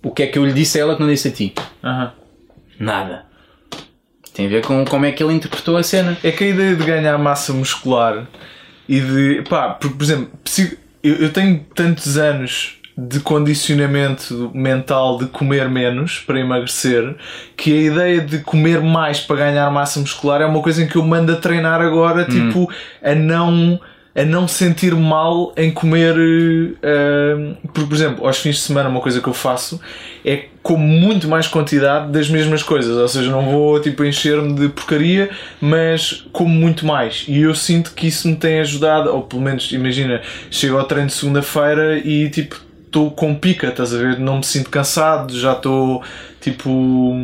o 0.00 0.12
que 0.12 0.22
é 0.22 0.26
que 0.28 0.38
eu 0.38 0.46
lhe 0.46 0.52
disse 0.52 0.78
a 0.78 0.82
ela 0.82 0.94
que 0.94 1.00
não 1.02 1.08
disse 1.08 1.26
a 1.26 1.30
ti. 1.32 1.54
Uhum. 1.82 2.08
Nada. 2.78 3.26
Tem 4.32 4.46
a 4.46 4.48
ver 4.48 4.64
com 4.64 4.84
como 4.84 5.06
é 5.06 5.10
que 5.10 5.22
ele 5.24 5.32
interpretou 5.32 5.76
a 5.76 5.82
cena. 5.82 6.16
É 6.22 6.30
que 6.30 6.44
a 6.44 6.46
ideia 6.46 6.76
de 6.76 6.84
ganhar 6.84 7.18
massa 7.18 7.52
muscular 7.52 8.28
e 8.88 9.00
de. 9.00 9.42
pá, 9.48 9.70
porque, 9.70 9.96
por 9.96 10.04
exemplo, 10.04 10.30
eu, 11.02 11.14
eu 11.16 11.32
tenho 11.32 11.64
tantos 11.74 12.18
anos 12.18 12.75
de 12.96 13.20
condicionamento 13.20 14.50
mental 14.54 15.18
de 15.18 15.26
comer 15.26 15.68
menos 15.68 16.18
para 16.20 16.40
emagrecer, 16.40 17.14
que 17.56 17.70
a 17.72 17.82
ideia 17.82 18.20
de 18.22 18.38
comer 18.38 18.80
mais 18.80 19.20
para 19.20 19.36
ganhar 19.36 19.70
massa 19.70 20.00
muscular 20.00 20.40
é 20.40 20.46
uma 20.46 20.62
coisa 20.62 20.82
em 20.82 20.88
que 20.88 20.96
eu 20.96 21.02
mando 21.02 21.32
a 21.32 21.36
treinar 21.36 21.82
agora, 21.82 22.22
hum. 22.22 22.24
tipo, 22.24 22.72
a 23.02 23.14
não 23.14 23.78
a 24.16 24.24
não 24.24 24.48
sentir 24.48 24.94
mal 24.94 25.52
em 25.58 25.70
comer. 25.70 26.16
Uh, 26.16 27.68
por, 27.68 27.86
por 27.86 27.94
exemplo, 27.94 28.26
aos 28.26 28.38
fins 28.38 28.56
de 28.56 28.62
semana, 28.62 28.88
uma 28.88 29.00
coisa 29.00 29.20
que 29.20 29.28
eu 29.28 29.34
faço 29.34 29.78
é 30.24 30.46
como 30.62 30.84
muito 30.84 31.28
mais 31.28 31.46
quantidade 31.46 32.10
das 32.10 32.30
mesmas 32.30 32.62
coisas. 32.62 32.96
Ou 32.96 33.06
seja, 33.06 33.30
não 33.30 33.42
vou 33.42 33.78
tipo 33.78 34.02
encher-me 34.02 34.54
de 34.54 34.70
porcaria, 34.70 35.28
mas 35.60 36.24
como 36.32 36.48
muito 36.48 36.86
mais. 36.86 37.26
E 37.28 37.42
eu 37.42 37.54
sinto 37.54 37.92
que 37.92 38.06
isso 38.06 38.26
me 38.26 38.36
tem 38.36 38.58
ajudado, 38.60 39.14
ou 39.14 39.22
pelo 39.22 39.42
menos, 39.42 39.70
imagina, 39.70 40.22
chego 40.50 40.78
ao 40.78 40.84
treino 40.84 41.08
de 41.08 41.12
segunda-feira 41.12 41.98
e 41.98 42.30
tipo 42.30 42.65
estou 42.96 43.10
com 43.10 43.34
pica, 43.34 43.68
estás 43.68 43.94
a 43.94 43.98
ver? 43.98 44.18
Não 44.18 44.38
me 44.38 44.44
sinto 44.44 44.70
cansado, 44.70 45.38
já 45.38 45.52
estou 45.52 46.02
tipo. 46.40 47.14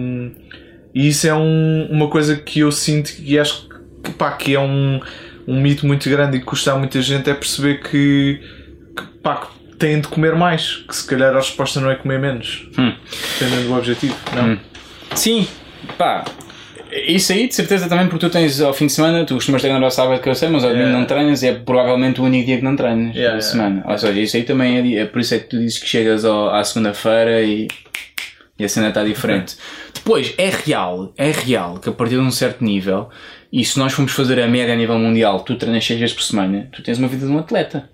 E 0.95 1.09
isso 1.09 1.27
é 1.27 1.35
um, 1.35 1.89
uma 1.91 2.09
coisa 2.09 2.37
que 2.37 2.61
eu 2.61 2.71
sinto 2.71 3.11
e 3.21 3.39
acho 3.39 3.67
que, 4.05 4.11
pá, 4.13 4.33
que 4.33 4.55
é 4.55 4.61
um, 4.61 5.01
um 5.49 5.59
mito 5.59 5.87
muito 5.87 6.09
grande 6.11 6.37
e 6.37 6.41
que 6.41 6.45
custa 6.47 6.73
a 6.73 6.77
muita 6.77 7.01
gente 7.01 7.31
é 7.31 7.35
perceber 7.35 7.81
que, 7.83 8.43
que, 8.95 9.03
pá, 9.23 9.37
que 9.37 9.77
têm 9.77 10.03
de 10.03 10.09
comer 10.09 10.35
mais, 10.35 10.77
que 10.87 10.95
se 10.95 11.07
calhar 11.07 11.33
a 11.33 11.39
resposta 11.39 11.81
não 11.81 11.91
é 11.91 11.95
comer 11.95 12.19
menos, 12.21 12.69
Hum. 12.79 12.93
dependendo 13.39 13.69
do 13.69 13.75
objetivo. 13.75 14.15
Não? 14.35 14.59
Sim, 15.15 15.49
pá. 15.97 16.25
Isso 17.07 17.33
aí, 17.33 17.49
de 17.49 17.55
certeza, 17.55 17.89
também 17.89 18.07
porque 18.09 18.27
tu 18.27 18.31
tens 18.31 18.61
ao 18.61 18.75
fim 18.75 18.87
de 18.87 18.93
semana, 18.93 19.25
tu 19.25 19.35
costumas 19.35 19.63
treinar 19.63 19.83
ao 19.83 19.91
sábado 19.91 20.21
que 20.21 20.29
eu 20.29 20.35
sei, 20.35 20.49
mas 20.49 20.63
ao 20.63 20.71
domingo 20.71 20.87
Yeah. 20.89 21.01
não 21.01 21.07
treinas 21.07 21.43
e 21.43 21.49
é 21.49 21.55
provavelmente 21.55 22.21
o 22.21 22.25
único 22.25 22.47
dia 22.47 22.59
que 22.59 22.65
não 22.65 22.77
treinas 22.77 23.15
Yeah, 23.17 23.37
da 23.39 23.39
yeah. 23.39 23.41
semana. 23.43 23.85
Ou 23.87 23.99
seja, 23.99 24.21
isso 24.21 24.37
aí 24.37 24.43
também 24.45 24.97
é, 24.97 25.01
é 25.03 25.05
por 25.07 25.21
isso 25.21 25.35
é 25.35 25.39
que 25.39 25.49
tu 25.49 25.59
dizes 25.59 25.79
que 25.79 25.87
chegas 25.89 26.25
ao- 26.25 26.51
à 26.55 26.63
segunda-feira 26.63 27.41
e, 27.43 27.69
e 28.59 28.65
a 28.65 28.69
cena 28.69 28.89
está 28.89 29.03
diferente. 29.05 29.57
Depois, 29.95 30.35
é 30.37 30.51
real, 30.51 31.13
é 31.17 31.31
real 31.31 31.79
que 31.79 31.89
a 31.89 31.93
partir 31.93 32.17
de 32.17 32.21
um 32.21 32.31
certo 32.31 32.63
nível, 32.65 33.09
e 33.53 33.65
se 33.65 33.79
nós 33.79 33.93
formos 33.93 34.13
fazer 34.13 34.41
a 34.41 34.47
média 34.49 34.75
a 34.75 34.77
nível 34.77 34.99
mundial, 34.99 35.41
tu 35.41 35.55
treinas 35.57 35.85
6 35.87 35.99
vezes 36.01 36.15
por 36.15 36.23
semana, 36.23 36.69
tu 36.73 36.83
tens 36.83 36.99
uma 36.99 37.09
vida 37.09 37.25
de 37.27 37.33
um 37.33 37.39
atleta. 37.39 37.89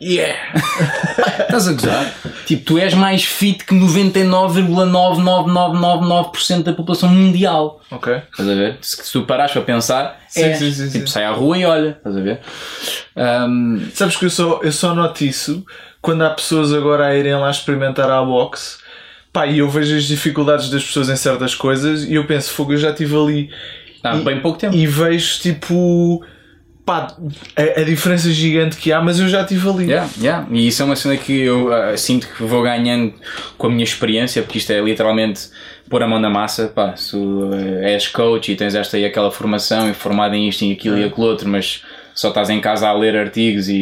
Yeah! 0.00 0.36
Estás 1.40 1.66
a 1.68 1.72
gozar? 1.72 2.14
tipo, 2.46 2.64
tu 2.64 2.78
és 2.78 2.94
mais 2.94 3.24
fit 3.24 3.64
que 3.64 3.74
99,99999% 3.74 6.62
da 6.62 6.72
população 6.72 7.08
mundial. 7.08 7.80
Ok. 7.90 8.14
Estás 8.30 8.48
a 8.48 8.54
ver? 8.54 8.78
Se, 8.80 9.12
tu 9.12 9.22
parares 9.24 9.52
para 9.52 9.62
pensar, 9.62 10.20
Sim, 10.28 10.42
é. 10.44 10.54
sim, 10.54 10.72
sim, 10.72 10.88
tipo, 10.90 11.06
sim. 11.06 11.12
sai 11.12 11.24
à 11.24 11.32
rua 11.32 11.58
e 11.58 11.64
olha, 11.64 11.96
estás 11.98 12.16
a 12.16 12.20
ver? 12.20 12.40
Ahm, 13.16 13.90
Sabes 13.94 14.16
que 14.16 14.26
eu 14.26 14.30
só, 14.30 14.60
eu 14.62 14.72
só 14.72 14.94
noto 14.94 15.24
isso 15.24 15.64
quando 16.00 16.22
há 16.22 16.30
pessoas 16.30 16.72
agora 16.72 17.06
a 17.06 17.16
irem 17.16 17.34
lá 17.34 17.50
experimentar 17.50 18.08
a 18.10 18.22
boxe. 18.24 18.78
Pá, 19.32 19.46
e 19.46 19.58
eu 19.58 19.68
vejo 19.70 19.96
as 19.96 20.04
dificuldades 20.04 20.70
das 20.70 20.82
pessoas 20.82 21.08
em 21.08 21.14
certas 21.16 21.54
coisas 21.54 22.02
e 22.04 22.14
eu 22.14 22.26
penso, 22.26 22.52
fogo, 22.52 22.72
eu 22.72 22.78
já 22.78 22.90
estive 22.90 23.14
ali 23.16 23.50
há 24.02 24.16
bem 24.16 24.40
pouco 24.40 24.58
tempo. 24.58 24.74
e 24.74 24.86
vejo 24.88 25.38
tipo 25.40 26.24
pá, 26.84 27.14
a, 27.56 27.80
a 27.80 27.84
diferença 27.84 28.30
gigante 28.30 28.76
que 28.76 28.92
há, 28.92 29.00
mas 29.00 29.18
eu 29.18 29.28
já 29.28 29.42
estive 29.42 29.68
ali. 29.68 29.84
Yeah, 29.84 30.10
yeah. 30.20 30.46
E 30.50 30.68
isso 30.68 30.82
é 30.82 30.84
uma 30.84 30.96
cena 30.96 31.16
que 31.16 31.40
eu 31.40 31.72
ah, 31.72 31.96
sinto 31.96 32.28
que 32.28 32.42
vou 32.42 32.62
ganhando 32.62 33.14
com 33.56 33.66
a 33.66 33.70
minha 33.70 33.84
experiência, 33.84 34.42
porque 34.42 34.58
isto 34.58 34.72
é 34.72 34.80
literalmente 34.80 35.48
pôr 35.88 36.02
a 36.02 36.06
mão 36.06 36.18
na 36.18 36.30
massa. 36.30 36.68
Pá, 36.68 36.96
se 36.96 37.12
tu, 37.12 37.50
eh, 37.52 37.92
és 37.92 38.08
coach 38.08 38.52
e 38.52 38.56
tens 38.56 38.74
esta 38.74 38.98
e 38.98 39.04
aquela 39.04 39.30
formação 39.30 39.90
e 39.90 39.94
formado 39.94 40.34
em 40.34 40.48
isto 40.48 40.64
e 40.64 40.72
aquilo 40.72 40.98
e 40.98 41.04
aquilo 41.04 41.26
outro, 41.26 41.48
mas 41.48 41.82
só 42.14 42.28
estás 42.28 42.50
em 42.50 42.60
casa 42.60 42.88
a 42.88 42.92
ler 42.92 43.16
artigos 43.16 43.68
e, 43.68 43.74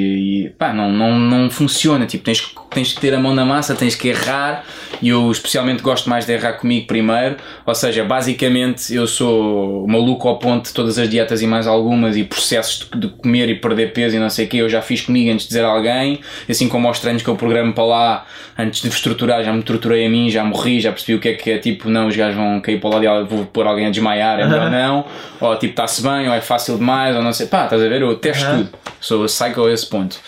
e 0.46 0.50
pá, 0.58 0.72
não, 0.72 0.90
não, 0.92 1.18
não 1.18 1.50
funciona. 1.50 2.06
Tipo, 2.06 2.24
tens, 2.24 2.40
que- 2.40 2.54
tens 2.70 2.92
que 2.92 3.00
ter 3.00 3.14
a 3.14 3.18
mão 3.18 3.34
na 3.34 3.44
massa, 3.44 3.74
tens 3.74 3.94
que 3.94 4.08
errar. 4.08 4.64
E 5.02 5.08
eu 5.10 5.30
especialmente 5.30 5.82
gosto 5.82 6.08
mais 6.10 6.24
de 6.26 6.32
errar 6.32 6.54
comigo 6.54 6.86
primeiro. 6.86 7.36
Ou 7.66 7.74
seja, 7.74 8.04
basicamente 8.04 8.94
eu 8.94 9.06
sou 9.06 9.86
maluco 9.88 10.28
ao 10.28 10.38
ponto 10.38 10.66
de 10.66 10.72
todas 10.74 10.98
as 10.98 11.08
dietas 11.08 11.40
e 11.42 11.46
mais 11.46 11.66
algumas 11.66 12.16
e 12.16 12.24
processos 12.24 12.88
de, 12.92 13.00
de 13.00 13.08
comer 13.08 13.48
e 13.48 13.54
perder 13.54 13.92
peso 13.92 14.16
e 14.16 14.18
não 14.18 14.30
sei 14.30 14.46
o 14.46 14.48
que. 14.48 14.58
Eu 14.58 14.68
já 14.68 14.82
fiz 14.82 15.00
comigo 15.02 15.30
antes 15.30 15.44
de 15.44 15.48
dizer 15.48 15.64
a 15.64 15.68
alguém. 15.68 16.20
Assim 16.48 16.68
como 16.68 16.86
aos 16.88 17.00
treinos 17.00 17.22
que 17.22 17.28
eu 17.28 17.36
programo 17.36 17.72
para 17.72 17.84
lá, 17.84 18.26
antes 18.58 18.82
de 18.82 18.88
estruturar, 18.88 19.42
já 19.44 19.52
me 19.52 19.62
torturei 19.62 20.06
a 20.06 20.10
mim, 20.10 20.28
já 20.30 20.44
morri, 20.44 20.80
já 20.80 20.90
percebi 20.92 21.14
o 21.16 21.20
que 21.20 21.28
é 21.28 21.34
que 21.34 21.50
é. 21.50 21.58
Tipo, 21.58 21.88
não, 21.88 22.08
os 22.08 22.16
gajos 22.16 22.36
vão 22.36 22.60
cair 22.60 22.80
para 22.80 22.88
o 22.90 22.92
lado 22.92 23.04
e 23.04 23.24
vou 23.24 23.44
pôr 23.46 23.66
alguém 23.66 23.86
a 23.86 23.90
desmaiar, 23.90 24.40
é 24.40 24.46
melhor 24.46 24.70
não. 24.70 25.04
Ou 25.40 25.54
tipo, 25.56 25.72
está-se 25.72 26.02
bem, 26.02 26.28
ou 26.28 26.34
é 26.34 26.40
fácil 26.40 26.76
demais, 26.76 27.14
ou 27.16 27.22
não 27.22 27.32
sei. 27.32 27.46
Pá, 27.46 27.64
estás 27.64 27.82
a 27.82 27.88
ver? 27.88 28.02
Eu 28.02 28.16
testo 28.18 28.44
Aham. 28.44 28.64
tudo. 28.64 28.78
Sou 29.00 29.24
psycho 29.24 29.64
a 29.64 29.72
esse 29.72 29.86
ponto. 29.86 30.18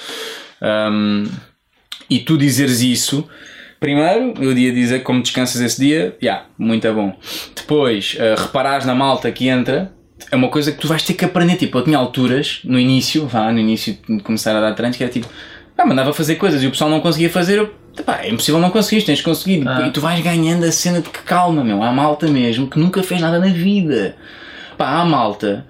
Um, 0.62 1.26
e 2.08 2.18
tu 2.18 2.36
dizeres 2.36 2.80
isso, 2.80 3.28
primeiro, 3.78 4.34
eu 4.40 4.52
ia 4.52 4.72
dizer 4.72 5.02
como 5.02 5.22
descansas 5.22 5.60
esse 5.60 5.80
dia, 5.80 6.16
já, 6.20 6.44
muito 6.58 6.92
bom. 6.92 7.16
Depois, 7.54 8.16
uh, 8.16 8.40
reparares 8.40 8.84
na 8.84 8.94
malta 8.94 9.30
que 9.30 9.48
entra, 9.48 9.92
é 10.30 10.36
uma 10.36 10.48
coisa 10.48 10.72
que 10.72 10.78
tu 10.78 10.88
vais 10.88 11.02
ter 11.02 11.14
que 11.14 11.24
aprender. 11.24 11.56
Tipo, 11.56 11.78
eu 11.78 11.84
tinha 11.84 11.98
alturas, 11.98 12.60
no 12.64 12.78
início, 12.78 13.26
vá, 13.26 13.52
no 13.52 13.58
início 13.58 13.96
de 14.08 14.20
começar 14.20 14.56
a 14.56 14.60
dar 14.60 14.74
treinos, 14.74 14.96
que 14.96 15.04
era 15.04 15.12
tipo, 15.12 15.28
ah, 15.78 15.86
mandava 15.86 16.12
fazer 16.12 16.36
coisas 16.36 16.62
e 16.62 16.66
o 16.66 16.70
pessoal 16.70 16.90
não 16.90 17.00
conseguia 17.00 17.30
fazer, 17.30 17.58
eu, 17.58 17.74
pá, 18.04 18.20
é 18.22 18.28
impossível 18.28 18.60
não 18.60 18.70
conseguires, 18.70 19.06
tens 19.06 19.18
de 19.18 19.24
conseguir. 19.24 19.66
Ah. 19.66 19.86
E 19.86 19.90
tu 19.90 20.00
vais 20.00 20.20
ganhando 20.20 20.64
a 20.64 20.72
cena 20.72 21.00
de 21.00 21.08
que 21.08 21.20
calma, 21.20 21.64
meu, 21.64 21.82
há 21.82 21.92
malta 21.92 22.28
mesmo 22.28 22.68
que 22.68 22.78
nunca 22.78 23.02
fez 23.02 23.20
nada 23.20 23.38
na 23.38 23.48
vida. 23.48 24.16
Pá, 24.76 25.00
há 25.00 25.04
malta 25.04 25.66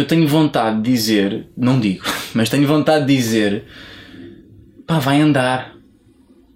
que 0.00 0.04
eu 0.04 0.06
tenho 0.06 0.26
vontade 0.26 0.80
de 0.80 0.90
dizer, 0.90 1.46
não 1.56 1.78
digo, 1.78 2.04
mas 2.34 2.48
tenho 2.48 2.66
vontade 2.66 3.04
de 3.06 3.14
dizer, 3.14 3.64
pá, 4.86 4.98
vai 4.98 5.20
andar. 5.20 5.74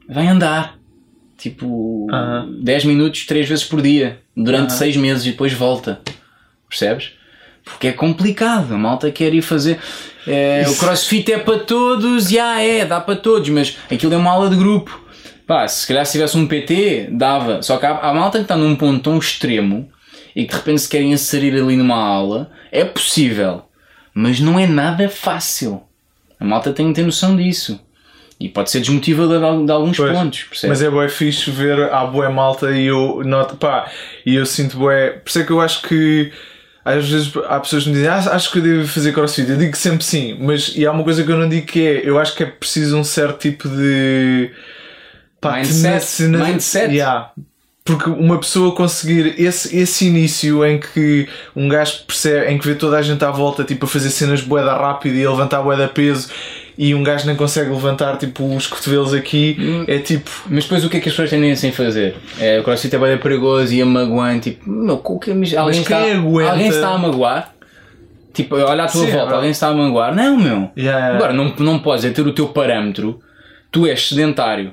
Vai 0.09 0.27
andar. 0.27 0.79
Tipo, 1.37 2.07
Aham. 2.11 2.59
10 2.62 2.85
minutos, 2.87 3.27
3 3.27 3.49
vezes 3.49 3.65
por 3.65 3.83
dia, 3.83 4.21
durante 4.37 4.71
Aham. 4.71 4.79
6 4.79 4.97
meses 4.97 5.27
e 5.27 5.31
depois 5.33 5.53
volta. 5.53 6.01
Percebes? 6.69 7.12
Porque 7.65 7.89
é 7.89 7.93
complicado, 7.93 8.75
a 8.75 8.79
malta 8.79 9.11
quer 9.11 9.33
ir 9.35 9.43
fazer. 9.43 9.79
é, 10.27 10.65
o 10.69 10.77
crossfit 10.77 11.33
é 11.33 11.39
para 11.39 11.59
todos, 11.61 12.29
já 12.29 12.61
é, 12.61 12.85
dá 12.85 13.01
para 13.01 13.16
todos, 13.16 13.49
mas 13.49 13.77
aquilo 13.91 14.12
é 14.12 14.16
uma 14.16 14.31
aula 14.31 14.51
de 14.51 14.57
grupo. 14.57 15.03
Pá, 15.47 15.66
se 15.69 15.87
calhar 15.87 16.05
se 16.07 16.12
tivesse 16.12 16.37
um 16.37 16.47
PT, 16.47 17.09
dava. 17.12 17.62
Só 17.62 17.77
que 17.77 17.85
há, 17.85 17.99
há 17.99 18.15
malta 18.15 18.39
que 18.39 18.45
está 18.45 18.57
num 18.57 18.77
ponto 18.77 19.03
tão 19.03 19.19
extremo 19.19 19.91
e 20.35 20.44
que 20.44 20.51
de 20.51 20.56
repente 20.56 20.81
se 20.82 20.89
querem 20.89 21.12
inserir 21.12 21.55
ali 21.55 21.77
numa 21.77 21.97
aula, 21.97 22.51
é 22.73 22.85
possível, 22.85 23.65
mas 24.15 24.40
não 24.40 24.59
é 24.59 24.66
nada 24.66 25.09
fácil. 25.09 25.82
A 26.40 26.44
malta 26.44 26.73
tem 26.73 26.89
que 26.89 26.94
ter 26.94 27.05
noção 27.06 27.36
disso. 27.36 27.81
E 28.40 28.48
pode 28.48 28.69
ser 28.70 28.81
desmotivador 28.81 29.39
de, 29.39 29.44
al- 29.44 29.65
de 29.65 29.70
alguns 29.73 29.97
Pois. 29.97 30.12
pontos, 30.12 30.43
percebes? 30.43 30.81
Mas 30.81 30.82
é 30.86 30.90
bué 30.90 31.09
fixe 31.09 31.51
ver 31.52 31.81
a 31.93 32.05
boa 32.05 32.28
malta 32.28 32.73
e 32.73 32.85
eu 32.86 33.23
noto, 33.24 33.56
pá, 33.56 33.89
e 34.27 34.35
eu 34.35 34.44
sinto 34.44 34.77
bué. 34.77 35.11
Por 35.11 35.28
isso 35.28 35.39
é 35.39 35.44
que 35.44 35.52
eu 35.52 35.61
acho 35.61 35.82
que 35.82 36.32
às 36.85 37.09
vezes 37.09 37.32
há 37.48 37.61
pessoas 37.61 37.85
que 37.85 37.90
me 37.90 37.94
dizem, 37.94 38.09
ah, 38.11 38.16
acho 38.32 38.51
que 38.51 38.59
eu 38.59 38.62
devo 38.62 38.89
fazer 38.89 39.12
crossfit. 39.12 39.48
Eu 39.48 39.56
digo 39.56 39.77
sempre 39.77 40.05
sim, 40.05 40.36
mas 40.40 40.73
e 40.77 40.85
há 40.85 40.90
uma 40.90 41.05
coisa 41.05 41.23
que 41.23 41.31
eu 41.31 41.39
não 41.39 41.48
digo 41.48 41.65
que 41.66 41.86
é, 41.86 42.02
eu 42.06 42.19
acho 42.19 42.35
que 42.35 42.43
é 42.43 42.47
preciso 42.47 42.98
um 42.98 43.05
certo 43.05 43.39
tipo 43.39 43.69
de 43.69 44.51
pá, 45.40 45.59
Mindset. 45.59 46.23
Mindset. 46.24 46.93
Yeah. 46.93 47.31
Porque 47.86 48.09
uma 48.09 48.39
pessoa 48.39 48.74
conseguir 48.74 49.35
esse, 49.39 49.77
esse 49.77 50.06
início 50.06 50.65
em 50.65 50.81
que 50.81 51.28
um 51.55 51.69
gajo 51.69 52.05
percebe, 52.06 52.51
em 52.51 52.56
que 52.59 52.66
vê 52.66 52.74
toda 52.74 52.97
a 52.97 53.02
gente 53.02 53.23
à 53.23 53.31
volta 53.31 53.62
tipo, 53.62 53.85
a 53.85 53.89
fazer 53.89 54.09
cenas 54.09 54.40
boeda 54.40 54.73
rápida 54.73 55.15
e 55.15 55.27
a 55.27 55.31
levantar 55.31 55.61
boeda 55.62 55.86
peso 55.86 56.31
e 56.78 56.94
um 56.94 57.02
gajo 57.02 57.27
nem 57.27 57.36
consegue 57.36 57.69
levantar 57.70 58.16
tipo 58.16 58.56
os 58.56 58.66
cotovelos 58.66 59.12
aqui, 59.12 59.55
Hum. 59.61 59.85
é 59.86 59.98
tipo. 59.98 60.31
Mas 60.48 60.65
depois 60.65 60.82
o 60.82 60.89
que 60.89 60.97
é 60.97 61.01
que 61.01 61.11
as 61.11 61.15
pessoas 61.15 61.28
tendem 61.28 61.52
a 61.52 61.73
fazer? 61.73 62.16
É, 62.40 62.59
o 62.59 62.65
crossfit 62.65 62.97
é 62.97 62.98
bem 62.98 63.19
perigoso 63.19 63.74
e 63.74 63.82
a 63.82 63.86
magoando, 63.86 64.40
tipo, 64.40 64.69
meu, 64.70 64.98
o 65.05 65.19
que, 65.19 65.35
mas 65.35 65.55
alguém, 65.55 65.82
está, 65.82 66.02
quem 66.02 66.12
aguenta? 66.12 66.51
alguém 66.52 66.69
está 66.69 66.89
a 66.89 66.98
magoar? 66.98 67.55
Tipo, 68.32 68.56
olha 68.56 68.85
à 68.85 68.86
tua 68.86 69.02
Sim, 69.02 69.09
é 69.09 69.11
volta, 69.11 69.16
verdade. 69.16 69.35
alguém 69.35 69.51
está 69.51 69.69
a 69.69 69.74
magoar? 69.74 70.15
Não, 70.16 70.39
meu. 70.39 70.70
Yeah, 70.77 70.98
yeah. 70.98 71.16
Agora, 71.16 71.32
não, 71.35 71.55
não 71.59 71.78
podes 71.81 72.06
é 72.06 72.11
ter 72.11 72.27
o 72.27 72.32
teu 72.32 72.48
parâmetro, 72.48 73.20
tu 73.70 73.86
és 73.86 74.09
sedentário, 74.09 74.73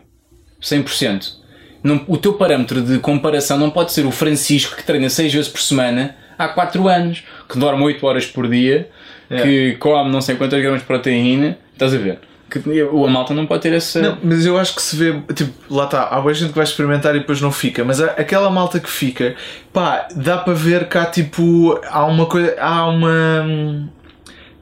100%. 0.63 1.40
Não, 1.83 2.03
o 2.07 2.17
teu 2.17 2.33
parâmetro 2.33 2.81
de 2.81 2.99
comparação 2.99 3.57
não 3.57 3.69
pode 3.69 3.91
ser 3.91 4.05
o 4.05 4.11
Francisco 4.11 4.75
que 4.75 4.83
treina 4.83 5.09
6 5.09 5.33
vezes 5.33 5.49
por 5.49 5.61
semana 5.61 6.15
há 6.37 6.47
4 6.47 6.87
anos, 6.87 7.23
que 7.49 7.57
dorme 7.57 7.83
8 7.83 8.05
horas 8.05 8.25
por 8.25 8.47
dia, 8.47 8.89
Yeah. 9.31 9.49
que 9.49 9.77
come 9.77 10.11
não 10.11 10.19
sei 10.19 10.35
quantas 10.35 10.61
gramas 10.61 10.81
de 10.81 10.85
proteína, 10.87 11.57
estás 11.71 11.93
a 11.93 11.97
ver? 11.97 12.19
Que, 12.49 12.59
a 12.59 13.09
malta 13.09 13.33
não 13.33 13.45
pode 13.45 13.61
ter 13.61 13.71
essa. 13.71 14.01
Não, 14.01 14.17
mas 14.21 14.45
eu 14.45 14.57
acho 14.57 14.75
que 14.75 14.81
se 14.81 14.93
vê, 14.97 15.17
tipo, 15.33 15.53
lá 15.73 15.85
está, 15.85 16.03
há 16.03 16.19
boa 16.19 16.33
gente 16.33 16.49
que 16.49 16.55
vai 16.55 16.65
experimentar 16.65 17.15
e 17.15 17.19
depois 17.19 17.39
não 17.39 17.49
fica, 17.49 17.85
mas 17.85 18.01
aquela 18.01 18.49
malta 18.49 18.77
que 18.77 18.89
fica, 18.89 19.35
pá, 19.71 20.05
dá 20.13 20.37
para 20.37 20.51
ver 20.51 20.89
que 20.89 20.97
há 20.97 21.05
tipo, 21.05 21.79
há 21.89 22.03
uma 22.03 22.25
coisa, 22.25 22.53
há 22.59 22.89
uma, 22.89 23.89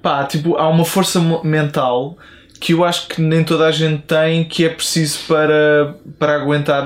pá, 0.03 0.23
tipo, 0.25 0.55
há 0.55 0.69
uma 0.69 0.85
força 0.85 1.19
mental 1.43 2.15
que 2.59 2.73
eu 2.73 2.83
acho 2.83 3.07
que 3.07 3.21
nem 3.21 3.43
toda 3.43 3.65
a 3.67 3.71
gente 3.71 4.01
tem 4.03 4.43
que 4.43 4.65
é 4.65 4.69
preciso 4.69 5.19
para, 5.27 5.95
para 6.17 6.35
aguentar, 6.35 6.85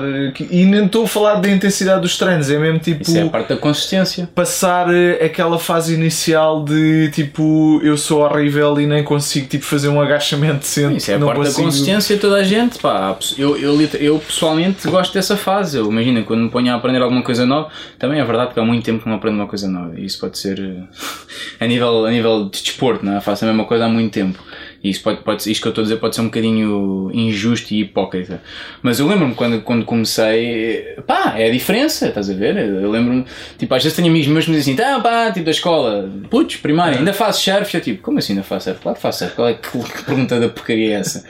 e 0.50 0.64
nem 0.64 0.86
estou 0.86 1.04
a 1.04 1.08
falar 1.08 1.34
da 1.36 1.48
intensidade 1.48 2.00
dos 2.02 2.16
treinos, 2.16 2.50
é 2.50 2.58
mesmo 2.58 2.78
tipo 2.78 3.02
Isso 3.02 3.16
é 3.18 3.22
a 3.22 3.28
parte 3.28 3.48
da 3.48 3.56
consistência. 3.56 4.28
passar 4.34 4.86
eh, 4.94 5.24
aquela 5.24 5.58
fase 5.58 5.94
inicial 5.94 6.64
de 6.64 7.10
tipo 7.12 7.80
eu 7.82 7.96
sou 7.96 8.20
horrível 8.22 8.80
e 8.80 8.86
nem 8.86 9.02
consigo 9.02 9.46
tipo 9.48 9.64
fazer 9.64 9.88
um 9.88 10.00
agachamento 10.00 10.58
decente 10.58 10.96
Isso 10.98 11.10
é 11.10 11.14
a 11.14 11.18
parte 11.18 11.30
da 11.38 11.44
consigo- 11.46 11.62
consistência 11.64 12.14
de 12.14 12.20
toda 12.22 12.36
a 12.36 12.42
gente. 12.44 12.78
Pá. 12.78 13.16
Eu, 13.36 13.56
eu, 13.56 13.80
eu 14.00 14.18
pessoalmente 14.18 14.86
gosto 14.88 15.12
dessa 15.14 15.36
fase. 15.36 15.76
Eu 15.78 15.90
imagino 15.90 16.22
quando 16.24 16.42
me 16.42 16.50
ponho 16.50 16.72
a 16.72 16.76
aprender 16.76 17.02
alguma 17.02 17.22
coisa 17.22 17.44
nova. 17.44 17.68
Também 17.98 18.20
é 18.20 18.24
verdade 18.24 18.54
que 18.54 18.60
há 18.60 18.64
muito 18.64 18.84
tempo 18.84 19.02
que 19.02 19.08
não 19.08 19.16
aprendo 19.16 19.34
uma 19.36 19.46
coisa 19.46 19.66
nova. 19.68 19.92
E 19.98 20.04
isso 20.04 20.18
pode 20.20 20.38
ser 20.38 20.58
eh, 20.60 20.84
a 21.64 21.66
nível, 21.66 22.04
a 22.06 22.10
nível 22.10 22.44
de 22.44 22.62
desporto, 22.62 23.04
não 23.04 23.16
é? 23.16 23.20
Faço 23.20 23.44
a 23.44 23.48
mesma 23.48 23.64
coisa 23.64 23.86
há 23.86 23.88
muito 23.88 24.12
tempo. 24.12 24.38
E 24.84 24.90
isso 24.90 25.02
pode, 25.02 25.22
pode, 25.22 25.50
isto 25.50 25.62
que 25.62 25.66
eu 25.66 25.70
estou 25.70 25.80
a 25.80 25.84
dizer 25.86 25.96
pode 25.96 26.14
ser 26.14 26.20
um 26.20 26.26
bocadinho 26.26 27.10
injusto 27.14 27.72
e 27.72 27.80
hipócrita. 27.80 28.42
Mas 28.82 29.00
eu 29.00 29.08
lembro-me 29.08 29.34
quando, 29.34 29.62
quando 29.62 29.82
comecei, 29.86 30.94
pá, 31.06 31.32
é 31.38 31.48
a 31.48 31.50
diferença, 31.50 32.08
estás 32.08 32.28
a 32.28 32.34
ver? 32.34 32.54
Eu 32.58 32.90
lembro-me, 32.90 33.24
tipo, 33.58 33.74
às 33.74 33.82
vezes 33.82 33.96
tenho 33.96 34.08
amigos 34.08 34.28
meus 34.28 34.44
que 34.44 34.50
me 34.50 34.58
dizem 34.58 34.74
assim, 34.74 34.84
ah, 34.84 35.00
pá, 35.00 35.32
tipo 35.32 35.46
da 35.46 35.52
escola, 35.52 36.10
putz, 36.28 36.56
primário, 36.56 36.98
ainda 36.98 37.14
faço 37.14 37.42
surf? 37.42 37.74
Eu 37.74 37.80
tipo, 37.80 38.02
como 38.02 38.18
assim 38.18 38.34
ainda 38.34 38.44
faço 38.44 38.66
surf? 38.66 38.82
Claro 38.82 38.96
que 38.96 39.02
faço 39.02 39.20
surf, 39.20 39.34
qual 39.34 39.48
é 39.48 39.54
que, 39.54 39.70
que 39.72 40.04
pergunta 40.04 40.38
da 40.38 40.50
porcaria 40.50 40.90
é 40.90 41.00
essa? 41.00 41.24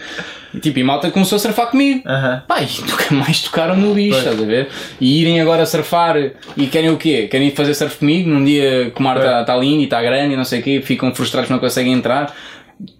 E, 0.52 0.58
tipo, 0.58 0.80
e 0.80 0.82
malta 0.82 1.08
começou 1.12 1.36
a 1.36 1.38
surfar 1.38 1.68
comigo. 1.68 2.02
Pá, 2.48 2.60
e 2.60 2.80
nunca 2.80 3.14
mais 3.14 3.40
tocaram 3.40 3.76
no 3.76 3.94
lixo, 3.94 4.18
estás 4.18 4.40
a 4.40 4.44
ver? 4.44 4.68
E 5.00 5.20
irem 5.20 5.40
agora 5.40 5.64
surfar 5.64 6.16
e 6.56 6.66
querem 6.66 6.90
o 6.90 6.96
quê? 6.96 7.28
Querem 7.30 7.48
ir 7.48 7.50
fazer 7.52 7.74
surf 7.74 7.98
comigo 7.98 8.28
num 8.28 8.44
dia 8.44 8.90
que 8.92 9.00
o 9.00 9.02
mar 9.02 9.16
está 9.16 9.44
tá 9.44 9.56
lindo 9.56 9.80
e 9.80 9.84
está 9.84 10.02
grande 10.02 10.34
e 10.34 10.36
não 10.36 10.44
sei 10.44 10.58
o 10.58 10.62
quê, 10.62 10.82
ficam 10.84 11.14
frustrados 11.14 11.46
que 11.46 11.52
não 11.52 11.60
conseguem 11.60 11.92
entrar. 11.92 12.34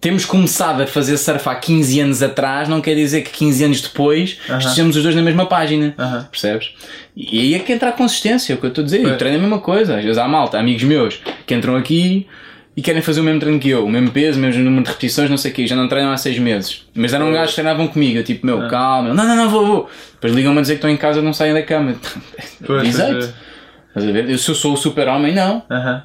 Temos 0.00 0.24
começado 0.24 0.82
a 0.82 0.86
fazer 0.86 1.16
surf 1.18 1.48
há 1.48 1.54
15 1.56 2.00
anos 2.00 2.22
atrás, 2.22 2.68
não 2.68 2.80
quer 2.80 2.94
dizer 2.94 3.22
que 3.22 3.30
15 3.30 3.64
anos 3.64 3.80
depois 3.82 4.38
estejamos 4.58 4.96
os 4.96 5.02
dois 5.02 5.14
na 5.16 5.22
mesma 5.22 5.46
página, 5.46 5.94
Aham. 5.98 6.28
percebes? 6.30 6.70
E 7.16 7.40
aí 7.40 7.54
é 7.54 7.58
que 7.58 7.72
entra 7.72 7.88
a 7.88 7.92
consistência, 7.92 8.52
é 8.52 8.56
o 8.56 8.58
que 8.58 8.66
eu 8.66 8.68
estou 8.68 8.82
a 8.82 8.84
dizer. 8.84 9.02
Eu 9.04 9.18
treino 9.18 9.36
a 9.38 9.40
mesma 9.40 9.58
coisa. 9.58 9.96
Às 9.98 10.02
vezes 10.04 10.18
há 10.18 10.28
malta, 10.28 10.58
amigos 10.58 10.84
meus, 10.84 11.20
que 11.44 11.54
entram 11.54 11.74
aqui 11.76 12.26
e 12.76 12.82
querem 12.82 13.02
fazer 13.02 13.20
o 13.20 13.24
mesmo 13.24 13.40
treino 13.40 13.58
que 13.60 13.68
eu, 13.68 13.84
o 13.84 13.90
mesmo 13.90 14.10
peso, 14.10 14.38
o 14.38 14.42
mesmo 14.42 14.62
número 14.62 14.84
de 14.84 14.90
repetições, 14.90 15.28
não 15.28 15.36
sei 15.36 15.50
o 15.50 15.54
quê, 15.54 15.66
já 15.66 15.74
não 15.76 15.88
treinam 15.88 16.12
há 16.12 16.16
6 16.16 16.38
meses. 16.38 16.86
Mas 16.94 17.12
eram 17.12 17.32
gajos 17.32 17.50
que 17.50 17.54
treinavam 17.56 17.86
comigo, 17.88 18.18
eu 18.18 18.24
tipo, 18.24 18.46
Ah. 18.48 18.56
meu, 18.56 18.68
calma, 18.68 19.08
eu, 19.10 19.14
não, 19.14 19.24
não, 19.26 19.36
não, 19.36 19.50
vou, 19.50 19.66
vou. 19.66 19.90
Depois 20.14 20.32
ligam-me 20.32 20.58
a 20.58 20.62
dizer 20.62 20.74
que 20.74 20.78
estão 20.78 20.90
em 20.90 20.96
casa 20.96 21.20
não 21.20 21.32
saem 21.32 21.52
da 21.52 21.62
cama. 21.62 21.96
Exato. 22.84 23.12
é. 23.12 23.18
Estás 23.88 24.08
a 24.08 24.12
ver? 24.12 24.28
Eu, 24.30 24.38
se 24.38 24.48
eu 24.50 24.54
sou 24.54 24.72
o 24.72 24.76
super-homem, 24.76 25.34
não. 25.34 25.62
Aham. 25.70 26.02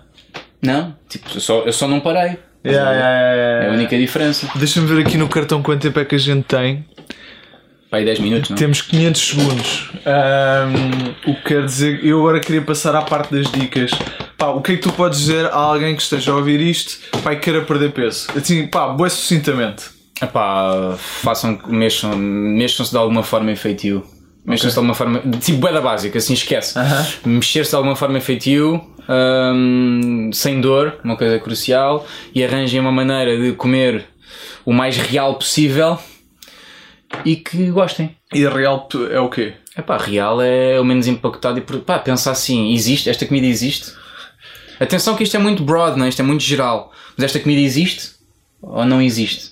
Não. 0.61 0.95
Tipo, 1.07 1.29
eu 1.35 1.39
só, 1.41 1.59
eu 1.65 1.73
só 1.73 1.87
não 1.87 1.99
parei. 2.01 2.37
Yeah, 2.65 2.91
yeah, 2.91 2.93
yeah, 2.93 3.35
yeah. 3.35 3.65
É 3.65 3.69
a 3.69 3.73
única 3.73 3.97
diferença. 3.97 4.49
Deixa-me 4.55 4.87
ver 4.87 5.05
aqui 5.05 5.17
no 5.17 5.29
cartão 5.29 5.61
quanto 5.61 5.81
tempo 5.81 5.99
é 5.99 6.05
que 6.05 6.15
a 6.15 6.19
gente 6.19 6.43
tem. 6.43 6.85
Pai, 7.89 8.05
10 8.05 8.19
minutos, 8.19 8.49
não? 8.51 8.57
Temos 8.57 8.81
500 8.81 9.21
segundos. 9.21 9.89
Ahm, 10.05 11.15
o 11.25 11.35
que 11.35 11.43
quer 11.43 11.65
dizer, 11.65 12.05
eu 12.05 12.19
agora 12.19 12.39
queria 12.39 12.61
passar 12.61 12.95
à 12.95 13.01
parte 13.01 13.33
das 13.33 13.51
dicas. 13.51 13.91
Pá, 14.37 14.47
o 14.49 14.61
que 14.61 14.73
é 14.73 14.75
que 14.75 14.81
tu 14.81 14.91
podes 14.91 15.19
dizer 15.19 15.45
a 15.47 15.55
alguém 15.55 15.95
que 15.95 16.01
esteja 16.01 16.31
a 16.31 16.35
ouvir 16.35 16.61
isto 16.61 16.99
pá, 17.23 17.33
e 17.33 17.37
queira 17.37 17.61
perder 17.61 17.91
peso? 17.91 18.27
Assim, 18.35 18.67
pá, 18.67 18.89
boa 18.89 19.09
sucintamente. 19.09 19.85
Epá, 20.21 20.95
façam, 20.97 21.59
mexam, 21.67 22.15
mexam-se 22.15 22.91
de 22.91 22.97
alguma 22.97 23.23
forma 23.23 23.51
em 23.51 23.55
feitio. 24.49 24.65
Mexam-se 24.67 24.73
de 24.73 24.77
alguma 24.79 24.93
forma, 24.95 25.19
tipo 25.39 25.57
boeda 25.59 25.81
básica, 25.81 26.17
assim 26.17 26.33
esquece. 26.33 26.77
Aham. 26.77 27.05
Mexer-se 27.25 27.69
de 27.71 27.75
alguma 27.75 27.95
forma 27.95 28.17
em 28.17 28.21
feitio, 28.21 28.81
hum, 29.09 30.29
sem 30.33 30.59
dor, 30.61 30.99
uma 31.03 31.15
coisa 31.17 31.39
crucial, 31.39 32.05
e 32.33 32.43
arranjem 32.43 32.79
uma 32.79 32.91
maneira 32.91 33.37
de 33.39 33.53
comer 33.53 34.05
o 34.65 34.73
mais 34.73 34.97
real 34.97 35.35
possível 35.35 35.97
e 37.25 37.35
que 37.35 37.69
gostem. 37.71 38.15
E 38.33 38.45
a 38.45 38.49
real 38.49 38.87
é 39.11 39.19
o 39.19 39.29
quê? 39.29 39.53
Epá, 39.77 39.97
real 39.97 40.41
é 40.41 40.79
o 40.79 40.83
menos 40.83 41.07
impactado 41.07 41.57
e 41.57 41.61
por- 41.61 41.79
pá, 41.79 41.97
pensa 41.99 42.31
assim, 42.31 42.71
existe, 42.73 43.09
esta 43.09 43.25
comida 43.25 43.47
existe? 43.47 43.93
Atenção 44.79 45.15
que 45.15 45.23
isto 45.23 45.35
é 45.35 45.39
muito 45.39 45.63
broad, 45.63 45.97
não 45.97 46.05
é? 46.05 46.09
isto 46.09 46.21
é 46.21 46.25
muito 46.25 46.41
geral, 46.43 46.91
mas 47.17 47.25
esta 47.25 47.39
comida 47.39 47.59
existe 47.61 48.11
ou 48.61 48.85
não 48.85 49.01
existe? 49.01 49.51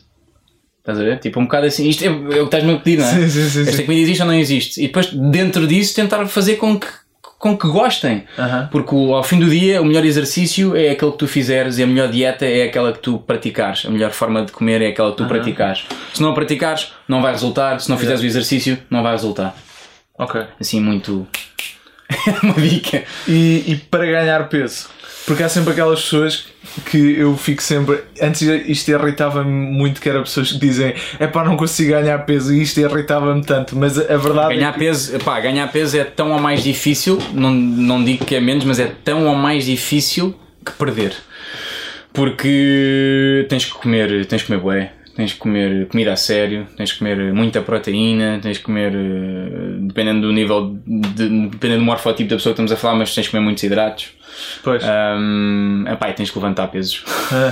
Estás 0.88 1.00
a 1.02 1.04
ver? 1.04 1.20
Tipo, 1.20 1.42
um 1.42 1.44
bocado 1.44 1.66
assim, 1.68 1.90
isto 1.90 2.02
é, 2.06 2.08
é 2.08 2.10
o 2.12 2.28
que 2.30 2.38
estás-me 2.44 2.74
a 2.74 2.78
pedir, 2.78 3.00
não 3.00 3.06
é? 3.06 3.12
Sim, 3.12 3.28
sim, 3.30 3.50
sim, 3.50 3.70
Esta 3.70 3.84
comida 3.84 4.02
existe 4.02 4.22
ou 4.22 4.28
não 4.28 4.34
existe? 4.36 4.80
E 4.82 4.88
depois, 4.88 5.08
dentro 5.12 5.68
disso, 5.68 5.94
tentar 5.94 6.26
fazer 6.28 6.56
com 6.56 6.80
que, 6.80 6.88
com 7.38 7.58
que 7.58 7.68
gostem. 7.68 8.24
Aham. 8.40 8.70
Porque 8.72 8.96
o- 8.96 9.14
ao 9.14 9.22
fim 9.22 9.38
do 9.38 9.50
dia, 9.50 9.82
o 9.82 9.86
melhor 9.86 10.06
exercício 10.06 10.78
é 10.78 10.92
aquele 10.92 11.12
que 11.12 11.18
tu 11.18 11.28
fizeres 11.28 11.78
e 11.78 11.84
a 11.84 11.88
melhor 11.88 12.08
dieta 12.10 12.46
é 12.46 12.64
aquela 12.64 12.94
que 12.94 13.00
tu 13.00 13.20
praticares. 13.20 13.86
A 13.86 13.90
melhor 13.90 14.12
forma 14.12 14.46
de 14.46 14.54
comer 14.54 14.82
é 14.82 14.88
aquela 14.88 15.12
que 15.12 15.18
tu 15.18 15.26
praticares. 15.26 15.84
Se 16.14 16.22
não 16.22 16.30
a 16.32 16.34
praticares, 16.34 16.94
não 17.06 17.22
vai 17.22 17.34
resultar. 17.34 17.82
Se 17.82 17.90
não 17.90 17.98
fizeres 17.98 18.22
o 18.22 18.26
exercício, 18.26 18.78
não 18.90 19.04
vai 19.04 19.12
resultar. 19.12 19.58
Ok. 20.18 20.42
Assim, 20.58 20.80
muito. 20.80 21.28
uma 22.44 22.54
dica. 22.54 23.04
E, 23.28 23.64
e 23.68 23.76
para 23.76 24.06
ganhar 24.06 24.48
peso? 24.48 24.88
Porque 25.28 25.44
há 25.44 25.50
sempre 25.50 25.74
aquelas 25.74 26.02
pessoas 26.04 26.46
que 26.90 27.20
eu 27.20 27.36
fico 27.36 27.62
sempre. 27.62 28.00
Antes 28.22 28.42
isto 28.42 28.90
irritava-me 28.90 29.52
muito, 29.52 30.00
que 30.00 30.08
era 30.08 30.22
pessoas 30.22 30.54
que 30.54 30.58
dizem 30.58 30.94
é 31.20 31.28
pá, 31.28 31.44
não 31.44 31.58
consigo 31.58 31.92
ganhar 31.92 32.18
peso 32.20 32.54
e 32.54 32.62
isto 32.62 32.80
irritava-me 32.80 33.44
tanto. 33.44 33.76
Mas 33.76 34.00
a, 34.00 34.16
verdade 34.16 34.56
Ganhar 34.56 34.70
é 34.70 34.72
que, 34.72 34.80
peso, 34.80 35.20
pá, 35.20 35.38
ganhar 35.42 35.70
peso 35.70 35.98
é 35.98 36.06
tão 36.06 36.32
ou 36.32 36.40
mais 36.40 36.64
difícil, 36.64 37.20
não, 37.34 37.52
não 37.52 38.02
digo 38.02 38.24
que 38.24 38.36
é 38.36 38.40
menos, 38.40 38.64
mas 38.64 38.80
é 38.80 38.90
tão 39.04 39.28
ou 39.28 39.36
mais 39.36 39.66
difícil 39.66 40.34
que 40.66 40.72
perder. 40.72 41.14
Porque 42.14 43.46
tens 43.50 43.66
que 43.66 43.72
comer, 43.72 44.26
tens 44.28 44.44
que 44.44 44.48
comer 44.48 44.62
bué, 44.62 44.94
tens 45.18 45.34
que 45.34 45.40
comer 45.40 45.88
comida 45.88 46.14
a 46.14 46.16
sério, 46.16 46.68
tens 46.78 46.92
que 46.92 47.00
comer 47.00 47.34
muita 47.34 47.60
proteína, 47.60 48.40
tens 48.40 48.60
que 48.60 48.64
comer, 48.64 48.94
eh, 48.94 49.80
dependendo 49.80 50.28
do 50.28 50.32
nível, 50.32 50.78
de, 50.86 51.50
dependendo 51.50 51.80
do 51.80 51.86
morfotipo 51.86 52.30
da 52.30 52.36
pessoa 52.36 52.54
que 52.54 52.62
estamos 52.62 52.72
a 52.72 52.78
falar, 52.78 52.94
mas 52.94 53.16
tens 53.16 53.26
que 53.26 53.32
comer 53.32 53.44
muitos 53.44 53.64
hidratos. 53.64 54.10
Pois. 54.64 54.84
Um, 54.84 55.86
epá, 55.88 56.14
tens 56.14 56.30
que 56.30 56.38
levantar 56.38 56.68
pesos. 56.68 57.04
Ah, 57.32 57.52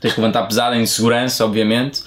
Tens 0.00 0.14
que 0.14 0.20
levantar 0.20 0.44
pesado 0.44 0.76
em 0.76 0.86
segurança, 0.86 1.44
obviamente. 1.44 2.02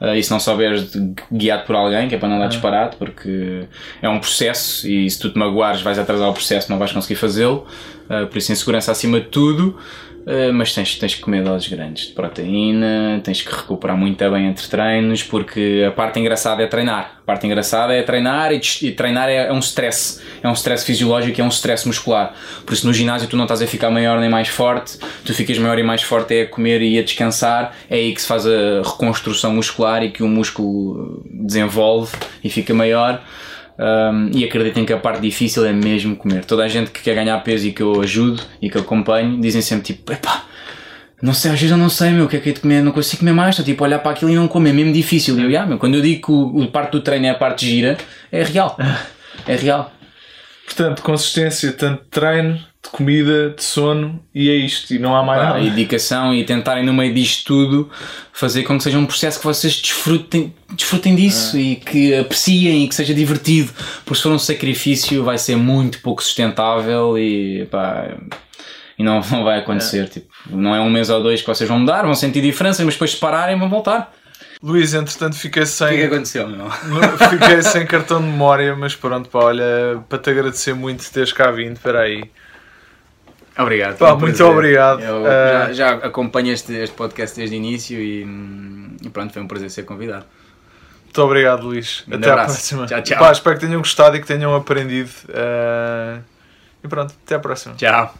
Uh, 0.00 0.14
e 0.14 0.22
se 0.22 0.30
não 0.30 0.38
souberes 0.38 0.92
guiado 1.32 1.64
por 1.64 1.74
alguém, 1.74 2.08
que 2.08 2.14
é 2.14 2.18
para 2.18 2.28
não 2.28 2.38
dar 2.38 2.48
disparate, 2.48 2.96
porque 2.96 3.64
é 4.02 4.08
um 4.08 4.18
processo 4.18 4.86
e 4.86 5.08
se 5.08 5.18
tu 5.18 5.30
te 5.30 5.38
magoares 5.38 5.80
vais 5.80 5.98
atrasar 5.98 6.28
o 6.28 6.32
processo, 6.32 6.70
não 6.70 6.78
vais 6.78 6.92
conseguir 6.92 7.14
fazê-lo. 7.14 7.66
Uh, 8.10 8.26
por 8.26 8.36
isso, 8.36 8.52
em 8.52 8.54
segurança 8.54 8.92
acima 8.92 9.20
de 9.20 9.28
tudo. 9.28 9.78
Uh, 10.26 10.52
mas 10.52 10.74
tens, 10.74 10.96
tens 10.96 11.14
que 11.14 11.22
comer 11.22 11.42
doses 11.42 11.68
grandes 11.68 12.08
de 12.08 12.12
proteína, 12.12 13.20
tens 13.24 13.40
que 13.40 13.54
recuperar 13.54 13.96
muito 13.96 14.18
bem 14.30 14.46
entre 14.46 14.66
treinos, 14.68 15.22
porque 15.22 15.84
a 15.86 15.90
parte 15.90 16.20
engraçada 16.20 16.62
é 16.62 16.66
treinar. 16.66 17.18
A 17.22 17.26
parte 17.26 17.46
engraçada 17.46 17.94
é 17.94 18.02
treinar 18.02 18.52
e, 18.52 18.60
e 18.82 18.92
treinar 18.92 19.28
é, 19.28 19.46
é 19.46 19.52
um 19.52 19.58
stress. 19.58 20.20
É 20.42 20.48
um 20.48 20.52
stress 20.52 20.84
fisiológico, 20.84 21.40
é 21.40 21.44
um 21.44 21.48
stress 21.48 21.86
muscular. 21.86 22.34
Por 22.66 22.74
isso 22.74 22.86
no 22.86 22.92
ginásio 22.92 23.28
tu 23.28 23.36
não 23.36 23.44
estás 23.44 23.62
a 23.62 23.66
ficar 23.66 23.90
maior 23.90 24.20
nem 24.20 24.28
mais 24.28 24.48
forte, 24.48 24.98
tu 25.24 25.32
ficas 25.32 25.58
maior 25.58 25.78
e 25.78 25.82
mais 25.82 26.02
forte 26.02 26.34
é 26.34 26.42
a 26.42 26.46
comer 26.46 26.82
e 26.82 26.98
a 26.98 27.02
descansar, 27.02 27.74
é 27.88 27.96
aí 27.96 28.14
que 28.14 28.20
se 28.20 28.28
faz 28.28 28.46
a 28.46 28.82
reconstrução 28.84 29.54
muscular 29.54 30.02
e 30.02 30.10
que 30.10 30.22
o 30.22 30.28
músculo 30.28 31.24
desenvolve 31.24 32.14
e 32.44 32.50
fica 32.50 32.74
maior. 32.74 33.22
Um, 33.78 34.30
e 34.36 34.44
acreditem 34.44 34.84
que 34.84 34.92
a 34.92 34.98
parte 34.98 35.20
difícil 35.20 35.64
é 35.64 35.72
mesmo 35.72 36.16
comer. 36.16 36.44
Toda 36.44 36.64
a 36.64 36.68
gente 36.68 36.90
que 36.90 37.00
quer 37.00 37.14
ganhar 37.14 37.38
peso 37.44 37.68
e 37.68 37.72
que 37.72 37.80
eu 37.80 38.00
ajudo 38.00 38.42
e 38.60 38.68
que 38.68 38.76
eu 38.76 38.82
acompanho 38.82 39.40
dizem 39.40 39.62
sempre 39.62 39.84
tipo, 39.94 40.12
epá, 40.12 40.46
não 41.22 41.32
sei, 41.32 41.52
às 41.52 41.60
vezes 41.60 41.70
eu 41.70 41.76
não 41.78 41.88
sei, 41.88 42.10
meu, 42.10 42.24
o 42.26 42.28
que 42.28 42.36
é 42.36 42.40
que 42.40 42.50
é 42.50 42.52
de 42.52 42.60
comer, 42.60 42.82
não 42.82 42.90
consigo 42.92 43.20
comer 43.20 43.32
mais, 43.32 43.50
estou 43.50 43.64
tipo 43.64 43.82
a 43.84 43.86
olhar 43.86 43.98
para 44.00 44.10
aquilo 44.12 44.30
e 44.30 44.34
não 44.34 44.48
comer, 44.48 44.70
é 44.70 44.72
mesmo 44.72 44.92
difícil. 44.92 45.38
E 45.38 45.42
eu, 45.44 45.50
"Ya, 45.50 45.64
meu, 45.64 45.78
quando 45.78 45.94
eu 45.94 46.02
digo 46.02 46.26
que 46.26 46.32
o, 46.32 46.62
o 46.64 46.66
parte 46.72 46.92
do 46.92 47.00
treino 47.00 47.26
é 47.26 47.30
a 47.30 47.34
parte 47.34 47.66
gira, 47.66 47.96
é 48.32 48.42
real. 48.42 48.76
É 49.46 49.54
real. 49.54 49.92
portanto, 50.66 51.00
consistência 51.02 51.72
tanto 51.72 52.04
treino, 52.10 52.58
de 52.82 52.90
comida, 52.90 53.50
de 53.50 53.62
sono 53.62 54.22
e 54.34 54.48
é 54.48 54.54
isto. 54.54 54.94
E 54.94 54.98
não 54.98 55.14
há 55.16 55.22
mais 55.22 55.40
Pá, 55.40 55.46
nada. 55.48 55.60
e 55.60 55.70
dedicação 55.70 56.32
e 56.34 56.44
tentarem 56.44 56.84
no 56.84 56.92
meio 56.94 57.12
disto 57.12 57.44
tudo 57.44 57.90
fazer 58.32 58.62
com 58.62 58.76
que 58.78 58.84
seja 58.84 58.98
um 58.98 59.04
processo 59.06 59.38
que 59.40 59.44
vocês 59.44 59.74
desfrutem, 59.76 60.54
desfrutem 60.72 61.14
disso 61.16 61.58
e 61.58 61.76
que 61.76 62.14
apreciem 62.14 62.84
e 62.84 62.88
que 62.88 62.94
seja 62.94 63.12
divertido. 63.12 63.72
Porque 64.04 64.14
se 64.16 64.22
for 64.22 64.32
um 64.32 64.38
sacrifício 64.38 65.24
vai 65.24 65.38
ser 65.38 65.56
muito 65.56 66.00
pouco 66.00 66.22
sustentável 66.22 67.18
e 67.18 67.66
pá, 67.70 68.16
e 68.98 69.02
não, 69.02 69.20
não 69.30 69.42
vai 69.44 69.58
acontecer. 69.58 70.08
Tipo, 70.08 70.26
não 70.50 70.74
é 70.74 70.80
um 70.80 70.88
mês 70.90 71.10
ou 71.10 71.22
dois 71.22 71.40
que 71.40 71.46
vocês 71.46 71.68
vão 71.68 71.80
mudar, 71.80 72.02
vão 72.02 72.14
sentir 72.14 72.40
diferença, 72.40 72.84
mas 72.84 72.94
depois 72.94 73.10
se 73.12 73.16
pararem 73.16 73.58
vão 73.58 73.68
voltar. 73.68 74.12
Luís, 74.62 74.92
entretanto, 74.94 75.36
fiquei 75.36 75.62
O 75.62 75.66
que 75.66 75.70
sem. 75.70 75.88
é 75.88 75.96
que 75.96 76.02
aconteceu, 76.04 76.48
meu? 76.48 76.68
Fiquei 77.30 77.62
sem 77.62 77.86
cartão 77.86 78.20
de 78.20 78.26
memória, 78.26 78.74
mas 78.74 78.94
pronto, 78.94 79.28
pá, 79.28 79.38
olha, 79.44 80.00
para 80.08 80.18
te 80.18 80.30
agradecer 80.30 80.74
muito 80.74 81.00
de 81.04 81.10
teres 81.10 81.32
cá 81.32 81.50
vindo, 81.52 81.74
espera 81.76 82.00
aí. 82.00 82.24
Obrigado. 83.58 83.96
Pá, 83.98 84.14
muito 84.14 84.36
prazer. 84.36 84.46
obrigado. 84.46 85.00
Eu 85.02 85.26
Ah, 85.26 85.66
já, 85.68 85.72
já 85.72 85.90
acompanho 85.96 86.52
este, 86.52 86.72
este 86.74 86.94
podcast 86.94 87.36
desde 87.36 87.56
o 87.56 87.58
início 87.58 88.00
e, 88.00 88.24
hum, 88.24 88.96
e 89.02 89.08
pronto, 89.10 89.32
foi 89.32 89.42
um 89.42 89.48
prazer 89.48 89.68
ser 89.70 89.82
convidado. 89.84 90.24
Muito 91.04 91.22
obrigado, 91.22 91.62
Luís. 91.66 92.04
Um 92.06 92.14
Até 92.14 92.28
à 92.28 92.32
abraço. 92.32 92.52
próxima. 92.54 92.86
Tchau, 92.86 93.02
tchau. 93.02 93.18
Pá, 93.18 93.32
espero 93.32 93.58
que 93.58 93.66
tenham 93.66 93.80
gostado 93.80 94.16
e 94.16 94.20
que 94.20 94.26
tenham 94.26 94.54
aprendido. 94.54 95.10
Ah, 95.34 96.20
e 96.84 96.86
pronto, 96.88 97.12
até 97.24 97.34
à 97.34 97.38
próxima. 97.40 97.74
Tchau. 97.74 98.14